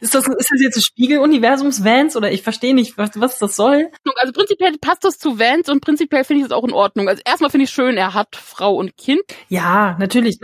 ist, 0.00 0.14
das, 0.14 0.26
ist 0.26 0.50
das 0.50 0.60
jetzt 0.60 0.76
ein 0.76 0.82
Spiegeluniversums 0.82 1.84
Vans 1.84 2.16
oder 2.16 2.30
ich 2.30 2.42
verstehe 2.42 2.74
nicht, 2.74 2.98
was, 2.98 3.10
was 3.14 3.38
das 3.38 3.56
soll? 3.56 3.90
Also 4.16 4.32
prinzipiell 4.32 4.72
passt 4.80 5.04
das 5.04 5.18
zu 5.18 5.38
Vans 5.38 5.68
und 5.68 5.80
prinzipiell 5.80 6.24
finde 6.24 6.40
ich 6.40 6.46
es 6.46 6.52
auch 6.52 6.64
in 6.64 6.72
Ordnung. 6.72 7.08
Also 7.08 7.22
erstmal 7.24 7.50
finde 7.50 7.64
ich 7.64 7.70
schön, 7.70 7.96
er 7.96 8.14
hat 8.14 8.36
Frau 8.36 8.74
und 8.74 8.96
Kind. 8.96 9.22
Ja, 9.48 9.96
natürlich. 9.98 10.38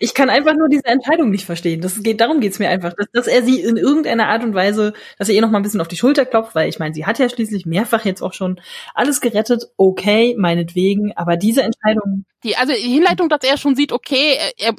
Ich 0.00 0.14
kann 0.14 0.30
einfach 0.30 0.54
nur 0.54 0.68
diese 0.68 0.86
Entscheidung 0.86 1.30
nicht 1.30 1.44
verstehen. 1.44 1.80
Das 1.80 2.02
geht, 2.02 2.20
darum 2.20 2.40
geht's 2.40 2.58
mir 2.58 2.68
einfach, 2.68 2.94
dass, 2.94 3.06
dass 3.12 3.26
er 3.26 3.42
sie 3.42 3.60
in 3.60 3.76
irgendeiner 3.76 4.28
Art 4.28 4.44
und 4.44 4.54
Weise, 4.54 4.92
dass 5.18 5.28
er 5.28 5.34
ihr 5.34 5.42
noch 5.42 5.50
mal 5.50 5.58
ein 5.58 5.62
bisschen 5.62 5.80
auf 5.80 5.88
die 5.88 5.96
Schulter 5.96 6.24
klopft, 6.24 6.54
weil 6.54 6.68
ich 6.68 6.78
meine, 6.78 6.94
sie 6.94 7.06
hat 7.06 7.18
ja 7.18 7.28
schließlich 7.28 7.66
mehrfach 7.66 8.04
jetzt 8.04 8.22
auch 8.22 8.32
schon 8.32 8.60
alles 8.94 9.20
gerettet. 9.20 9.64
Okay, 9.76 10.34
meinetwegen, 10.38 11.12
aber 11.16 11.36
diese 11.36 11.62
Entscheidung. 11.62 12.24
Die, 12.42 12.56
also 12.56 12.72
die 12.74 12.92
Hinleitung, 12.92 13.28
dass 13.28 13.42
er 13.42 13.56
schon 13.56 13.74
sieht, 13.74 13.92
okay, 13.92 14.36
er, 14.58 14.74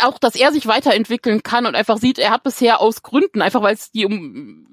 auch, 0.00 0.18
dass 0.18 0.34
er 0.34 0.52
sich 0.52 0.66
weiterentwickeln 0.66 1.42
kann 1.42 1.66
und 1.66 1.74
einfach 1.74 1.98
sieht, 1.98 2.18
er 2.18 2.30
hat 2.30 2.42
bisher 2.42 2.80
aus 2.80 2.95
Gründen, 3.02 3.42
einfach 3.42 3.62
weil 3.62 3.74
es 3.74 3.90
die 3.90 4.06
um 4.06 4.66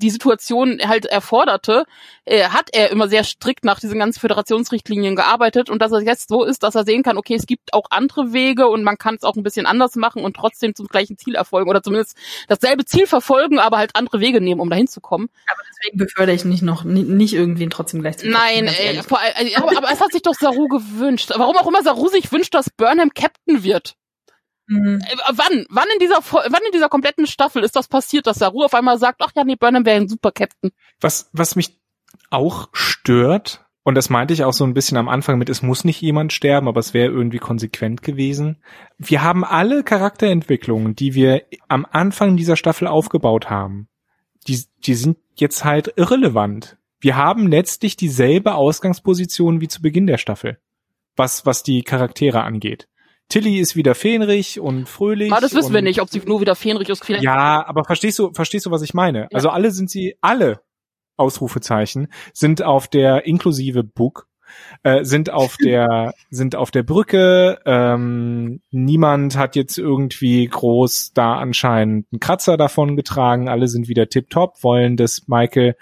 die 0.00 0.10
Situation 0.10 0.80
halt 0.84 1.06
erforderte, 1.06 1.84
äh, 2.24 2.44
hat 2.48 2.70
er 2.72 2.90
immer 2.90 3.08
sehr 3.08 3.24
strikt 3.24 3.64
nach 3.64 3.80
diesen 3.80 3.98
ganzen 3.98 4.20
Föderationsrichtlinien 4.20 5.16
gearbeitet 5.16 5.70
und 5.70 5.80
dass 5.80 5.92
er 5.92 6.02
jetzt 6.02 6.28
so 6.28 6.44
ist, 6.44 6.62
dass 6.62 6.74
er 6.74 6.84
sehen 6.84 7.02
kann, 7.02 7.16
okay, 7.16 7.34
es 7.34 7.46
gibt 7.46 7.72
auch 7.72 7.86
andere 7.90 8.32
Wege 8.32 8.68
und 8.68 8.82
man 8.82 8.98
kann 8.98 9.14
es 9.14 9.22
auch 9.22 9.36
ein 9.36 9.42
bisschen 9.42 9.66
anders 9.66 9.96
machen 9.96 10.24
und 10.24 10.34
trotzdem 10.34 10.74
zum 10.74 10.86
gleichen 10.86 11.16
Ziel 11.18 11.34
erfolgen 11.34 11.70
oder 11.70 11.82
zumindest 11.82 12.16
dasselbe 12.48 12.84
Ziel 12.84 13.06
verfolgen, 13.06 13.58
aber 13.58 13.78
halt 13.78 13.94
andere 13.94 14.20
Wege 14.20 14.40
nehmen, 14.40 14.60
um 14.60 14.70
dahin 14.70 14.88
zu 14.88 15.00
kommen. 15.00 15.28
Aber 15.50 15.62
deswegen 15.70 15.98
befördere 15.98 16.34
ich 16.34 16.44
nicht 16.44 16.62
noch 16.62 16.84
nicht 16.84 17.34
irgendwie 17.34 17.68
trotzdem 17.68 18.00
gleich 18.00 18.18
zu 18.18 18.28
Nein, 18.28 18.66
ey, 18.66 19.02
vor, 19.02 19.20
aber, 19.56 19.76
aber 19.76 19.90
es 19.92 20.00
hat 20.00 20.12
sich 20.12 20.22
doch 20.22 20.34
Saru 20.34 20.68
gewünscht. 20.68 21.30
Warum 21.34 21.56
auch 21.56 21.66
immer 21.66 21.82
Saru 21.82 22.08
sich 22.08 22.30
wünscht, 22.32 22.54
dass 22.54 22.70
Burnham 22.70 23.10
Captain 23.14 23.62
wird. 23.62 23.96
Mhm. 24.70 25.00
Äh, 25.00 25.16
wann? 25.32 25.66
Wann 25.68 25.88
in 25.92 25.98
dieser 25.98 26.18
wann 26.30 26.62
in 26.64 26.72
dieser 26.72 26.88
kompletten 26.88 27.26
Staffel 27.26 27.64
ist 27.64 27.74
das 27.74 27.88
passiert, 27.88 28.26
dass 28.26 28.38
Saru 28.38 28.62
auf 28.62 28.74
einmal 28.74 28.98
sagt, 28.98 29.20
ach 29.22 29.32
ja, 29.34 29.44
nee, 29.44 29.56
Burnham 29.56 29.84
wäre 29.84 29.96
ein 29.96 30.08
super 30.08 30.30
Captain. 30.30 30.70
Was 31.00 31.28
was 31.32 31.56
mich 31.56 31.76
auch 32.30 32.68
stört 32.72 33.66
und 33.82 33.96
das 33.96 34.10
meinte 34.10 34.32
ich 34.32 34.44
auch 34.44 34.52
so 34.52 34.64
ein 34.64 34.74
bisschen 34.74 34.96
am 34.98 35.08
Anfang 35.08 35.38
mit, 35.38 35.48
es 35.48 35.62
muss 35.62 35.84
nicht 35.84 36.00
jemand 36.00 36.32
sterben, 36.32 36.68
aber 36.68 36.78
es 36.78 36.94
wäre 36.94 37.10
irgendwie 37.10 37.38
konsequent 37.38 38.02
gewesen. 38.02 38.58
Wir 38.98 39.22
haben 39.22 39.44
alle 39.44 39.82
Charakterentwicklungen, 39.82 40.94
die 40.94 41.14
wir 41.14 41.42
am 41.66 41.86
Anfang 41.90 42.36
dieser 42.36 42.56
Staffel 42.56 42.86
aufgebaut 42.86 43.50
haben. 43.50 43.88
Die, 44.46 44.62
die 44.84 44.94
sind 44.94 45.18
jetzt 45.34 45.64
halt 45.64 45.94
irrelevant. 45.96 46.76
Wir 47.00 47.16
haben 47.16 47.48
letztlich 47.48 47.96
dieselbe 47.96 48.54
Ausgangsposition 48.54 49.60
wie 49.60 49.68
zu 49.68 49.80
Beginn 49.80 50.06
der 50.06 50.18
Staffel, 50.18 50.58
was, 51.16 51.46
was 51.46 51.62
die 51.62 51.82
Charaktere 51.82 52.42
angeht. 52.42 52.86
Tilly 53.30 53.58
ist 53.58 53.76
wieder 53.76 53.94
fähnrich 53.94 54.60
und 54.60 54.88
fröhlich. 54.88 55.32
Ah, 55.32 55.40
das 55.40 55.54
wissen 55.54 55.72
wir 55.72 55.82
nicht, 55.82 56.02
ob 56.02 56.10
sie 56.10 56.20
nur 56.26 56.40
wieder 56.40 56.54
fähnrich 56.54 56.88
ist. 56.88 57.08
Ja, 57.08 57.64
aber 57.66 57.84
verstehst 57.84 58.18
du, 58.18 58.32
verstehst 58.34 58.66
du, 58.66 58.70
was 58.70 58.82
ich 58.82 58.92
meine? 58.92 59.20
Ja. 59.22 59.28
Also 59.32 59.48
alle 59.48 59.70
sind 59.70 59.88
sie, 59.88 60.16
alle 60.20 60.60
Ausrufezeichen 61.16 62.08
sind 62.32 62.62
auf 62.62 62.88
der 62.88 63.26
inklusive 63.26 63.84
Book 63.84 64.26
äh, 64.82 65.04
sind 65.04 65.30
auf 65.30 65.56
der 65.64 66.14
sind 66.30 66.56
auf 66.56 66.70
der 66.70 66.82
Brücke. 66.82 67.60
Ähm, 67.64 68.60
niemand 68.70 69.36
hat 69.36 69.56
jetzt 69.56 69.78
irgendwie 69.78 70.46
groß 70.46 71.12
da 71.14 71.34
anscheinend 71.34 72.06
einen 72.10 72.20
Kratzer 72.20 72.56
davon 72.56 72.96
getragen. 72.96 73.48
Alle 73.48 73.68
sind 73.68 73.88
wieder 73.88 74.08
tipptopp, 74.08 74.62
wollen, 74.62 74.96
dass 74.96 75.28
Michael 75.28 75.76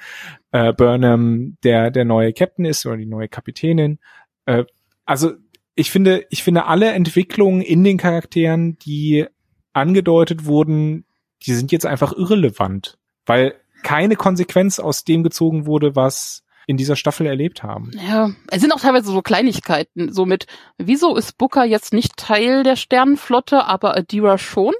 äh, 0.52 0.72
Burnham 0.72 1.56
der 1.64 1.90
der 1.90 2.04
neue 2.04 2.32
Captain 2.32 2.64
ist 2.64 2.86
oder 2.86 2.96
die 2.96 3.06
neue 3.06 3.28
Kapitänin. 3.28 3.98
Äh, 4.46 4.64
also 5.04 5.32
ich 5.78 5.92
finde, 5.92 6.26
ich 6.28 6.42
finde 6.42 6.66
alle 6.66 6.90
Entwicklungen 6.90 7.62
in 7.62 7.84
den 7.84 7.98
Charakteren, 7.98 8.78
die 8.78 9.26
angedeutet 9.72 10.44
wurden, 10.44 11.04
die 11.46 11.54
sind 11.54 11.70
jetzt 11.70 11.86
einfach 11.86 12.12
irrelevant, 12.12 12.98
weil 13.26 13.54
keine 13.84 14.16
Konsequenz 14.16 14.80
aus 14.80 15.04
dem 15.04 15.22
gezogen 15.22 15.66
wurde, 15.66 15.94
was 15.94 16.42
in 16.66 16.76
dieser 16.76 16.96
Staffel 16.96 17.28
erlebt 17.28 17.62
haben. 17.62 17.92
Ja, 18.08 18.30
es 18.50 18.60
sind 18.60 18.72
auch 18.72 18.80
teilweise 18.80 19.12
so 19.12 19.22
Kleinigkeiten, 19.22 20.12
so 20.12 20.26
mit, 20.26 20.48
wieso 20.78 21.14
ist 21.14 21.38
Booker 21.38 21.64
jetzt 21.64 21.92
nicht 21.92 22.16
Teil 22.16 22.64
der 22.64 22.74
Sternenflotte, 22.74 23.64
aber 23.64 23.96
Adira 23.96 24.36
schon? 24.36 24.74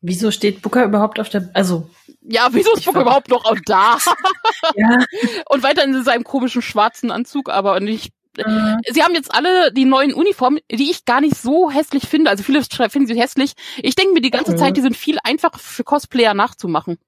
Wieso 0.00 0.30
steht 0.30 0.62
Booker 0.62 0.84
überhaupt 0.84 1.18
auf 1.18 1.30
der, 1.30 1.50
also. 1.54 1.90
Ja, 2.20 2.50
wieso 2.52 2.72
ist 2.74 2.84
Booker 2.84 3.00
überhaupt 3.00 3.28
noch 3.28 3.44
da? 3.66 3.98
ja. 4.76 5.04
Und 5.48 5.64
weiter 5.64 5.82
in 5.82 6.04
seinem 6.04 6.22
komischen 6.22 6.62
schwarzen 6.62 7.10
Anzug, 7.10 7.48
aber 7.48 7.80
nicht 7.80 8.12
Mhm. 8.36 8.78
Sie 8.88 9.02
haben 9.02 9.14
jetzt 9.14 9.34
alle 9.34 9.72
die 9.72 9.84
neuen 9.84 10.12
Uniformen, 10.12 10.60
die 10.70 10.90
ich 10.90 11.04
gar 11.04 11.20
nicht 11.20 11.36
so 11.36 11.70
hässlich 11.70 12.06
finde. 12.06 12.30
Also 12.30 12.42
viele 12.42 12.62
finden 12.62 13.06
sie 13.06 13.20
hässlich. 13.20 13.52
Ich 13.78 13.94
denke 13.94 14.14
mir 14.14 14.20
die 14.20 14.30
ganze 14.30 14.52
mhm. 14.52 14.58
Zeit, 14.58 14.76
die 14.76 14.80
sind 14.80 14.96
viel 14.96 15.18
einfacher 15.24 15.58
für 15.58 15.84
Cosplayer 15.84 16.34
nachzumachen. 16.34 16.98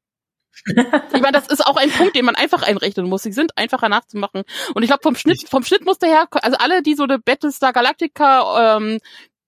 ich 0.66 1.20
meine, 1.20 1.32
das 1.32 1.46
ist 1.48 1.64
auch 1.64 1.76
ein 1.76 1.90
Punkt, 1.90 2.16
den 2.16 2.24
man 2.24 2.34
einfach 2.34 2.62
einrechnen 2.62 3.08
muss. 3.08 3.22
Sie 3.22 3.32
sind 3.32 3.56
einfacher 3.56 3.88
nachzumachen. 3.88 4.42
Und 4.74 4.82
ich 4.82 4.88
glaube, 4.88 5.02
vom 5.02 5.16
Schnitt, 5.16 5.48
vom 5.48 5.62
Schnittmuster 5.62 6.06
her, 6.06 6.26
also 6.32 6.56
alle, 6.58 6.82
die 6.82 6.94
so 6.94 7.04
eine 7.04 7.18
Battlestar 7.18 7.72
Galactica 7.72 8.76
ähm, 8.76 8.98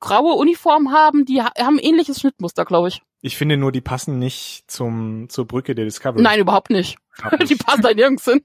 graue 0.00 0.34
Uniform 0.34 0.92
haben, 0.92 1.24
die 1.24 1.42
haben 1.42 1.78
ähnliches 1.78 2.20
Schnittmuster, 2.20 2.64
glaube 2.64 2.88
ich. 2.88 3.02
Ich 3.20 3.36
finde 3.36 3.56
nur, 3.56 3.70
die 3.70 3.80
passen 3.80 4.18
nicht 4.18 4.64
zum 4.66 5.28
zur 5.28 5.46
Brücke 5.46 5.74
der 5.74 5.84
Discovery. 5.84 6.22
Nein, 6.22 6.40
überhaupt 6.40 6.70
nicht. 6.70 6.98
nicht. 7.38 7.50
Die 7.50 7.56
passen 7.56 7.82
da 7.82 7.94
nirgends 7.94 8.24
hin. 8.24 8.44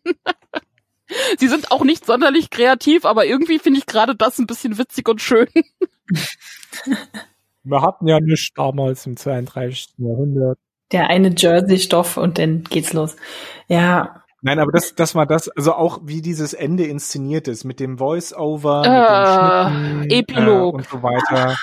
Sie 1.38 1.48
sind 1.48 1.72
auch 1.72 1.84
nicht 1.84 2.06
sonderlich 2.06 2.50
kreativ, 2.50 3.06
aber 3.06 3.26
irgendwie 3.26 3.60
finde 3.60 3.80
ich 3.80 3.86
gerade 3.86 4.16
das 4.16 4.40
ein 4.40 4.48
bisschen 4.48 4.78
witzig 4.78 5.08
und 5.08 5.22
schön. 5.22 5.48
Wir 7.64 7.82
hatten 7.82 8.08
ja 8.08 8.20
nichts 8.20 8.54
damals 8.56 9.06
im 9.06 9.18
32. 9.18 9.96
Jahrhundert. 9.98 10.58
Der 10.92 11.10
eine 11.10 11.34
Jersey-Stoff 11.36 12.16
und 12.16 12.38
dann 12.38 12.64
geht's 12.64 12.94
los. 12.94 13.18
Ja. 13.68 14.24
Nein, 14.42 14.60
aber 14.60 14.72
das, 14.72 14.96
das 14.96 15.16
war 15.16 15.26
das, 15.26 15.50
also 15.50 15.74
auch 15.74 16.00
wie 16.04 16.22
dieses 16.22 16.54
Ende 16.54 16.86
inszeniert 16.86 17.50
ist, 17.50 17.66
mit 17.66 17.82
dem 17.82 17.98
Voice-Over, 17.98 18.84
äh, 18.86 19.70
mit 19.70 19.80
dem 19.80 20.04
Schnitten, 20.04 20.12
Epilog 20.12 20.74
äh, 20.74 20.78
und 20.78 20.88
so 20.88 21.04
weiter. 21.04 21.58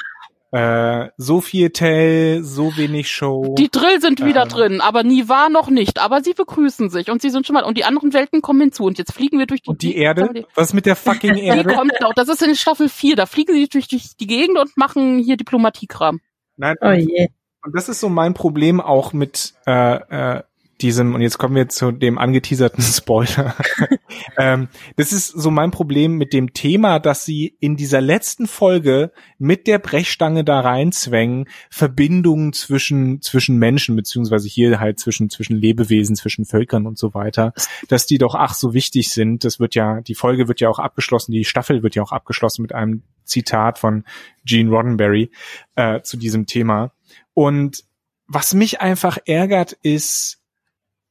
Äh, 0.55 1.11
so 1.17 1.41
viel 1.41 1.71
Tell, 1.71 2.45
so 2.45 2.77
wenig 2.77 3.11
Show. 3.11 3.57
Die 3.59 3.71
Drill 3.71 4.01
sind 4.01 4.25
wieder 4.25 4.45
äh, 4.45 4.49
drin, 4.49 4.81
aber 4.81 5.03
nie 5.03 5.29
war 5.29 5.49
noch 5.49 5.69
nicht. 5.69 6.01
Aber 6.01 6.23
sie 6.23 6.33
begrüßen 6.33 6.91
sich 6.91 7.11
und 7.11 7.21
sie 7.21 7.31
sind 7.31 7.45
schon 7.45 7.55
mal 7.55 7.65
und 7.65 7.77
die 7.77 7.85
anderen 7.85 8.13
Welten 8.13 8.41
kommen 8.41 8.61
hinzu 8.61 8.85
und 8.85 8.97
jetzt 8.97 9.13
fliegen 9.13 9.41
wir 9.41 9.47
durch 9.47 9.63
die. 9.63 9.71
Und 9.71 9.83
die, 9.83 9.89
die 9.89 9.97
Erde? 9.97 10.45
Was 10.55 10.73
mit 10.73 10.87
der 10.87 10.95
fucking 10.95 11.35
Erde? 11.39 11.69
Die 11.69 11.75
kommt 11.75 11.95
noch. 12.01 12.15
Das 12.15 12.29
ist 12.29 12.41
in 12.41 12.55
Staffel 12.55 12.89
4. 12.89 13.17
Da 13.17 13.27
fliegen 13.27 13.53
sie 13.53 13.67
durch 13.67 13.89
die 13.89 14.27
Gegend 14.29 14.57
und 14.57 14.77
machen 14.77 15.19
hier 15.19 15.37
Diplomatiekram. 15.37 16.21
Nein. 16.57 16.77
Oh 16.81 16.93
je. 16.93 17.31
Und 17.65 17.75
das 17.75 17.89
ist 17.89 17.99
so 17.99 18.09
mein 18.09 18.35
Problem 18.35 18.81
auch 18.81 19.13
mit 19.13 19.55
äh, 19.67 20.37
äh, 20.37 20.43
diesem, 20.85 21.15
und 21.15 21.23
jetzt 21.23 21.39
kommen 21.39 21.57
wir 21.57 21.69
zu 21.69 21.91
dem 21.91 22.19
angeteaserten 22.19 22.83
Spoiler. 22.83 23.57
ähm, 24.39 24.69
das 24.97 25.13
ist 25.13 25.29
so 25.29 25.51
mein 25.51 25.71
Problem 25.71 26.17
mit 26.17 26.33
dem 26.33 26.53
Thema, 26.53 27.01
dass 27.01 27.25
sie 27.25 27.57
in 27.59 27.77
dieser 27.77 28.01
letzten 28.01 28.47
Folge 28.47 29.11
mit 29.39 29.67
der 29.67 29.79
Brechstange 29.79 30.45
da 30.45 30.61
reinzwängen, 30.61 31.49
Verbindungen 31.71 32.53
zwischen, 32.53 33.23
zwischen 33.23 33.59
Menschen, 33.59 33.97
beziehungsweise 33.97 34.47
hier 34.47 34.79
halt 34.79 35.01
zwischen, 35.01 35.31
zwischen 35.31 35.57
Lebewesen, 35.57 36.17
zwischen 36.17 36.45
Völkern 36.45 36.87
und 36.87 36.99
so 36.99 37.15
weiter, 37.15 37.55
dass 37.89 38.07
die 38.07 38.19
doch 38.19 38.35
ach 38.35 38.55
so 38.55 38.75
wichtig 38.75 39.11
sind. 39.11 39.45
Das 39.45 39.59
wird 39.59 39.75
ja, 39.75 40.03
die 40.03 40.15
Folge 40.15 40.49
wird 40.49 40.61
ja 40.61 40.69
auch 40.69 40.79
abgeschlossen, 40.79 41.33
die 41.33 41.45
Staffel 41.45 41.83
wird 41.83 41.95
ja 41.95 42.03
auch 42.03 42.13
abgeschlossen 42.13 42.63
mit 42.63 42.75
einem 42.75 43.03
Zitat 43.25 43.79
von 43.79 44.05
Gene 44.45 44.71
Roddenberry 44.71 45.31
äh, 45.77 46.03
zu 46.03 46.19
diesem 46.19 46.45
Thema. 46.45 46.93
Und 47.33 47.85
was 48.27 48.53
mich 48.53 48.81
einfach 48.81 49.19
ärgert, 49.25 49.73
ist, 49.73 50.44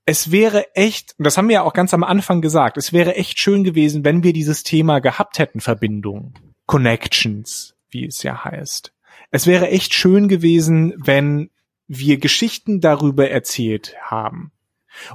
es 0.06 0.32
wäre 0.32 0.76
echt, 0.76 1.16
und 1.18 1.26
das 1.26 1.38
haben 1.38 1.48
wir 1.48 1.56
ja 1.56 1.62
auch 1.64 1.74
ganz 1.74 1.94
am 1.94 2.04
Anfang 2.04 2.42
gesagt, 2.42 2.78
es 2.78 2.92
wäre 2.92 3.16
echt 3.16 3.40
schön 3.40 3.64
gewesen, 3.64 4.04
wenn 4.04 4.24
wir 4.24 4.34
dieses 4.34 4.64
Thema 4.64 5.00
gehabt 5.00 5.40
hätten, 5.40 5.62
Verbindungen, 5.62 6.34
Connections, 6.66 7.76
wie 7.90 8.06
es 8.06 8.24
ja 8.24 8.44
heißt. 8.44 8.94
Es 9.32 9.48
wäre 9.48 9.70
echt 9.70 9.94
schön 9.94 10.28
gewesen, 10.28 10.94
wenn 10.98 11.50
wir 11.88 12.18
Geschichten 12.18 12.82
darüber 12.82 13.30
erzählt 13.30 13.96
haben. 14.02 14.52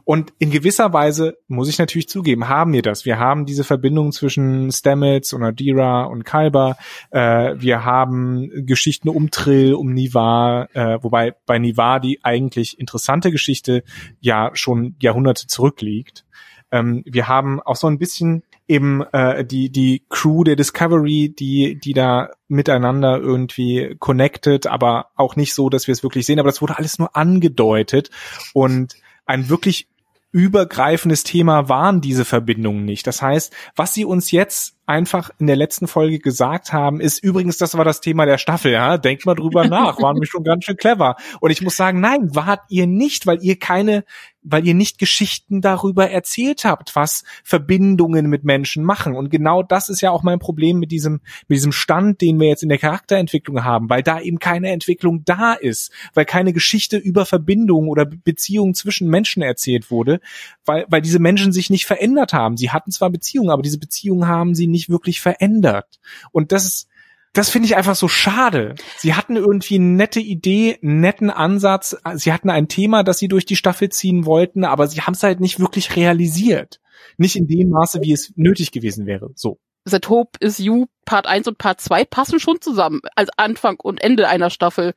Und 0.05 0.33
in 0.39 0.51
gewisser 0.51 0.93
Weise, 0.93 1.39
muss 1.49 1.69
ich 1.69 1.79
natürlich 1.79 2.09
zugeben, 2.09 2.49
haben 2.49 2.73
wir 2.73 2.83
das. 2.83 3.05
Wir 3.05 3.19
haben 3.19 3.47
diese 3.47 3.65
Verbindung 3.65 4.13
zwischen 4.13 4.71
Stamets 4.73 5.33
und 5.33 5.43
Adira 5.43 6.05
und 6.05 6.25
Kalber. 6.25 6.77
Äh, 7.11 7.55
wir 7.59 7.85
haben 7.85 8.51
Geschichten 8.67 9.09
um 9.09 9.31
Trill, 9.31 9.75
um 9.75 9.93
Nivar, 9.93 10.69
äh, 10.75 11.03
wobei 11.03 11.35
bei 11.47 11.59
Nivar 11.59 12.01
die 12.01 12.25
eigentlich 12.25 12.79
interessante 12.79 13.31
Geschichte 13.31 13.83
ja 14.21 14.51
schon 14.55 14.97
Jahrhunderte 15.01 15.47
zurückliegt. 15.47 16.25
Ähm, 16.71 17.03
wir 17.07 17.29
haben 17.29 17.61
auch 17.61 17.77
so 17.77 17.87
ein 17.87 17.99
bisschen 17.99 18.43
eben 18.67 19.03
äh, 19.13 19.45
die 19.45 19.71
die 19.71 20.05
Crew 20.11 20.45
der 20.45 20.57
Discovery, 20.57 21.35
die 21.37 21.79
die 21.83 21.95
da 21.95 22.31
miteinander 22.49 23.19
irgendwie 23.19 23.97
connected, 23.99 24.67
aber 24.67 25.07
auch 25.17 25.37
nicht 25.37 25.55
so, 25.55 25.71
dass 25.71 25.87
wir 25.87 25.93
es 25.93 26.03
wirklich 26.03 26.27
sehen. 26.27 26.39
Aber 26.39 26.51
das 26.51 26.61
wurde 26.61 26.79
alles 26.79 26.99
nur 26.99 27.17
angedeutet 27.17 28.11
und 28.53 28.95
ein 29.29 29.49
wirklich 29.49 29.87
übergreifendes 30.31 31.23
Thema 31.25 31.69
waren 31.69 32.01
diese 32.01 32.25
Verbindungen 32.25 32.85
nicht. 32.85 33.07
Das 33.07 33.23
heißt, 33.23 33.53
was 33.77 33.95
sie 33.95 34.05
uns 34.05 34.31
jetzt 34.31 34.77
einfach 34.85 35.31
in 35.39 35.47
der 35.47 35.57
letzten 35.57 35.87
Folge 35.87 36.19
gesagt 36.19 36.73
haben, 36.73 37.01
ist 37.01 37.23
übrigens, 37.23 37.57
das 37.57 37.77
war 37.77 37.85
das 37.85 38.01
Thema 38.01 38.27
der 38.27 38.37
Staffel, 38.37 38.73
ja, 38.73 38.99
denkt 38.99 39.25
mal 39.25 39.35
drüber 39.35 39.65
nach, 39.69 40.01
waren 40.03 40.21
wir 40.21 40.27
schon 40.27 40.45
ganz 40.45 40.65
schön 40.65 40.77
clever. 40.77 41.17
Und 41.41 41.51
ich 41.51 41.63
muss 41.63 41.77
sagen, 41.77 42.01
nein, 42.01 42.35
wart 42.35 42.61
ihr 42.69 42.87
nicht, 42.87 43.27
weil 43.27 43.43
ihr 43.43 43.59
keine 43.59 44.05
weil 44.51 44.67
ihr 44.67 44.75
nicht 44.75 44.99
Geschichten 44.99 45.61
darüber 45.61 46.11
erzählt 46.11 46.65
habt, 46.65 46.95
was 46.97 47.25
Verbindungen 47.45 48.27
mit 48.27 48.45
Menschen 48.45 48.85
machen. 48.85 49.15
Und 49.15 49.31
genau 49.31 49.63
das 49.63 49.89
ist 49.89 50.01
ja 50.01 50.11
auch 50.11 50.23
mein 50.23 50.39
Problem 50.39 50.79
mit 50.79 50.91
diesem, 50.91 51.21
mit 51.49 51.57
diesem 51.57 51.73
Stand, 51.73 52.21
den 52.21 52.41
wir 52.41 52.49
jetzt 52.49 52.63
in 52.63 52.69
der 52.69 52.79
Charakterentwicklung 52.79 53.65
haben, 53.65 53.91
weil 53.91 54.03
da 54.03 54.21
eben 54.21 54.39
keine 54.39 54.71
Entwicklung 54.71 55.25
da 55.25 55.55
ist, 55.55 55.93
weil 56.15 56.25
keine 56.25 56.53
Geschichte 56.53 56.97
über 56.97 57.27
Verbindungen 57.27 57.89
oder 57.89 58.07
Beziehungen 58.07 58.75
zwischen 58.75 59.09
Menschen 59.09 59.43
erzählt 59.43 59.91
wurde, 59.91 60.21
weil, 60.65 60.87
weil 60.89 61.03
diese 61.03 61.19
Menschen 61.19 61.53
sich 61.53 61.71
nicht 61.71 61.87
verändert 61.87 62.33
haben. 62.33 62.57
Sie 62.57 62.71
hatten 62.71 62.91
zwar 62.91 63.11
Beziehungen, 63.11 63.51
aber 63.51 63.63
diese 63.63 63.79
Beziehungen 63.79 64.27
haben 64.27 64.55
sie 64.55 64.67
nicht 64.67 64.89
wirklich 64.89 65.21
verändert. 65.21 65.99
Und 66.33 66.53
das 66.53 66.65
ist, 66.65 66.89
das 67.33 67.51
finde 67.51 67.67
ich 67.67 67.77
einfach 67.77 67.95
so 67.95 68.09
schade. 68.09 68.75
Sie 68.97 69.15
hatten 69.15 69.37
irgendwie 69.37 69.77
eine 69.77 69.85
nette 69.85 70.21
Idee, 70.21 70.79
einen 70.83 71.01
netten 71.01 71.31
Ansatz. 71.31 71.97
Sie 72.15 72.33
hatten 72.33 72.51
ein 72.51 72.69
Thema, 72.69 73.03
das 73.03 73.19
sie 73.19 73.29
durch 73.29 73.47
die 73.47 73.57
Staffel 73.57 73.91
ziehen 73.91 74.25
wollten, 74.25 74.65
aber 74.65 74.89
sie 74.89 75.03
haben 75.03 75.15
es 75.15 75.23
halt 75.23 75.41
nicht 75.41 75.61
wirklich 75.61 75.97
realisiert. 75.97 76.81
Nicht 77.17 77.37
in 77.37 77.47
dem 77.47 77.71
Maße, 77.71 78.01
wie 78.03 78.13
es 78.13 78.33
nötig 78.37 78.73
gewesen 78.73 79.07
wäre. 79.07 79.31
So. 79.35 79.59
The 79.85 80.01
Hope 80.09 80.39
is 80.41 80.59
You 80.59 80.87
Part 81.05 81.27
1 81.27 81.49
und 81.49 81.59
Part 81.59 81.81
2 81.81 82.05
passen 82.05 82.41
schon 82.41 82.61
zusammen 82.61 83.01
als 83.15 83.31
Anfang 83.37 83.79
und 83.81 84.03
Ende 84.03 84.29
einer 84.29 84.51
Staffel 84.51 84.95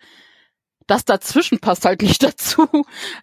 das 0.92 1.06
dazwischen 1.06 1.60
passt 1.60 1.86
halt 1.86 2.02
nicht 2.02 2.22
dazu. 2.24 2.68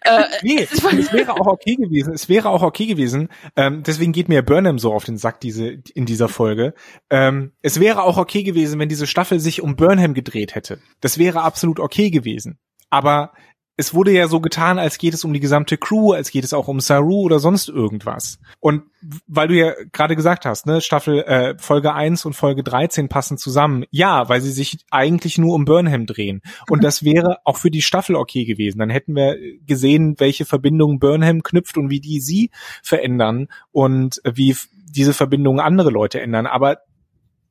Äh, 0.01 0.23
nee, 0.41 0.67
es 0.71 0.83
wäre 1.13 1.33
auch 1.33 1.45
okay 1.45 1.75
gewesen. 1.75 2.13
Es 2.13 2.27
wäre 2.27 2.49
auch 2.49 2.63
okay 2.63 2.87
gewesen. 2.87 3.29
Ähm, 3.55 3.83
deswegen 3.83 4.11
geht 4.11 4.27
mir 4.27 4.41
Burnham 4.41 4.79
so 4.79 4.91
auf 4.91 5.05
den 5.05 5.17
Sack 5.17 5.39
diese 5.39 5.77
in 5.93 6.05
dieser 6.05 6.27
Folge. 6.29 6.73
Ähm, 7.11 7.51
es 7.61 7.79
wäre 7.79 8.03
auch 8.03 8.17
okay 8.17 8.41
gewesen, 8.41 8.79
wenn 8.79 8.89
diese 8.89 9.05
Staffel 9.05 9.39
sich 9.39 9.61
um 9.61 9.75
Burnham 9.75 10.15
gedreht 10.15 10.55
hätte. 10.55 10.79
Das 10.99 11.19
wäre 11.19 11.43
absolut 11.43 11.79
okay 11.79 12.09
gewesen. 12.09 12.57
Aber 12.89 13.33
es 13.79 13.93
wurde 13.93 14.11
ja 14.11 14.27
so 14.27 14.41
getan, 14.41 14.77
als 14.77 14.97
geht 14.97 15.13
es 15.13 15.23
um 15.23 15.31
die 15.31 15.39
gesamte 15.39 15.77
Crew, 15.77 16.11
als 16.11 16.31
geht 16.31 16.43
es 16.43 16.51
auch 16.51 16.67
um 16.67 16.81
Saru 16.81 17.21
oder 17.21 17.39
sonst 17.39 17.69
irgendwas. 17.69 18.37
Und 18.59 18.83
weil 19.25 19.47
du 19.47 19.55
ja 19.55 19.73
gerade 19.93 20.17
gesagt 20.17 20.45
hast, 20.45 20.65
ne, 20.65 20.81
Staffel 20.81 21.19
äh, 21.23 21.57
Folge 21.57 21.93
1 21.93 22.25
und 22.25 22.33
Folge 22.33 22.61
13 22.61 23.07
passen 23.07 23.37
zusammen. 23.37 23.85
Ja, 23.89 24.27
weil 24.27 24.41
sie 24.41 24.51
sich 24.51 24.79
eigentlich 24.91 25.37
nur 25.37 25.55
um 25.55 25.63
Burnham 25.63 26.07
drehen. 26.07 26.41
Und 26.69 26.83
das 26.83 27.05
wäre 27.05 27.37
auch 27.45 27.55
für 27.55 27.71
die 27.71 27.81
Staffel 27.81 28.17
okay 28.17 28.43
gewesen. 28.43 28.79
Dann 28.79 28.89
hätten 28.89 29.15
wir 29.15 29.37
gesehen, 29.65 30.15
welche 30.17 30.43
Verbindungen 30.43 30.99
Burnham 30.99 31.41
knüpft 31.41 31.77
und 31.77 31.89
wie 31.89 32.01
die 32.01 32.19
sie 32.19 32.51
verändern 32.83 33.47
und 33.71 34.21
wie 34.25 34.57
diese 34.89 35.13
Verbindungen 35.13 35.61
andere 35.61 35.89
Leute 35.89 36.19
ändern. 36.19 36.47
Aber 36.47 36.79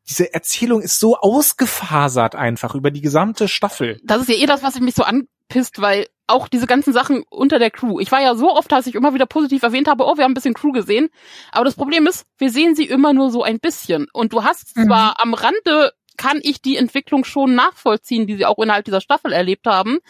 diese 0.06 0.34
Erzählung 0.34 0.82
ist 0.82 1.00
so 1.00 1.16
ausgefasert 1.16 2.34
einfach 2.34 2.74
über 2.74 2.90
die 2.90 3.00
gesamte 3.00 3.48
Staffel. 3.48 3.98
Das 4.04 4.20
ist 4.20 4.28
ja 4.28 4.36
eh 4.36 4.46
das, 4.46 4.62
was 4.62 4.76
ich 4.76 4.82
mich 4.82 4.94
so 4.94 5.04
anpisst, 5.48 5.80
weil 5.80 6.06
auch 6.26 6.48
diese 6.48 6.66
ganzen 6.66 6.92
Sachen 6.92 7.24
unter 7.30 7.58
der 7.58 7.70
Crew. 7.70 8.00
Ich 8.00 8.12
war 8.12 8.20
ja 8.20 8.34
so 8.34 8.54
oft, 8.54 8.70
dass 8.70 8.86
ich 8.86 8.94
immer 8.94 9.14
wieder 9.14 9.26
positiv 9.26 9.62
erwähnt 9.62 9.88
habe, 9.88 10.04
oh, 10.04 10.16
wir 10.16 10.24
haben 10.24 10.32
ein 10.32 10.34
bisschen 10.34 10.54
Crew 10.54 10.72
gesehen. 10.72 11.08
Aber 11.52 11.64
das 11.64 11.74
Problem 11.74 12.06
ist, 12.06 12.26
wir 12.36 12.50
sehen 12.50 12.74
sie 12.74 12.84
immer 12.84 13.14
nur 13.14 13.30
so 13.30 13.42
ein 13.42 13.58
bisschen. 13.58 14.08
Und 14.12 14.32
du 14.32 14.44
hast 14.44 14.76
mhm. 14.76 14.86
zwar 14.86 15.16
am 15.22 15.32
Rande 15.32 15.92
kann 16.18 16.40
ich 16.42 16.60
die 16.60 16.76
Entwicklung 16.76 17.24
schon 17.24 17.54
nachvollziehen, 17.54 18.26
die 18.26 18.36
sie 18.36 18.44
auch 18.44 18.58
innerhalb 18.58 18.84
dieser 18.84 19.00
Staffel 19.00 19.32
erlebt 19.32 19.66
haben, 19.66 20.00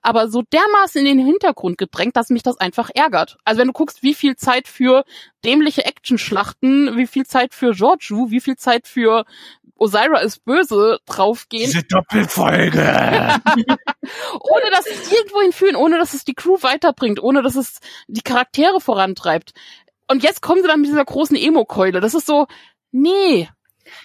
aber 0.00 0.28
so 0.28 0.42
dermaßen 0.42 1.04
in 1.04 1.18
den 1.18 1.26
Hintergrund 1.26 1.76
gedrängt, 1.76 2.16
dass 2.16 2.30
mich 2.30 2.42
das 2.42 2.56
einfach 2.56 2.88
ärgert. 2.94 3.36
Also 3.44 3.60
wenn 3.60 3.66
du 3.68 3.74
guckst, 3.74 4.02
wie 4.02 4.14
viel 4.14 4.34
Zeit 4.34 4.66
für 4.66 5.04
dämliche 5.44 5.84
Actionschlachten, 5.84 6.96
wie 6.96 7.06
viel 7.06 7.26
Zeit 7.26 7.52
für 7.52 7.72
Giorgio, 7.72 8.30
wie 8.30 8.40
viel 8.40 8.56
Zeit 8.56 8.88
für 8.88 9.26
Osira 9.78 10.18
ist 10.20 10.44
böse 10.44 10.98
draufgehen. 11.06 11.70
Diese 11.70 11.84
Doppelfolge. 11.84 12.80
ohne 14.40 14.70
dass 14.70 14.86
es 14.86 15.10
irgendwo 15.10 15.40
hinführen, 15.40 15.76
ohne 15.76 15.98
dass 15.98 16.14
es 16.14 16.24
die 16.24 16.34
Crew 16.34 16.58
weiterbringt, 16.60 17.22
ohne 17.22 17.42
dass 17.42 17.56
es 17.56 17.80
die 18.08 18.22
Charaktere 18.22 18.80
vorantreibt. 18.80 19.52
Und 20.10 20.22
jetzt 20.22 20.42
kommen 20.42 20.62
sie 20.62 20.68
dann 20.68 20.80
mit 20.80 20.90
dieser 20.90 21.04
großen 21.04 21.36
Emo-Keule. 21.36 22.00
Das 22.00 22.14
ist 22.14 22.26
so, 22.26 22.46
nee. 22.92 23.48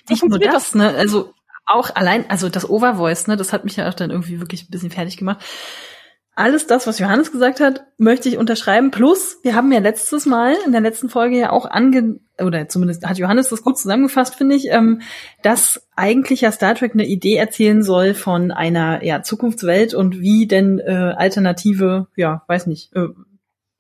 Nicht 0.10 0.24
nur 0.24 0.40
das, 0.40 0.54
das, 0.54 0.76
ne? 0.76 0.90
Also 0.90 1.34
auch 1.66 1.96
allein, 1.96 2.30
also 2.30 2.50
das 2.50 2.70
Overvoice, 2.70 3.28
ne, 3.28 3.38
das 3.38 3.54
hat 3.54 3.64
mich 3.64 3.78
ja 3.78 3.90
auch 3.90 3.94
dann 3.94 4.12
irgendwie 4.12 4.40
wirklich 4.40 4.64
ein 4.64 4.70
bisschen 4.70 4.92
fertig 4.92 5.18
gemacht 5.18 5.44
alles 6.36 6.66
das, 6.66 6.88
was 6.88 7.00
Johannes 7.00 7.32
gesagt 7.32 7.60
hat, 7.60 7.86
möchte 7.98 8.28
ich 8.28 8.38
unterschreiben. 8.38 8.90
Plus, 8.92 9.38
wir 9.44 9.56
haben 9.56 9.72
ja 9.72 9.80
letztes 9.80 10.26
Mal 10.26 10.56
in 10.66 10.72
der 10.72 10.82
letzten 10.82 11.10
Folge 11.10 11.38
ja 11.38 11.52
auch 11.52 11.66
ange 11.66 12.20
oder 12.40 12.68
zumindest 12.68 13.06
hat 13.06 13.20
Johannes 13.20 13.50
das 13.50 13.62
gut 13.62 13.78
zusammengefasst, 13.78 14.36
finde 14.36 14.56
ich, 14.56 14.72
ähm, 14.72 15.02
dass 15.44 15.88
eigentlich 15.96 16.42
ja 16.42 16.52
Star 16.52 16.74
Trek 16.74 16.94
eine 16.94 17.06
Idee 17.06 17.36
erzählen 17.36 17.84
soll 17.84 18.16
von 18.16 18.52
einer 18.52 19.04
ja, 19.04 19.22
Zukunftswelt 19.22 19.94
und 19.94 20.20
wie 20.20 20.48
denn 20.48 20.80
äh, 20.80 21.14
alternative, 21.16 22.08
ja, 22.16 22.44
weiß 22.48 22.66
nicht, 22.66 22.92
äh, 22.96 23.10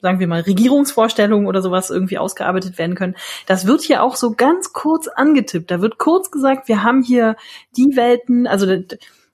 sagen 0.03 0.19
wir 0.19 0.27
mal, 0.27 0.41
Regierungsvorstellungen 0.41 1.47
oder 1.47 1.61
sowas 1.61 1.89
irgendwie 1.89 2.19
ausgearbeitet 2.19 2.77
werden 2.77 2.95
können. 2.95 3.15
Das 3.47 3.65
wird 3.65 3.81
hier 3.81 4.03
auch 4.03 4.15
so 4.15 4.33
ganz 4.33 4.73
kurz 4.73 5.07
angetippt. 5.07 5.71
Da 5.71 5.81
wird 5.81 5.97
kurz 5.97 6.29
gesagt, 6.29 6.67
wir 6.67 6.83
haben 6.83 7.01
hier 7.01 7.37
die 7.77 7.95
Welten, 7.95 8.45
also 8.45 8.67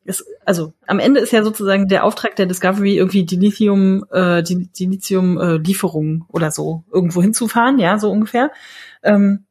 es, 0.10 0.26
also 0.46 0.74
am 0.88 1.00
Ende 1.00 1.20
ist 1.20 1.32
ja 1.32 1.44
sozusagen 1.44 1.88
der 1.88 2.04
Auftrag 2.04 2.36
der 2.36 2.48
Discovery 2.48 2.98
irgendwie 2.98 3.26
die 3.26 3.36
Lithium, 3.36 4.06
äh, 4.12 4.42
die, 4.44 4.68
die 4.68 4.88
Lithium-Lieferung 4.88 6.26
äh, 6.28 6.34
oder 6.34 6.52
so 6.52 6.84
irgendwo 6.92 7.22
hinzufahren, 7.22 7.80
ja, 7.80 8.00
so 8.00 8.12
ungefähr. 8.12 8.52
Ähm, 9.04 9.46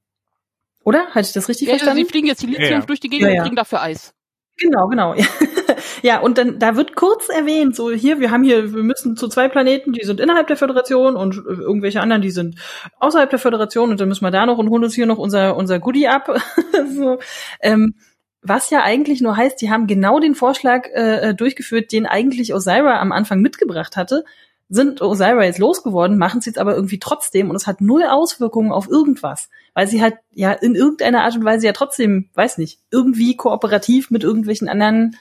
oder? 0.84 1.06
Hatte 1.06 1.26
ich 1.26 1.32
das 1.32 1.48
richtig 1.48 1.68
ja, 1.68 1.74
verstanden? 1.74 2.04
Sie 2.04 2.10
fliegen 2.10 2.26
jetzt 2.26 2.42
die 2.42 2.46
Lithium 2.46 2.80
ja. 2.80 2.86
durch 2.86 3.00
die 3.00 3.08
Gegend 3.08 3.30
ja, 3.30 3.36
und 3.36 3.42
kriegen 3.44 3.56
dafür 3.56 3.82
Eis. 3.82 4.14
Genau, 4.60 4.88
genau. 4.88 5.14
ja, 6.02 6.18
und 6.18 6.36
dann 6.36 6.58
da 6.58 6.74
wird 6.74 6.96
kurz 6.96 7.28
erwähnt, 7.28 7.76
so 7.76 7.92
hier, 7.92 8.18
wir 8.18 8.32
haben 8.32 8.42
hier, 8.42 8.74
wir 8.74 8.82
müssen 8.82 9.16
zu 9.16 9.28
zwei 9.28 9.48
Planeten, 9.48 9.92
die 9.92 10.04
sind 10.04 10.18
innerhalb 10.18 10.48
der 10.48 10.56
Föderation 10.56 11.14
und 11.14 11.36
irgendwelche 11.36 12.00
anderen, 12.00 12.22
die 12.22 12.32
sind 12.32 12.56
außerhalb 12.98 13.30
der 13.30 13.38
Föderation 13.38 13.90
und 13.90 14.00
dann 14.00 14.08
müssen 14.08 14.24
wir 14.24 14.32
da 14.32 14.46
noch 14.46 14.58
und 14.58 14.68
holen 14.68 14.82
uns 14.82 14.94
hier 14.94 15.06
noch 15.06 15.18
unser 15.18 15.56
unser 15.56 15.78
Goodie 15.78 16.08
ab. 16.08 16.28
so, 16.96 17.18
ähm, 17.60 17.94
was 18.42 18.70
ja 18.70 18.82
eigentlich 18.82 19.20
nur 19.20 19.36
heißt, 19.36 19.60
die 19.60 19.70
haben 19.70 19.86
genau 19.86 20.20
den 20.20 20.34
Vorschlag 20.34 20.86
äh, 20.94 21.30
äh, 21.30 21.34
durchgeführt, 21.34 21.92
den 21.92 22.06
eigentlich 22.06 22.54
Osira 22.54 23.00
am 23.00 23.12
Anfang 23.12 23.40
mitgebracht 23.40 23.96
hatte, 23.96 24.24
sind 24.68 25.00
Osira 25.00 25.44
jetzt 25.44 25.58
losgeworden, 25.58 26.18
machen 26.18 26.40
sie 26.40 26.50
jetzt 26.50 26.58
aber 26.58 26.74
irgendwie 26.74 26.98
trotzdem 26.98 27.50
und 27.50 27.56
es 27.56 27.66
hat 27.66 27.80
null 27.80 28.04
Auswirkungen 28.04 28.70
auf 28.70 28.88
irgendwas, 28.88 29.48
weil 29.74 29.88
sie 29.88 30.02
halt 30.02 30.16
ja 30.32 30.52
in 30.52 30.74
irgendeiner 30.74 31.24
Art 31.24 31.36
und 31.36 31.44
Weise 31.44 31.66
ja 31.66 31.72
trotzdem, 31.72 32.28
weiß 32.34 32.58
nicht, 32.58 32.78
irgendwie 32.90 33.36
kooperativ 33.36 34.10
mit 34.10 34.24
irgendwelchen 34.24 34.68
anderen 34.68 35.16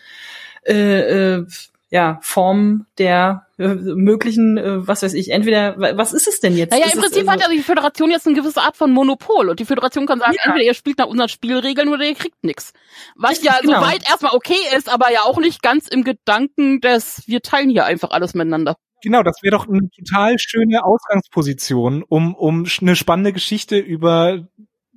äh, 0.65 1.36
äh, 1.36 1.45
ja, 1.90 2.20
Form 2.22 2.86
der 2.98 3.48
äh, 3.58 3.68
möglichen, 3.68 4.58
äh, 4.58 4.88
was 4.88 5.04
weiß 5.04 5.14
ich, 5.14 5.32
entweder, 5.32 5.78
was 5.98 6.14
ist 6.14 6.28
es 6.28 6.40
denn 6.40 6.56
jetzt? 6.58 6.72
Naja, 6.72 6.86
ist 6.86 6.96
im 6.96 7.02
Prinzip 7.02 7.20
also, 7.20 7.32
hat 7.32 7.42
ja 7.42 7.50
die 7.50 7.64
Föderation 7.64 8.12
jetzt 8.12 8.28
eine 8.28 8.36
gewisse 8.36 8.62
Art 8.62 8.76
von 8.76 8.92
Monopol 8.92 9.50
und 9.50 9.60
die 9.60 9.66
Föderation 9.66 10.06
kann 10.06 10.20
sagen, 10.20 10.34
ja. 10.36 10.42
entweder 10.46 10.66
ihr 10.66 10.74
spielt 10.74 10.98
nach 10.98 11.08
unseren 11.08 11.30
Spielregeln 11.30 11.88
oder 11.90 12.04
ihr 12.04 12.16
kriegt 12.16 12.44
nichts. 12.44 12.74
Was 13.16 13.42
ja 13.42 13.58
genau. 13.62 13.80
soweit 13.80 14.08
erstmal 14.08 14.36
okay 14.36 14.60
ist, 14.76 14.92
aber 14.92 15.12
ja 15.12 15.22
auch 15.22 15.40
nicht 15.40 15.62
ganz 15.62 15.88
im 15.88 16.04
Gedanken 16.04 16.82
des, 16.82 17.24
wir 17.26 17.42
teilen 17.42 17.70
hier 17.70 17.86
einfach 17.86 18.12
alles 18.12 18.34
miteinander. 18.34 18.76
Genau, 19.02 19.24
das 19.24 19.38
wäre 19.42 19.56
doch 19.56 19.68
eine 19.68 19.90
total 19.96 20.38
schöne 20.40 20.84
Ausgangsposition, 20.84 22.04
um, 22.04 22.36
um 22.36 22.66
eine 22.82 22.96
spannende 22.96 23.32
Geschichte 23.32 23.78
über 23.78 24.48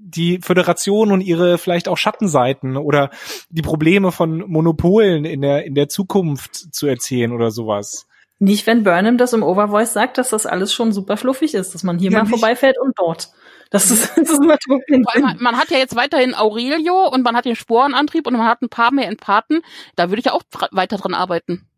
die 0.03 0.39
Föderation 0.43 1.13
und 1.13 1.21
ihre 1.21 1.59
vielleicht 1.59 1.87
auch 1.89 1.97
Schattenseiten 1.99 2.77
oder 2.77 3.11
die 3.51 3.63
Probleme 3.63 4.13
von 4.13 4.39
Monopolen 4.51 5.25
in 5.25 5.43
der, 5.43 5.65
in 5.67 5.75
der 5.75 5.89
Zukunft 5.89 6.55
zu 6.75 6.87
erzählen 6.87 7.33
oder 7.33 7.51
sowas. 7.51 8.07
Nicht, 8.39 8.67
wenn 8.67 8.83
Burnham 8.85 9.19
das 9.19 9.35
im 9.35 9.43
Overvoice 9.43 9.93
sagt, 9.93 10.17
dass 10.17 10.31
das 10.31 10.47
alles 10.47 10.73
schon 10.73 10.93
super 10.93 11.19
fluffig 11.19 11.53
ist, 11.55 11.75
dass 11.75 11.83
man 11.83 11.99
hier 11.99 12.11
Ja, 12.11 12.19
mal 12.19 12.23
nicht. 12.23 12.31
vorbeifährt 12.31 12.77
und 12.81 12.95
dort. 12.99 13.29
Das 13.71 13.91
ist, 13.91 14.11
das 14.17 14.31
ist 14.31 14.37
Sinn. 14.39 15.05
hat- 15.07 15.41
man 15.41 15.57
hat 15.59 15.71
ja 15.71 15.77
jetzt 15.79 15.95
weiterhin 15.95 16.35
Aurelio 16.35 17.07
und 17.09 17.23
man 17.23 17.37
hat 17.37 17.45
den 17.45 17.55
Sporenantrieb 17.55 18.27
und 18.27 18.33
man 18.33 18.47
hat 18.47 18.63
ein 18.63 18.71
paar 18.71 18.93
mehr 18.93 19.09
Empathen. 19.09 19.61
Da 19.95 20.09
würde 20.09 20.21
ich 20.21 20.27
ja 20.27 20.33
auch 20.33 20.43
weiter 20.73 20.97
dran 20.97 21.13
arbeiten. 21.15 21.69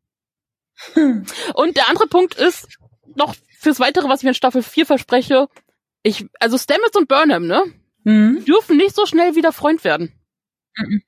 Hm. 0.94 1.26
Und 1.54 1.76
der 1.76 1.88
andere 1.90 2.06
Punkt 2.06 2.34
ist 2.34 2.66
noch 3.14 3.34
fürs 3.58 3.78
Weitere, 3.80 4.08
was 4.08 4.20
ich 4.20 4.24
mir 4.24 4.30
in 4.30 4.34
Staffel 4.34 4.62
4 4.62 4.86
verspreche. 4.86 5.48
Ich, 6.02 6.24
also 6.40 6.56
Stamets 6.58 6.96
und 6.96 7.08
Burnham, 7.08 7.46
ne? 7.46 7.62
Mhm. 8.04 8.44
dürfen 8.44 8.76
nicht 8.76 8.94
so 8.94 9.06
schnell 9.06 9.34
wieder 9.34 9.52
Freund 9.52 9.84
werden. 9.84 10.12
Mhm. 10.76 11.02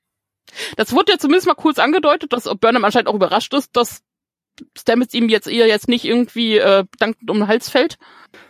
Das 0.77 0.93
wurde 0.93 1.13
ja 1.13 1.17
zumindest 1.17 1.47
mal 1.47 1.55
kurz 1.55 1.79
angedeutet, 1.79 2.31
dass 2.31 2.43
Burnham 2.59 2.85
anscheinend 2.85 3.09
auch 3.09 3.15
überrascht 3.15 3.53
ist, 3.53 3.75
dass 3.75 4.03
Stamets 4.77 5.13
ihm 5.13 5.27
jetzt 5.27 5.47
eher 5.47 5.67
jetzt 5.67 5.89
nicht 5.89 6.05
irgendwie 6.05 6.57
äh, 6.57 6.85
dankend 6.97 7.29
um 7.29 7.39
den 7.39 7.47
Hals 7.47 7.69
fällt. 7.69 7.97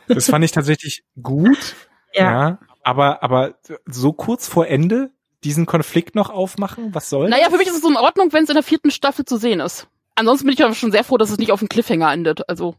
Das 0.08 0.30
fand 0.30 0.46
ich 0.46 0.52
tatsächlich 0.52 1.04
gut. 1.22 1.76
Ja. 2.14 2.24
Ja. 2.32 2.60
aber, 2.84 3.24
aber 3.24 3.56
so 3.86 4.14
kurz 4.14 4.48
vor 4.48 4.68
Ende 4.68 5.12
diesen 5.44 5.66
Konflikt 5.66 6.16
noch 6.16 6.30
aufmachen, 6.30 6.94
was 6.96 7.10
soll? 7.10 7.30
Naja, 7.30 7.50
für 7.50 7.58
mich 7.58 7.68
ist 7.68 7.76
es 7.76 7.82
so 7.82 7.90
in 7.90 7.98
Ordnung, 7.98 8.32
wenn 8.34 8.44
es 8.44 8.50
in 8.50 8.56
der 8.56 8.64
vierten 8.64 8.92
Staffel 8.92 9.26
zu 9.26 9.38
sehen 9.38 9.60
ist. 9.60 9.88
Ansonsten 10.16 10.48
bin 10.48 10.54
ich 10.54 10.64
aber 10.64 10.74
schon 10.74 10.92
sehr 10.92 11.04
froh, 11.04 11.18
dass 11.18 11.30
es 11.30 11.38
nicht 11.38 11.52
auf 11.52 11.60
dem 11.60 11.70
Cliffhanger 11.70 12.12
endet. 12.12 12.48
Also, 12.50 12.76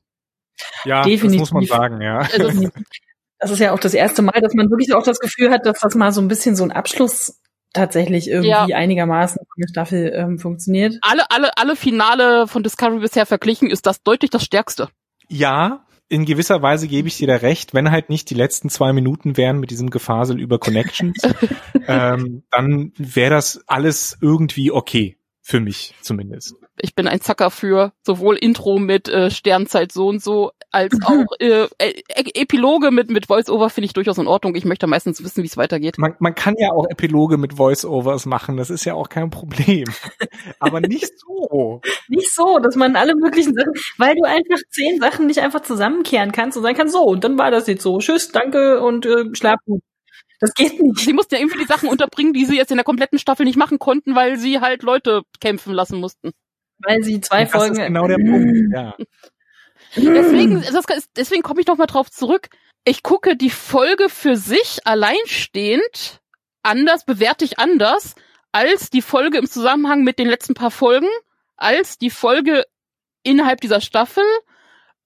ja, 0.85 1.03
definitiv. 1.03 1.43
das 1.43 1.53
muss 1.53 1.53
man 1.53 1.67
sagen, 1.67 2.01
ja. 2.01 2.19
also 2.19 2.49
Das 3.39 3.51
ist 3.51 3.59
ja 3.59 3.73
auch 3.73 3.81
das 3.81 3.95
erste 3.95 4.23
Mal, 4.23 4.41
dass 4.41 4.55
man 4.55 4.71
wirklich 4.71 4.95
auch 4.95 5.03
das 5.03 5.19
Gefühl 5.21 5.51
hat, 5.51 5.67
dass 5.67 5.81
das 5.81 5.95
mal 5.95 6.13
so 6.13 6.21
ein 6.21 6.29
bisschen 6.29 6.57
so 6.57 6.65
ein 6.65 6.73
Abschluss 6.73 7.41
tatsächlich 7.73 8.29
irgendwie 8.29 8.49
Ja. 8.49 8.65
einigermaßen 8.65 9.39
von 9.39 9.61
der 9.63 9.69
Staffel 9.69 10.13
ähm, 10.15 10.39
funktioniert. 10.39 10.97
alle, 11.03 11.31
alle, 11.31 11.51
alle 11.59 11.77
Finale 11.77 12.47
von 12.49 12.63
Discovery 12.63 13.01
bisher 13.01 13.27
verglichen 13.27 13.69
ist 13.69 13.87
das 13.87 14.03
deutlich 14.03 14.31
das 14.31 14.45
stärkste. 14.45 14.89
Ja, 15.29 15.85
in 16.09 16.25
gewisser 16.25 16.63
Weise 16.63 16.87
gebe 16.89 17.09
ich 17.09 17.19
dir 17.19 17.27
da 17.27 17.37
recht, 17.37 17.75
wenn 17.75 17.91
halt 17.91 18.09
nicht 18.09 18.31
die 18.31 18.35
letzten 18.35 18.71
zwei 18.71 18.93
Minuten 18.93 19.37
wären 19.37 19.59
mit 19.59 19.71
diesem 19.71 19.91
Gefasel 19.91 20.41
über 20.41 20.59
Connections, 20.59 21.19
ähm, 21.87 22.45
dann 22.51 22.93
wäre 22.97 23.31
das 23.31 23.61
alles 23.67 24.17
irgendwie 24.21 24.71
okay. 24.71 25.17
Für 25.43 25.61
mich 25.61 25.95
zumindest. 26.03 26.57
Ich 26.81 26.95
bin 26.95 27.09
ein 27.09 27.21
Zacker 27.21 27.51
für 27.51 27.93
sowohl 28.03 28.37
Intro 28.37 28.79
mit 28.79 29.09
äh, 29.09 29.31
Sternzeit 29.31 29.93
so 29.93 30.09
und 30.09 30.23
so, 30.23 30.53
als 30.71 30.95
auch 31.05 31.25
äh, 31.39 31.67
äh, 31.79 32.03
Epiloge 32.35 32.91
mit, 32.91 33.11
mit 33.11 33.27
Voice-Over 33.27 33.71
finde 33.71 33.87
ich 33.87 33.93
durchaus 33.95 34.19
in 34.19 34.27
Ordnung. 34.27 34.55
Ich 34.57 34.65
möchte 34.65 34.87
meistens 34.87 35.25
wissen, 35.25 35.43
wie 35.43 35.47
es 35.47 35.57
weitergeht. 35.57 35.97
Man, 35.99 36.15
man 36.19 36.35
kann 36.35 36.55
ja 36.59 36.71
auch 36.73 36.87
Epiloge 36.91 37.39
mit 37.39 37.55
Voice-Overs 37.55 38.27
machen, 38.27 38.57
das 38.57 38.71
ist 38.71 38.85
ja 38.85 38.95
auch 38.95 39.09
kein 39.09 39.31
Problem. 39.31 39.87
Aber 40.61 40.81
nicht 40.81 41.11
so. 41.19 41.81
Nicht 42.09 42.33
so, 42.33 42.59
dass 42.59 42.77
man 42.77 42.95
alle 42.95 43.15
möglichen 43.17 43.55
Sachen, 43.55 43.73
weil 43.99 44.15
du 44.15 44.23
einfach 44.25 44.59
zehn 44.71 45.01
Sachen 45.01 45.27
nicht 45.27 45.41
einfach 45.41 45.61
zusammenkehren 45.63 46.31
kannst 46.31 46.57
und 46.57 46.63
sagen 46.63 46.77
kannst, 46.77 46.95
so, 46.95 47.03
und 47.03 47.25
dann 47.25 47.39
war 47.39 47.51
das 47.51 47.67
jetzt 47.67 47.83
so. 47.83 47.99
Tschüss, 47.99 48.31
danke 48.31 48.81
und 48.81 49.07
äh, 49.07 49.25
schlaf 49.33 49.59
gut. 49.65 49.83
Das 50.41 50.55
geht 50.55 50.81
nicht. 50.81 50.99
Sie 50.99 51.13
mussten 51.13 51.35
ja 51.35 51.41
irgendwie 51.41 51.59
die 51.59 51.67
Sachen 51.67 51.89
unterbringen, 51.89 52.33
die 52.33 52.45
sie 52.45 52.57
jetzt 52.57 52.71
in 52.71 52.77
der 52.77 52.85
kompletten 52.85 53.19
Staffel 53.19 53.45
nicht 53.45 53.57
machen 53.57 53.79
konnten, 53.79 54.15
weil 54.15 54.37
sie 54.37 54.61
halt 54.61 54.83
Leute 54.83 55.23
kämpfen 55.41 55.73
lassen 55.73 55.99
mussten. 55.99 56.33
Weil 56.79 57.03
sie 57.03 57.21
zwei 57.21 57.45
das 57.45 57.53
Folgen. 57.53 57.77
ist 57.77 57.87
genau 57.87 58.07
der 58.07 58.17
Punkt. 58.17 58.73
Ja. 58.73 58.97
Deswegen, 59.97 60.63
das, 60.63 61.09
deswegen 61.17 61.43
komme 61.43 61.61
ich 61.61 61.67
noch 61.67 61.77
mal 61.77 61.87
drauf 61.87 62.11
zurück. 62.11 62.49
Ich 62.85 63.03
gucke 63.03 63.37
die 63.37 63.51
Folge 63.51 64.09
für 64.09 64.37
sich 64.37 64.81
alleinstehend 64.85 66.21
anders, 66.63 67.05
bewerte 67.05 67.45
ich 67.45 67.59
anders 67.59 68.15
als 68.53 68.91
die 68.91 69.03
Folge 69.03 69.39
im 69.39 69.49
Zusammenhang 69.49 70.03
mit 70.03 70.19
den 70.19 70.29
letzten 70.29 70.55
paar 70.55 70.71
Folgen, 70.71 71.09
als 71.57 71.99
die 71.99 72.11
Folge 72.11 72.65
innerhalb 73.23 73.61
dieser 73.61 73.81
Staffel, 73.81 74.25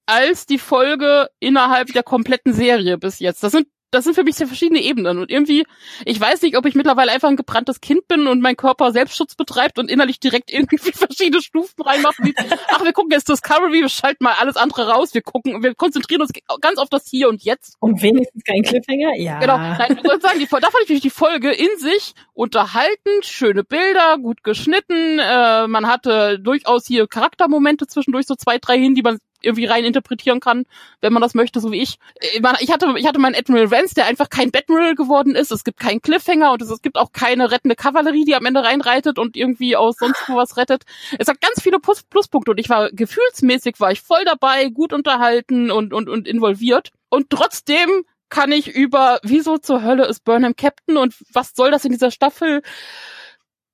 als 0.06 0.46
die 0.46 0.58
Folge 0.58 1.28
innerhalb 1.40 1.92
der 1.92 2.02
kompletten 2.02 2.52
Serie 2.52 2.98
bis 2.98 3.18
jetzt. 3.18 3.42
Das 3.42 3.52
sind 3.52 3.68
das 3.90 4.04
sind 4.04 4.14
für 4.14 4.24
mich 4.24 4.36
sehr 4.36 4.46
verschiedene 4.46 4.80
Ebenen 4.80 5.18
und 5.18 5.30
irgendwie, 5.30 5.64
ich 6.04 6.20
weiß 6.20 6.42
nicht, 6.42 6.56
ob 6.56 6.66
ich 6.66 6.74
mittlerweile 6.74 7.10
einfach 7.12 7.28
ein 7.28 7.36
gebranntes 7.36 7.80
Kind 7.80 8.06
bin 8.08 8.26
und 8.26 8.40
mein 8.40 8.56
Körper 8.56 8.92
Selbstschutz 8.92 9.34
betreibt 9.34 9.78
und 9.78 9.90
innerlich 9.90 10.20
direkt 10.20 10.52
irgendwie 10.52 10.78
verschiedene 10.94 11.42
Stufen 11.42 11.82
reinmacht. 11.82 12.16
Wie, 12.22 12.34
ach, 12.68 12.84
wir 12.84 12.92
gucken 12.92 13.10
jetzt 13.10 13.28
Discovery, 13.28 13.80
wir 13.80 13.88
schalten 13.88 14.24
mal 14.24 14.34
alles 14.38 14.56
andere 14.56 14.88
raus, 14.88 15.14
wir 15.14 15.22
gucken, 15.22 15.62
wir 15.62 15.74
konzentrieren 15.74 16.22
uns 16.22 16.30
ganz 16.60 16.78
auf 16.78 16.88
das 16.88 17.08
Hier 17.08 17.28
und 17.28 17.42
Jetzt. 17.42 17.76
Und 17.80 18.02
wenigstens 18.02 18.44
kein 18.44 18.62
Cliffhanger? 18.62 19.16
Ja. 19.16 19.38
Genau, 19.40 19.56
nein, 19.56 19.98
ich 19.98 20.04
wollte 20.04 20.20
sagen, 20.20 20.38
die, 20.38 20.46
da 20.46 20.70
fand 20.70 20.88
ich 20.88 21.00
die 21.00 21.10
Folge 21.10 21.50
in 21.52 21.78
sich 21.78 22.14
unterhaltend, 22.32 23.24
schöne 23.24 23.64
Bilder, 23.64 24.18
gut 24.18 24.44
geschnitten, 24.44 25.18
äh, 25.18 25.66
man 25.66 25.86
hatte 25.86 26.38
durchaus 26.38 26.86
hier 26.86 27.06
Charaktermomente 27.06 27.86
zwischendurch, 27.86 28.26
so 28.26 28.34
zwei, 28.34 28.58
drei 28.58 28.78
hin, 28.78 28.94
die 28.94 29.02
man 29.02 29.18
irgendwie 29.42 29.66
rein 29.66 29.84
interpretieren 29.84 30.40
kann, 30.40 30.64
wenn 31.00 31.12
man 31.12 31.22
das 31.22 31.34
möchte, 31.34 31.60
so 31.60 31.72
wie 31.72 31.82
ich. 31.82 31.98
Äh, 32.16 32.40
Ich 32.60 32.72
hatte, 32.72 32.86
ich 32.96 33.06
hatte 33.06 33.18
meinen 33.18 33.34
Admiral 33.34 33.70
Vance, 33.70 33.94
der 33.94 34.06
einfach 34.06 34.28
kein 34.28 34.50
Admiral 34.54 34.94
geworden 34.94 35.34
ist. 35.34 35.52
Es 35.52 35.64
gibt 35.64 35.80
keinen 35.80 36.02
Cliffhanger 36.02 36.52
und 36.52 36.62
es, 36.62 36.70
es 36.70 36.82
gibt 36.82 36.96
auch 36.96 37.12
keine 37.12 37.50
rettende 37.50 37.76
Kavallerie, 37.76 38.24
die 38.24 38.34
am 38.34 38.46
Ende 38.46 38.62
reinreitet 38.62 39.18
und 39.18 39.36
irgendwie 39.36 39.76
aus 39.76 39.96
sonst 39.98 40.22
wo 40.28 40.36
was 40.36 40.56
rettet. 40.56 40.84
Es 41.18 41.28
hat 41.28 41.40
ganz 41.40 41.62
viele 41.62 41.78
Plus 41.78 42.02
Pluspunkte 42.02 42.52
und 42.52 42.58
ich 42.58 42.68
war 42.68 42.90
gefühlsmäßig 42.90 43.80
war 43.80 43.92
ich 43.92 44.00
voll 44.00 44.24
dabei, 44.24 44.68
gut 44.68 44.92
unterhalten 44.92 45.70
und 45.70 45.92
und 45.92 46.08
und 46.08 46.26
involviert. 46.28 46.90
Und 47.08 47.30
trotzdem 47.30 48.04
kann 48.28 48.52
ich 48.52 48.68
über 48.68 49.18
wieso 49.22 49.58
zur 49.58 49.82
Hölle 49.82 50.06
ist 50.06 50.24
Burnham 50.24 50.56
Captain 50.56 50.96
und 50.96 51.14
was 51.32 51.52
soll 51.54 51.70
das 51.70 51.84
in 51.84 51.92
dieser 51.92 52.10
Staffel? 52.10 52.62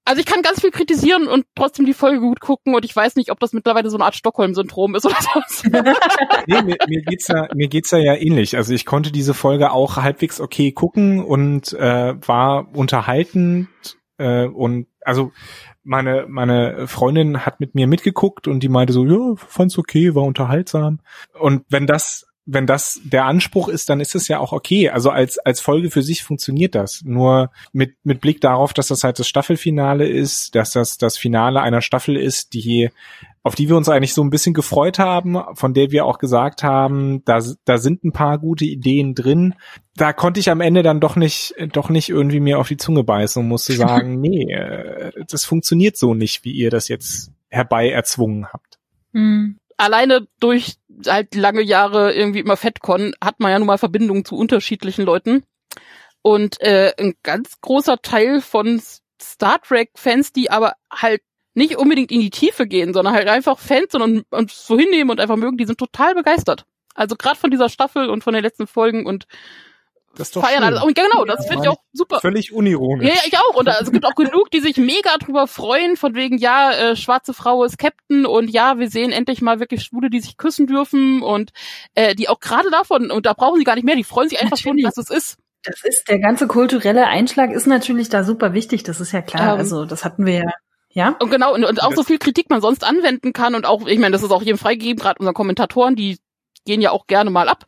Also 0.07 0.21
ich 0.21 0.27
kann 0.27 0.41
ganz 0.43 0.61
viel 0.61 0.71
kritisieren 0.71 1.27
und 1.27 1.47
trotzdem 1.57 1.85
die 1.85 1.93
Folge 1.93 2.21
gut 2.21 2.39
gucken 2.39 2.77
und 2.77 2.85
ich 2.85 2.95
weiß 2.95 3.17
nicht, 3.17 3.33
ob 3.33 3.41
das 3.41 3.53
mittlerweile 3.53 3.91
so 3.91 3.97
eine 3.97 4.05
Art 4.05 4.15
Stockholm-Syndrom 4.15 4.95
ist 4.95 5.05
oder 5.05 5.17
so. 5.21 5.69
Nee, 6.47 6.63
mir, 6.63 6.77
mir 6.87 7.03
geht's 7.03 7.27
ja, 7.27 7.49
mir 7.55 7.67
geht's 7.67 7.91
ja, 7.91 7.99
ja 7.99 8.15
ähnlich. 8.15 8.57
Also 8.57 8.73
ich 8.73 8.87
konnte 8.87 9.11
diese 9.11 9.35
Folge 9.35 9.73
auch 9.73 9.97
halbwegs 9.97 10.41
okay 10.41 10.71
gucken 10.71 11.25
und 11.25 11.73
äh, 11.73 12.15
war 12.25 12.69
unterhaltend 12.73 13.69
äh, 14.19 14.47
und 14.47 14.87
also 15.01 15.33
meine 15.83 16.27
meine 16.29 16.87
Freundin 16.87 17.45
hat 17.45 17.59
mit 17.59 17.75
mir 17.75 17.89
mitgeguckt 17.89 18.47
und 18.47 18.63
die 18.63 18.69
meinte 18.69 18.93
so, 18.93 19.05
ja, 19.05 19.35
fand's 19.35 19.77
okay, 19.77 20.15
war 20.15 20.23
unterhaltsam. 20.23 21.01
Und 21.39 21.65
wenn 21.69 21.89
das 21.89 22.29
wenn 22.47 22.67
das 22.67 23.01
der 23.05 23.25
Anspruch 23.25 23.69
ist, 23.69 23.89
dann 23.91 24.01
ist 24.01 24.15
es 24.15 24.29
ja 24.29 24.39
auch 24.39 24.53
okay. 24.53 24.89
Also 24.89 25.11
als 25.11 25.39
als 25.39 25.61
Folge 25.61 25.91
für 25.91 26.03
sich 26.03 26.23
funktioniert 26.23 26.75
das. 26.75 27.03
Nur 27.05 27.51
mit 27.73 27.97
mit 28.05 28.21
Blick 28.21 28.41
darauf, 28.41 28.73
dass 28.73 28.87
das 28.87 29.05
halt 29.05 29.19
das 29.19 29.29
Staffelfinale 29.29 30.09
ist, 30.09 30.55
dass 30.55 30.71
das 30.71 30.97
das 30.97 31.19
Finale 31.19 31.61
einer 31.61 31.83
Staffel 31.83 32.17
ist, 32.17 32.55
die 32.55 32.91
auf 33.47 33.55
die 33.55 33.69
wir 33.69 33.77
uns 33.77 33.89
eigentlich 33.89 34.13
so 34.13 34.25
ein 34.25 34.31
bisschen 34.31 34.55
gefreut 34.55 34.99
haben, 34.99 35.39
von 35.55 35.73
der 35.73 35.93
wir 35.93 36.05
auch 36.05 36.19
gesagt 36.19 36.65
haben, 36.65 37.25
da, 37.27 37.41
da 37.65 37.79
sind 37.79 38.03
ein 38.03 38.11
paar 38.11 38.39
gute 38.39 38.65
Ideen 38.65 39.15
drin. 39.15 39.55
Da 39.95 40.13
konnte 40.13 40.41
ich 40.41 40.51
am 40.51 40.61
Ende 40.61 40.83
dann 40.83 40.99
doch 40.99 41.15
nicht, 41.15 41.55
doch 41.73 41.89
nicht 41.89 42.09
irgendwie 42.09 42.41
mir 42.41 42.59
auf 42.59 42.67
die 42.67 42.77
Zunge 42.77 43.05
beißen 43.05 43.41
und 43.41 43.49
musste 43.49 43.75
sagen, 43.75 44.21
nee, 44.21 44.53
äh, 44.53 45.13
das 45.29 45.45
funktioniert 45.45 45.97
so 45.97 46.13
nicht, 46.13 46.45
wie 46.45 46.51
ihr 46.51 46.71
das 46.71 46.89
jetzt 46.89 47.31
herbei 47.49 47.89
erzwungen 47.89 48.49
habt. 48.53 48.81
Hm. 49.13 49.59
Alleine 49.77 50.27
durch 50.41 50.75
halt 51.07 51.35
lange 51.35 51.63
Jahre 51.63 52.13
irgendwie 52.15 52.41
immer 52.41 52.57
FedCon 52.57 53.15
hat 53.23 53.41
man 53.41 53.51
ja 53.51 53.59
nun 53.59 53.67
mal 53.67 53.79
Verbindungen 53.79 54.25
zu 54.25 54.37
unterschiedlichen 54.37 55.05
Leuten. 55.05 55.45
Und 56.23 56.61
äh, 56.61 56.93
ein 56.99 57.15
ganz 57.23 57.61
großer 57.61 57.99
Teil 58.03 58.41
von 58.41 58.81
Star 59.21 59.61
Trek-Fans, 59.61 60.33
die 60.33 60.51
aber 60.51 60.75
halt 60.91 61.23
nicht 61.55 61.77
unbedingt 61.77 62.13
in 62.13 62.21
die 62.21 62.31
Tiefe 62.31 62.67
gehen, 62.67 62.93
sondern 62.93 63.14
halt 63.14 63.29
einfach 63.29 63.59
Fans 63.59 63.95
und, 63.95 64.25
und 64.31 64.51
so 64.51 64.79
hinnehmen 64.79 65.11
und 65.11 65.21
einfach 65.21 65.37
mögen, 65.37 65.57
die 65.57 65.64
sind 65.64 65.79
total 65.79 66.14
begeistert. 66.14 66.67
Also 66.95 67.17
gerade 67.17 67.39
von 67.39 67.51
dieser 67.51 67.68
Staffel 67.68 68.11
und 68.11 68.25
von 68.25 68.35
den 68.35 68.43
letzten 68.43 68.67
Folgen 68.67 69.07
und 69.07 69.27
Das 70.17 70.29
ist 70.29 70.37
doch 70.37 70.43
feiern 70.43 70.64
alles. 70.64 70.83
Und 70.83 70.95
genau, 70.95 71.25
das 71.25 71.47
finde 71.47 71.64
ich 71.64 71.68
auch 71.68 71.79
super. 71.93 72.21
Völlig 72.21 72.53
unironisch. 72.53 73.07
Ja, 73.07 73.14
ja, 73.14 73.21
ich 73.26 73.38
auch. 73.38 73.55
Und 73.55 73.68
es 73.68 73.93
gibt 73.93 74.05
auch 74.05 74.14
genug, 74.14 74.51
die 74.51 74.61
sich 74.61 74.76
mega 74.76 75.17
drüber 75.18 75.47
freuen, 75.47 75.97
von 75.97 76.14
wegen, 76.14 76.38
ja, 76.38 76.72
äh, 76.72 76.97
schwarze 76.97 77.34
Frau 77.34 77.64
ist 77.64 77.79
Captain 77.79 78.26
und 78.26 78.49
ja, 78.49 78.79
wir 78.79 78.91
sehen 78.91 79.13
endlich 79.13 79.43
mal 79.43 79.61
wirklich 79.61 79.83
Schwule, 79.83 80.11
die 80.11 80.21
sich 80.21 80.37
küssen 80.37 80.67
dürfen 80.67 81.22
und 81.22 81.53
äh, 81.95 82.14
die 82.14 82.29
auch 82.29 82.41
gerade 82.41 82.71
davon, 82.71 83.11
und 83.11 83.26
da 83.26 83.34
brauchen 83.34 83.59
sie 83.59 83.64
gar 83.64 83.75
nicht 83.75 83.84
mehr, 83.84 83.97
die 83.97 84.05
freuen 84.05 84.29
sich 84.29 84.41
einfach 84.43 84.57
schon, 84.57 84.76
Natürlich. 84.76 84.95
dass 84.95 85.11
es 85.11 85.11
ist. 85.11 85.38
Das 85.63 85.83
ist, 85.83 86.09
der 86.09 86.21
ganze 86.21 86.47
kulturelle 86.47 87.07
Einschlag 87.07 87.51
ist 87.51 87.67
natürlich 87.67 88.09
da 88.09 88.25
super 88.25 88.53
wichtig, 88.53 88.84
das 88.84 89.01
ist 89.01 89.13
ja 89.13 89.21
klar. 89.21 89.55
Ähm. 89.55 89.59
also, 89.59 89.84
das 89.84 90.05
hatten 90.05 90.25
wir 90.25 90.34
ja. 90.34 90.53
Ja? 90.97 91.14
Und 91.21 91.30
genau, 91.30 91.53
und, 91.53 91.63
und 91.63 91.83
auch 91.83 91.93
so 91.93 92.03
viel 92.03 92.17
Kritik 92.17 92.49
man 92.49 92.63
sonst 92.63 92.83
anwenden 92.83 93.34
kann 93.34 93.55
und 93.55 93.67
auch, 93.67 93.87
ich 93.87 93.99
meine, 93.99 94.13
das 94.13 94.22
ist 94.22 94.30
auch 94.30 94.43
jedem 94.43 94.57
freigegeben, 94.57 94.97
gerade 94.97 95.18
unseren 95.18 95.34
Kommentatoren, 95.34 95.95
die 95.95 96.17
gehen 96.64 96.80
ja 96.80 96.91
auch 96.91 97.07
gerne 97.07 97.29
mal 97.29 97.51
ab. 97.51 97.67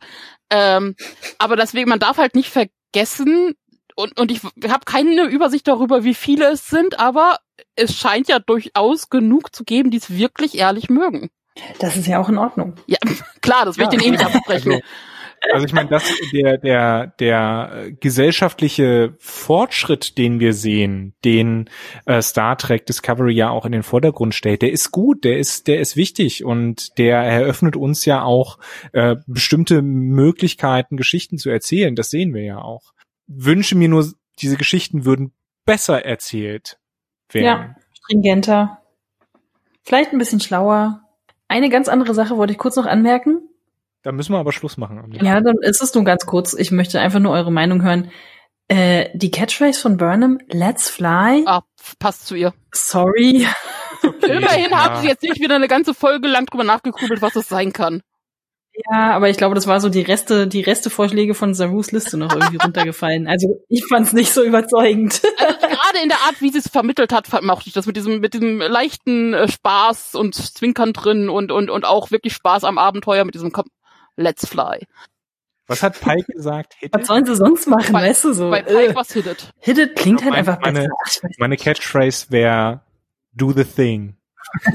Ähm, 0.49 0.95
aber 1.37 1.55
deswegen, 1.55 1.89
man 1.89 1.99
darf 1.99 2.17
halt 2.17 2.35
nicht 2.35 2.49
vergessen, 2.49 3.55
und, 3.95 4.17
und 4.17 4.31
ich 4.31 4.41
habe 4.43 4.85
keine 4.85 5.23
Übersicht 5.25 5.67
darüber, 5.67 6.05
wie 6.05 6.13
viele 6.13 6.45
es 6.51 6.67
sind, 6.69 6.99
aber 6.99 7.37
es 7.75 7.93
scheint 7.95 8.29
ja 8.29 8.39
durchaus 8.39 9.09
genug 9.09 9.53
zu 9.53 9.65
geben, 9.65 9.91
die 9.91 9.97
es 9.97 10.09
wirklich 10.09 10.57
ehrlich 10.57 10.89
mögen. 10.89 11.29
Das 11.79 11.97
ist 11.97 12.07
ja 12.07 12.19
auch 12.21 12.29
in 12.29 12.37
Ordnung. 12.37 12.75
Ja, 12.87 12.97
klar, 13.41 13.65
das 13.65 13.77
will 13.77 13.87
ich 13.87 13.91
Ja. 13.93 13.99
den 13.99 14.07
eh 14.07 14.11
nicht 14.11 14.23
absprechen. 14.25 14.71
Also, 14.73 14.83
Also 15.51 15.65
ich 15.65 15.73
meine, 15.73 15.89
das 15.89 16.03
der 16.33 16.57
der 16.57 17.07
der 17.19 17.91
gesellschaftliche 17.99 19.15
Fortschritt, 19.19 20.17
den 20.17 20.39
wir 20.39 20.53
sehen, 20.53 21.13
den 21.23 21.69
äh, 22.05 22.21
Star 22.21 22.57
Trek 22.57 22.85
Discovery 22.85 23.33
ja 23.33 23.49
auch 23.49 23.65
in 23.65 23.71
den 23.71 23.83
Vordergrund 23.83 24.35
stellt, 24.35 24.61
der 24.61 24.71
ist 24.71 24.91
gut, 24.91 25.23
der 25.23 25.37
ist 25.37 25.67
der 25.67 25.79
ist 25.79 25.95
wichtig 25.95 26.43
und 26.43 26.97
der 26.97 27.17
eröffnet 27.17 27.75
uns 27.75 28.05
ja 28.05 28.23
auch 28.23 28.59
äh, 28.93 29.15
bestimmte 29.27 29.81
Möglichkeiten, 29.81 30.97
Geschichten 30.97 31.37
zu 31.37 31.49
erzählen. 31.49 31.95
Das 31.95 32.09
sehen 32.09 32.33
wir 32.33 32.43
ja 32.43 32.57
auch. 32.59 32.93
Wünsche 33.27 33.75
mir 33.75 33.89
nur, 33.89 34.11
diese 34.39 34.57
Geschichten 34.57 35.05
würden 35.05 35.33
besser 35.65 36.03
erzählt 36.05 36.79
werden. 37.29 37.45
Ja, 37.45 37.75
stringenter. 37.93 38.79
Vielleicht 39.83 40.11
ein 40.11 40.17
bisschen 40.17 40.39
schlauer. 40.39 41.01
Eine 41.47 41.69
ganz 41.69 41.87
andere 41.87 42.13
Sache 42.13 42.37
wollte 42.37 42.53
ich 42.53 42.59
kurz 42.59 42.75
noch 42.75 42.85
anmerken. 42.85 43.41
Da 44.03 44.11
müssen 44.11 44.33
wir 44.33 44.39
aber 44.39 44.51
Schluss 44.51 44.77
machen. 44.77 45.11
Ja, 45.21 45.41
dann 45.41 45.57
ist 45.61 45.81
es 45.81 45.93
nur 45.93 46.03
ganz 46.03 46.25
kurz. 46.25 46.53
Ich 46.53 46.71
möchte 46.71 46.99
einfach 46.99 47.19
nur 47.19 47.33
eure 47.33 47.51
Meinung 47.51 47.83
hören. 47.83 48.11
Äh, 48.69 49.09
die 49.13 49.31
Catchphrase 49.31 49.79
von 49.79 49.97
Burnham, 49.97 50.39
Let's 50.47 50.89
Fly. 50.89 51.43
Ah, 51.45 51.63
passt 51.97 52.27
zu 52.27 52.35
ihr. 52.35 52.53
Sorry. 52.71 53.47
Okay, 54.01 54.37
Immerhin 54.37 54.71
ja. 54.71 54.77
haben 54.77 55.01
sie 55.01 55.09
jetzt 55.09 55.23
nicht 55.23 55.41
wieder 55.41 55.55
eine 55.55 55.67
ganze 55.67 55.93
Folge 55.93 56.29
lang 56.29 56.45
drüber 56.45 56.63
nachgegrübelt, 56.63 57.21
was 57.21 57.35
es 57.35 57.49
sein 57.49 57.73
kann. 57.73 58.01
Ja, 58.89 59.11
aber 59.11 59.29
ich 59.29 59.35
glaube, 59.35 59.55
das 59.55 59.67
war 59.67 59.81
so 59.81 59.89
die 59.89 60.01
Reste, 60.01 60.47
die 60.47 60.61
Restevorschläge 60.61 61.33
von 61.33 61.53
Sarus 61.53 61.91
Liste 61.91 62.15
noch 62.15 62.33
irgendwie 62.33 62.57
runtergefallen. 62.63 63.27
Also 63.27 63.61
ich 63.67 63.85
fand's 63.85 64.13
nicht 64.13 64.31
so 64.31 64.41
überzeugend. 64.41 65.21
Also, 65.37 65.57
gerade 65.59 65.99
in 66.01 66.07
der 66.07 66.19
Art, 66.19 66.39
wie 66.39 66.49
sie 66.49 66.59
es 66.59 66.69
vermittelt 66.69 67.11
hat, 67.11 67.27
mochte 67.43 67.67
ich 67.67 67.73
das 67.73 67.87
mit 67.87 67.97
diesem, 67.97 68.21
mit 68.21 68.33
diesem 68.33 68.59
leichten 68.59 69.33
äh, 69.33 69.49
Spaß 69.49 70.15
und 70.15 70.35
Zwinkern 70.35 70.93
drin 70.93 71.27
und, 71.27 71.51
und, 71.51 71.69
und 71.69 71.85
auch 71.85 72.11
wirklich 72.11 72.33
Spaß 72.33 72.63
am 72.63 72.77
Abenteuer 72.77 73.25
mit 73.25 73.35
diesem 73.35 73.51
Let's 74.19 74.45
Fly. 74.45 74.85
Was 75.67 75.81
hat 75.83 75.99
Pike 76.01 76.25
gesagt? 76.33 76.73
Hit 76.79 76.93
Was 76.93 77.01
it? 77.01 77.07
sollen 77.07 77.25
sie 77.25 77.35
sonst 77.35 77.67
machen, 77.67 77.93
Bei- 77.93 78.09
weißt 78.09 78.23
du 78.25 78.33
so? 78.33 78.49
Bei 78.49 78.59
Äh, 78.61 78.87
Pike 78.87 78.95
was 78.95 79.13
hittet. 79.13 79.53
Hit 79.59 79.77
it 79.77 79.95
klingt 79.95 80.21
halt 80.21 80.31
Meine- 80.31 80.37
einfach 80.39 80.59
meine- 80.61 80.89
besser. 81.05 81.29
Meine 81.37 81.55
Catchphrase 81.57 82.27
wäre 82.31 82.81
Do 83.33 83.51
the 83.53 83.63
thing. 83.63 84.17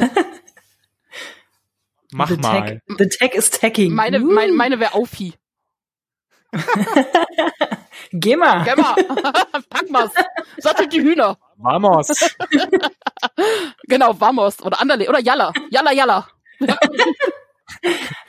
Mach 2.12 2.28
the 2.28 2.36
mal. 2.36 2.62
Tech, 2.62 2.96
the 2.98 3.08
tech 3.08 3.34
is 3.34 3.50
tagging. 3.50 3.92
Meine, 3.92 4.20
Uh. 4.20 4.30
meine, 4.32 4.52
meine 4.52 4.78
wäre 4.80 4.94
Aufi. 4.94 5.34
Geh 8.12 8.36
mal. 8.36 8.62
Geh 8.64 8.76
mal. 8.80 8.94
Pack 9.70 9.90
mal's. 9.90 10.12
Sattelt 10.58 10.92
die 10.92 11.00
Hühner. 11.02 11.36
Vamos. 11.56 12.06
Genau, 13.88 14.14
Vamos. 14.20 14.62
Oder 14.62 14.80
Anderle. 14.80 15.08
Oder 15.08 15.18
Jalla. 15.20 15.52
Jalla, 15.70 15.92
Jalla. 15.92 16.28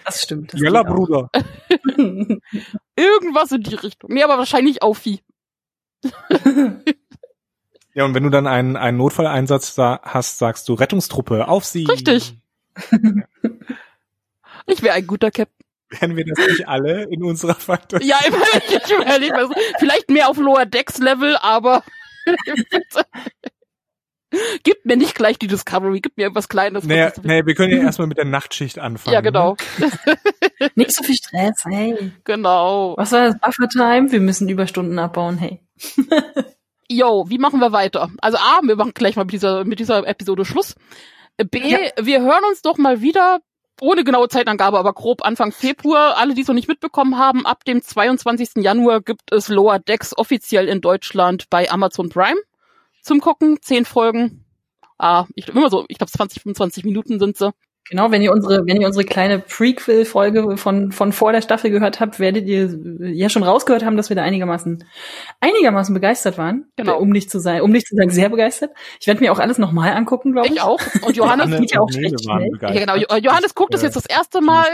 Das 0.03 0.21
stimmt. 0.21 0.53
Das 0.53 0.61
auch. 0.61 0.85
Bruder. 0.85 1.29
Irgendwas 2.95 3.51
in 3.51 3.63
die 3.63 3.75
Richtung. 3.75 4.11
Nee, 4.13 4.23
aber 4.23 4.37
wahrscheinlich 4.37 4.83
Aufi. 4.83 5.21
Ja, 7.95 8.03
und 8.03 8.13
wenn 8.13 8.23
du 8.23 8.29
dann 8.29 8.45
einen, 8.45 8.75
einen 8.75 8.97
Notfalleinsatz 8.97 9.73
da 9.75 10.01
hast, 10.03 10.37
sagst 10.37 10.67
du 10.67 10.73
Rettungstruppe, 10.73 11.47
auf 11.47 11.65
sie. 11.65 11.85
Richtig. 11.85 12.35
Ich 14.67 14.81
wäre 14.81 14.95
ein 14.95 15.07
guter 15.07 15.31
Captain. 15.31 15.65
Werden 15.89 16.17
wir 16.17 16.25
das 16.25 16.47
nicht 16.47 16.67
alle 16.67 17.03
in 17.03 17.23
unserer 17.23 17.55
Fantasie? 17.55 18.07
Ja, 18.07 18.17
immer, 18.27 18.37
ich 18.67 18.91
überlege 18.91 19.33
mal 19.33 19.47
so. 19.47 19.53
Vielleicht 19.79 20.09
mehr 20.09 20.29
auf 20.29 20.37
Lower 20.37 20.65
Decks 20.65 20.97
Level, 20.97 21.37
aber 21.37 21.83
gib 24.63 24.85
mir 24.85 24.97
nicht 24.97 25.15
gleich 25.15 25.37
die 25.39 25.47
Discovery, 25.47 25.99
gib 26.01 26.17
mir 26.17 26.23
irgendwas 26.23 26.49
Kleines. 26.49 26.83
Naja, 26.85 27.11
naja, 27.23 27.45
wir 27.45 27.55
können 27.55 27.71
ja 27.77 27.79
erstmal 27.83 28.07
mit 28.07 28.17
der 28.17 28.25
Nachtschicht 28.25 28.79
anfangen. 28.79 29.13
ja, 29.13 29.21
genau. 29.21 29.55
Ne? 29.77 29.91
Nicht 30.75 30.93
so 30.93 31.03
viel 31.03 31.15
Stress, 31.15 31.63
hey. 31.65 32.11
Genau. 32.23 32.95
Was 32.97 33.11
war 33.11 33.25
das? 33.27 33.39
Buffer-Time? 33.39 34.11
Wir 34.11 34.19
müssen 34.21 34.47
Überstunden 34.49 34.97
abbauen, 34.99 35.37
hey. 35.37 35.61
Yo, 36.87 37.25
wie 37.29 37.37
machen 37.39 37.59
wir 37.59 37.71
weiter? 37.71 38.09
Also 38.21 38.37
A, 38.37 38.59
wir 38.63 38.75
machen 38.75 38.93
gleich 38.93 39.15
mal 39.15 39.23
mit 39.25 39.33
dieser, 39.33 39.65
mit 39.65 39.79
dieser 39.79 40.05
Episode 40.07 40.45
Schluss. 40.45 40.75
B, 41.37 41.59
Ja. 41.67 41.79
wir 41.99 42.21
hören 42.21 42.43
uns 42.49 42.61
doch 42.61 42.77
mal 42.77 43.01
wieder, 43.01 43.39
ohne 43.81 44.03
genaue 44.03 44.29
Zeitangabe, 44.29 44.77
aber 44.77 44.93
grob 44.93 45.25
Anfang 45.25 45.51
Februar. 45.51 46.15
Alle, 46.17 46.33
die 46.35 46.41
es 46.41 46.47
noch 46.47 46.55
nicht 46.55 46.67
mitbekommen 46.69 47.17
haben, 47.17 47.45
ab 47.45 47.65
dem 47.65 47.81
22. 47.81 48.63
Januar 48.63 49.01
gibt 49.01 49.31
es 49.33 49.47
Lower 49.49 49.79
Decks 49.79 50.15
offiziell 50.17 50.67
in 50.69 50.79
Deutschland 50.79 51.49
bei 51.49 51.69
Amazon 51.69 52.09
Prime 52.09 52.39
zum 53.05 53.21
Gucken. 53.21 53.57
Zehn 53.61 53.85
Folgen. 53.85 54.45
Ah, 54.97 55.25
ich 55.35 55.47
immer 55.49 55.69
so, 55.69 55.85
ich 55.87 55.97
glaube 55.97 56.11
20, 56.11 56.41
25 56.41 56.83
Minuten 56.85 57.19
sind 57.19 57.37
sie. 57.37 57.51
Genau, 57.87 58.09
wenn 58.09 58.23
ihr 58.23 58.31
unsere, 58.31 58.65
wenn 58.65 58.81
ihr 58.81 58.87
unsere 58.87 59.05
kleine 59.05 59.37
Prequel-Folge 59.37 60.57
von, 60.57 60.91
von 60.91 61.11
vor 61.11 61.31
der 61.33 61.43
Staffel 61.43 61.69
gehört 61.69 61.99
habt, 61.99 62.19
werdet 62.19 62.47
ihr 62.47 62.75
ja 63.13 63.29
schon 63.29 63.43
rausgehört 63.43 63.85
haben, 63.85 63.95
dass 63.95 64.09
wir 64.09 64.15
da 64.15 64.23
einigermaßen, 64.23 64.83
einigermaßen 65.39 65.93
begeistert 65.93 66.39
waren. 66.39 66.65
Genau. 66.77 66.97
Um 66.97 67.09
nicht 67.09 67.29
zu 67.29 67.39
sein, 67.39 67.61
um 67.61 67.69
nicht 67.69 67.85
zu 67.87 67.95
sagen, 67.95 68.09
sehr 68.09 68.29
begeistert. 68.29 68.71
Ich 68.99 69.05
werde 69.05 69.19
mir 69.21 69.31
auch 69.31 69.37
alles 69.37 69.59
nochmal 69.59 69.91
angucken, 69.93 70.31
glaube 70.31 70.47
ich. 70.47 70.53
Ich 70.55 70.61
auch. 70.61 70.79
Und 71.05 71.15
Johannes, 71.17 71.45
Anne 71.45 71.59
geht 71.59 71.73
ja 71.73 71.79
auch 71.81 71.91
schlecht 71.91 72.15
ja, 72.25 72.71
genau, 72.71 72.95
Jo- 72.95 73.17
Johannes 73.21 73.53
guckt 73.53 73.75
es 73.75 73.83
Äh, 73.83 73.85
jetzt 73.85 73.97
das 73.97 74.07
erste 74.07 74.41
Mal 74.41 74.65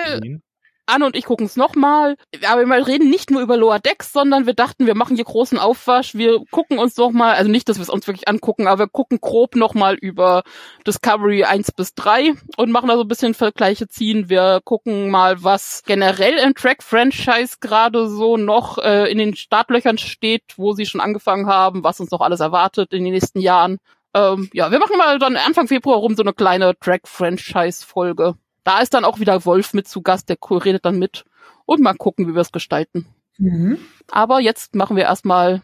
an 0.92 1.04
und 1.04 1.16
ich 1.16 1.26
gucken 1.26 1.46
es 1.46 1.56
nochmal. 1.56 2.18
Aber 2.48 2.66
wir 2.66 2.88
reden 2.88 3.10
nicht 3.10 3.32
nur 3.32 3.42
über 3.42 3.58
Lower 3.58 3.80
Decks, 3.80 4.12
sondern 4.12 4.46
wir 4.46 4.54
dachten, 4.54 4.86
wir 4.86 4.96
machen 4.96 5.16
hier 5.16 5.26
großen 5.26 5.58
Aufwasch. 5.58 6.16
Wir 6.16 6.44
gucken 6.52 6.78
uns 6.80 6.98
noch 6.98 7.12
mal, 7.12 7.34
also 7.34 7.50
nicht, 7.50 7.70
dass 7.70 7.78
wir 7.78 7.84
es 7.84 7.90
uns 7.90 8.08
wirklich 8.08 8.28
angucken, 8.28 8.68
aber 8.68 8.84
wir 8.84 8.88
gucken 8.88 9.20
grob 9.22 9.56
nochmal 9.56 9.96
über 9.96 10.44
Discovery 10.86 11.44
1 11.44 11.72
bis 11.72 11.96
3 11.96 12.34
und 12.58 12.72
machen 12.72 12.90
da 12.90 12.96
so 12.96 13.02
ein 13.02 13.08
bisschen 13.08 13.34
Vergleiche 13.34 13.88
ziehen. 13.88 14.30
Wir 14.30 14.62
gucken 14.64 15.10
mal, 15.10 15.44
was 15.44 15.84
generell 15.86 16.38
im 16.38 16.54
Track-Franchise 16.54 17.58
gerade 17.60 18.10
so 18.10 18.38
noch 18.38 18.78
äh, 18.78 19.12
in 19.12 19.18
den 19.18 19.36
Startlöchern 19.36 19.98
steht, 19.98 20.44
wo 20.58 20.74
sie 20.74 20.86
schon 20.86 21.02
angefangen 21.02 21.48
haben, 21.48 21.84
was 21.84 22.00
uns 22.00 22.12
noch 22.12 22.22
alles 22.22 22.40
erwartet 22.40 22.94
in 22.94 23.04
den 23.04 23.14
nächsten 23.14 23.40
Jahren. 23.40 23.80
Ähm, 24.14 24.50
ja, 24.54 24.72
wir 24.72 24.80
machen 24.80 24.98
mal 24.98 25.20
dann 25.20 25.38
Anfang 25.38 25.68
Februar 25.68 25.98
rum 25.98 26.16
so 26.16 26.24
eine 26.24 26.34
kleine 26.34 26.78
Track-Franchise-Folge. 26.78 28.36
Da 28.64 28.80
ist 28.80 28.94
dann 28.94 29.06
auch 29.06 29.20
wieder 29.20 29.46
Wolf 29.46 29.74
mit 29.74 29.88
zu 29.88 30.02
Gast, 30.02 30.30
der 30.30 30.38
redet 30.50 30.86
dann 30.86 31.00
mit 31.00 31.26
und 31.66 31.82
mal 31.82 31.96
gucken, 31.96 32.28
wie 32.28 32.34
wir 32.34 32.42
es 32.42 32.52
gestalten. 32.52 33.08
Mhm. 33.38 33.80
Aber 34.10 34.40
jetzt 34.40 34.76
machen 34.76 34.96
wir 34.96 35.04
erstmal 35.04 35.62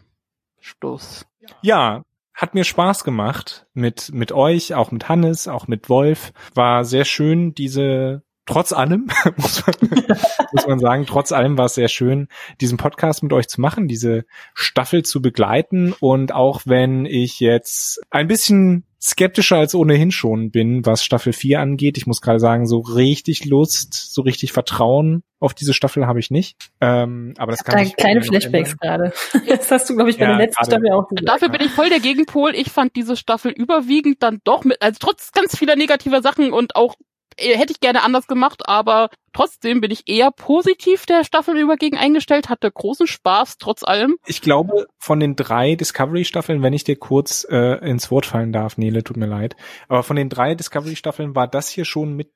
Stoß. 0.60 1.26
Ja, 1.62 2.02
hat 2.34 2.54
mir 2.54 2.64
Spaß 2.64 3.04
gemacht 3.04 3.66
mit, 3.72 4.12
mit 4.12 4.32
euch, 4.32 4.74
auch 4.74 4.90
mit 4.90 5.08
Hannes, 5.08 5.48
auch 5.48 5.66
mit 5.66 5.88
Wolf. 5.88 6.32
War 6.54 6.84
sehr 6.84 7.04
schön, 7.04 7.54
diese, 7.54 8.22
trotz 8.48 8.72
allem, 8.72 9.08
muss 9.36 9.64
man, 9.66 10.04
muss 10.52 10.66
man 10.66 10.78
sagen, 10.78 11.06
trotz 11.06 11.32
allem 11.32 11.58
war 11.58 11.66
es 11.66 11.74
sehr 11.74 11.88
schön, 11.88 12.28
diesen 12.60 12.78
Podcast 12.78 13.22
mit 13.22 13.32
euch 13.32 13.46
zu 13.46 13.60
machen, 13.60 13.88
diese 13.88 14.24
Staffel 14.54 15.04
zu 15.04 15.20
begleiten. 15.20 15.94
Und 16.00 16.32
auch 16.32 16.62
wenn 16.64 17.04
ich 17.04 17.40
jetzt 17.40 18.00
ein 18.10 18.26
bisschen 18.26 18.84
skeptischer 19.00 19.58
als 19.58 19.74
ohnehin 19.74 20.10
schon 20.10 20.50
bin, 20.50 20.84
was 20.84 21.04
Staffel 21.04 21.32
4 21.32 21.60
angeht. 21.60 21.96
Ich 21.96 22.06
muss 22.06 22.20
gerade 22.20 22.40
sagen, 22.40 22.66
so 22.66 22.80
richtig 22.80 23.44
Lust, 23.44 23.94
so 23.94 24.22
richtig 24.22 24.52
Vertrauen 24.52 25.22
auf 25.38 25.54
diese 25.54 25.72
Staffel 25.72 26.06
habe 26.06 26.18
ich 26.18 26.32
nicht. 26.32 26.56
Ähm, 26.80 27.34
aber 27.38 27.52
das 27.52 27.62
kann 27.62 27.78
Da 27.78 27.84
sich 27.84 27.94
kleine 27.94 28.22
Flashbacks 28.22 28.76
gerade. 28.76 29.12
Das 29.46 29.70
hast 29.70 29.88
du, 29.88 29.94
glaube 29.94 30.10
ich, 30.10 30.18
bei 30.18 30.24
Ja, 30.24 30.36
der 30.36 30.46
letzten 30.46 30.64
gerade. 30.64 30.70
Staffel 30.72 30.90
auch 30.92 31.06
gesagt. 31.06 31.28
Dafür 31.28 31.48
bin 31.48 31.60
ich 31.60 31.70
voll 31.70 31.90
der 31.90 32.00
Gegenpol. 32.00 32.56
Ich 32.56 32.72
fand 32.72 32.96
diese 32.96 33.14
Staffel 33.16 33.52
überwiegend 33.52 34.22
dann 34.22 34.40
doch 34.42 34.64
mit, 34.64 34.82
also 34.82 34.98
trotz 34.98 35.30
ganz 35.30 35.56
vieler 35.56 35.76
negativer 35.76 36.20
Sachen 36.20 36.52
und 36.52 36.74
auch 36.74 36.96
hätte 37.38 37.72
ich 37.72 37.80
gerne 37.80 38.02
anders 38.02 38.26
gemacht, 38.26 38.68
aber 38.68 39.10
trotzdem 39.32 39.80
bin 39.80 39.90
ich 39.90 40.08
eher 40.08 40.30
positiv 40.30 41.06
der 41.06 41.24
Staffel 41.24 41.56
über 41.56 41.76
eingestellt, 41.96 42.48
hatte 42.48 42.70
großen 42.70 43.06
Spaß 43.06 43.58
trotz 43.58 43.82
allem. 43.82 44.16
Ich 44.26 44.42
glaube, 44.42 44.86
von 44.98 45.20
den 45.20 45.36
drei 45.36 45.74
Discovery-Staffeln, 45.74 46.62
wenn 46.62 46.72
ich 46.72 46.84
dir 46.84 46.96
kurz 46.96 47.46
äh, 47.48 47.78
ins 47.88 48.10
Wort 48.10 48.26
fallen 48.26 48.52
darf, 48.52 48.76
Nele, 48.76 49.04
tut 49.04 49.16
mir 49.16 49.26
leid, 49.26 49.56
aber 49.88 50.02
von 50.02 50.16
den 50.16 50.28
drei 50.28 50.54
Discovery-Staffeln 50.54 51.34
war 51.34 51.46
das 51.46 51.68
hier 51.68 51.84
schon 51.84 52.14
mit 52.14 52.32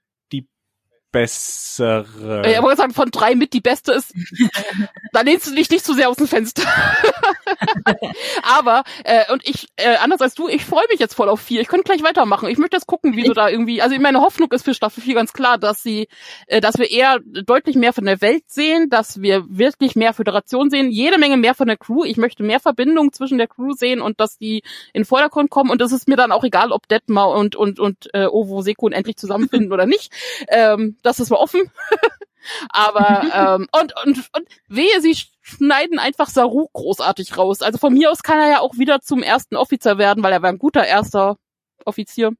bessere. 1.12 2.42
Ich 2.50 2.62
wollte 2.62 2.78
sagen, 2.78 2.94
von 2.94 3.10
drei 3.10 3.34
mit 3.34 3.52
die 3.52 3.60
beste 3.60 3.92
ist. 3.92 4.14
da 5.12 5.20
lehnst 5.20 5.46
du 5.46 5.54
dich 5.54 5.70
nicht 5.70 5.84
zu 5.84 5.92
sehr 5.92 6.08
aus 6.08 6.16
dem 6.16 6.26
Fenster. 6.26 6.62
Aber, 8.42 8.82
äh, 9.04 9.30
und 9.32 9.46
ich, 9.46 9.68
äh, 9.76 9.96
anders 9.96 10.20
als 10.20 10.34
du, 10.34 10.48
ich 10.48 10.64
freue 10.64 10.86
mich 10.90 10.98
jetzt 10.98 11.14
voll 11.14 11.28
auf 11.28 11.40
vier. 11.40 11.60
Ich 11.60 11.68
könnte 11.68 11.84
gleich 11.84 12.02
weitermachen. 12.02 12.48
Ich 12.48 12.58
möchte 12.58 12.76
jetzt 12.76 12.86
gucken, 12.86 13.14
wie 13.14 13.24
du 13.24 13.34
da 13.34 13.48
irgendwie, 13.48 13.82
also 13.82 13.96
meine 14.00 14.20
Hoffnung 14.20 14.50
ist 14.52 14.64
für 14.64 14.74
Staffel 14.74 15.02
4 15.02 15.14
ganz 15.14 15.32
klar, 15.32 15.58
dass 15.58 15.82
sie, 15.82 16.08
äh, 16.46 16.60
dass 16.60 16.78
wir 16.78 16.90
eher 16.90 17.20
deutlich 17.22 17.76
mehr 17.76 17.92
von 17.92 18.06
der 18.06 18.20
Welt 18.20 18.44
sehen, 18.46 18.88
dass 18.88 19.20
wir 19.20 19.44
wirklich 19.48 19.94
mehr 19.94 20.14
Föderation 20.14 20.70
sehen, 20.70 20.90
jede 20.90 21.18
Menge 21.18 21.36
mehr 21.36 21.54
von 21.54 21.66
der 21.66 21.76
Crew. 21.76 22.04
Ich 22.04 22.16
möchte 22.16 22.42
mehr 22.42 22.60
Verbindung 22.60 23.12
zwischen 23.12 23.38
der 23.38 23.48
Crew 23.48 23.72
sehen 23.72 24.00
und 24.00 24.18
dass 24.18 24.38
die 24.38 24.62
in 24.92 25.02
den 25.02 25.04
Vordergrund 25.04 25.50
kommen. 25.50 25.70
Und 25.70 25.82
es 25.82 25.92
ist 25.92 26.08
mir 26.08 26.16
dann 26.16 26.32
auch 26.32 26.44
egal, 26.44 26.72
ob 26.72 26.88
Detmar 26.88 27.30
und, 27.30 27.54
und, 27.54 27.78
und 27.78 28.08
äh, 28.14 28.26
Ovo 28.26 28.62
Sekun 28.62 28.92
endlich 28.92 29.16
zusammenfinden 29.16 29.72
oder 29.72 29.86
nicht. 29.86 30.12
Ähm, 30.48 30.96
das 31.02 31.20
ist 31.20 31.30
mal 31.30 31.36
offen. 31.36 31.70
Aber 32.68 33.22
ähm, 33.60 33.68
und, 33.72 33.94
und, 34.04 34.28
und 34.36 34.48
wehe, 34.68 35.00
sie 35.00 35.16
schneiden 35.40 35.98
einfach 35.98 36.28
Saru 36.28 36.68
großartig 36.72 37.36
raus. 37.36 37.62
Also 37.62 37.78
von 37.78 37.94
mir 37.94 38.10
aus 38.10 38.22
kann 38.22 38.38
er 38.38 38.50
ja 38.50 38.60
auch 38.60 38.76
wieder 38.76 39.00
zum 39.00 39.22
ersten 39.22 39.56
Offizier 39.56 39.98
werden, 39.98 40.22
weil 40.22 40.32
er 40.32 40.42
war 40.42 40.50
ein 40.50 40.58
guter 40.58 40.84
erster 40.84 41.36
Offizier. 41.84 42.32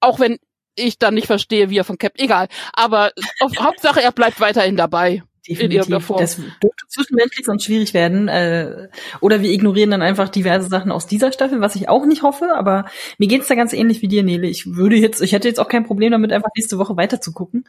Auch 0.00 0.20
wenn 0.20 0.38
ich 0.76 0.98
dann 0.98 1.14
nicht 1.14 1.26
verstehe, 1.26 1.70
wie 1.70 1.78
er 1.78 1.84
von 1.84 1.98
Cap. 1.98 2.12
Egal. 2.16 2.48
Aber 2.72 3.10
auf, 3.40 3.52
Hauptsache, 3.58 4.02
er 4.02 4.12
bleibt 4.12 4.40
weiterhin 4.40 4.76
dabei. 4.76 5.22
Definitiv. 5.48 6.08
Das 6.18 6.36
dürfte 6.36 6.86
zwischenmenschlich 6.88 7.46
sonst 7.46 7.64
schwierig 7.64 7.94
werden. 7.94 8.28
Äh, 8.28 8.88
oder 9.20 9.42
wir 9.42 9.50
ignorieren 9.50 9.90
dann 9.90 10.02
einfach 10.02 10.28
diverse 10.28 10.68
Sachen 10.68 10.92
aus 10.92 11.06
dieser 11.06 11.32
Staffel, 11.32 11.60
was 11.60 11.76
ich 11.76 11.88
auch 11.88 12.06
nicht 12.06 12.22
hoffe. 12.22 12.54
Aber 12.54 12.86
mir 13.18 13.28
geht's 13.28 13.48
da 13.48 13.54
ganz 13.54 13.72
ähnlich 13.72 14.02
wie 14.02 14.08
dir, 14.08 14.22
Nele. 14.22 14.48
Ich 14.48 14.74
würde 14.74 14.96
jetzt, 14.96 15.20
ich 15.22 15.32
hätte 15.32 15.48
jetzt 15.48 15.60
auch 15.60 15.68
kein 15.68 15.84
Problem 15.84 16.12
damit, 16.12 16.32
einfach 16.32 16.50
nächste 16.56 16.78
Woche 16.78 16.96
weiter 16.96 17.20
zu 17.20 17.32
gucken. 17.32 17.64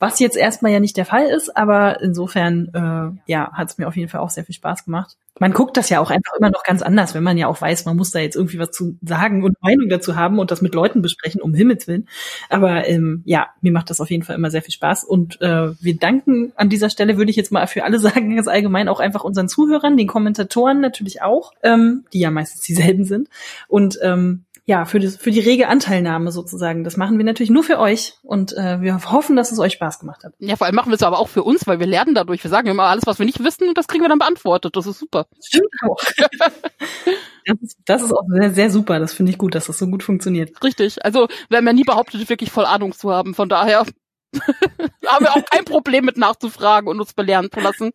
Was 0.00 0.18
jetzt 0.18 0.36
erstmal 0.38 0.72
ja 0.72 0.80
nicht 0.80 0.96
der 0.96 1.04
Fall 1.04 1.26
ist, 1.26 1.54
aber 1.58 2.00
insofern 2.00 2.70
äh, 2.72 3.30
ja, 3.30 3.52
hat 3.52 3.68
es 3.68 3.76
mir 3.76 3.86
auf 3.86 3.96
jeden 3.96 4.08
Fall 4.08 4.22
auch 4.22 4.30
sehr 4.30 4.44
viel 4.44 4.54
Spaß 4.54 4.86
gemacht. 4.86 5.18
Man 5.38 5.52
guckt 5.52 5.76
das 5.76 5.90
ja 5.90 6.00
auch 6.00 6.10
einfach 6.10 6.32
immer 6.38 6.50
noch 6.50 6.64
ganz 6.64 6.80
anders, 6.80 7.14
wenn 7.14 7.22
man 7.22 7.36
ja 7.36 7.48
auch 7.48 7.60
weiß, 7.60 7.84
man 7.84 7.98
muss 7.98 8.10
da 8.10 8.18
jetzt 8.18 8.34
irgendwie 8.34 8.58
was 8.58 8.70
zu 8.70 8.96
sagen 9.02 9.44
und 9.44 9.62
Meinung 9.62 9.90
dazu 9.90 10.16
haben 10.16 10.38
und 10.38 10.50
das 10.50 10.62
mit 10.62 10.74
Leuten 10.74 11.02
besprechen, 11.02 11.42
um 11.42 11.52
Himmels 11.52 11.86
Willen. 11.86 12.08
Aber 12.48 12.88
ähm, 12.88 13.22
ja, 13.26 13.48
mir 13.60 13.72
macht 13.72 13.90
das 13.90 14.00
auf 14.00 14.10
jeden 14.10 14.22
Fall 14.22 14.36
immer 14.36 14.50
sehr 14.50 14.62
viel 14.62 14.72
Spaß. 14.72 15.04
Und 15.04 15.38
äh, 15.42 15.72
wir 15.78 15.96
danken 15.98 16.52
an 16.56 16.70
dieser 16.70 16.88
Stelle, 16.88 17.18
würde 17.18 17.30
ich 17.30 17.36
jetzt 17.36 17.52
mal 17.52 17.66
für 17.66 17.84
alle 17.84 17.98
sagen, 17.98 18.34
ganz 18.34 18.48
allgemein 18.48 18.88
auch 18.88 19.00
einfach 19.00 19.22
unseren 19.22 19.48
Zuhörern, 19.48 19.98
den 19.98 20.06
Kommentatoren 20.08 20.80
natürlich 20.80 21.20
auch, 21.20 21.52
ähm, 21.62 22.06
die 22.14 22.20
ja 22.20 22.30
meistens 22.30 22.62
dieselben 22.62 23.04
sind. 23.04 23.28
Und 23.68 23.98
ähm, 24.02 24.44
ja, 24.64 24.84
für, 24.84 25.00
das, 25.00 25.16
für 25.16 25.30
die 25.30 25.40
rege 25.40 25.68
Anteilnahme 25.68 26.32
sozusagen. 26.32 26.84
Das 26.84 26.96
machen 26.96 27.18
wir 27.18 27.24
natürlich 27.24 27.50
nur 27.50 27.64
für 27.64 27.78
euch 27.78 28.14
und 28.22 28.52
äh, 28.56 28.80
wir 28.80 29.10
hoffen, 29.10 29.36
dass 29.36 29.52
es 29.52 29.58
euch 29.58 29.74
Spaß 29.74 30.00
gemacht 30.00 30.24
hat. 30.24 30.34
Ja, 30.38 30.56
vor 30.56 30.66
allem 30.66 30.76
machen 30.76 30.90
wir 30.90 30.96
es 30.96 31.02
aber 31.02 31.18
auch 31.18 31.28
für 31.28 31.42
uns, 31.42 31.66
weil 31.66 31.80
wir 31.80 31.86
lernen 31.86 32.14
dadurch. 32.14 32.42
Wir 32.42 32.50
sagen 32.50 32.68
immer 32.68 32.84
alles, 32.84 33.06
was 33.06 33.18
wir 33.18 33.26
nicht 33.26 33.42
wissen 33.42 33.68
und 33.68 33.78
das 33.78 33.88
kriegen 33.88 34.04
wir 34.04 34.08
dann 34.08 34.18
beantwortet. 34.18 34.76
Das 34.76 34.86
ist 34.86 34.98
super. 34.98 35.26
Stimmt 35.42 35.72
auch. 35.88 35.96
das, 37.46 37.62
ist, 37.62 37.78
das 37.84 38.02
ist 38.02 38.12
auch 38.12 38.24
sehr, 38.28 38.50
sehr 38.52 38.70
super. 38.70 38.98
Das 38.98 39.12
finde 39.12 39.32
ich 39.32 39.38
gut, 39.38 39.54
dass 39.54 39.66
das 39.66 39.78
so 39.78 39.86
gut 39.86 40.02
funktioniert. 40.02 40.62
Richtig. 40.62 41.04
Also 41.04 41.28
wir 41.48 41.58
haben 41.58 41.66
ja 41.66 41.72
nie 41.72 41.84
behauptet, 41.84 42.28
wirklich 42.28 42.50
voll 42.50 42.66
Ahnung 42.66 42.92
zu 42.92 43.10
haben. 43.10 43.34
Von 43.34 43.48
daher 43.48 43.80
haben 45.06 45.24
wir 45.24 45.32
auch 45.32 45.44
kein 45.50 45.64
Problem 45.64 46.04
mit 46.04 46.16
nachzufragen 46.16 46.88
und 46.88 47.00
uns 47.00 47.14
belehren 47.14 47.50
zu 47.52 47.60
lassen. 47.60 47.90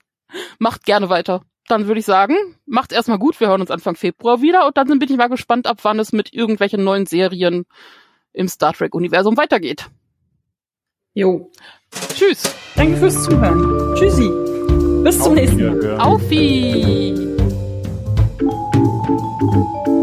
Macht 0.59 0.85
gerne 0.85 1.09
weiter 1.09 1.41
dann 1.67 1.87
würde 1.87 1.99
ich 1.99 2.05
sagen, 2.05 2.35
macht's 2.65 2.93
erstmal 2.93 3.19
gut. 3.19 3.39
Wir 3.39 3.47
hören 3.47 3.61
uns 3.61 3.71
Anfang 3.71 3.95
Februar 3.95 4.41
wieder 4.41 4.67
und 4.67 4.77
dann 4.77 4.87
bin 4.87 5.09
ich 5.09 5.17
mal 5.17 5.29
gespannt, 5.29 5.67
ab 5.67 5.79
wann 5.83 5.99
es 5.99 6.11
mit 6.11 6.33
irgendwelchen 6.33 6.83
neuen 6.83 7.05
Serien 7.05 7.65
im 8.33 8.47
Star 8.47 8.73
Trek-Universum 8.73 9.37
weitergeht. 9.37 9.89
Jo. 11.13 11.49
Tschüss. 12.13 12.53
Danke 12.75 12.97
fürs 12.97 13.23
Zuhören. 13.23 13.95
Tschüssi. 13.95 14.29
Bis 15.03 15.17
zum 15.17 15.31
Auf 15.31 15.35
nächsten 15.35 15.79
Mal. 15.79 15.99
Auf. 19.85 19.94